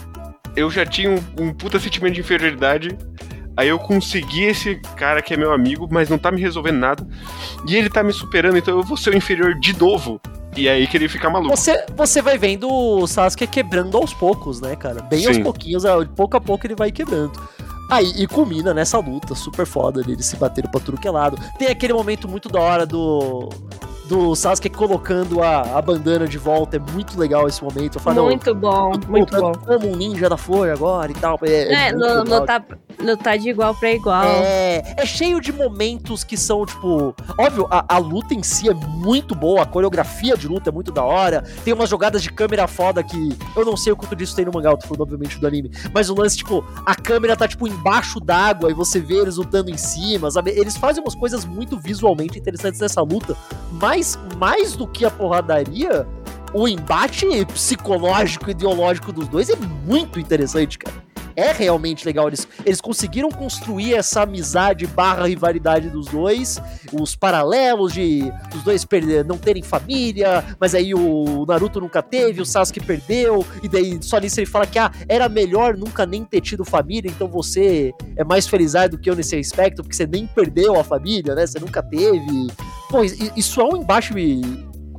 Eu 0.57 0.70
já 0.70 0.84
tinha 0.84 1.11
um, 1.11 1.22
um 1.38 1.53
puta 1.55 1.78
sentimento 1.78 2.14
de 2.14 2.20
inferioridade. 2.20 2.97
Aí 3.57 3.68
eu 3.68 3.78
consegui 3.78 4.45
esse 4.45 4.76
cara 4.97 5.20
que 5.22 5.34
é 5.34 5.36
meu 5.36 5.53
amigo, 5.53 5.88
mas 5.91 6.09
não 6.09 6.18
tá 6.18 6.30
me 6.30 6.41
resolvendo 6.41 6.78
nada. 6.78 7.07
E 7.66 7.76
ele 7.76 7.88
tá 7.91 8.03
me 8.03 8.12
superando, 8.12 8.57
então 8.57 8.76
eu 8.76 8.82
vou 8.82 8.97
ser 8.97 9.11
o 9.11 9.16
inferior 9.16 9.55
de 9.59 9.78
novo. 9.78 10.20
E 10.57 10.66
é 10.68 10.72
aí 10.72 10.86
que 10.86 10.96
ele 10.96 11.09
fica 11.09 11.30
maluco. 11.30 11.57
Você, 11.57 11.84
você 11.96 12.20
vai 12.20 12.36
vendo 12.36 12.68
o 12.68 13.07
Sasuke 13.07 13.46
quebrando 13.46 13.96
aos 13.96 14.12
poucos, 14.12 14.61
né, 14.61 14.74
cara? 14.76 15.01
Bem 15.03 15.26
aos 15.26 15.36
Sim. 15.36 15.42
pouquinhos, 15.42 15.84
a- 15.84 16.05
pouco 16.05 16.36
a 16.36 16.40
pouco 16.40 16.66
ele 16.66 16.74
vai 16.74 16.90
quebrando. 16.90 17.32
Aí, 17.90 18.12
e 18.16 18.26
culmina 18.26 18.72
nessa 18.74 18.98
luta 18.98 19.34
super 19.34 19.66
foda 19.66 20.01
ali, 20.01 20.12
eles 20.12 20.26
se 20.26 20.36
bateram 20.36 20.70
pra 20.70 20.80
tudo 20.80 20.98
que 21.01 21.09
é 21.09 21.11
lado. 21.11 21.36
Tem 21.59 21.68
aquele 21.68 21.92
momento 21.92 22.28
muito 22.28 22.48
da 22.48 22.61
hora 22.61 22.86
do. 22.86 23.48
Do 24.11 24.34
Sasuke 24.34 24.68
colocando 24.68 25.40
a, 25.40 25.78
a 25.78 25.80
bandana 25.80 26.26
de 26.26 26.36
volta, 26.36 26.76
é 26.76 26.78
muito 26.80 27.16
legal 27.16 27.46
esse 27.46 27.62
momento. 27.62 27.94
Eu 27.96 28.00
falo, 28.02 28.24
Muito 28.24 28.52
bom, 28.56 28.90
eu 28.92 29.08
muito 29.08 29.40
bom. 29.40 29.52
como 29.52 29.86
um 29.92 29.94
ninja 29.94 30.28
da 30.28 30.36
flor 30.36 30.68
agora 30.68 31.12
e 31.12 31.14
tal. 31.14 31.38
É, 31.44 31.86
É, 31.86 31.92
não, 31.92 32.24
legal. 32.24 32.24
não, 32.24 32.44
tá, 32.44 32.61
tá 33.22 33.36
de 33.36 33.48
igual 33.50 33.72
pra 33.72 33.92
igual. 33.92 34.24
É, 34.24 34.94
é 34.96 35.06
cheio 35.06 35.40
de 35.40 35.52
momentos 35.52 36.24
que 36.24 36.36
são, 36.36 36.66
tipo. 36.66 37.14
Óbvio, 37.38 37.68
a, 37.70 37.84
a 37.94 37.98
luta 37.98 38.34
em 38.34 38.42
si 38.42 38.68
é 38.68 38.74
muito 38.74 39.32
boa, 39.36 39.62
a 39.62 39.66
coreografia 39.66 40.36
de 40.36 40.48
luta 40.48 40.70
é 40.70 40.72
muito 40.72 40.90
da 40.90 41.04
hora. 41.04 41.44
Tem 41.64 41.72
umas 41.72 41.88
jogadas 41.88 42.20
de 42.20 42.32
câmera 42.32 42.66
foda 42.66 43.04
que 43.04 43.38
eu 43.54 43.64
não 43.64 43.76
sei 43.76 43.92
o 43.92 43.96
quanto 43.96 44.16
disso 44.16 44.34
tem 44.34 44.44
no 44.44 44.50
mangá, 44.52 44.70
eu 44.70 44.76
tô 44.76 44.88
falando, 44.88 45.02
obviamente, 45.02 45.38
do 45.38 45.46
anime. 45.46 45.70
Mas 45.94 46.11
o 46.11 46.16
lance, 46.16 46.36
tipo, 46.36 46.64
a 46.84 46.96
câmera 46.96 47.36
tá, 47.36 47.46
tipo, 47.46 47.68
embaixo 47.68 48.18
d'água 48.18 48.72
e 48.72 48.74
você 48.74 48.98
vê 48.98 49.18
eles 49.18 49.36
lutando 49.36 49.70
em 49.70 49.76
cima, 49.76 50.28
sabe? 50.32 50.50
Eles 50.50 50.76
fazem 50.76 51.00
umas 51.00 51.14
coisas 51.14 51.44
muito 51.44 51.78
visualmente 51.78 52.36
interessantes 52.36 52.80
nessa 52.80 53.02
luta, 53.02 53.36
mas 53.72 54.18
mais 54.38 54.76
do 54.76 54.86
que 54.86 55.04
a 55.04 55.10
porradaria. 55.10 56.06
o 56.52 56.66
embate 56.66 57.26
psicológico, 57.46 58.50
ideológico 58.50 59.12
dos 59.12 59.28
dois 59.28 59.48
é 59.48 59.56
muito 59.86 60.18
interessante, 60.18 60.78
cara 60.78 61.09
é 61.41 61.53
realmente 61.53 62.05
legal. 62.05 62.28
Eles, 62.28 62.47
eles 62.64 62.80
conseguiram 62.80 63.30
construir 63.30 63.95
essa 63.95 64.22
amizade 64.22 64.86
barra 64.86 65.26
rivalidade 65.26 65.88
dos 65.88 66.07
dois, 66.07 66.61
os 66.93 67.16
paralelos 67.16 67.93
de 67.93 68.32
os 68.55 68.62
dois 68.62 68.84
perder, 68.84 69.24
não 69.24 69.38
terem 69.38 69.62
família, 69.62 70.45
mas 70.59 70.74
aí 70.74 70.95
o 70.95 71.45
Naruto 71.47 71.80
nunca 71.80 72.03
teve, 72.03 72.41
o 72.41 72.47
Sasuke 72.47 72.80
perdeu, 72.80 73.47
e 73.62 73.68
daí 73.68 73.99
só 74.03 74.18
nisso 74.18 74.41
ele 74.41 74.47
fala 74.47 74.66
que 74.66 74.78
ah, 74.78 74.93
era 75.09 75.28
melhor 75.28 75.76
nunca 75.76 76.05
nem 76.05 76.24
ter 76.24 76.41
tido 76.41 76.64
família, 76.64 77.11
então 77.11 77.28
você 77.28 77.93
é 78.16 78.24
mais 78.24 78.47
felizardo 78.47 78.97
do 78.97 79.03
que 79.03 79.09
eu 79.09 79.16
nesse 79.16 79.36
aspecto, 79.36 79.82
porque 79.82 79.97
você 79.97 80.07
nem 80.07 80.26
perdeu 80.26 80.78
a 80.78 80.84
família, 80.84 81.34
né? 81.34 81.47
Você 81.47 81.59
nunca 81.59 81.82
teve. 81.82 82.49
Bom, 82.91 83.03
isso 83.36 83.61
é 83.61 83.64
um 83.64 83.76
embaixo 83.76 84.12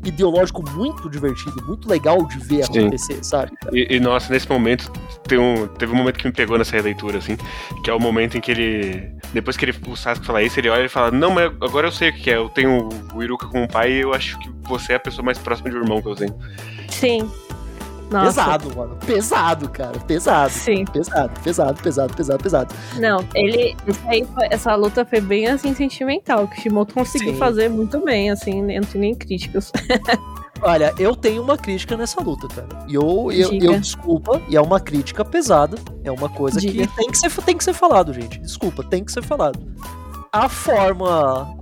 ideológico 0.04 0.64
muito 0.72 1.10
divertido, 1.10 1.64
muito 1.66 1.88
legal 1.88 2.26
de 2.26 2.38
ver 2.40 2.66
Sim. 2.66 2.80
acontecer, 2.80 3.24
sabe? 3.24 3.52
E, 3.72 3.96
e, 3.96 4.00
nossa, 4.00 4.32
nesse 4.32 4.50
momento 4.50 4.92
tem 5.28 5.38
um, 5.38 5.68
teve 5.68 5.92
um 5.92 5.96
momento 5.96 6.18
que 6.18 6.26
me 6.26 6.34
pegou 6.34 6.58
nessa 6.58 6.76
releitura, 6.76 7.18
assim, 7.18 7.38
que 7.84 7.90
é 7.90 7.94
o 7.94 8.00
momento 8.00 8.38
em 8.38 8.42
que 8.42 8.52
ele. 8.52 9.14
Depois 9.34 9.56
que 9.56 9.66
ele, 9.66 9.78
o 9.88 9.96
Sasuke 9.96 10.26
fala 10.26 10.42
isso, 10.44 10.60
ele 10.60 10.70
olha 10.70 10.86
e 10.86 10.90
fala: 10.90 11.12
Não, 11.12 11.32
mas 11.32 11.52
agora 11.62 11.88
eu 11.88 11.92
sei 11.92 12.10
o 12.10 12.14
que 12.14 12.30
é. 12.30 12.38
Eu 12.38 12.50
tenho 12.50 12.90
o 13.14 13.24
Iruka 13.24 13.48
como 13.48 13.68
pai 13.68 13.92
e 13.92 14.02
eu 14.02 14.14
acho 14.14 14.38
que 14.40 14.50
você 14.64 14.94
é 14.94 14.96
a 14.96 15.00
pessoa 15.00 15.24
mais 15.24 15.38
próxima 15.38 15.70
de 15.70 15.76
um 15.76 15.82
irmão 15.82 16.02
que 16.02 16.08
eu 16.08 16.16
tenho. 16.16 16.36
Sim. 16.90 17.30
Nossa. 18.12 18.44
Pesado, 18.44 18.76
mano. 18.76 18.98
Pesado, 19.06 19.70
cara. 19.70 19.98
Pesado. 20.00 20.52
Sim. 20.52 20.84
Pesado, 20.86 21.32
pesado, 21.42 21.82
pesado, 21.82 22.14
pesado, 22.14 22.44
pesado. 22.44 22.76
Não, 23.00 23.26
ele. 23.34 23.76
Aí, 24.08 24.28
essa 24.50 24.76
luta 24.76 25.06
foi 25.06 25.22
bem 25.22 25.48
assim 25.48 25.74
sentimental. 25.74 26.48
Que 26.48 26.60
o 26.60 26.62
Shimoto 26.64 26.94
conseguiu 26.94 27.34
Sim. 27.34 27.40
fazer 27.40 27.70
muito 27.70 28.04
bem, 28.04 28.30
assim, 28.30 28.62
não 28.62 28.82
tem 28.82 29.02
nem 29.02 29.16
críticas. 29.16 29.72
Olha, 30.64 30.94
eu 31.00 31.16
tenho 31.16 31.42
uma 31.42 31.58
crítica 31.58 31.98
nessa 31.98 32.22
luta, 32.22 32.48
cara. 32.48 32.86
E 32.88 32.94
eu, 32.94 33.32
eu, 33.32 33.52
eu, 33.52 33.80
desculpa, 33.80 34.40
e 34.48 34.56
é 34.56 34.62
uma 34.62 34.80
crítica 34.80 35.26
pesada. 35.26 35.76
É 36.04 36.12
uma 36.12 36.30
coisa 36.30 36.60
Diga. 36.60 36.86
que 36.86 36.96
tem 36.96 37.10
que, 37.10 37.18
ser, 37.18 37.32
tem 37.42 37.58
que 37.58 37.64
ser 37.64 37.74
falado, 37.74 38.14
gente. 38.14 38.40
Desculpa, 38.40 38.84
tem 38.84 39.04
que 39.04 39.12
ser 39.12 39.24
falado. 39.24 39.60
A 40.32 40.48
forma 40.48 41.58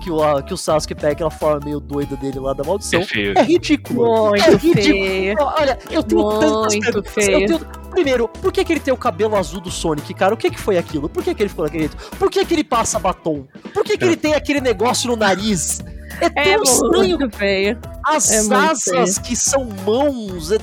que 0.00 0.10
o, 0.10 0.42
que 0.42 0.54
o 0.54 0.56
Sasuke 0.56 0.94
pega 0.94 1.12
aquela 1.12 1.30
forma 1.30 1.60
meio 1.64 1.78
doida 1.78 2.16
dele 2.16 2.40
lá 2.40 2.52
da 2.52 2.64
maldição. 2.64 3.00
É, 3.00 3.40
é 3.40 3.42
ridículo. 3.42 4.30
Muito 4.30 4.42
é 4.42 4.50
ridículo. 4.50 4.82
Feio. 4.82 5.36
Olha, 5.38 5.78
eu 5.90 6.02
tenho 6.02 6.22
Muito 6.22 6.40
tantas 6.40 7.12
feio. 7.12 7.46
Tenho... 7.46 7.80
Primeiro, 7.90 8.28
por 8.28 8.52
que, 8.52 8.64
que 8.64 8.72
ele 8.72 8.80
tem 8.80 8.94
o 8.94 8.96
cabelo 8.96 9.36
azul 9.36 9.60
do 9.60 9.70
Sonic, 9.70 10.14
cara? 10.14 10.32
O 10.32 10.36
que, 10.36 10.50
que 10.50 10.60
foi 10.60 10.78
aquilo? 10.78 11.08
Por 11.08 11.22
que, 11.22 11.34
que 11.34 11.42
ele 11.42 11.50
ficou 11.50 11.64
daquele 11.64 11.84
jeito? 11.84 11.96
Por 12.16 12.30
que, 12.30 12.44
que 12.44 12.54
ele 12.54 12.64
passa 12.64 12.98
batom? 12.98 13.46
Por 13.74 13.84
que, 13.84 13.98
que 13.98 14.04
ele 14.04 14.16
tem 14.16 14.34
aquele 14.34 14.60
negócio 14.60 15.08
no 15.08 15.16
nariz? 15.16 15.80
É, 16.20 16.26
é 16.26 16.30
tão 16.30 16.42
é 16.42 16.62
estranho. 16.62 17.30
Feio. 17.30 17.78
As 18.04 18.30
é 18.30 18.54
asas 18.54 19.18
que 19.18 19.36
são 19.36 19.68
mãos. 19.86 20.50
É, 20.50 20.58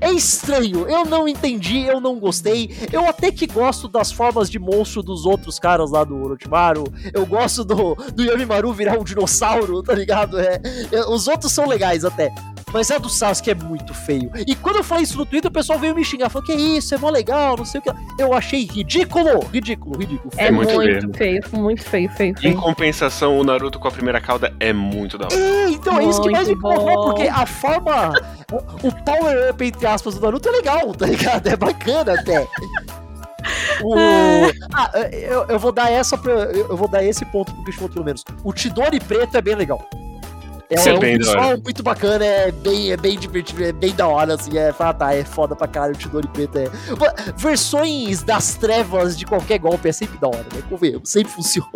é, 0.00 0.12
estranho. 0.12 0.88
Eu 0.88 1.04
não 1.04 1.28
entendi, 1.28 1.84
eu 1.84 2.00
não 2.00 2.18
gostei. 2.18 2.70
Eu 2.92 3.08
até 3.08 3.30
que 3.30 3.46
gosto 3.46 3.88
das 3.88 4.10
formas 4.10 4.50
de 4.50 4.58
monstro 4.58 5.02
dos 5.02 5.24
outros 5.24 5.58
caras 5.58 5.90
lá 5.90 6.04
do 6.04 6.20
Orochimaru. 6.22 6.84
Eu 7.12 7.24
gosto 7.24 7.64
do, 7.64 7.94
do 7.94 8.22
Yamimaru 8.22 8.72
virar 8.72 8.98
um 8.98 9.04
dinossauro, 9.04 9.82
tá 9.82 9.94
ligado? 9.94 10.38
É, 10.38 10.60
é, 10.90 11.00
os 11.06 11.28
outros 11.28 11.52
são 11.52 11.66
legais 11.66 12.04
até. 12.04 12.32
Mas 12.72 12.90
a 12.90 12.96
do 12.96 13.08
Sasuke 13.08 13.50
é 13.50 13.54
muito 13.54 13.92
feio. 13.92 14.30
E 14.46 14.56
quando 14.56 14.76
eu 14.76 14.84
falei 14.84 15.04
isso 15.04 15.18
no 15.18 15.26
Twitter, 15.26 15.50
o 15.50 15.52
pessoal 15.52 15.78
veio 15.78 15.94
me 15.94 16.04
xingar. 16.04 16.30
Falou 16.30 16.46
que 16.46 16.54
isso, 16.54 16.94
é 16.94 16.98
mó 16.98 17.10
legal, 17.10 17.56
não 17.56 17.66
sei 17.66 17.80
o 17.80 17.84
que. 17.84 17.90
Eu 18.18 18.32
achei 18.32 18.64
ridículo, 18.64 19.40
ridículo, 19.52 19.98
ridículo. 19.98 20.32
É 20.38 20.50
muito, 20.50 20.72
muito 20.74 21.16
feio, 21.16 21.42
muito 21.52 21.82
feio, 21.82 22.10
feio, 22.10 22.34
feio. 22.38 22.54
Em 22.54 22.56
compensação, 22.56 23.38
o 23.38 23.44
Naruto 23.44 23.78
com 23.78 23.88
a 23.88 23.90
primeira 23.90 24.20
cauda 24.20 24.54
é 24.58 24.72
muito 24.82 25.16
da 25.16 25.26
hora. 25.26 25.34
É, 25.34 25.70
então 25.70 25.98
é 25.98 26.04
isso 26.04 26.20
que 26.20 26.30
mais 26.30 26.48
me 26.48 26.54
incomodou, 26.54 27.04
porque 27.06 27.28
a 27.28 27.46
forma. 27.46 28.12
o 28.82 28.92
power 29.04 29.50
up, 29.50 29.64
entre 29.64 29.86
aspas, 29.86 30.14
do 30.14 30.20
Naruto 30.20 30.48
é 30.48 30.52
legal, 30.52 30.92
tá 30.94 31.06
ligado? 31.06 31.46
É 31.46 31.56
bacana 31.56 32.14
até. 32.14 32.46
O... 33.82 33.94
Ah, 34.74 34.90
eu, 35.12 35.44
eu, 35.48 35.58
vou 35.58 35.70
dar 35.70 35.90
essa 35.90 36.16
pra, 36.16 36.32
eu 36.32 36.76
vou 36.76 36.88
dar 36.88 37.04
esse 37.04 37.24
ponto 37.26 37.52
pro 37.52 37.64
Kishimoto 37.64 37.92
pelo 37.94 38.04
menos. 38.04 38.24
O 38.42 38.52
Tidori 38.52 38.98
preto 38.98 39.36
é 39.36 39.42
bem 39.42 39.54
legal. 39.54 39.86
É, 40.72 40.88
é 40.88 40.94
um 40.94 41.00
visual 41.00 41.58
muito 41.62 41.82
bacana, 41.82 42.24
é 42.24 42.50
bem, 42.50 42.92
é 42.92 42.96
bem 42.96 43.18
divertido, 43.18 43.62
é 43.62 43.72
bem 43.72 43.94
da 43.94 44.06
hora, 44.08 44.34
assim, 44.34 44.56
é, 44.56 44.74
ah, 44.78 44.94
tá, 44.94 45.14
é 45.14 45.22
foda 45.22 45.54
pra 45.54 45.68
caralho, 45.68 45.94
o 45.94 45.98
Tidori 45.98 46.26
Preto 46.28 46.58
é... 46.58 46.70
Versões 47.36 48.22
das 48.22 48.54
trevas 48.54 49.18
de 49.18 49.26
qualquer 49.26 49.58
golpe 49.58 49.88
é 49.88 49.92
sempre 49.92 50.18
da 50.18 50.28
hora, 50.28 50.46
né, 50.54 50.62
convenhamos, 50.68 51.10
sempre 51.10 51.30
funciona. 51.32 51.68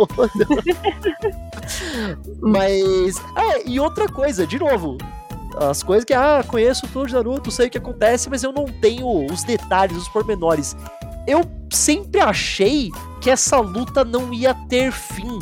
Mas, 2.40 3.16
é, 3.36 3.68
e 3.68 3.78
outra 3.78 4.08
coisa, 4.08 4.46
de 4.46 4.58
novo, 4.58 4.96
as 5.58 5.82
coisas 5.82 6.04
que, 6.04 6.14
ah, 6.14 6.42
conheço 6.46 6.86
tudo 6.88 7.06
de 7.06 7.14
Naruto, 7.14 7.50
sei 7.50 7.66
o 7.66 7.70
que 7.70 7.78
acontece, 7.78 8.30
mas 8.30 8.42
eu 8.42 8.52
não 8.52 8.64
tenho 8.64 9.26
os 9.26 9.44
detalhes, 9.44 9.96
os 9.96 10.08
pormenores. 10.08 10.74
Eu 11.26 11.42
sempre 11.70 12.20
achei 12.20 12.90
que 13.20 13.28
essa 13.28 13.58
luta 13.58 14.04
não 14.04 14.32
ia 14.32 14.54
ter 14.68 14.92
fim 14.92 15.38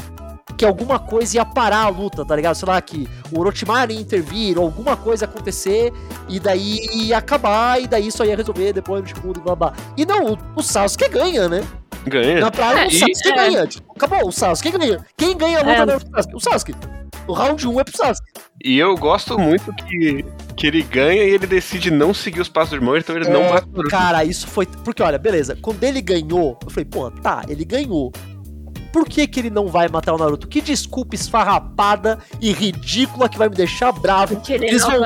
que 0.57 0.64
alguma 0.64 0.98
coisa 0.98 1.36
ia 1.36 1.44
parar 1.44 1.84
a 1.84 1.88
luta, 1.88 2.24
tá 2.24 2.34
ligado? 2.36 2.55
Sei 2.55 2.68
lá, 2.68 2.80
que 2.80 3.09
o 3.32 3.40
Orochimaru 3.40 3.92
ia 3.92 4.00
intervir, 4.00 4.59
ou 4.59 4.64
alguma 4.64 4.96
coisa 4.96 5.24
ia 5.24 5.28
acontecer, 5.28 5.92
e 6.28 6.38
daí 6.38 6.80
ia 6.92 7.18
acabar, 7.18 7.80
e 7.80 7.86
daí 7.86 8.11
só 8.11 8.24
ia 8.24 8.36
resolver 8.36 8.72
depois 8.72 9.02
no 9.02 9.09
Shippuden, 9.09 9.42
blá 9.42 9.55
blá. 9.55 9.72
E 9.96 10.07
não, 10.07 10.32
o, 10.32 10.38
o 10.57 10.62
Sasuke 10.62 11.09
ganha, 11.09 11.48
né? 11.48 11.64
Ganha. 12.07 12.40
Na 12.40 12.50
praia, 12.50 12.84
é, 12.84 12.86
o 12.86 12.90
Sasuke 12.90 13.28
é. 13.28 13.34
ganha. 13.34 13.66
Tipo, 13.66 13.92
acabou, 13.96 14.28
o 14.28 14.32
Sasuke 14.32 14.70
ganha. 14.70 15.05
Quem 15.16 15.36
ganha 15.36 15.59
a 15.59 15.62
luta 15.62 15.72
é. 15.72 15.86
não 15.86 15.94
é 15.94 15.96
o 15.96 16.00
Sasuke. 16.00 16.36
O 16.36 16.40
Sasuke. 16.40 16.74
O 17.26 17.32
round 17.32 17.66
1 17.66 17.80
é 17.80 17.84
pro 17.84 17.96
Sasuke. 17.96 18.32
E 18.62 18.78
eu 18.78 18.94
gosto 18.96 19.38
muito 19.38 19.72
que, 19.74 20.24
que 20.57 20.66
ele 20.66 20.82
ganha 20.82 21.24
e 21.24 21.30
ele 21.30 21.46
decide 21.46 21.90
não 21.90 22.12
seguir 22.14 22.40
os 22.40 22.48
passos 22.48 22.70
do 22.70 22.76
irmão, 22.76 22.96
então 22.96 23.16
ele 23.16 23.26
é, 23.26 23.30
não 23.30 23.50
mata 23.50 23.66
o 23.74 23.82
Cara, 23.88 24.24
isso 24.24 24.46
foi. 24.46 24.66
Porque, 24.66 25.02
olha, 25.02 25.18
beleza, 25.18 25.57
quando 25.61 25.82
ele 25.82 26.00
ganhou, 26.00 26.59
eu 26.62 26.70
falei, 26.70 26.84
pô, 26.84 27.11
tá, 27.11 27.44
ele 27.48 27.64
ganhou. 27.64 28.12
Por 28.95 29.09
que, 29.09 29.26
que 29.26 29.40
ele 29.40 29.51
não 29.51 29.66
vai 29.66 29.88
matar 29.88 30.14
o 30.14 30.16
Naruto? 30.16 30.47
Que 30.47 30.61
desculpa 30.61 31.16
esfarrapada 31.16 32.16
e 32.40 32.53
ridícula 32.53 33.28
que 33.28 33.36
vai 33.36 33.49
me 33.49 33.57
deixar 33.57 33.90
bravo. 33.90 34.40
Que 34.40 34.53
ele 34.53 34.68
eles 34.68 34.86
não 34.86 35.05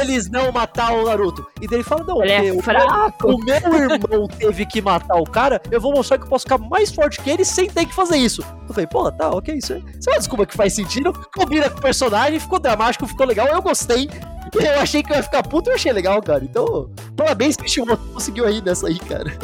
eles 0.00 0.30
não 0.30 0.50
matar 0.50 0.94
o 0.94 1.04
Naruto. 1.04 1.46
E 1.60 1.68
daí 1.68 1.76
ele 1.76 1.84
fala: 1.84 2.04
Não, 2.04 2.24
ele 2.24 2.32
é 2.32 2.62
fraco. 2.62 3.30
o 3.30 3.44
meu 3.44 3.54
irmão 3.54 4.26
teve 4.34 4.64
que 4.64 4.80
matar 4.80 5.16
o 5.16 5.24
cara, 5.24 5.60
eu 5.70 5.78
vou 5.78 5.92
mostrar 5.92 6.16
que 6.16 6.24
eu 6.24 6.28
posso 6.28 6.44
ficar 6.44 6.56
mais 6.56 6.90
forte 6.90 7.20
que 7.20 7.28
ele 7.28 7.44
sem 7.44 7.68
ter 7.68 7.84
que 7.84 7.94
fazer 7.94 8.16
isso. 8.16 8.42
Eu 8.66 8.72
falei, 8.72 8.86
pô, 8.86 9.12
tá, 9.12 9.28
ok, 9.28 9.54
isso 9.54 9.74
é, 9.74 9.82
isso 10.00 10.08
é 10.08 10.12
uma 10.14 10.18
desculpa 10.20 10.46
que 10.46 10.56
faz 10.56 10.72
sentido. 10.72 11.12
Combina 11.36 11.68
com 11.68 11.76
o 11.76 11.82
personagem, 11.82 12.40
ficou 12.40 12.58
dramático, 12.58 13.06
ficou 13.06 13.26
legal, 13.26 13.46
eu 13.48 13.60
gostei. 13.60 14.08
Eu 14.54 14.80
achei 14.80 15.02
que 15.02 15.12
eu 15.12 15.16
ia 15.16 15.22
ficar 15.22 15.42
puto, 15.42 15.68
eu 15.68 15.74
achei 15.74 15.92
legal, 15.92 16.22
cara. 16.22 16.42
Então, 16.42 16.90
parabéns 17.14 17.56
que 17.56 17.80
o 17.82 17.96
conseguiu 18.14 18.46
aí 18.46 18.62
nessa 18.62 18.86
aí, 18.86 18.98
cara. 18.98 19.36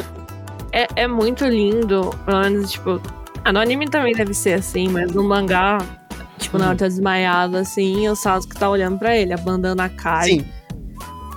É, 0.72 0.86
é 0.96 1.06
muito 1.06 1.44
lindo, 1.44 2.10
pelo 2.24 2.40
menos, 2.40 2.72
tipo, 2.72 2.98
ah, 3.44 3.52
no 3.52 3.60
anime 3.60 3.88
também 3.88 4.14
deve 4.14 4.32
ser 4.32 4.54
assim, 4.54 4.88
mas 4.88 5.12
no 5.12 5.22
mangá, 5.22 5.78
tipo, 6.38 6.56
na 6.58 6.68
hora 6.68 6.76
tá 6.76 6.88
desmaiado 6.88 7.56
assim, 7.56 8.08
o 8.08 8.16
Sasuke 8.16 8.56
tá 8.56 8.68
olhando 8.68 8.98
pra 8.98 9.16
ele, 9.16 9.32
a 9.32 9.36
bandana 9.36 9.88
cai. 9.88 10.28
Sim. 10.28 10.44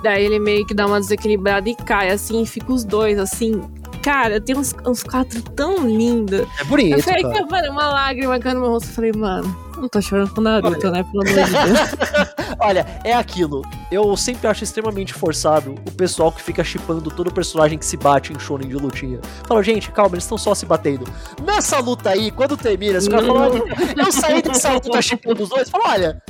Daí 0.02 0.24
ele 0.24 0.38
meio 0.38 0.64
que 0.66 0.74
dá 0.74 0.86
uma 0.86 1.00
desequilibrada 1.00 1.68
e 1.68 1.74
cai, 1.74 2.10
assim, 2.10 2.42
e 2.42 2.46
fica 2.46 2.72
os 2.72 2.84
dois, 2.84 3.18
assim. 3.18 3.60
Cara, 4.02 4.40
tem 4.40 4.56
uns, 4.56 4.74
uns 4.86 5.02
quatro 5.02 5.42
tão 5.42 5.86
lindos. 5.86 6.46
É 6.60 6.64
bonito. 6.64 6.96
Eu 6.96 7.02
falei, 7.02 7.22
cara. 7.22 7.46
mano, 7.46 7.70
uma 7.72 7.88
lágrima 7.88 8.38
caindo 8.38 8.56
no 8.56 8.62
meu 8.62 8.70
rosto. 8.70 8.88
Eu 8.88 8.94
falei, 8.94 9.12
mano, 9.12 9.68
não 9.76 9.88
tô 9.88 10.00
chorando 10.00 10.34
com 10.34 10.40
Naruto, 10.40 10.86
Olha. 10.86 10.90
né? 10.90 11.04
Pelo 11.04 11.22
amor 11.22 11.44
de 11.44 11.52
Deus. 11.52 12.38
Olha, 12.60 12.86
é 13.04 13.12
aquilo. 13.12 13.62
Eu 13.90 14.16
sempre 14.16 14.46
acho 14.48 14.64
extremamente 14.64 15.14
forçado 15.14 15.74
o 15.86 15.92
pessoal 15.92 16.32
que 16.32 16.42
fica 16.42 16.64
chipando 16.64 17.10
todo 17.10 17.32
personagem 17.32 17.78
que 17.78 17.86
se 17.86 17.96
bate 17.96 18.32
em 18.32 18.38
shonen 18.38 18.68
de 18.68 18.74
lutinha. 18.74 19.20
Fala, 19.46 19.62
gente, 19.62 19.90
calma, 19.90 20.14
eles 20.14 20.24
estão 20.24 20.38
só 20.38 20.54
se 20.54 20.66
batendo. 20.66 21.04
Nessa 21.44 21.78
luta 21.78 22.10
aí, 22.10 22.30
quando 22.30 22.56
termina, 22.56 22.98
os 22.98 23.08
caras 23.08 23.26
falam, 23.26 23.62
eu 23.96 24.12
saí 24.12 24.42
dessa 24.42 24.72
luta 24.72 25.00
chipando 25.02 25.42
os 25.42 25.48
dois, 25.48 25.70
fala, 25.70 25.84
olha, 25.90 26.22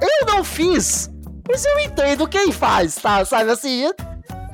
eu 0.00 0.26
não 0.26 0.42
fiz, 0.42 1.10
mas 1.48 1.64
eu 1.64 1.78
entendo 1.80 2.26
quem 2.26 2.50
faz, 2.50 2.96
tá? 2.96 3.24
Sabe 3.24 3.50
assim, 3.50 3.90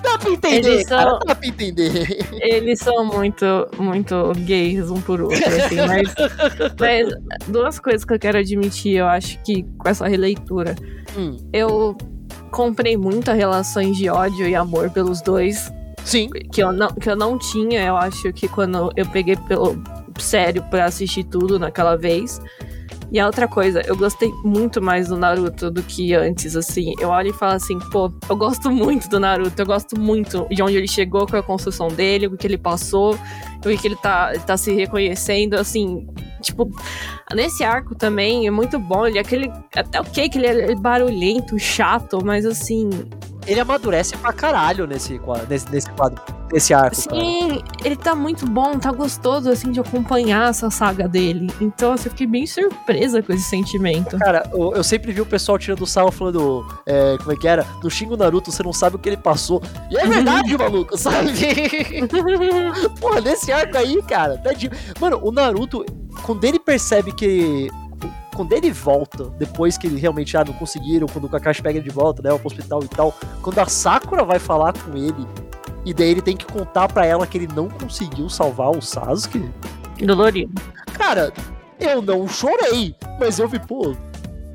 Dá 0.07 0.19
pra 0.19 0.31
entender, 0.31 0.69
eles 0.69 0.89
cara, 0.89 1.11
são, 1.11 1.19
dá 1.27 1.35
pra 1.35 1.49
entender. 1.49 2.27
Eles 2.41 2.79
são 2.79 3.05
muito, 3.05 3.45
muito 3.77 4.33
gays 4.45 4.89
um 4.89 5.01
por 5.01 5.21
outro, 5.21 5.39
assim, 5.39 5.77
mas, 5.77 6.15
mas, 6.79 7.15
duas 7.49 7.79
coisas 7.81 8.05
que 8.05 8.15
eu 8.15 8.19
quero 8.19 8.39
admitir, 8.39 8.99
eu 8.99 9.07
acho 9.07 9.43
que 9.43 9.65
com 9.77 9.89
essa 9.89 10.07
releitura. 10.07 10.77
Hum. 11.19 11.37
Eu 11.53 11.97
comprei 12.53 12.97
muitas 12.97 13.37
relações 13.37 13.97
de 13.97 14.09
ódio 14.09 14.47
e 14.47 14.55
amor 14.55 14.91
pelos 14.91 15.21
dois. 15.21 15.73
Sim. 16.05 16.31
Que 16.53 16.63
eu 16.63 16.73
não, 16.73 16.89
que 16.89 17.11
eu 17.11 17.17
não 17.17 17.37
tinha, 17.37 17.83
eu 17.83 17.97
acho 17.97 18.33
que 18.33 18.47
quando 18.47 18.93
eu 18.97 19.07
peguei 19.07 19.37
pelo 19.49 19.77
sério 20.19 20.63
para 20.71 20.85
assistir 20.85 21.25
tudo 21.25 21.59
naquela 21.59 21.97
vez. 21.97 22.41
E 23.12 23.20
a 23.20 23.26
outra 23.26 23.46
coisa, 23.46 23.83
eu 23.87 23.96
gostei 23.96 24.33
muito 24.45 24.83
mais 24.83 25.08
do 25.08 25.16
Naruto 25.16 25.70
do 25.70 25.83
que 25.83 26.12
antes, 26.14 26.57
assim. 26.57 26.92
Eu 26.99 27.11
olho 27.11 27.30
e 27.30 27.33
falo 27.33 27.53
assim, 27.53 27.78
pô, 27.91 28.12
eu 28.28 28.37
gosto 28.37 28.70
muito 28.70 29.08
do 29.08 29.20
Naruto, 29.20 29.61
eu 29.61 29.66
gosto 29.66 29.99
muito 29.99 30.46
de 30.50 30.62
onde 30.62 30.76
ele 30.76 30.88
chegou 30.88 31.26
com 31.26 31.37
a 31.37 31.42
construção 31.42 31.88
dele, 31.88 32.26
o 32.26 32.37
que 32.37 32.46
ele 32.46 32.58
passou, 32.58 33.14
o 33.64 33.78
que 33.78 33.87
ele 33.87 33.96
tá, 33.96 34.33
tá 34.46 34.57
se 34.57 34.72
reconhecendo, 34.72 35.54
assim. 35.54 36.07
Tipo, 36.42 36.68
nesse 37.34 37.64
arco 37.64 37.95
também 37.95 38.46
é 38.46 38.50
muito 38.50 38.78
bom. 38.78 39.07
Ele 39.07 39.18
é 39.18 39.20
aquele. 39.20 39.50
Até 39.74 40.00
ok 40.00 40.28
que 40.28 40.38
ele 40.38 40.46
é 40.46 40.74
barulhento, 40.74 41.58
chato, 41.58 42.24
mas 42.24 42.45
assim. 42.45 42.91
Ele 43.47 43.61
amadurece 43.61 44.17
pra 44.17 44.33
caralho 44.33 44.87
nesse 44.87 45.18
quadro, 45.18 45.47
nesse, 45.49 45.71
nesse 45.71 45.91
quadro, 45.91 46.21
nesse 46.53 46.75
arco. 46.75 46.97
Sim, 46.97 47.61
cara. 47.61 47.63
ele 47.85 47.97
tá 47.97 48.14
muito 48.14 48.47
bom, 48.47 48.79
tá 48.79 48.91
gostoso, 48.91 49.51
assim, 49.51 49.71
de 49.71 49.81
acompanhar 49.81 50.51
essa 50.51 50.71
saga 50.71 51.09
dele. 51.09 51.49
Então, 51.61 51.93
assim, 51.93 52.07
eu 52.07 52.11
fiquei 52.11 52.27
bem 52.27 52.47
surpresa 52.47 53.23
com 53.23 53.33
esse 53.33 53.45
sentimento. 53.45 54.18
Cara, 54.18 54.49
eu, 54.53 54.75
eu 54.75 54.85
sempre 54.85 55.13
vi 55.13 55.21
o 55.21 55.27
pessoal 55.27 55.59
tirando 55.59 55.83
o 55.83 55.87
sal 55.87 56.11
falando, 56.11 56.67
é, 56.85 57.17
como 57.18 57.33
é 57.33 57.37
que 57.37 57.47
era? 57.47 57.67
No 57.83 57.91
Shingo 57.91 58.17
Naruto, 58.17 58.51
você 58.51 58.63
não 58.63 58.73
sabe 58.73 58.97
o 58.97 58.99
que 58.99 59.09
ele 59.09 59.17
passou. 59.17 59.63
E 59.91 59.97
é 59.97 60.07
verdade, 60.07 60.57
maluco, 60.59 60.97
sabe? 60.99 61.33
Porra, 63.01 63.21
nesse 63.21 63.53
arco 63.53 63.79
aí, 63.79 64.03
cara, 64.03 64.39
tadinho. 64.39 64.73
Mano, 65.01 65.21
o 65.23 65.31
Naruto, 65.31 65.85
quando 66.25 66.45
ele 66.45 66.59
percebe 66.59 67.13
que 67.13 67.71
quando 68.37 68.53
ele 68.53 68.71
volta, 68.71 69.30
depois 69.38 69.79
que 69.79 69.87
ele 69.87 69.99
realmente 69.99 70.37
ah, 70.37 70.45
não 70.45 70.53
conseguiram, 70.53 71.08
quando 71.08 71.25
o 71.25 71.29
Kakashi 71.29 71.63
pega 71.63 71.79
ele 71.79 71.88
de 71.88 71.95
volta, 71.95 72.22
né, 72.22 72.37
pro 72.37 72.46
hospital 72.46 72.84
e 72.84 72.88
tal, 72.88 73.14
quando 73.41 73.58
a 73.58 73.67
Sakura 73.67 74.22
vai 74.25 74.38
falar 74.38 74.75
com 74.75 74.95
ele, 74.95 75.26
e 75.87 75.95
daí 75.95 76.11
ele 76.11 76.21
tem 76.21 76.37
que 76.37 76.45
contar 76.45 76.87
para 76.88 77.07
ela 77.07 77.26
que 77.26 77.38
ele 77.38 77.49
não 77.54 77.68
conseguiu 77.68 78.29
salvar 78.29 78.71
o 78.71 78.83
Sasuke. 78.83 79.50
Dolorido. 79.99 80.53
Cara, 80.92 81.33
eu 81.80 82.03
não 82.03 82.29
chorei, 82.29 82.95
mas 83.18 83.38
eu 83.38 83.49
vi, 83.49 83.58
pô, 83.58 83.96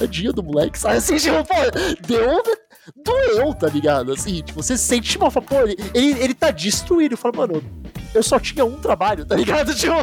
dia 0.07 0.31
do 0.31 0.43
moleque, 0.43 0.77
sabe 0.77 0.97
assim, 0.97 1.17
tipo, 1.17 1.43
pô, 1.43 1.55
deu 2.07 2.43
doeu, 3.03 3.53
tá 3.53 3.67
ligado? 3.67 4.11
Assim, 4.11 4.41
tipo, 4.41 4.61
você 4.61 4.77
sente 4.77 5.17
uma, 5.17 5.31
pô, 5.31 5.55
ele, 5.61 5.77
ele, 5.93 6.19
ele 6.19 6.33
tá 6.33 6.51
destruído. 6.51 7.15
Fala, 7.15 7.35
mano, 7.37 7.63
eu 8.13 8.21
só 8.21 8.39
tinha 8.39 8.65
um 8.65 8.77
trabalho, 8.77 9.25
tá 9.25 9.35
ligado? 9.35 9.73
Tipo... 9.81 9.93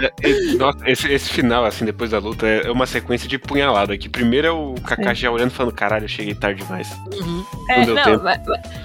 É, 0.00 0.54
nossa, 0.54 0.78
esse, 0.88 1.12
esse 1.12 1.28
final, 1.30 1.64
assim, 1.64 1.84
depois 1.84 2.10
da 2.10 2.18
luta, 2.18 2.46
é 2.46 2.70
uma 2.70 2.86
sequência 2.86 3.28
de 3.28 3.38
punhalada. 3.38 3.96
Que 3.98 4.08
primeiro 4.08 4.46
é 4.46 4.50
o 4.50 4.74
Kakashi 4.74 5.22
já 5.22 5.30
olhando 5.30 5.50
falando, 5.50 5.74
caralho, 5.74 6.04
eu 6.04 6.08
cheguei 6.08 6.34
tarde 6.34 6.62
demais. 6.62 6.88
Uhum. 7.12 7.44
É, 7.68 7.86
não, 7.86 7.94
não 7.94 8.22
mas, 8.22 8.40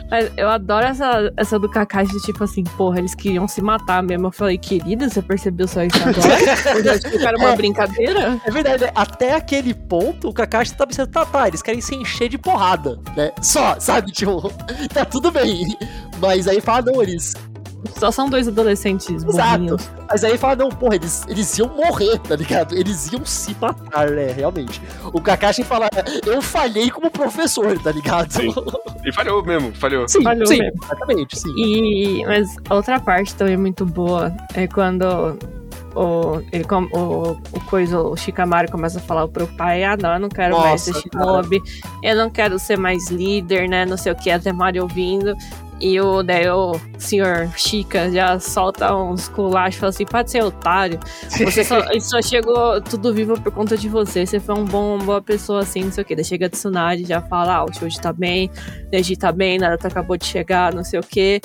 mas, 0.09 0.31
eu 0.37 0.49
adoro 0.49 0.85
essa, 0.85 1.31
essa 1.37 1.59
do 1.59 1.69
Kakashi, 1.69 2.19
tipo 2.21 2.43
assim, 2.43 2.63
porra, 2.63 2.99
eles 2.99 3.15
queriam 3.15 3.47
se 3.47 3.61
matar 3.61 4.01
mesmo. 4.01 4.27
Eu 4.27 4.31
falei, 4.31 4.57
querida, 4.57 5.07
você 5.09 5.21
percebeu 5.21 5.67
só 5.67 5.83
isso 5.83 5.97
agora? 5.97 6.83
eu 6.83 6.91
acho 6.91 7.01
que 7.01 7.25
era 7.25 7.37
uma 7.37 7.49
é, 7.49 7.55
brincadeira. 7.55 8.41
É 8.45 8.51
verdade, 8.51 8.91
até 8.95 9.35
aquele 9.35 9.73
ponto, 9.73 10.29
o 10.29 10.33
Kakashi 10.33 10.75
tá 10.75 10.87
pensando, 10.87 11.09
tá, 11.09 11.25
tá, 11.25 11.47
eles 11.47 11.61
querem 11.61 11.81
se 11.81 11.95
encher 11.95 12.29
de 12.29 12.37
porrada, 12.37 12.99
né? 13.15 13.31
Só, 13.41 13.79
sabe? 13.79 14.11
Tipo, 14.11 14.51
tá 14.93 15.05
tudo 15.05 15.31
bem. 15.31 15.77
Mas 16.19 16.47
aí 16.47 16.61
fala, 16.61 16.91
não, 16.91 17.01
eles 17.01 17.33
só 17.97 18.11
são 18.11 18.29
dois 18.29 18.47
adolescentes 18.47 19.09
Exato. 19.09 19.77
Mas 20.09 20.23
aí 20.23 20.37
fala, 20.37 20.55
não, 20.55 20.69
porra, 20.69 20.95
eles, 20.95 21.25
eles 21.27 21.57
iam 21.57 21.67
morrer, 21.69 22.17
tá 22.19 22.35
ligado? 22.35 22.75
Eles 22.75 23.11
iam 23.11 23.25
se 23.25 23.55
matar, 23.59 24.09
né? 24.11 24.31
Realmente. 24.31 24.81
O 25.11 25.21
Kakashi 25.21 25.63
fala, 25.63 25.89
eu 26.25 26.41
falhei 26.41 26.89
como 26.89 27.09
professor, 27.09 27.77
tá 27.79 27.91
ligado? 27.91 28.31
Sim. 28.31 28.53
E 29.05 29.11
falhou 29.11 29.43
mesmo, 29.43 29.73
falhou. 29.75 30.07
Sim, 30.07 30.23
falhou 30.23 30.45
sim, 30.45 30.59
mesmo. 30.59 30.79
exatamente, 30.83 31.39
sim. 31.39 31.53
E, 31.57 32.25
mas 32.25 32.55
outra 32.69 32.99
parte 32.99 33.35
também 33.35 33.57
muito 33.57 33.85
boa 33.85 34.33
é 34.53 34.67
quando 34.67 35.37
o, 35.95 36.41
ele, 36.51 36.65
o, 36.71 37.31
o, 37.31 37.59
coisa, 37.69 37.99
o 37.99 38.15
Shikamaru 38.15 38.71
começa 38.71 38.99
a 38.99 39.01
falar 39.01 39.27
pro 39.27 39.47
pai, 39.47 39.83
ah 39.83 39.97
não, 39.97 40.13
eu 40.13 40.19
não 40.19 40.29
quero 40.29 40.55
Nossa, 40.55 40.67
mais 40.67 40.81
ser 40.81 40.93
shinobi, 40.93 41.61
eu 42.01 42.15
não 42.15 42.29
quero 42.29 42.57
ser 42.57 42.77
mais 42.77 43.09
líder, 43.09 43.67
né, 43.67 43.85
não 43.85 43.97
sei 43.97 44.11
o 44.11 44.15
que, 44.15 44.31
até 44.31 44.51
Mario 44.51 44.83
ouvindo, 44.83 45.35
e 45.83 45.99
o, 45.99 46.23
daí 46.23 46.49
o 46.49 46.79
senhor 46.97 47.49
Chica 47.57 48.09
já 48.09 48.39
solta 48.39 48.95
uns 48.95 49.27
culachos 49.27 49.75
e 49.75 49.79
fala 49.79 49.89
assim: 49.89 50.05
pode 50.05 50.31
ser 50.31 50.41
otário. 50.41 50.97
Você 51.27 51.61
só, 51.61 51.81
só 51.99 52.21
chegou 52.21 52.79
tudo 52.79 53.13
vivo 53.13 53.37
por 53.41 53.51
conta 53.51 53.75
de 53.75 53.89
você. 53.89 54.25
Você 54.25 54.39
foi 54.39 54.55
um 54.55 54.63
bom, 54.63 54.95
uma 54.95 55.03
boa 55.03 55.21
pessoa 55.21 55.59
assim, 55.61 55.83
não 55.83 55.91
sei 55.91 56.03
o 56.03 56.07
que. 56.07 56.15
Daí 56.15 56.23
chega 56.23 56.45
a 56.45 56.49
Tsunade 56.49 57.03
já 57.03 57.21
fala: 57.21 57.57
ah, 57.57 57.65
o 57.65 57.73
Shoji 57.73 57.99
tá 57.99 58.13
bem, 58.13 58.49
Neji 58.93 59.17
tá 59.17 59.33
bem, 59.33 59.59
Naruto 59.59 59.85
acabou 59.85 60.15
de 60.15 60.25
chegar, 60.25 60.73
não 60.73 60.85
sei 60.85 61.01
o 61.01 61.03
que. 61.03 61.41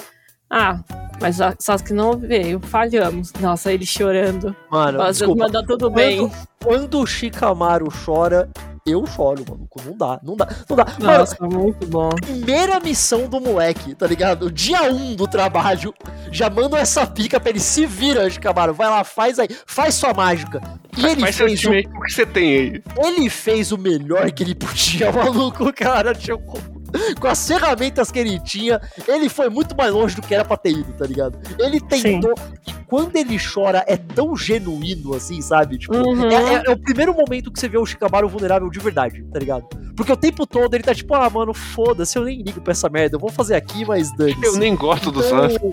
Ah, 0.48 0.80
mas 1.20 1.40
a 1.40 1.54
Sasuke 1.58 1.92
não 1.92 2.16
veio, 2.16 2.60
falhamos. 2.60 3.32
Nossa, 3.40 3.72
ele 3.72 3.84
chorando. 3.84 4.54
Mano, 4.70 4.98
Mas 4.98 5.18
desculpa. 5.18 5.50
tudo 5.50 5.90
quando, 5.90 5.90
bem. 5.90 6.30
Quando 6.62 7.00
o 7.00 7.06
Shikamaru 7.06 7.88
chora, 8.04 8.48
eu 8.90 9.06
choro, 9.06 9.44
mano. 9.48 9.68
Não 9.84 9.96
dá, 9.96 10.20
não 10.22 10.36
dá, 10.36 10.48
não 10.68 10.76
dá. 10.76 10.86
Nossa, 10.98 11.36
mano, 11.40 11.62
muito 11.62 11.86
bom. 11.86 12.10
Primeira 12.10 12.80
missão 12.80 13.28
do 13.28 13.40
moleque, 13.40 13.94
tá 13.94 14.06
ligado? 14.06 14.50
Dia 14.50 14.82
1 14.82 14.94
um 14.94 15.14
do 15.14 15.26
trabalho, 15.26 15.94
já 16.30 16.50
manda 16.50 16.78
essa 16.78 17.06
pica 17.06 17.38
pra 17.38 17.50
ele 17.50 17.60
se 17.60 17.86
vira, 17.86 18.28
Shikamaru. 18.28 18.74
Vai 18.74 18.88
lá, 18.88 19.04
faz 19.04 19.38
aí, 19.38 19.48
faz 19.66 19.94
sua 19.94 20.12
mágica. 20.12 20.60
E 20.96 21.06
ele 21.06 21.20
faz 21.20 21.36
fez 21.36 21.64
o... 21.64 21.70
o 21.70 22.02
que 22.02 22.12
você 22.12 22.26
tem 22.26 22.52
aí. 22.52 22.82
Ele 23.04 23.30
fez 23.30 23.72
o 23.72 23.78
melhor 23.78 24.30
que 24.32 24.42
ele 24.42 24.54
podia, 24.54 25.10
maluco, 25.12 25.72
cara. 25.72 26.14
Tipo 26.14 26.77
com 27.20 27.26
as 27.26 27.46
ferramentas 27.46 28.10
que 28.10 28.18
ele 28.18 28.38
tinha, 28.40 28.80
ele 29.06 29.28
foi 29.28 29.48
muito 29.48 29.76
mais 29.76 29.92
longe 29.92 30.16
do 30.16 30.22
que 30.22 30.34
era 30.34 30.44
pra 30.44 30.56
ter 30.56 30.70
ido, 30.70 30.92
tá 30.92 31.06
ligado? 31.06 31.38
Ele 31.58 31.80
tentou. 31.80 32.34
Sim. 32.36 32.52
E 32.66 32.72
quando 32.86 33.16
ele 33.16 33.38
chora, 33.38 33.84
é 33.86 33.96
tão 33.96 34.36
genuíno 34.36 35.14
assim, 35.14 35.40
sabe? 35.40 35.78
Tipo, 35.78 35.96
uhum. 35.96 36.30
é, 36.30 36.54
é, 36.54 36.62
é, 36.66 36.70
o 36.70 36.78
primeiro 36.78 37.14
momento 37.14 37.50
que 37.52 37.58
você 37.58 37.68
vê 37.68 37.78
o 37.78 37.86
Shikamaru 37.86 38.28
vulnerável 38.28 38.68
de 38.70 38.78
verdade, 38.78 39.24
tá 39.32 39.38
ligado? 39.38 39.66
Porque 39.96 40.12
o 40.12 40.16
tempo 40.16 40.46
todo 40.46 40.74
ele 40.74 40.84
tá 40.84 40.94
tipo, 40.94 41.14
ah, 41.14 41.28
mano, 41.28 41.52
foda-se, 41.52 42.16
eu 42.16 42.24
nem 42.24 42.40
ligo 42.42 42.60
pra 42.60 42.72
essa 42.72 42.88
merda, 42.88 43.16
eu 43.16 43.20
vou 43.20 43.30
fazer 43.30 43.56
aqui, 43.56 43.84
mas 43.84 44.14
dane 44.16 44.36
Eu 44.42 44.56
nem 44.56 44.74
gosto 44.74 45.10
do 45.10 45.20
então. 45.20 45.70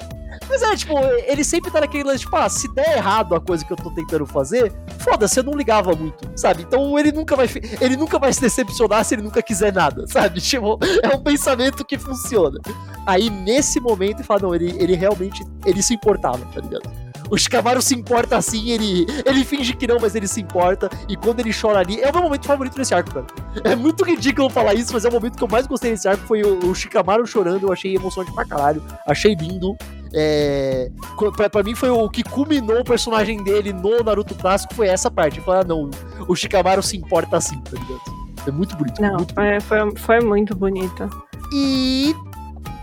Mas 0.50 0.62
é, 0.62 0.76
tipo, 0.76 0.94
ele 1.28 1.44
sempre 1.44 1.72
tá 1.72 1.82
naquele 1.82 2.04
lance, 2.04 2.20
tipo, 2.20 2.36
ah, 2.36 2.50
se 2.50 2.68
der 2.74 2.98
errado 2.98 3.36
a 3.36 3.40
coisa 3.40 3.64
que 3.64 3.72
eu 3.72 3.78
tô 3.78 3.90
tentando 3.92 4.26
fazer, 4.26 4.74
foda-se, 5.00 5.40
eu 5.40 5.44
não 5.44 5.54
ligava 5.54 5.96
muito, 5.96 6.30
sabe? 6.36 6.64
Então 6.64 6.98
ele 6.98 7.12
nunca 7.12 7.36
vai 7.36 7.48
ele 7.80 7.96
nunca 7.96 8.20
vai 8.20 8.34
se 8.34 8.42
decepcionar 8.42 9.04
se 9.06 9.16
ele 9.16 9.22
nunca 9.22 9.42
quiser 9.42 9.72
nada, 9.72 10.06
sabe? 10.10 10.42
Tipo, 10.42 10.80
é 11.06 11.16
um 11.16 11.22
pensamento 11.22 11.86
que 11.86 11.98
funciona. 11.98 12.60
Aí 13.06 13.30
nesse 13.30 13.80
momento 13.80 14.24
fala, 14.24 14.42
não, 14.44 14.56
ele, 14.56 14.76
ele 14.80 14.96
realmente 14.96 15.44
ele 15.66 15.82
se 15.82 15.94
importava, 15.94 16.40
tá 16.54 16.62
ligado? 16.62 16.90
O 17.30 17.38
Shikamaru 17.38 17.82
se 17.82 17.96
importa 17.96 18.38
assim, 18.38 18.70
ele, 18.70 19.06
ele 19.26 19.44
finge 19.44 19.74
que 19.74 19.88
não, 19.88 19.98
mas 20.00 20.16
ele 20.16 20.28
se 20.28 20.42
importa. 20.42 20.90
E 21.10 21.16
quando 21.16 21.40
ele 21.40 21.52
chora 21.54 21.80
ali, 21.80 22.00
é 22.00 22.10
o 22.10 22.14
meu 22.14 22.24
momento 22.24 22.46
favorito 22.46 22.76
desse 22.76 22.94
arco, 22.94 23.12
cara. 23.12 23.26
É 23.64 23.76
muito 23.76 24.04
ridículo 24.04 24.50
falar 24.50 24.74
isso, 24.74 24.94
mas 24.94 25.06
é 25.06 25.10
o 25.10 25.12
momento 25.12 25.38
que 25.38 25.44
eu 25.44 25.48
mais 25.48 25.66
gostei 25.66 25.92
desse 25.92 26.08
arco. 26.08 26.24
Foi 26.28 26.44
o, 26.44 26.70
o 26.70 26.76
Shikamaru 26.76 27.26
chorando, 27.26 27.64
eu 27.64 27.74
achei 27.74 27.96
emocionante 27.96 28.34
pra 28.34 28.46
caralho. 28.46 28.84
Achei 29.08 29.34
lindo. 29.34 29.76
É, 30.14 30.90
pra, 31.36 31.50
pra, 31.50 31.64
mim 31.64 31.76
foi 31.76 31.90
o 31.90 32.10
que 32.10 32.24
culminou 32.24 32.80
o 32.80 32.86
personagem 32.86 33.44
dele 33.44 33.74
no 33.74 34.02
Naruto 34.02 34.36
clássico, 34.36 34.74
foi 34.74 34.88
essa 34.88 35.10
parte. 35.10 35.42
Falar, 35.42 35.62
ah, 35.62 35.64
não, 35.64 35.90
o 36.28 36.36
Shikamaru 36.36 36.84
se 36.84 36.96
importa 36.96 37.38
assim, 37.38 37.60
tá 37.62 37.72
ligado? 37.72 38.25
É 38.48 38.52
muito 38.52 38.76
bonito. 38.76 39.02
Não, 39.02 39.16
muito 39.16 39.34
bonito. 39.34 39.64
Foi, 39.64 39.96
foi 39.98 40.20
muito 40.22 40.56
bonito. 40.56 41.10
E 41.52 42.16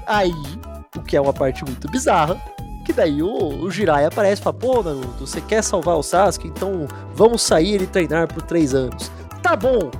aí, 0.06 0.34
o 0.96 1.02
que 1.02 1.16
é 1.16 1.20
uma 1.20 1.32
parte 1.32 1.64
muito 1.64 1.90
bizarra, 1.90 2.40
que 2.84 2.92
daí 2.92 3.22
o, 3.22 3.62
o 3.62 3.70
Jiraiya 3.70 4.08
aparece 4.08 4.40
e 4.40 4.44
fala, 4.44 4.54
pô, 4.54 4.82
Naruto, 4.82 5.26
você 5.26 5.40
quer 5.40 5.62
salvar 5.62 5.96
o 5.96 6.02
Sasuke? 6.02 6.48
Então 6.48 6.86
vamos 7.14 7.42
sair 7.42 7.80
e 7.80 7.86
treinar 7.86 8.32
por 8.32 8.42
três 8.42 8.74
anos. 8.74 9.10
Tá 9.42 9.56
bom. 9.56 9.90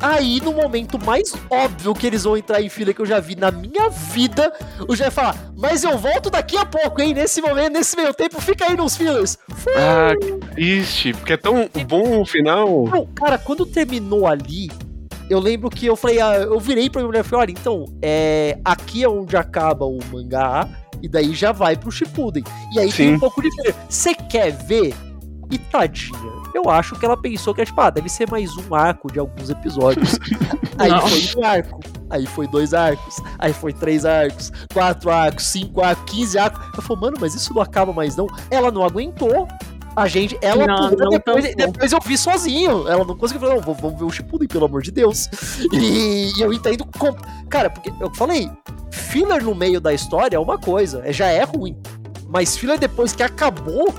Aí, 0.00 0.40
no 0.40 0.52
momento 0.52 0.98
mais 1.04 1.32
óbvio 1.50 1.94
que 1.94 2.06
eles 2.06 2.24
vão 2.24 2.36
entrar 2.36 2.62
em 2.62 2.68
fila 2.68 2.92
que 2.92 3.00
eu 3.00 3.06
já 3.06 3.18
vi 3.18 3.34
na 3.34 3.50
minha 3.50 3.88
vida, 3.88 4.52
o 4.88 4.94
Jiraiya 4.94 5.10
fala, 5.10 5.34
mas 5.56 5.82
eu 5.82 5.98
volto 5.98 6.30
daqui 6.30 6.56
a 6.56 6.64
pouco, 6.64 7.00
hein? 7.02 7.12
Nesse 7.14 7.40
momento, 7.40 7.72
nesse 7.72 7.96
meio 7.96 8.14
tempo, 8.14 8.40
fica 8.40 8.66
aí 8.66 8.76
nos 8.76 8.96
fillers. 8.96 9.36
Ah, 9.76 10.14
que 10.20 10.32
triste, 10.54 11.12
porque 11.14 11.32
é 11.32 11.36
tão 11.36 11.68
bom 11.86 12.22
o 12.22 12.26
final. 12.26 12.84
Não, 12.86 13.06
cara, 13.06 13.38
quando 13.38 13.66
terminou 13.66 14.26
ali, 14.26 14.70
eu 15.28 15.40
lembro 15.40 15.68
que 15.68 15.86
eu 15.86 15.96
falei, 15.96 16.20
ah, 16.20 16.36
eu 16.36 16.60
virei 16.60 16.88
pra 16.88 17.00
minha 17.00 17.08
mulher 17.08 17.24
e 17.24 17.28
falei, 17.28 17.42
olha, 17.42 17.50
então, 17.50 17.84
é, 18.00 18.58
aqui 18.64 19.02
é 19.02 19.08
onde 19.08 19.36
acaba 19.36 19.84
o 19.84 19.98
mangá, 20.10 20.68
e 21.02 21.08
daí 21.08 21.34
já 21.34 21.52
vai 21.52 21.76
pro 21.76 21.90
Shippuden. 21.90 22.44
E 22.72 22.78
aí 22.78 22.90
Sim. 22.90 22.96
tem 22.96 23.14
um 23.14 23.18
pouco 23.18 23.42
de 23.42 23.48
Você 23.88 24.14
quer 24.14 24.52
ver? 24.52 24.94
E 25.50 25.58
tadinha, 25.58 26.37
eu 26.54 26.68
acho 26.70 26.94
que 26.94 27.04
ela 27.04 27.16
pensou 27.16 27.54
que, 27.54 27.64
tipo, 27.64 27.80
ah, 27.80 27.90
deve 27.90 28.08
ser 28.08 28.30
mais 28.30 28.56
um 28.56 28.74
arco 28.74 29.10
de 29.12 29.18
alguns 29.18 29.50
episódios. 29.50 30.18
aí 30.78 30.90
Não. 30.90 31.06
foi 31.06 31.42
um 31.42 31.44
arco, 31.44 31.80
aí 32.10 32.26
foi 32.26 32.46
dois 32.46 32.74
arcos, 32.74 33.16
aí 33.38 33.52
foi 33.52 33.72
três 33.72 34.04
arcos, 34.04 34.52
quatro 34.72 35.10
arcos, 35.10 35.46
cinco 35.46 35.82
arcos, 35.82 36.04
quinze 36.10 36.38
arcos. 36.38 36.60
Eu 36.76 36.82
falei, 36.82 37.02
mano, 37.02 37.16
mas 37.20 37.34
isso 37.34 37.52
não 37.54 37.62
acaba 37.62 37.92
mais 37.92 38.16
não. 38.16 38.26
Ela 38.50 38.70
não 38.70 38.84
aguentou. 38.84 39.46
A 39.96 40.06
gente, 40.06 40.38
ela 40.40 40.64
não, 40.64 40.90
não 40.92 41.10
depois, 41.10 41.56
depois 41.56 41.90
eu 41.90 41.98
vi 42.00 42.16
sozinho. 42.16 42.86
Ela 42.86 43.04
não 43.04 43.16
conseguiu 43.16 43.48
falar, 43.48 43.60
não, 43.60 43.74
vamos 43.74 43.98
ver 43.98 44.04
o 44.04 44.10
Shippuden, 44.10 44.46
pelo 44.46 44.66
amor 44.66 44.80
de 44.80 44.92
Deus. 44.92 45.28
E, 45.72 46.32
e 46.36 46.40
eu 46.40 46.52
entendo. 46.52 46.86
Com... 46.98 47.12
Cara, 47.48 47.68
porque 47.68 47.92
eu 48.00 48.14
falei, 48.14 48.48
filler 48.92 49.42
no 49.42 49.56
meio 49.56 49.80
da 49.80 49.92
história 49.92 50.36
é 50.36 50.38
uma 50.38 50.56
coisa, 50.56 51.02
é, 51.04 51.12
já 51.12 51.26
é 51.26 51.42
ruim. 51.42 51.76
Mas 52.28 52.56
filler 52.56 52.78
depois 52.78 53.12
que 53.12 53.24
acabou 53.24 53.92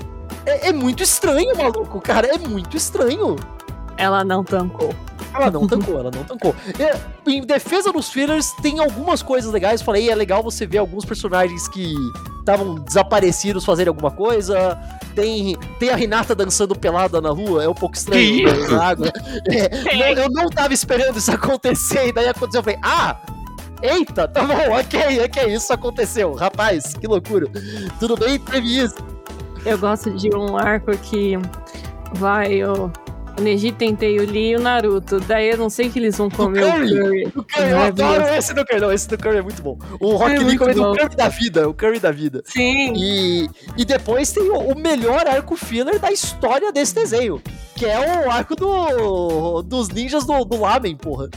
é, 0.46 0.68
é 0.68 0.72
muito 0.72 1.02
estranho, 1.02 1.56
maluco, 1.56 2.00
cara. 2.00 2.26
É 2.28 2.38
muito 2.38 2.76
estranho. 2.76 3.36
Ela 3.96 4.24
não 4.24 4.42
tancou. 4.42 4.94
Ela 5.34 5.50
não 5.50 5.66
tancou, 5.66 5.98
ela 6.00 6.10
não 6.12 6.24
tancou. 6.24 6.54
E, 7.26 7.34
em 7.34 7.42
defesa 7.42 7.92
dos 7.92 8.08
fillers, 8.08 8.50
tem 8.62 8.80
algumas 8.80 9.22
coisas 9.22 9.52
legais. 9.52 9.80
Falei, 9.82 10.10
é 10.10 10.14
legal 10.14 10.42
você 10.42 10.66
ver 10.66 10.78
alguns 10.78 11.04
personagens 11.04 11.68
que 11.68 11.94
estavam 12.40 12.76
desaparecidos 12.76 13.64
fazerem 13.64 13.90
alguma 13.90 14.10
coisa. 14.10 14.76
Tem, 15.14 15.56
tem 15.78 15.90
a 15.90 15.96
Renata 15.96 16.34
dançando 16.34 16.74
pelada 16.74 17.20
na 17.20 17.30
rua, 17.30 17.62
é 17.62 17.68
um 17.68 17.74
pouco 17.74 17.94
estranho. 17.96 18.22
Que 18.22 18.42
isso? 18.60 18.70
na 18.74 18.84
água. 18.88 19.12
É, 19.46 20.14
não- 20.14 20.22
eu 20.24 20.30
não 20.30 20.48
tava 20.48 20.72
esperando 20.72 21.16
isso 21.18 21.30
acontecer, 21.30 22.08
e 22.08 22.12
daí 22.12 22.28
aconteceu. 22.28 22.60
Eu 22.60 22.64
falei, 22.64 22.78
ah! 22.82 23.16
Eita, 23.82 24.26
tá 24.28 24.42
bom, 24.44 24.54
ok, 24.78 25.24
ok, 25.24 25.54
isso 25.54 25.72
aconteceu. 25.72 26.34
Rapaz, 26.34 26.92
que 26.94 27.06
loucura. 27.06 27.46
Tudo 27.98 28.16
bem, 28.16 28.38
teve 28.38 28.78
isso. 28.78 28.96
Eu 29.64 29.78
gosto 29.78 30.10
de 30.10 30.34
um 30.34 30.56
arco 30.56 30.90
que 30.98 31.34
vai 32.14 32.64
o, 32.64 32.90
Neji 33.40 33.72
Tentei, 33.72 34.18
o 34.18 34.30
Lee 34.30 34.50
e 34.52 34.56
o 34.56 34.60
Naruto. 34.60 35.20
Daí 35.20 35.50
eu 35.50 35.56
não 35.58 35.70
sei 35.70 35.88
que 35.90 35.98
eles 35.98 36.16
vão 36.16 36.28
comer 36.30 36.64
o 36.64 36.72
Curry? 36.72 36.90
curry. 36.90 37.26
O 37.36 37.44
Curry, 37.44 37.70
eu 37.70 37.76
Maravilhoso. 37.76 38.14
adoro 38.14 38.34
esse 38.34 38.54
do 38.54 38.64
Curry. 38.66 38.80
Não, 38.80 38.92
esse 38.92 39.08
do 39.08 39.18
Curry 39.18 39.36
é 39.38 39.42
muito 39.42 39.62
bom. 39.62 39.78
O 40.00 40.16
Rock 40.16 40.32
É 40.32 40.36
Lee 40.38 40.44
muito 40.44 40.58
comendo 40.58 40.82
bom. 40.82 40.92
o 40.92 40.96
Curry 40.96 41.16
da 41.16 41.28
vida, 41.28 41.68
o 41.68 41.74
Curry 41.74 41.98
da 42.00 42.10
vida. 42.10 42.42
Sim. 42.46 42.92
E, 42.96 43.50
e 43.76 43.84
depois 43.84 44.32
tem 44.32 44.48
o, 44.50 44.58
o 44.58 44.78
melhor 44.78 45.26
arco 45.26 45.56
filler 45.56 45.98
da 45.98 46.10
história 46.10 46.72
desse 46.72 46.94
desenho, 46.94 47.40
que 47.76 47.86
é 47.86 48.24
o 48.26 48.30
arco 48.30 48.56
do, 48.56 49.62
dos 49.62 49.88
ninjas 49.88 50.24
do, 50.26 50.44
do 50.44 50.60
Lamen, 50.60 50.96
porra. 50.96 51.28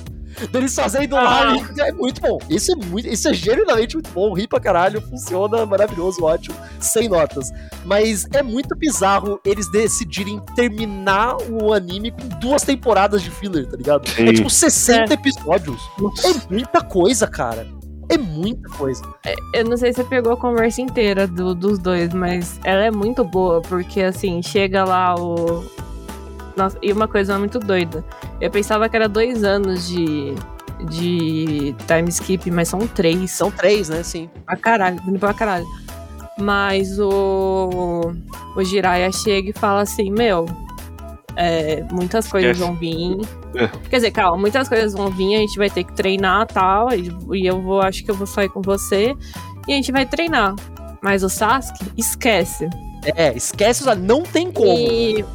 Deles 0.51 0.73
fazendo 0.75 1.15
Ah. 1.15 1.23
Lamen, 1.45 1.63
é 1.79 1.91
muito 1.91 2.21
bom. 2.21 2.37
Isso 2.49 2.71
é, 2.71 2.75
muito, 2.75 3.07
isso 3.07 3.27
é 3.29 3.33
genuinamente 3.33 3.95
muito 3.95 4.09
bom, 4.11 4.33
ri 4.33 4.47
pra 4.47 4.59
caralho, 4.59 5.01
funciona, 5.01 5.65
maravilhoso, 5.65 6.23
ótimo, 6.23 6.55
sem 6.79 7.07
notas. 7.09 7.51
Mas 7.85 8.27
é 8.33 8.41
muito 8.43 8.75
bizarro 8.75 9.39
eles 9.45 9.69
decidirem 9.71 10.39
terminar 10.55 11.37
o 11.49 11.73
anime 11.73 12.11
com 12.11 12.27
duas 12.39 12.63
temporadas 12.63 13.21
de 13.21 13.29
filler, 13.29 13.67
tá 13.67 13.77
ligado? 13.77 14.03
É 14.09 14.27
Sim. 14.27 14.33
tipo 14.33 14.49
60 14.49 15.11
É. 15.11 15.15
episódios. 15.15 15.81
É 16.25 16.53
muita 16.53 16.81
coisa, 16.81 17.27
cara. 17.27 17.67
É 18.09 18.17
muita 18.17 18.67
coisa. 18.69 19.01
Eu 19.53 19.63
não 19.63 19.77
sei 19.77 19.93
se 19.93 19.97
você 19.97 20.03
pegou 20.03 20.33
a 20.33 20.37
conversa 20.37 20.81
inteira 20.81 21.25
do- 21.25 21.55
dos 21.55 21.79
dois, 21.79 22.13
mas 22.13 22.59
ela 22.63 22.83
é 22.83 22.91
muito 22.91 23.23
boa, 23.23 23.61
porque 23.61 24.01
assim, 24.01 24.41
chega 24.43 24.83
lá 24.83 25.15
o. 25.15 25.63
Nossa, 26.55 26.77
e 26.81 26.91
uma 26.91 27.07
coisa 27.07 27.37
muito 27.39 27.59
doida. 27.59 28.03
Eu 28.39 28.51
pensava 28.51 28.87
que 28.87 28.95
era 28.95 29.09
dois 29.09 29.43
anos 29.43 29.87
de, 29.87 30.35
de 30.89 31.75
time 31.87 32.09
skip, 32.09 32.49
mas 32.51 32.67
são 32.67 32.79
três. 32.87 33.31
São 33.31 33.49
três, 33.49 33.89
né? 33.89 34.03
Sim. 34.03 34.29
Pra 34.45 34.55
caralho, 34.55 35.01
pra 35.19 35.33
caralho. 35.33 35.65
Mas 36.37 36.99
o. 36.99 38.13
O 38.55 38.63
Jiraiya 38.63 39.11
chega 39.11 39.49
e 39.49 39.53
fala 39.53 39.81
assim: 39.81 40.11
Meu, 40.11 40.45
é, 41.35 41.83
muitas 41.91 42.27
coisas 42.27 42.51
Esquece. 42.51 42.69
vão 42.69 42.79
vir. 42.79 43.17
É. 43.55 43.67
Quer 43.89 43.95
dizer, 43.97 44.11
calma, 44.11 44.37
muitas 44.37 44.67
coisas 44.67 44.93
vão 44.93 45.09
vir, 45.09 45.35
a 45.35 45.39
gente 45.39 45.57
vai 45.57 45.69
ter 45.69 45.83
que 45.83 45.93
treinar 45.93 46.47
tal. 46.47 46.89
E 46.93 47.11
e 47.33 47.45
eu 47.45 47.61
vou, 47.61 47.81
acho 47.81 48.03
que 48.03 48.11
eu 48.11 48.15
vou 48.15 48.27
sair 48.27 48.49
com 48.49 48.61
você. 48.61 49.15
E 49.67 49.73
a 49.73 49.75
gente 49.75 49.91
vai 49.91 50.05
treinar. 50.05 50.55
Mas 51.01 51.23
o 51.23 51.29
Sasuke 51.29 51.91
esquece. 51.97 52.69
É, 53.15 53.35
esquece, 53.35 53.83
não 53.95 54.23
tem 54.23 54.51
como. 54.51 54.71
E, 54.71 55.25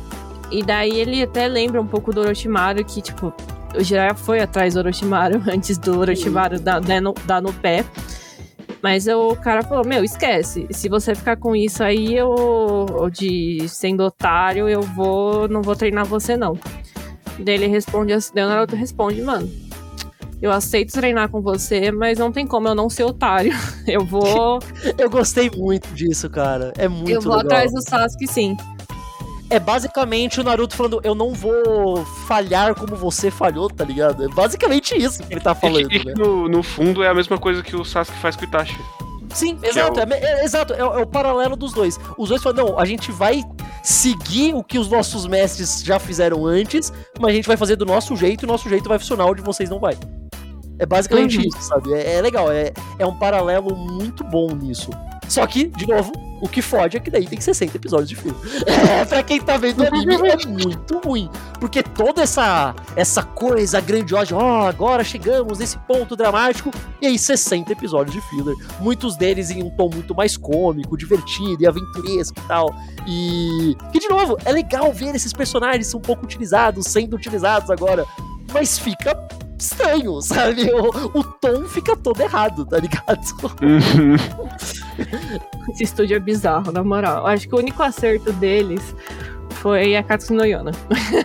e 0.51 0.63
daí 0.63 0.99
ele 0.99 1.23
até 1.23 1.47
lembra 1.47 1.81
um 1.81 1.87
pouco 1.87 2.13
do 2.13 2.21
Orochimaru, 2.21 2.85
que, 2.85 3.03
tipo, 3.03 3.33
o 3.77 3.83
Jiraiya 3.83 4.15
foi 4.15 4.41
atrás 4.41 4.75
do 4.75 4.81
Orochimaru 4.81 5.43
antes 5.51 5.79
do 5.79 5.99
Orochimaru 5.99 6.61
dar, 6.61 6.81
dar, 6.81 7.01
no, 7.01 7.15
dar 7.25 7.43
no 7.43 7.53
pé. 7.53 7.85
Mas 8.83 9.09
o 9.09 9.35
cara 9.37 9.63
falou, 9.63 9.85
meu, 9.85 10.05
esquece. 10.05 10.67
Se 10.71 10.89
você 10.89 11.15
ficar 11.15 11.37
com 11.37 11.55
isso 11.55 11.83
aí, 11.83 12.15
eu, 12.15 12.87
de 13.13 13.69
sendo 13.69 14.05
otário, 14.05 14.69
eu 14.69 14.83
vou. 14.83 15.49
não 15.49 15.63
vou 15.63 15.75
treinar 15.75 16.05
você, 16.05 16.37
não. 16.37 16.57
Daí 17.39 17.55
ele 17.55 17.67
responde 17.67 18.13
assim, 18.13 18.33
daí 18.35 18.45
o 18.45 18.49
Naruto 18.49 18.77
responde, 18.77 19.21
mano. 19.21 19.51
Eu 20.41 20.53
aceito 20.53 20.93
treinar 20.93 21.29
com 21.29 21.41
você, 21.41 21.91
mas 21.91 22.17
não 22.19 22.31
tem 22.31 22.47
como 22.47 22.69
eu 22.69 22.75
não 22.75 22.89
ser 22.89 23.03
otário. 23.03 23.53
Eu 23.89 24.05
vou. 24.05 24.61
Eu 24.97 25.11
gostei 25.11 25.51
muito 25.51 25.89
disso, 25.95 26.31
cara. 26.31 26.73
É 26.79 26.87
muito 26.87 27.11
eu 27.11 27.21
vou 27.21 27.33
legal. 27.33 27.47
atrás 27.47 27.73
do 27.73 27.83
Sasuke, 27.83 28.29
sim. 28.29 28.57
É 29.51 29.59
basicamente 29.59 30.41
o 30.41 30.45
Naruto 30.45 30.77
falando, 30.77 31.01
eu 31.03 31.15
não 31.15 31.33
vou 31.33 32.05
falhar 32.27 32.75
como 32.75 32.95
você 32.97 33.31
falhou, 33.31 33.69
tá 33.71 33.83
ligado? 33.85 34.23
É 34.25 34.29
basicamente 34.29 34.95
isso 34.95 35.23
que 35.23 35.33
ele 35.33 35.41
tá 35.41 35.55
falando, 35.55 35.91
e 35.91 36.01
que, 36.01 36.05
né? 36.07 36.15
no, 36.17 36.49
no 36.49 36.63
fundo 36.63 37.03
é 37.03 37.09
a 37.09 37.15
mesma 37.15 37.39
coisa 37.39 37.63
que 37.63 37.75
o 37.75 37.83
Sasuke 37.85 38.19
faz 38.19 38.37
com 38.37 38.43
o 38.43 38.45
Itachi. 38.45 38.79
Sim, 39.33 39.59
é 39.63 39.69
exato. 39.69 39.99
o- 39.99 40.03
É, 40.03 40.07
é- 40.41 40.45
exato, 40.45 40.73
é, 40.75 40.85
o- 40.85 40.99
é 40.99 41.03
o 41.03 41.07
paralelo 41.07 41.57
dos 41.57 41.73
dois. 41.73 41.99
Os 42.19 42.29
dois 42.29 42.43
falam, 42.43 42.67
não, 42.67 42.79
a 42.79 42.85
gente 42.85 43.11
vai 43.11 43.43
seguir 43.83 44.55
o 44.55 44.63
que 44.63 44.79
os 44.79 44.89
nossos 44.91 45.27
mestres 45.27 45.83
já 45.83 45.99
fizeram 45.99 46.45
antes, 46.47 46.93
mas 47.19 47.31
a 47.31 47.35
gente 47.35 47.47
vai 47.49 47.57
fazer 47.57 47.77
do 47.77 47.87
nosso 47.87 48.15
jeito 48.17 48.45
e 48.45 48.47
o 48.47 48.49
nosso 48.49 48.69
jeito 48.69 48.87
vai 48.89 48.99
funcionar 48.99 49.27
onde 49.27 49.41
vocês 49.41 49.71
não 49.71 49.79
vai. 49.79 49.97
É 50.79 50.85
basicamente 50.87 51.39
Uhum. 51.39 51.45
isso, 51.47 51.63
sabe? 51.63 51.93
É, 51.95 52.17
é 52.17 52.21
legal, 52.23 52.53
é, 52.53 52.73
é 52.99 53.07
um 53.07 53.15
paralelo 53.19 53.75
muito 53.75 54.23
bom 54.25 54.49
nisso. 54.55 54.91
Só 55.29 55.47
que, 55.47 55.67
de 55.67 55.87
novo, 55.87 56.13
o 56.41 56.49
que 56.49 56.63
fode 56.63 56.97
é 56.97 57.01
que 57.01 57.11
daí 57.11 57.27
tem 57.27 57.41
60 57.41 57.77
episódios 57.77 58.09
de 58.09 58.17
filme. 58.17 58.39
É, 58.67 59.05
pra 59.05 59.23
quem 59.23 59.41
tá 59.41 59.57
vendo 59.57 59.83
o 59.83 59.87
anime, 59.87 60.15
é 60.15 60.47
muito 60.47 60.99
ruim. 60.99 61.29
Porque 61.61 61.83
toda 61.83 62.23
essa, 62.23 62.75
essa 62.97 63.23
coisa 63.23 63.81
grandiosa, 63.81 64.37
ó, 64.37 64.69
agora 64.69 65.03
chegamos 65.03 65.59
nesse 65.59 65.79
ponto 65.81 66.15
dramático, 66.17 66.71
e 67.01 67.07
aí 67.07 67.19
60 67.19 67.73
episódios 67.73 68.15
de 68.15 68.23
filler. 68.29 68.55
Muitos 68.81 69.17
deles 69.17 69.51
em 69.51 69.63
um 69.63 69.71
tom 69.71 69.91
muito 69.93 70.15
mais 70.15 70.37
cômico, 70.37 70.97
divertido 70.97 71.63
e 71.63 71.67
aventuresco 71.67 72.39
e 72.39 72.49
tal. 72.49 72.75
E. 73.07 73.77
Que, 73.93 73.99
de 73.99 74.09
novo, 74.09 74.37
é 74.45 74.53
legal 74.53 74.93
ver 74.93 75.15
esses 75.15 75.33
personagens 75.33 75.93
um 75.95 76.01
pouco 76.01 76.25
utilizados, 76.25 76.87
sendo 76.87 77.17
utilizados 77.17 77.71
agora. 77.71 78.07
Mas 78.53 78.79
fica 78.79 79.15
estranho, 79.63 80.21
sabe? 80.23 80.71
O, 80.73 81.19
o 81.19 81.25
tom 81.25 81.65
fica 81.65 81.97
todo 81.97 82.21
errado, 82.21 82.65
tá 82.67 82.79
ligado? 82.79 83.21
Esse 85.71 85.85
estúdio 85.85 86.17
é 86.17 86.21
bizarro, 86.21 86.73
na 86.73 86.83
moral. 86.83 87.27
Acho 87.27 87.49
que 87.49 87.55
o 87.55 87.59
único 87.59 87.83
acerto 87.83 88.33
deles 88.33 88.95
foi 89.51 89.97
a 89.97 90.03
Katsuki 90.03 90.35
no 90.35 90.45
Yona. 90.45 90.73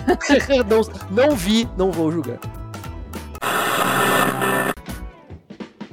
não, 0.70 0.82
não 1.12 1.36
vi, 1.36 1.68
não 1.78 1.92
vou 1.92 2.12
julgar. 2.12 2.40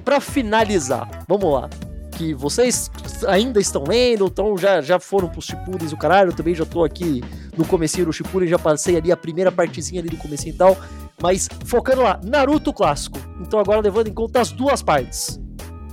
Pra 0.04 0.20
finalizar, 0.20 1.24
vamos 1.28 1.52
lá. 1.52 1.70
Que 2.12 2.34
vocês 2.34 2.90
ainda 3.26 3.60
estão 3.60 3.84
lendo, 3.84 4.26
então 4.26 4.56
já, 4.58 4.80
já 4.80 4.98
foram 4.98 5.28
pros 5.28 5.46
Shippudens 5.46 5.92
o 5.92 5.96
caralho, 5.96 6.30
eu 6.30 6.36
também 6.36 6.54
já 6.54 6.66
tô 6.66 6.84
aqui 6.84 7.22
no 7.56 7.64
comecinho 7.64 8.06
do 8.06 8.12
Shippuden, 8.12 8.48
já 8.48 8.58
passei 8.58 8.96
ali 8.96 9.12
a 9.12 9.16
primeira 9.16 9.50
partezinha 9.50 10.00
ali 10.00 10.08
do 10.08 10.16
comecinho 10.16 10.54
e 10.54 10.56
tal, 10.56 10.76
mas 11.22 11.48
focando 11.64 12.02
lá, 12.02 12.20
Naruto 12.22 12.72
clássico. 12.72 13.18
Então 13.40 13.58
agora 13.60 13.80
levando 13.80 14.08
em 14.08 14.14
conta 14.14 14.40
as 14.40 14.50
duas 14.50 14.82
partes. 14.82 15.40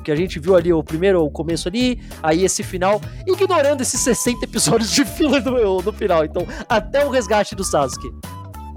Que 0.03 0.11
a 0.11 0.15
gente 0.15 0.39
viu 0.39 0.55
ali 0.55 0.71
o 0.71 0.81
primeiro, 0.81 1.23
o 1.23 1.29
começo 1.29 1.67
ali, 1.67 2.01
aí 2.23 2.45
esse 2.45 2.63
final, 2.63 3.01
ignorando 3.25 3.81
esses 3.81 3.99
60 3.99 4.45
episódios 4.45 4.91
de 4.91 5.03
filler 5.03 5.43
no, 5.43 5.81
no 5.81 5.91
final. 5.91 6.23
Então, 6.23 6.47
até 6.69 7.05
o 7.05 7.09
resgate 7.09 7.55
do 7.55 7.63
Sasuke 7.63 8.09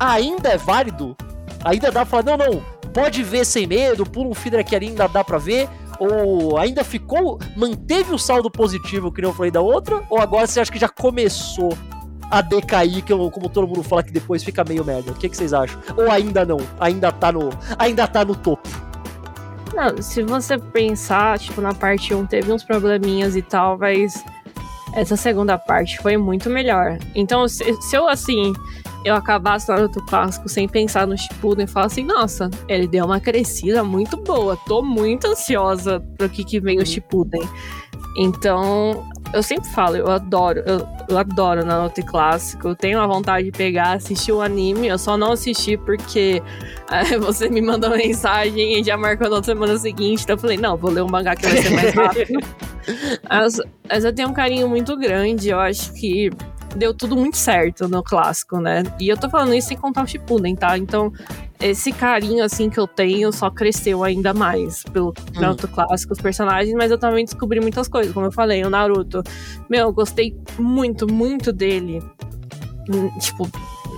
ainda 0.01 0.49
é 0.49 0.57
válido? 0.57 1.15
Ainda 1.63 1.93
dá 1.93 2.05
pra 2.05 2.23
falar, 2.23 2.37
não, 2.37 2.37
não, 2.37 2.65
pode 2.93 3.23
ver 3.23 3.45
sem 3.45 3.67
medo, 3.67 4.07
pula 4.07 4.31
um 4.31 4.35
filler 4.35 4.61
aqui 4.61 4.75
ali, 4.75 4.89
ainda 4.89 5.07
dá 5.07 5.23
pra 5.23 5.37
ver? 5.37 5.69
Ou 5.99 6.57
ainda 6.57 6.83
ficou, 6.83 7.39
manteve 7.55 8.15
o 8.15 8.19
saldo 8.19 8.51
positivo 8.51 9.13
que 9.13 9.23
eu 9.23 9.35
falei 9.35 9.51
da 9.51 9.61
outra? 9.61 10.03
Ou 10.09 10.19
agora 10.19 10.47
você 10.47 10.59
acha 10.59 10.73
que 10.73 10.79
já 10.79 10.89
começou 10.89 11.77
a 12.31 12.41
decair, 12.41 13.03
que 13.03 13.13
eu- 13.13 13.31
como 13.31 13.49
todo 13.49 13.67
mundo 13.67 13.83
fala 13.83 14.03
que 14.03 14.13
depois 14.13 14.45
fica 14.45 14.63
meio 14.65 14.85
merda? 14.85 15.11
O 15.11 15.15
que, 15.15 15.29
que 15.29 15.37
vocês 15.37 15.53
acham? 15.53 15.81
Ou 15.97 16.11
ainda 16.11 16.45
não? 16.45 16.59
Ainda 16.79 17.11
tá 17.11 17.33
no, 17.33 17.51
ainda 17.79 18.07
tá 18.07 18.25
no 18.25 18.35
topo? 18.35 18.69
Não, 19.75 20.03
se 20.03 20.23
você 20.23 20.59
pensar, 20.59 21.39
tipo, 21.39 21.61
na 21.61 21.73
parte 21.73 22.13
1 22.15 22.27
teve 22.27 22.53
uns 22.53 22.65
probleminhas 22.65 23.37
e 23.37 23.43
tal, 23.43 23.79
mas 23.79 24.25
essa 24.93 25.17
segunda 25.17 25.57
parte 25.57 25.99
foi 25.99 26.17
muito 26.17 26.51
melhor. 26.51 26.99
Então, 27.15 27.47
se, 27.47 27.65
se 27.83 27.97
eu, 27.97 28.09
assim, 28.09 28.53
eu 29.05 29.15
acabasse 29.15 29.69
Naruto 29.69 30.05
Clássico 30.07 30.49
sem 30.49 30.69
pensar 30.69 31.07
no 31.07 31.17
Shippuden 31.17 31.65
e 31.65 31.69
falar 31.69 31.87
assim, 31.87 32.05
nossa, 32.05 32.51
ele 32.69 32.87
deu 32.87 33.05
uma 33.05 33.21
crescida 33.21 33.83
muito 33.83 34.17
boa, 34.17 34.57
tô 34.67 34.83
muito 34.83 35.27
ansiosa 35.27 36.01
pro 36.17 36.29
que, 36.29 36.45
que 36.45 36.61
vem 36.61 36.79
o 36.79 36.87
Shippuden. 36.87 37.49
Então, 38.17 39.07
eu 39.33 39.43
sempre 39.43 39.71
falo, 39.71 39.97
eu 39.97 40.11
adoro, 40.11 40.63
eu, 40.67 40.87
eu 41.09 41.17
adoro 41.17 41.65
Naruto 41.65 42.05
Clássico, 42.05 42.69
eu 42.69 42.77
tenho 42.77 42.99
a 43.01 43.07
vontade 43.07 43.45
de 43.45 43.53
pegar, 43.53 43.93
assistir 43.93 44.33
o 44.33 44.41
anime, 44.41 44.89
eu 44.89 44.99
só 44.99 45.17
não 45.17 45.33
assisti 45.33 45.77
porque 45.77 46.43
Aí 46.91 47.17
você 47.19 47.49
me 47.49 47.63
mandou 47.63 47.91
mensagem 47.91 48.81
e 48.81 48.85
já 48.85 48.97
marcou 48.97 49.29
na 49.29 49.37
outra 49.37 49.55
semana 49.55 49.79
seguinte. 49.79 50.25
Então 50.25 50.35
eu 50.35 50.41
falei, 50.41 50.57
não, 50.57 50.77
vou 50.77 50.91
ler 50.91 51.03
um 51.03 51.09
mangá 51.09 51.37
que 51.37 51.47
vai 51.47 51.63
ser 51.63 51.71
mais 51.71 51.95
rápido. 51.95 52.41
mas, 53.29 53.61
mas 53.89 54.05
eu 54.05 54.13
tenho 54.13 54.29
um 54.29 54.33
carinho 54.33 54.69
muito 54.69 54.97
grande. 54.97 55.49
Eu 55.49 55.61
acho 55.61 55.95
que 55.95 56.31
deu 56.77 56.95
tudo 56.95 57.17
muito 57.17 57.37
certo 57.37 57.89
no 57.89 58.03
clássico, 58.03 58.59
né? 58.59 58.83
E 58.99 59.09
eu 59.09 59.17
tô 59.17 59.29
falando 59.29 59.55
isso 59.55 59.69
sem 59.69 59.77
contar 59.77 60.05
o 60.05 60.07
Shippuden, 60.07 60.55
tá? 60.55 60.77
Então, 60.79 61.13
esse 61.61 61.93
carinho, 61.93 62.45
assim, 62.45 62.71
que 62.71 62.79
eu 62.79 62.87
tenho 62.87 63.33
só 63.33 63.51
cresceu 63.51 64.03
ainda 64.03 64.33
mais 64.33 64.83
pelo 64.85 65.13
Naruto 65.35 65.69
clássico, 65.69 66.13
os 66.13 66.21
personagens. 66.21 66.75
Mas 66.75 66.91
eu 66.91 66.99
também 66.99 67.25
descobri 67.25 67.61
muitas 67.61 67.89
coisas. 67.89 68.13
Como 68.13 68.27
eu 68.27 68.33
falei, 68.33 68.65
o 68.65 68.71
Naruto. 68.71 69.23
Meu, 69.69 69.87
eu 69.89 69.93
gostei 69.93 70.37
muito, 70.59 71.13
muito 71.13 71.53
dele. 71.53 72.03
Hum, 72.89 73.11
Tipo, 73.19 73.49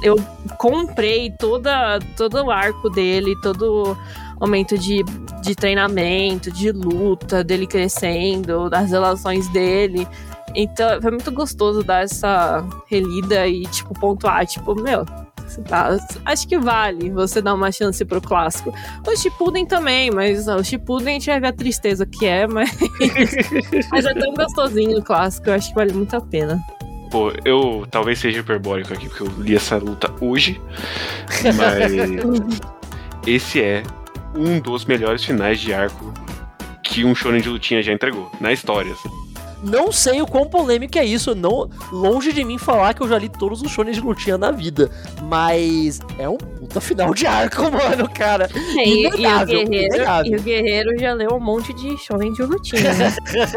eu 0.02 0.16
comprei 0.58 1.30
toda, 1.30 2.00
todo 2.16 2.34
o 2.42 2.50
arco 2.50 2.90
dele, 2.90 3.36
todo 3.40 3.96
momento 4.40 4.76
de, 4.76 5.04
de 5.40 5.54
treinamento, 5.54 6.50
de 6.50 6.72
luta, 6.72 7.44
dele 7.44 7.66
crescendo, 7.66 8.68
das 8.68 8.90
relações 8.90 9.48
dele. 9.52 10.06
Então 10.54 11.00
foi 11.00 11.10
muito 11.10 11.32
gostoso 11.32 11.82
dar 11.82 12.04
essa 12.04 12.64
relida 12.86 13.46
e, 13.46 13.62
tipo, 13.62 13.94
pontuar, 13.98 14.46
tipo, 14.46 14.74
meu, 14.74 15.04
Tá, 15.68 15.98
acho 16.24 16.48
que 16.48 16.58
vale 16.58 17.10
você 17.10 17.42
dar 17.42 17.54
uma 17.54 17.70
chance 17.70 18.02
pro 18.04 18.20
clássico. 18.20 18.72
O 19.06 19.16
Shippuden 19.16 19.66
também, 19.66 20.10
mas 20.10 20.48
o 20.48 20.62
Shippuden 20.62 21.08
a 21.08 21.12
gente 21.12 21.26
vai 21.26 21.40
ver 21.40 21.46
a 21.48 21.52
tristeza 21.52 22.06
que 22.06 22.24
é, 22.24 22.46
mas, 22.46 22.70
mas 23.90 24.04
é 24.06 24.14
tão 24.14 24.32
gostosinho 24.32 24.98
o 24.98 25.02
clássico, 25.02 25.50
eu 25.50 25.54
acho 25.54 25.68
que 25.68 25.74
vale 25.74 25.92
muito 25.92 26.16
a 26.16 26.20
pena. 26.20 26.60
Pô, 27.10 27.32
eu 27.44 27.86
talvez 27.90 28.18
seja 28.18 28.40
hiperbólico 28.40 28.94
aqui, 28.94 29.08
porque 29.08 29.24
eu 29.24 29.32
li 29.38 29.54
essa 29.54 29.76
luta 29.76 30.10
hoje, 30.20 30.60
mas 31.54 32.56
esse 33.26 33.60
é 33.60 33.82
um 34.34 34.58
dos 34.58 34.86
melhores 34.86 35.22
finais 35.22 35.60
de 35.60 35.74
arco 35.74 36.12
que 36.82 37.04
um 37.04 37.14
shonen 37.14 37.42
de 37.42 37.50
lutinha 37.50 37.82
já 37.82 37.92
entregou, 37.92 38.30
na 38.40 38.52
história. 38.52 38.92
Assim. 38.92 39.21
Não 39.62 39.92
sei 39.92 40.20
o 40.20 40.26
quão 40.26 40.48
polêmico 40.48 40.98
é 40.98 41.04
isso. 41.04 41.34
Não, 41.34 41.70
longe 41.92 42.32
de 42.32 42.42
mim 42.44 42.58
falar 42.58 42.94
que 42.94 43.02
eu 43.02 43.08
já 43.08 43.18
li 43.18 43.28
todos 43.28 43.62
os 43.62 43.70
shonen 43.70 43.92
de 43.92 44.00
lutinha 44.00 44.36
na 44.36 44.50
vida. 44.50 44.90
Mas 45.22 46.00
é 46.18 46.28
um 46.28 46.36
puta 46.36 46.80
final 46.80 47.14
de 47.14 47.26
arco, 47.26 47.62
mano, 47.70 48.08
cara. 48.10 48.50
É, 48.76 48.88
e, 48.88 49.02
e, 49.02 49.06
o 49.06 49.46
guerreiro, 49.46 50.04
e 50.26 50.36
o 50.36 50.42
guerreiro 50.42 50.98
já 50.98 51.12
leu 51.12 51.34
um 51.34 51.40
monte 51.40 51.72
de 51.74 51.96
shonen 51.98 52.32
de 52.32 52.42
lutinha, 52.42 52.92
né? 52.94 53.14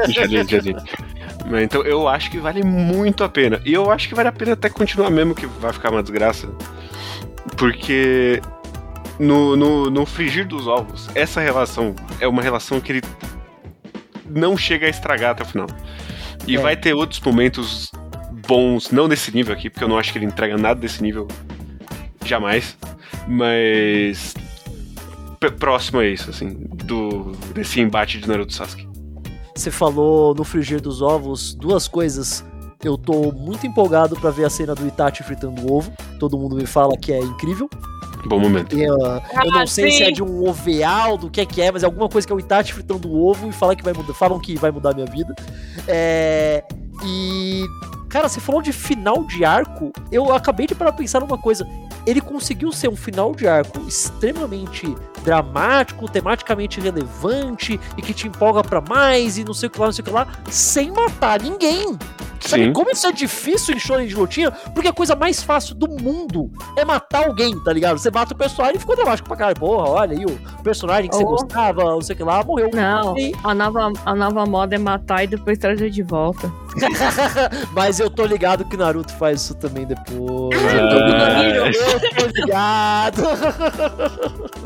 já 0.09 0.25
li, 0.25 0.43
já 0.43 0.59
li. 0.59 0.75
Então 1.63 1.83
eu 1.83 2.07
acho 2.07 2.29
que 2.29 2.37
vale 2.37 2.63
muito 2.63 3.23
a 3.23 3.29
pena. 3.29 3.59
E 3.65 3.73
eu 3.73 3.91
acho 3.91 4.07
que 4.07 4.15
vale 4.15 4.29
a 4.29 4.31
pena 4.31 4.53
até 4.53 4.69
continuar 4.69 5.09
mesmo 5.09 5.33
que 5.33 5.45
vai 5.45 5.73
ficar 5.73 5.91
uma 5.91 6.03
desgraça. 6.03 6.47
Porque 7.57 8.41
no, 9.19 9.55
no, 9.55 9.89
no 9.89 10.05
frigir 10.05 10.47
dos 10.47 10.67
ovos, 10.67 11.09
essa 11.15 11.39
relação 11.39 11.95
é 12.19 12.27
uma 12.27 12.41
relação 12.41 12.79
que 12.79 12.91
ele 12.91 13.01
não 14.29 14.57
chega 14.57 14.87
a 14.87 14.89
estragar 14.89 15.31
até 15.31 15.43
o 15.43 15.45
final. 15.45 15.67
E 16.47 16.55
é. 16.55 16.59
vai 16.59 16.75
ter 16.75 16.93
outros 16.93 17.19
momentos 17.19 17.91
bons, 18.47 18.91
não 18.91 19.07
desse 19.07 19.33
nível 19.33 19.53
aqui, 19.53 19.69
porque 19.69 19.83
eu 19.83 19.87
não 19.87 19.97
acho 19.97 20.11
que 20.11 20.17
ele 20.17 20.25
entrega 20.25 20.57
nada 20.57 20.79
desse 20.79 21.01
nível 21.01 21.27
jamais, 22.23 22.77
mas 23.27 24.33
próximo 25.59 25.99
a 25.99 26.05
isso, 26.05 26.29
assim, 26.29 26.49
do 26.85 27.31
desse 27.53 27.79
embate 27.79 28.19
de 28.19 28.27
Naruto 28.27 28.53
Sasuke. 28.53 28.87
Você 29.55 29.71
falou 29.71 30.33
no 30.35 30.43
frigir 30.43 30.81
dos 30.81 31.01
ovos 31.01 31.53
duas 31.53 31.87
coisas. 31.87 32.43
Eu 32.83 32.97
tô 32.97 33.31
muito 33.31 33.65
empolgado 33.65 34.15
para 34.15 34.29
ver 34.29 34.45
a 34.45 34.49
cena 34.49 34.75
do 34.75 34.85
Itachi 34.85 35.23
fritando 35.23 35.61
o 35.61 35.73
ovo. 35.73 35.93
Todo 36.19 36.37
mundo 36.37 36.55
me 36.55 36.65
fala 36.65 36.97
que 36.97 37.13
é 37.13 37.19
incrível. 37.19 37.69
Bom 38.27 38.39
momento. 38.39 38.77
Eu, 38.77 38.95
eu 38.97 39.51
não 39.51 39.61
ah, 39.61 39.67
sei 39.67 39.91
sim. 39.91 39.97
se 39.97 40.03
é 40.03 40.11
de 40.11 40.23
um 40.23 40.47
oveal, 40.47 41.17
do 41.17 41.29
que 41.29 41.41
é 41.41 41.45
que 41.45 41.61
é, 41.61 41.71
mas 41.71 41.83
é 41.83 41.85
alguma 41.85 42.09
coisa 42.09 42.25
que 42.25 42.33
é 42.33 42.35
o 42.35 42.39
Itachi 42.39 42.73
fritando 42.73 43.07
o 43.07 43.27
ovo 43.27 43.49
e 43.49 43.51
fala 43.51 43.75
que 43.75 43.83
vai 43.83 43.93
mudar, 43.93 44.13
falam 44.13 44.39
que 44.39 44.55
vai 44.55 44.71
mudar 44.71 44.91
a 44.91 44.93
minha 44.93 45.07
vida. 45.07 45.33
É, 45.87 46.63
e. 47.03 47.65
Cara, 48.09 48.29
você 48.29 48.39
falou 48.39 48.61
de 48.61 48.71
final 48.71 49.25
de 49.25 49.43
arco, 49.43 49.91
eu 50.09 50.33
acabei 50.33 50.65
de 50.65 50.73
parar 50.73 50.91
pra 50.91 50.99
pensar 50.99 51.19
numa 51.19 51.37
coisa. 51.37 51.67
Ele 52.07 52.21
conseguiu 52.21 52.71
ser 52.71 52.87
um 52.87 52.95
final 52.95 53.35
de 53.35 53.45
arco 53.45 53.81
extremamente 53.87 54.87
dramático, 55.25 56.09
tematicamente 56.09 56.79
relevante 56.79 57.79
e 57.97 58.01
que 58.01 58.13
te 58.13 58.27
empolga 58.27 58.63
para 58.63 58.79
mais 58.79 59.37
e 59.37 59.43
não 59.43 59.53
sei 59.53 59.67
o 59.67 59.69
que 59.71 59.79
lá, 59.79 59.87
não 59.87 59.93
sei 59.93 60.03
o 60.03 60.05
que 60.05 60.11
lá, 60.11 60.27
sem 60.49 60.91
matar 60.91 61.41
ninguém. 61.41 61.97
Sabe 62.39 62.71
como 62.71 62.91
isso 62.91 63.07
é 63.07 63.11
difícil 63.11 63.75
em 63.75 63.79
shonen 63.79 64.07
de 64.07 64.15
lutinha? 64.15 64.51
Porque 64.51 64.87
a 64.87 64.93
coisa 64.93 65.15
mais 65.15 65.41
fácil 65.41 65.73
do 65.73 65.87
mundo 65.87 66.51
é 66.77 66.85
matar 66.85 67.27
alguém, 67.27 67.57
tá 67.63 67.73
ligado? 67.73 67.97
Você 67.97 68.11
mata 68.11 68.35
o 68.35 68.37
personagem 68.37 68.77
e 68.77 68.79
ficou 68.79 68.95
dramático 68.95 69.27
pra 69.27 69.35
caralho. 69.35 69.59
Porra, 69.59 69.89
olha 69.89 70.15
aí 70.15 70.25
o 70.25 70.63
personagem 70.63 71.09
que 71.09 71.15
oh. 71.15 71.19
você 71.19 71.25
gostava, 71.25 71.83
não 71.83 72.01
sei 72.01 72.13
o 72.13 72.17
que 72.17 72.23
lá, 72.23 72.43
morreu. 72.43 72.69
Não, 72.71 73.17
e... 73.17 73.33
a, 73.43 73.55
nova, 73.55 73.91
a 74.05 74.15
nova 74.15 74.45
moda 74.45 74.75
é 74.75 74.77
matar 74.77 75.23
e 75.23 75.27
depois 75.27 75.57
trazer 75.57 75.89
de 75.89 76.03
volta. 76.03 76.51
Mas 77.73 77.99
eu 77.99 78.11
tô 78.11 78.25
ligado 78.25 78.63
que 78.65 78.77
Naruto 78.77 79.13
faz 79.15 79.41
isso 79.41 79.55
também 79.55 79.85
depois. 79.87 80.55
Ah, 80.55 81.43
eu 81.43 81.71
tô 82.15 82.27
ligado. 82.27 83.23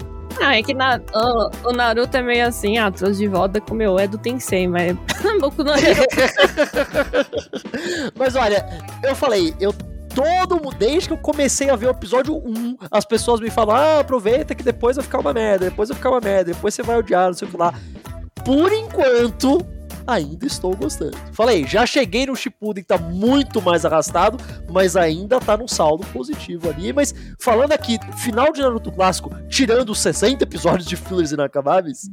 Não, 0.39 0.49
é 0.49 0.63
que 0.63 0.73
na, 0.73 1.01
o, 1.13 1.69
o, 1.69 1.73
Naruto 1.73 2.15
é 2.15 2.21
meio 2.21 2.47
assim, 2.47 2.77
ah, 2.77 2.89
trouxe 2.89 3.19
de 3.19 3.27
volta 3.27 3.59
com 3.59 3.75
meu 3.75 3.99
é 3.99 4.07
do 4.07 4.17
Tensei, 4.17 4.67
mas 4.67 4.95
Boku 5.41 5.63
no 5.63 5.73
Mas 8.17 8.35
olha, 8.35 8.65
eu 9.03 9.15
falei, 9.15 9.53
eu 9.59 9.73
todo 10.15 10.55
mundo, 10.55 10.75
desde 10.77 11.09
que 11.09 11.13
eu 11.13 11.17
comecei 11.17 11.69
a 11.69 11.75
ver 11.75 11.87
o 11.87 11.91
episódio 11.91 12.35
1, 12.35 12.77
as 12.89 13.05
pessoas 13.05 13.39
me 13.39 13.49
falam: 13.49 13.75
ah, 13.75 13.99
aproveita 13.99 14.55
que 14.55 14.63
depois 14.63 14.95
vai 14.95 15.03
ficar 15.03 15.19
uma 15.19 15.33
merda, 15.33 15.69
depois 15.69 15.89
vai 15.89 15.97
ficar 15.97 16.09
uma 16.09 16.21
merda, 16.21 16.53
depois 16.53 16.73
você 16.73 16.83
vai 16.83 16.97
odiar, 16.97 17.27
não 17.27 17.33
sei 17.33 17.47
o 17.47 17.51
que 17.51 17.57
lá. 17.57 17.73
Por 18.43 18.71
enquanto, 18.71 19.59
ainda 20.09 20.45
estou 20.45 20.75
gostando. 20.75 21.17
Falei, 21.31 21.65
já 21.65 21.85
cheguei 21.85 22.25
no 22.25 22.35
Shippuden 22.35 22.83
que 22.83 22.87
tá 22.87 22.97
muito 22.97 23.61
mais 23.61 23.85
arrastado, 23.85 24.37
mas 24.69 24.95
ainda 24.95 25.39
tá 25.39 25.55
num 25.55 25.67
saldo 25.67 26.05
positivo 26.07 26.69
ali. 26.69 26.91
Mas 26.91 27.13
falando 27.39 27.71
aqui, 27.71 27.97
final 28.17 28.51
de 28.51 28.61
Naruto 28.61 28.91
Clássico, 28.91 29.31
tirando 29.47 29.89
os 29.89 29.99
60 29.99 30.43
episódios 30.43 30.87
de 30.87 30.95
fillers 30.95 31.31
inacabáveis, 31.31 32.09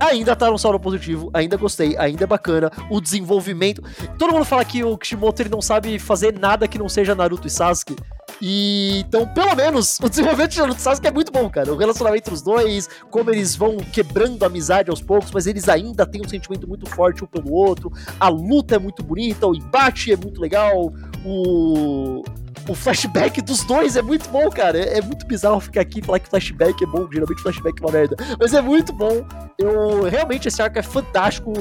ainda 0.00 0.34
tá 0.34 0.50
num 0.50 0.58
saldo 0.58 0.80
positivo, 0.80 1.30
ainda 1.34 1.56
gostei, 1.56 1.96
ainda 1.98 2.24
é 2.24 2.26
bacana. 2.26 2.70
O 2.90 3.00
desenvolvimento. 3.00 3.82
Todo 4.18 4.32
mundo 4.32 4.44
fala 4.44 4.64
que 4.64 4.82
o 4.82 4.96
Kishimoto 4.96 5.42
ele 5.42 5.50
não 5.50 5.60
sabe 5.60 5.98
fazer 5.98 6.38
nada 6.38 6.66
que 6.66 6.78
não 6.78 6.88
seja 6.88 7.14
Naruto 7.14 7.46
e 7.46 7.50
Sasuke. 7.50 7.96
E 8.42 9.00
então, 9.00 9.26
pelo 9.26 9.54
menos, 9.54 9.98
o 10.02 10.08
desenvolvimento 10.08 10.50
de 10.74 10.80
Sasuke 10.80 11.06
é 11.06 11.10
muito 11.10 11.30
bom, 11.30 11.48
cara. 11.50 11.72
O 11.72 11.76
relacionamento 11.76 12.22
entre 12.22 12.34
os 12.34 12.42
dois, 12.42 12.88
como 13.10 13.30
eles 13.30 13.54
vão 13.54 13.76
quebrando 13.76 14.42
a 14.42 14.46
amizade 14.46 14.90
aos 14.90 15.02
poucos, 15.02 15.30
mas 15.30 15.46
eles 15.46 15.68
ainda 15.68 16.06
têm 16.06 16.22
um 16.24 16.28
sentimento 16.28 16.66
muito 16.66 16.86
forte 16.86 17.22
um 17.22 17.26
pelo 17.26 17.52
outro. 17.52 17.92
A 18.18 18.28
luta 18.28 18.76
é 18.76 18.78
muito 18.78 19.02
bonita, 19.02 19.46
o 19.46 19.54
embate 19.54 20.12
é 20.12 20.16
muito 20.16 20.40
legal, 20.40 20.92
o 21.24 22.22
o 22.68 22.74
flashback 22.74 23.40
dos 23.42 23.64
dois 23.64 23.96
é 23.96 24.02
muito 24.02 24.28
bom, 24.28 24.48
cara. 24.50 24.78
É, 24.78 24.98
é, 24.98 25.02
muito 25.02 25.26
bizarro 25.26 25.60
ficar 25.60 25.80
aqui 25.80 26.00
e 26.00 26.02
falar 26.02 26.18
que 26.18 26.28
flashback 26.28 26.82
é 26.82 26.86
bom. 26.86 27.08
Geralmente 27.10 27.42
flashback 27.42 27.82
é 27.82 27.86
uma 27.86 27.92
merda. 27.92 28.16
Mas 28.38 28.54
é 28.54 28.60
muito 28.60 28.92
bom. 28.92 29.26
Eu 29.58 30.02
realmente 30.04 30.48
esse 30.48 30.60
arco 30.62 30.78
é 30.78 30.82
fantástico. 30.82 31.52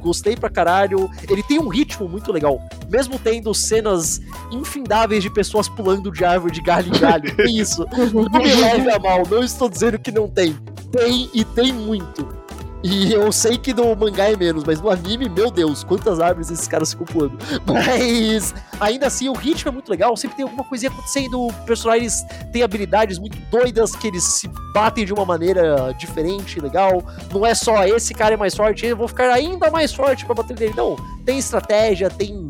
Gostei 0.00 0.36
pra 0.36 0.50
caralho. 0.50 1.10
Ele 1.28 1.42
tem 1.42 1.58
um 1.58 1.68
ritmo 1.68 2.08
muito 2.08 2.32
legal. 2.32 2.60
Mesmo 2.88 3.18
tendo 3.18 3.52
cenas 3.54 4.20
infindáveis 4.50 5.22
de 5.22 5.30
pessoas 5.30 5.68
pulando 5.68 6.10
de 6.10 6.24
árvore 6.24 6.52
de 6.52 6.62
galho 6.62 6.88
em 6.88 6.98
galho. 6.98 7.30
É 7.40 7.44
isso. 7.48 7.86
Não 8.12 8.40
me 8.40 8.54
leve 8.54 8.90
a 8.90 8.98
mal. 8.98 9.22
Não 9.28 9.42
estou 9.42 9.68
dizendo 9.68 9.98
que 9.98 10.10
não 10.10 10.28
tem. 10.28 10.56
Tem 10.92 11.30
e 11.32 11.44
tem 11.44 11.72
muito. 11.72 12.39
E 12.82 13.12
eu 13.12 13.30
sei 13.30 13.58
que 13.58 13.74
no 13.74 13.94
mangá 13.94 14.30
é 14.30 14.36
menos, 14.36 14.64
mas 14.64 14.80
no 14.80 14.88
anime, 14.88 15.28
meu 15.28 15.50
Deus, 15.50 15.84
quantas 15.84 16.18
árvores 16.18 16.50
esses 16.50 16.66
caras 16.66 16.92
ficam 16.92 17.06
pulando. 17.06 17.38
Mas 17.66 18.54
ainda 18.80 19.06
assim, 19.06 19.28
o 19.28 19.34
ritmo 19.34 19.68
é 19.68 19.72
muito 19.72 19.90
legal, 19.90 20.16
sempre 20.16 20.36
tem 20.36 20.44
alguma 20.44 20.64
coisinha 20.64 20.90
acontecendo, 20.90 21.48
personagens 21.66 22.24
têm 22.52 22.62
habilidades 22.62 23.18
muito 23.18 23.38
doidas, 23.50 23.94
que 23.94 24.08
eles 24.08 24.24
se 24.24 24.48
batem 24.72 25.04
de 25.04 25.12
uma 25.12 25.26
maneira 25.26 25.94
diferente, 25.98 26.58
legal. 26.60 27.04
Não 27.32 27.44
é 27.44 27.54
só 27.54 27.84
esse 27.86 28.14
cara 28.14 28.34
é 28.34 28.36
mais 28.36 28.54
forte, 28.54 28.86
eu 28.86 28.96
vou 28.96 29.08
ficar 29.08 29.30
ainda 29.30 29.70
mais 29.70 29.92
forte 29.92 30.24
para 30.24 30.34
bater 30.34 30.58
nele. 30.58 30.74
Não, 30.74 30.96
tem 31.24 31.38
estratégia, 31.38 32.08
tem 32.08 32.48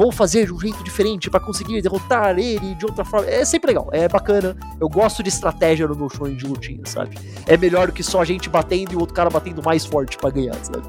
vou 0.00 0.10
fazer 0.10 0.46
de 0.46 0.52
um 0.54 0.58
jeito 0.58 0.82
diferente 0.82 1.28
para 1.28 1.38
conseguir 1.38 1.82
derrotar 1.82 2.38
ele 2.38 2.74
de 2.74 2.86
outra 2.86 3.04
forma. 3.04 3.28
É 3.28 3.44
sempre 3.44 3.68
legal, 3.68 3.90
é 3.92 4.08
bacana. 4.08 4.56
Eu 4.80 4.88
gosto 4.88 5.22
de 5.22 5.28
estratégia 5.28 5.86
no 5.86 5.94
meu 5.94 6.08
show 6.08 6.26
de 6.26 6.46
lutinha, 6.46 6.80
sabe? 6.86 7.18
É 7.46 7.54
melhor 7.54 7.88
do 7.88 7.92
que 7.92 8.02
só 8.02 8.22
a 8.22 8.24
gente 8.24 8.48
batendo 8.48 8.94
e 8.94 8.96
o 8.96 9.00
outro 9.00 9.14
cara 9.14 9.28
batendo 9.28 9.62
mais 9.62 9.84
forte 9.84 10.16
para 10.16 10.30
ganhar, 10.30 10.54
sabe? 10.64 10.88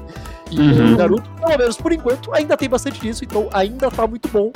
E 0.50 0.58
uhum. 0.58 0.94
o 0.94 0.96
Naruto, 0.96 1.30
pelo 1.32 1.58
menos 1.58 1.76
por 1.76 1.92
enquanto, 1.92 2.32
ainda 2.32 2.56
tem 2.56 2.70
bastante 2.70 2.98
disso, 3.00 3.22
então 3.22 3.50
ainda 3.52 3.90
tá 3.90 4.06
muito 4.06 4.30
bom. 4.30 4.50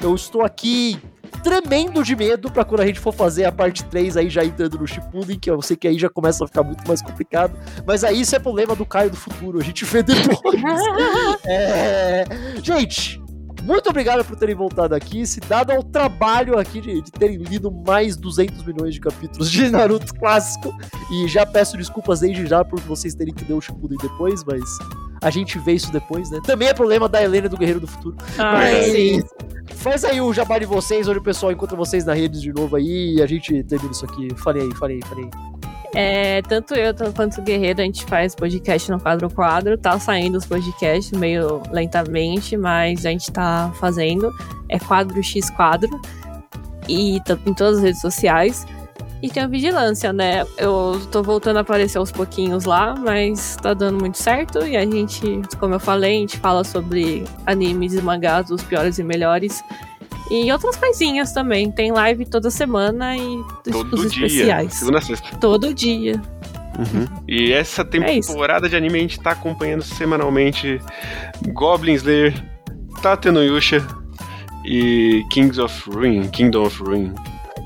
Eu 0.00 0.14
estou 0.14 0.42
aqui 0.42 0.98
tremendo 1.42 2.02
de 2.02 2.16
medo 2.16 2.50
para 2.50 2.64
quando 2.64 2.80
a 2.80 2.86
gente 2.86 2.98
for 2.98 3.12
fazer 3.12 3.44
a 3.44 3.52
parte 3.52 3.84
3 3.84 4.16
aí 4.16 4.30
já 4.30 4.42
entrando 4.42 4.78
no 4.78 4.86
Shippuden, 4.86 5.38
que 5.38 5.50
eu 5.50 5.60
sei 5.60 5.76
que 5.76 5.86
aí 5.86 5.98
já 5.98 6.08
começa 6.08 6.42
a 6.44 6.46
ficar 6.46 6.62
muito 6.62 6.86
mais 6.88 7.02
complicado, 7.02 7.52
mas 7.86 8.04
aí 8.04 8.22
isso 8.22 8.34
é 8.34 8.38
problema 8.38 8.74
do 8.74 8.86
Caio 8.86 9.10
do 9.10 9.16
futuro, 9.16 9.58
a 9.58 9.62
gente 9.62 9.84
vê 9.84 10.02
depois. 10.02 10.60
é... 11.44 12.24
Gente, 12.62 13.20
muito 13.68 13.90
obrigado 13.90 14.24
por 14.24 14.34
terem 14.34 14.54
voltado 14.54 14.94
aqui, 14.94 15.26
se 15.26 15.40
dado 15.40 15.72
ao 15.72 15.82
trabalho 15.82 16.58
aqui 16.58 16.80
de, 16.80 17.02
de, 17.02 17.12
terem 17.12 17.36
lido 17.36 17.70
mais 17.70 18.16
200 18.16 18.64
milhões 18.64 18.94
de 18.94 19.00
capítulos 19.00 19.50
de 19.50 19.68
Naruto 19.68 20.14
clássico. 20.14 20.74
E 21.12 21.28
já 21.28 21.44
peço 21.44 21.76
desculpas 21.76 22.20
desde 22.20 22.46
já 22.46 22.64
por 22.64 22.80
vocês 22.80 23.14
terem 23.14 23.34
que 23.34 23.44
ler 23.44 23.52
o 23.52 23.60
Shippuden 23.60 23.98
depois, 24.00 24.42
mas 24.42 24.62
a 25.20 25.28
gente 25.28 25.58
vê 25.58 25.72
isso 25.72 25.92
depois, 25.92 26.30
né? 26.30 26.40
Também 26.44 26.68
é 26.68 26.72
problema 26.72 27.10
da 27.10 27.22
Helena 27.22 27.46
do 27.46 27.58
Guerreiro 27.58 27.80
do 27.80 27.86
Futuro. 27.86 28.16
Ah, 28.38 28.54
mas, 28.54 28.86
sim. 28.86 29.22
Faz 29.74 30.02
aí 30.02 30.18
o 30.18 30.32
jabá 30.32 30.58
de 30.58 30.64
vocês, 30.64 31.06
onde 31.06 31.18
o 31.18 31.22
pessoal 31.22 31.52
encontra 31.52 31.76
vocês 31.76 32.06
na 32.06 32.14
redes 32.14 32.40
de 32.40 32.50
novo 32.50 32.74
aí 32.74 33.16
e 33.16 33.22
a 33.22 33.26
gente 33.26 33.62
termina 33.64 33.92
isso 33.92 34.06
aqui. 34.06 34.28
Falei 34.36 34.62
aí, 34.62 34.74
falei 34.76 34.96
aí, 34.96 35.08
falei 35.08 35.24
aí. 35.24 35.57
É, 35.94 36.42
tanto 36.42 36.74
eu 36.74 36.94
quanto 37.14 37.40
o 37.40 37.42
Guerreiro, 37.42 37.80
a 37.80 37.84
gente 37.84 38.04
faz 38.04 38.34
podcast 38.34 38.90
no 38.90 39.00
quadro 39.00 39.30
quadro. 39.30 39.76
Tá 39.78 39.98
saindo 39.98 40.36
os 40.36 40.46
podcasts 40.46 41.18
meio 41.18 41.62
lentamente, 41.70 42.56
mas 42.56 43.06
a 43.06 43.10
gente 43.10 43.30
tá 43.32 43.72
fazendo. 43.80 44.32
É 44.68 44.78
quadro 44.78 45.22
X 45.22 45.50
quadro. 45.50 45.88
e 46.88 47.16
em 47.46 47.54
todas 47.54 47.78
as 47.78 47.82
redes 47.82 48.00
sociais. 48.00 48.66
E 49.20 49.28
tem 49.28 49.42
a 49.42 49.48
vigilância, 49.48 50.12
né? 50.12 50.46
Eu 50.56 51.00
tô 51.10 51.22
voltando 51.22 51.56
a 51.56 51.60
aparecer 51.60 51.98
aos 51.98 52.12
pouquinhos 52.12 52.64
lá, 52.64 52.94
mas 52.94 53.56
tá 53.56 53.74
dando 53.74 53.98
muito 53.98 54.16
certo. 54.16 54.64
E 54.64 54.76
a 54.76 54.84
gente, 54.84 55.42
como 55.58 55.74
eu 55.74 55.80
falei, 55.80 56.16
a 56.16 56.20
gente 56.20 56.38
fala 56.38 56.62
sobre 56.62 57.24
animes 57.44 57.94
e 57.94 58.00
mangás, 58.00 58.48
os 58.50 58.62
piores 58.62 58.98
e 58.98 59.02
melhores. 59.02 59.64
E 60.30 60.50
outras 60.52 60.76
coisinhas 60.76 61.32
também. 61.32 61.70
Tem 61.70 61.90
live 61.90 62.26
toda 62.26 62.50
semana 62.50 63.16
e 63.16 63.42
Todo 63.70 63.94
os 63.94 64.12
dia, 64.12 64.26
especiais. 64.26 64.74
segunda 64.74 64.98
a 64.98 65.00
sexta. 65.00 65.36
Todo 65.38 65.72
dia. 65.72 66.20
E 67.26 67.52
essa 67.52 67.82
É 67.82 67.84
temporada 67.84 68.68
de 68.68 68.76
anime 68.76 68.98
a 68.98 69.02
gente 69.02 69.18
tá 69.20 69.32
acompanhando 69.32 69.82
semanalmente 69.82 70.80
Goblin 71.52 71.94
Slayer, 71.94 72.34
Tate 73.02 73.30
no 73.30 73.42
Yusha 73.42 73.84
e 74.64 75.24
Kings 75.30 75.60
of 75.60 75.90
Ruin, 75.90 76.28
Kingdom 76.28 76.64
of 76.66 76.82
Ruin. 76.82 77.12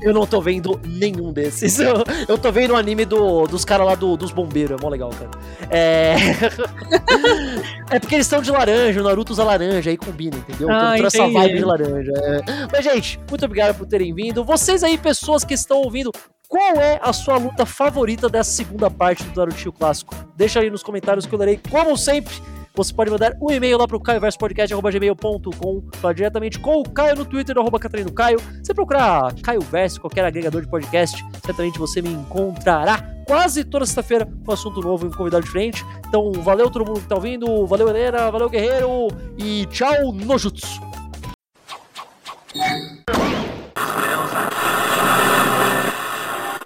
Eu 0.03 0.13
não 0.13 0.25
tô 0.27 0.41
vendo 0.41 0.79
nenhum 0.85 1.31
desses. 1.31 1.79
Eu, 1.79 2.03
eu 2.27 2.37
tô 2.37 2.51
vendo 2.51 2.71
o 2.71 2.75
anime 2.75 3.05
do, 3.05 3.45
dos 3.47 3.63
caras 3.65 3.85
lá 3.87 3.95
do- 3.95 4.17
dos 4.17 4.31
bombeiros, 4.31 4.77
é 4.77 4.81
mó 4.81 4.89
legal, 4.89 5.09
cara. 5.11 5.31
É. 5.69 6.15
é 7.95 7.99
porque 7.99 8.15
eles 8.15 8.25
estão 8.25 8.41
de 8.41 8.51
laranja, 8.51 8.99
o 8.99 9.03
Naruto 9.03 9.31
usa 9.33 9.43
laranja, 9.43 9.89
aí 9.89 9.97
combina, 9.97 10.37
entendeu? 10.37 10.67
Então 10.69 10.75
Ah, 10.77 10.95
trouxe 10.97 11.21
essa 11.21 11.29
vibe 11.31 11.57
de 11.57 11.65
laranja. 11.65 12.11
é. 12.15 12.41
Mas, 12.71 12.83
gente, 12.83 13.19
muito 13.29 13.45
obrigado 13.45 13.77
por 13.77 13.85
terem 13.87 14.13
vindo. 14.13 14.43
Vocês 14.43 14.83
aí, 14.83 14.97
pessoas 14.97 15.43
que 15.43 15.53
estão 15.53 15.77
ouvindo, 15.77 16.11
qual 16.47 16.75
é 16.75 16.99
a 17.01 17.11
sua 17.13 17.37
luta 17.37 17.65
favorita 17.65 18.29
dessa 18.29 18.51
segunda 18.51 18.89
parte 18.89 19.23
do 19.23 19.39
Naruto 19.39 19.71
Clássico? 19.71 20.15
Deixa 20.35 20.59
aí 20.59 20.69
nos 20.69 20.83
comentários 20.83 21.25
que 21.25 21.33
eu 21.33 21.39
lerei, 21.39 21.59
como 21.69 21.97
sempre. 21.97 22.33
Você 22.75 22.91
pode 22.91 23.11
mandar 23.11 23.37
um 23.39 23.51
e-mail 23.51 23.77
lá 23.77 23.87
pro 23.87 23.99
caioverspodcast.gmail.com, 23.99 25.83
falar 25.93 26.13
diretamente 26.13 26.57
com 26.57 26.81
o 26.81 26.89
Caio 26.89 27.15
no 27.15 27.23
Twitter, 27.23 27.55
arroba 27.55 27.79
Catarino 27.79 28.11
Caio. 28.11 28.39
Se 28.63 28.73
procurar 28.73 29.31
Caio 29.43 29.61
Verso, 29.61 30.01
qualquer 30.01 30.25
agregador 30.25 30.61
de 30.63 30.67
podcast, 30.67 31.23
certamente 31.45 31.77
você 31.77 32.01
me 32.01 32.09
encontrará 32.09 33.13
quase 33.27 33.63
toda 33.63 33.85
sexta-feira 33.85 34.27
um 34.47 34.51
assunto 34.51 34.81
novo 34.81 35.05
e 35.05 35.09
um 35.09 35.11
convidado 35.11 35.45
diferente. 35.45 35.85
Então, 36.07 36.31
valeu 36.31 36.71
todo 36.71 36.83
mundo 36.83 36.99
que 36.99 37.07
tá 37.07 37.15
ouvindo, 37.15 37.67
valeu 37.67 37.87
Helena, 37.89 38.31
valeu 38.31 38.49
Guerreiro 38.49 39.07
e 39.37 39.67
tchau 39.67 40.11
Nojutsu! 40.11 40.81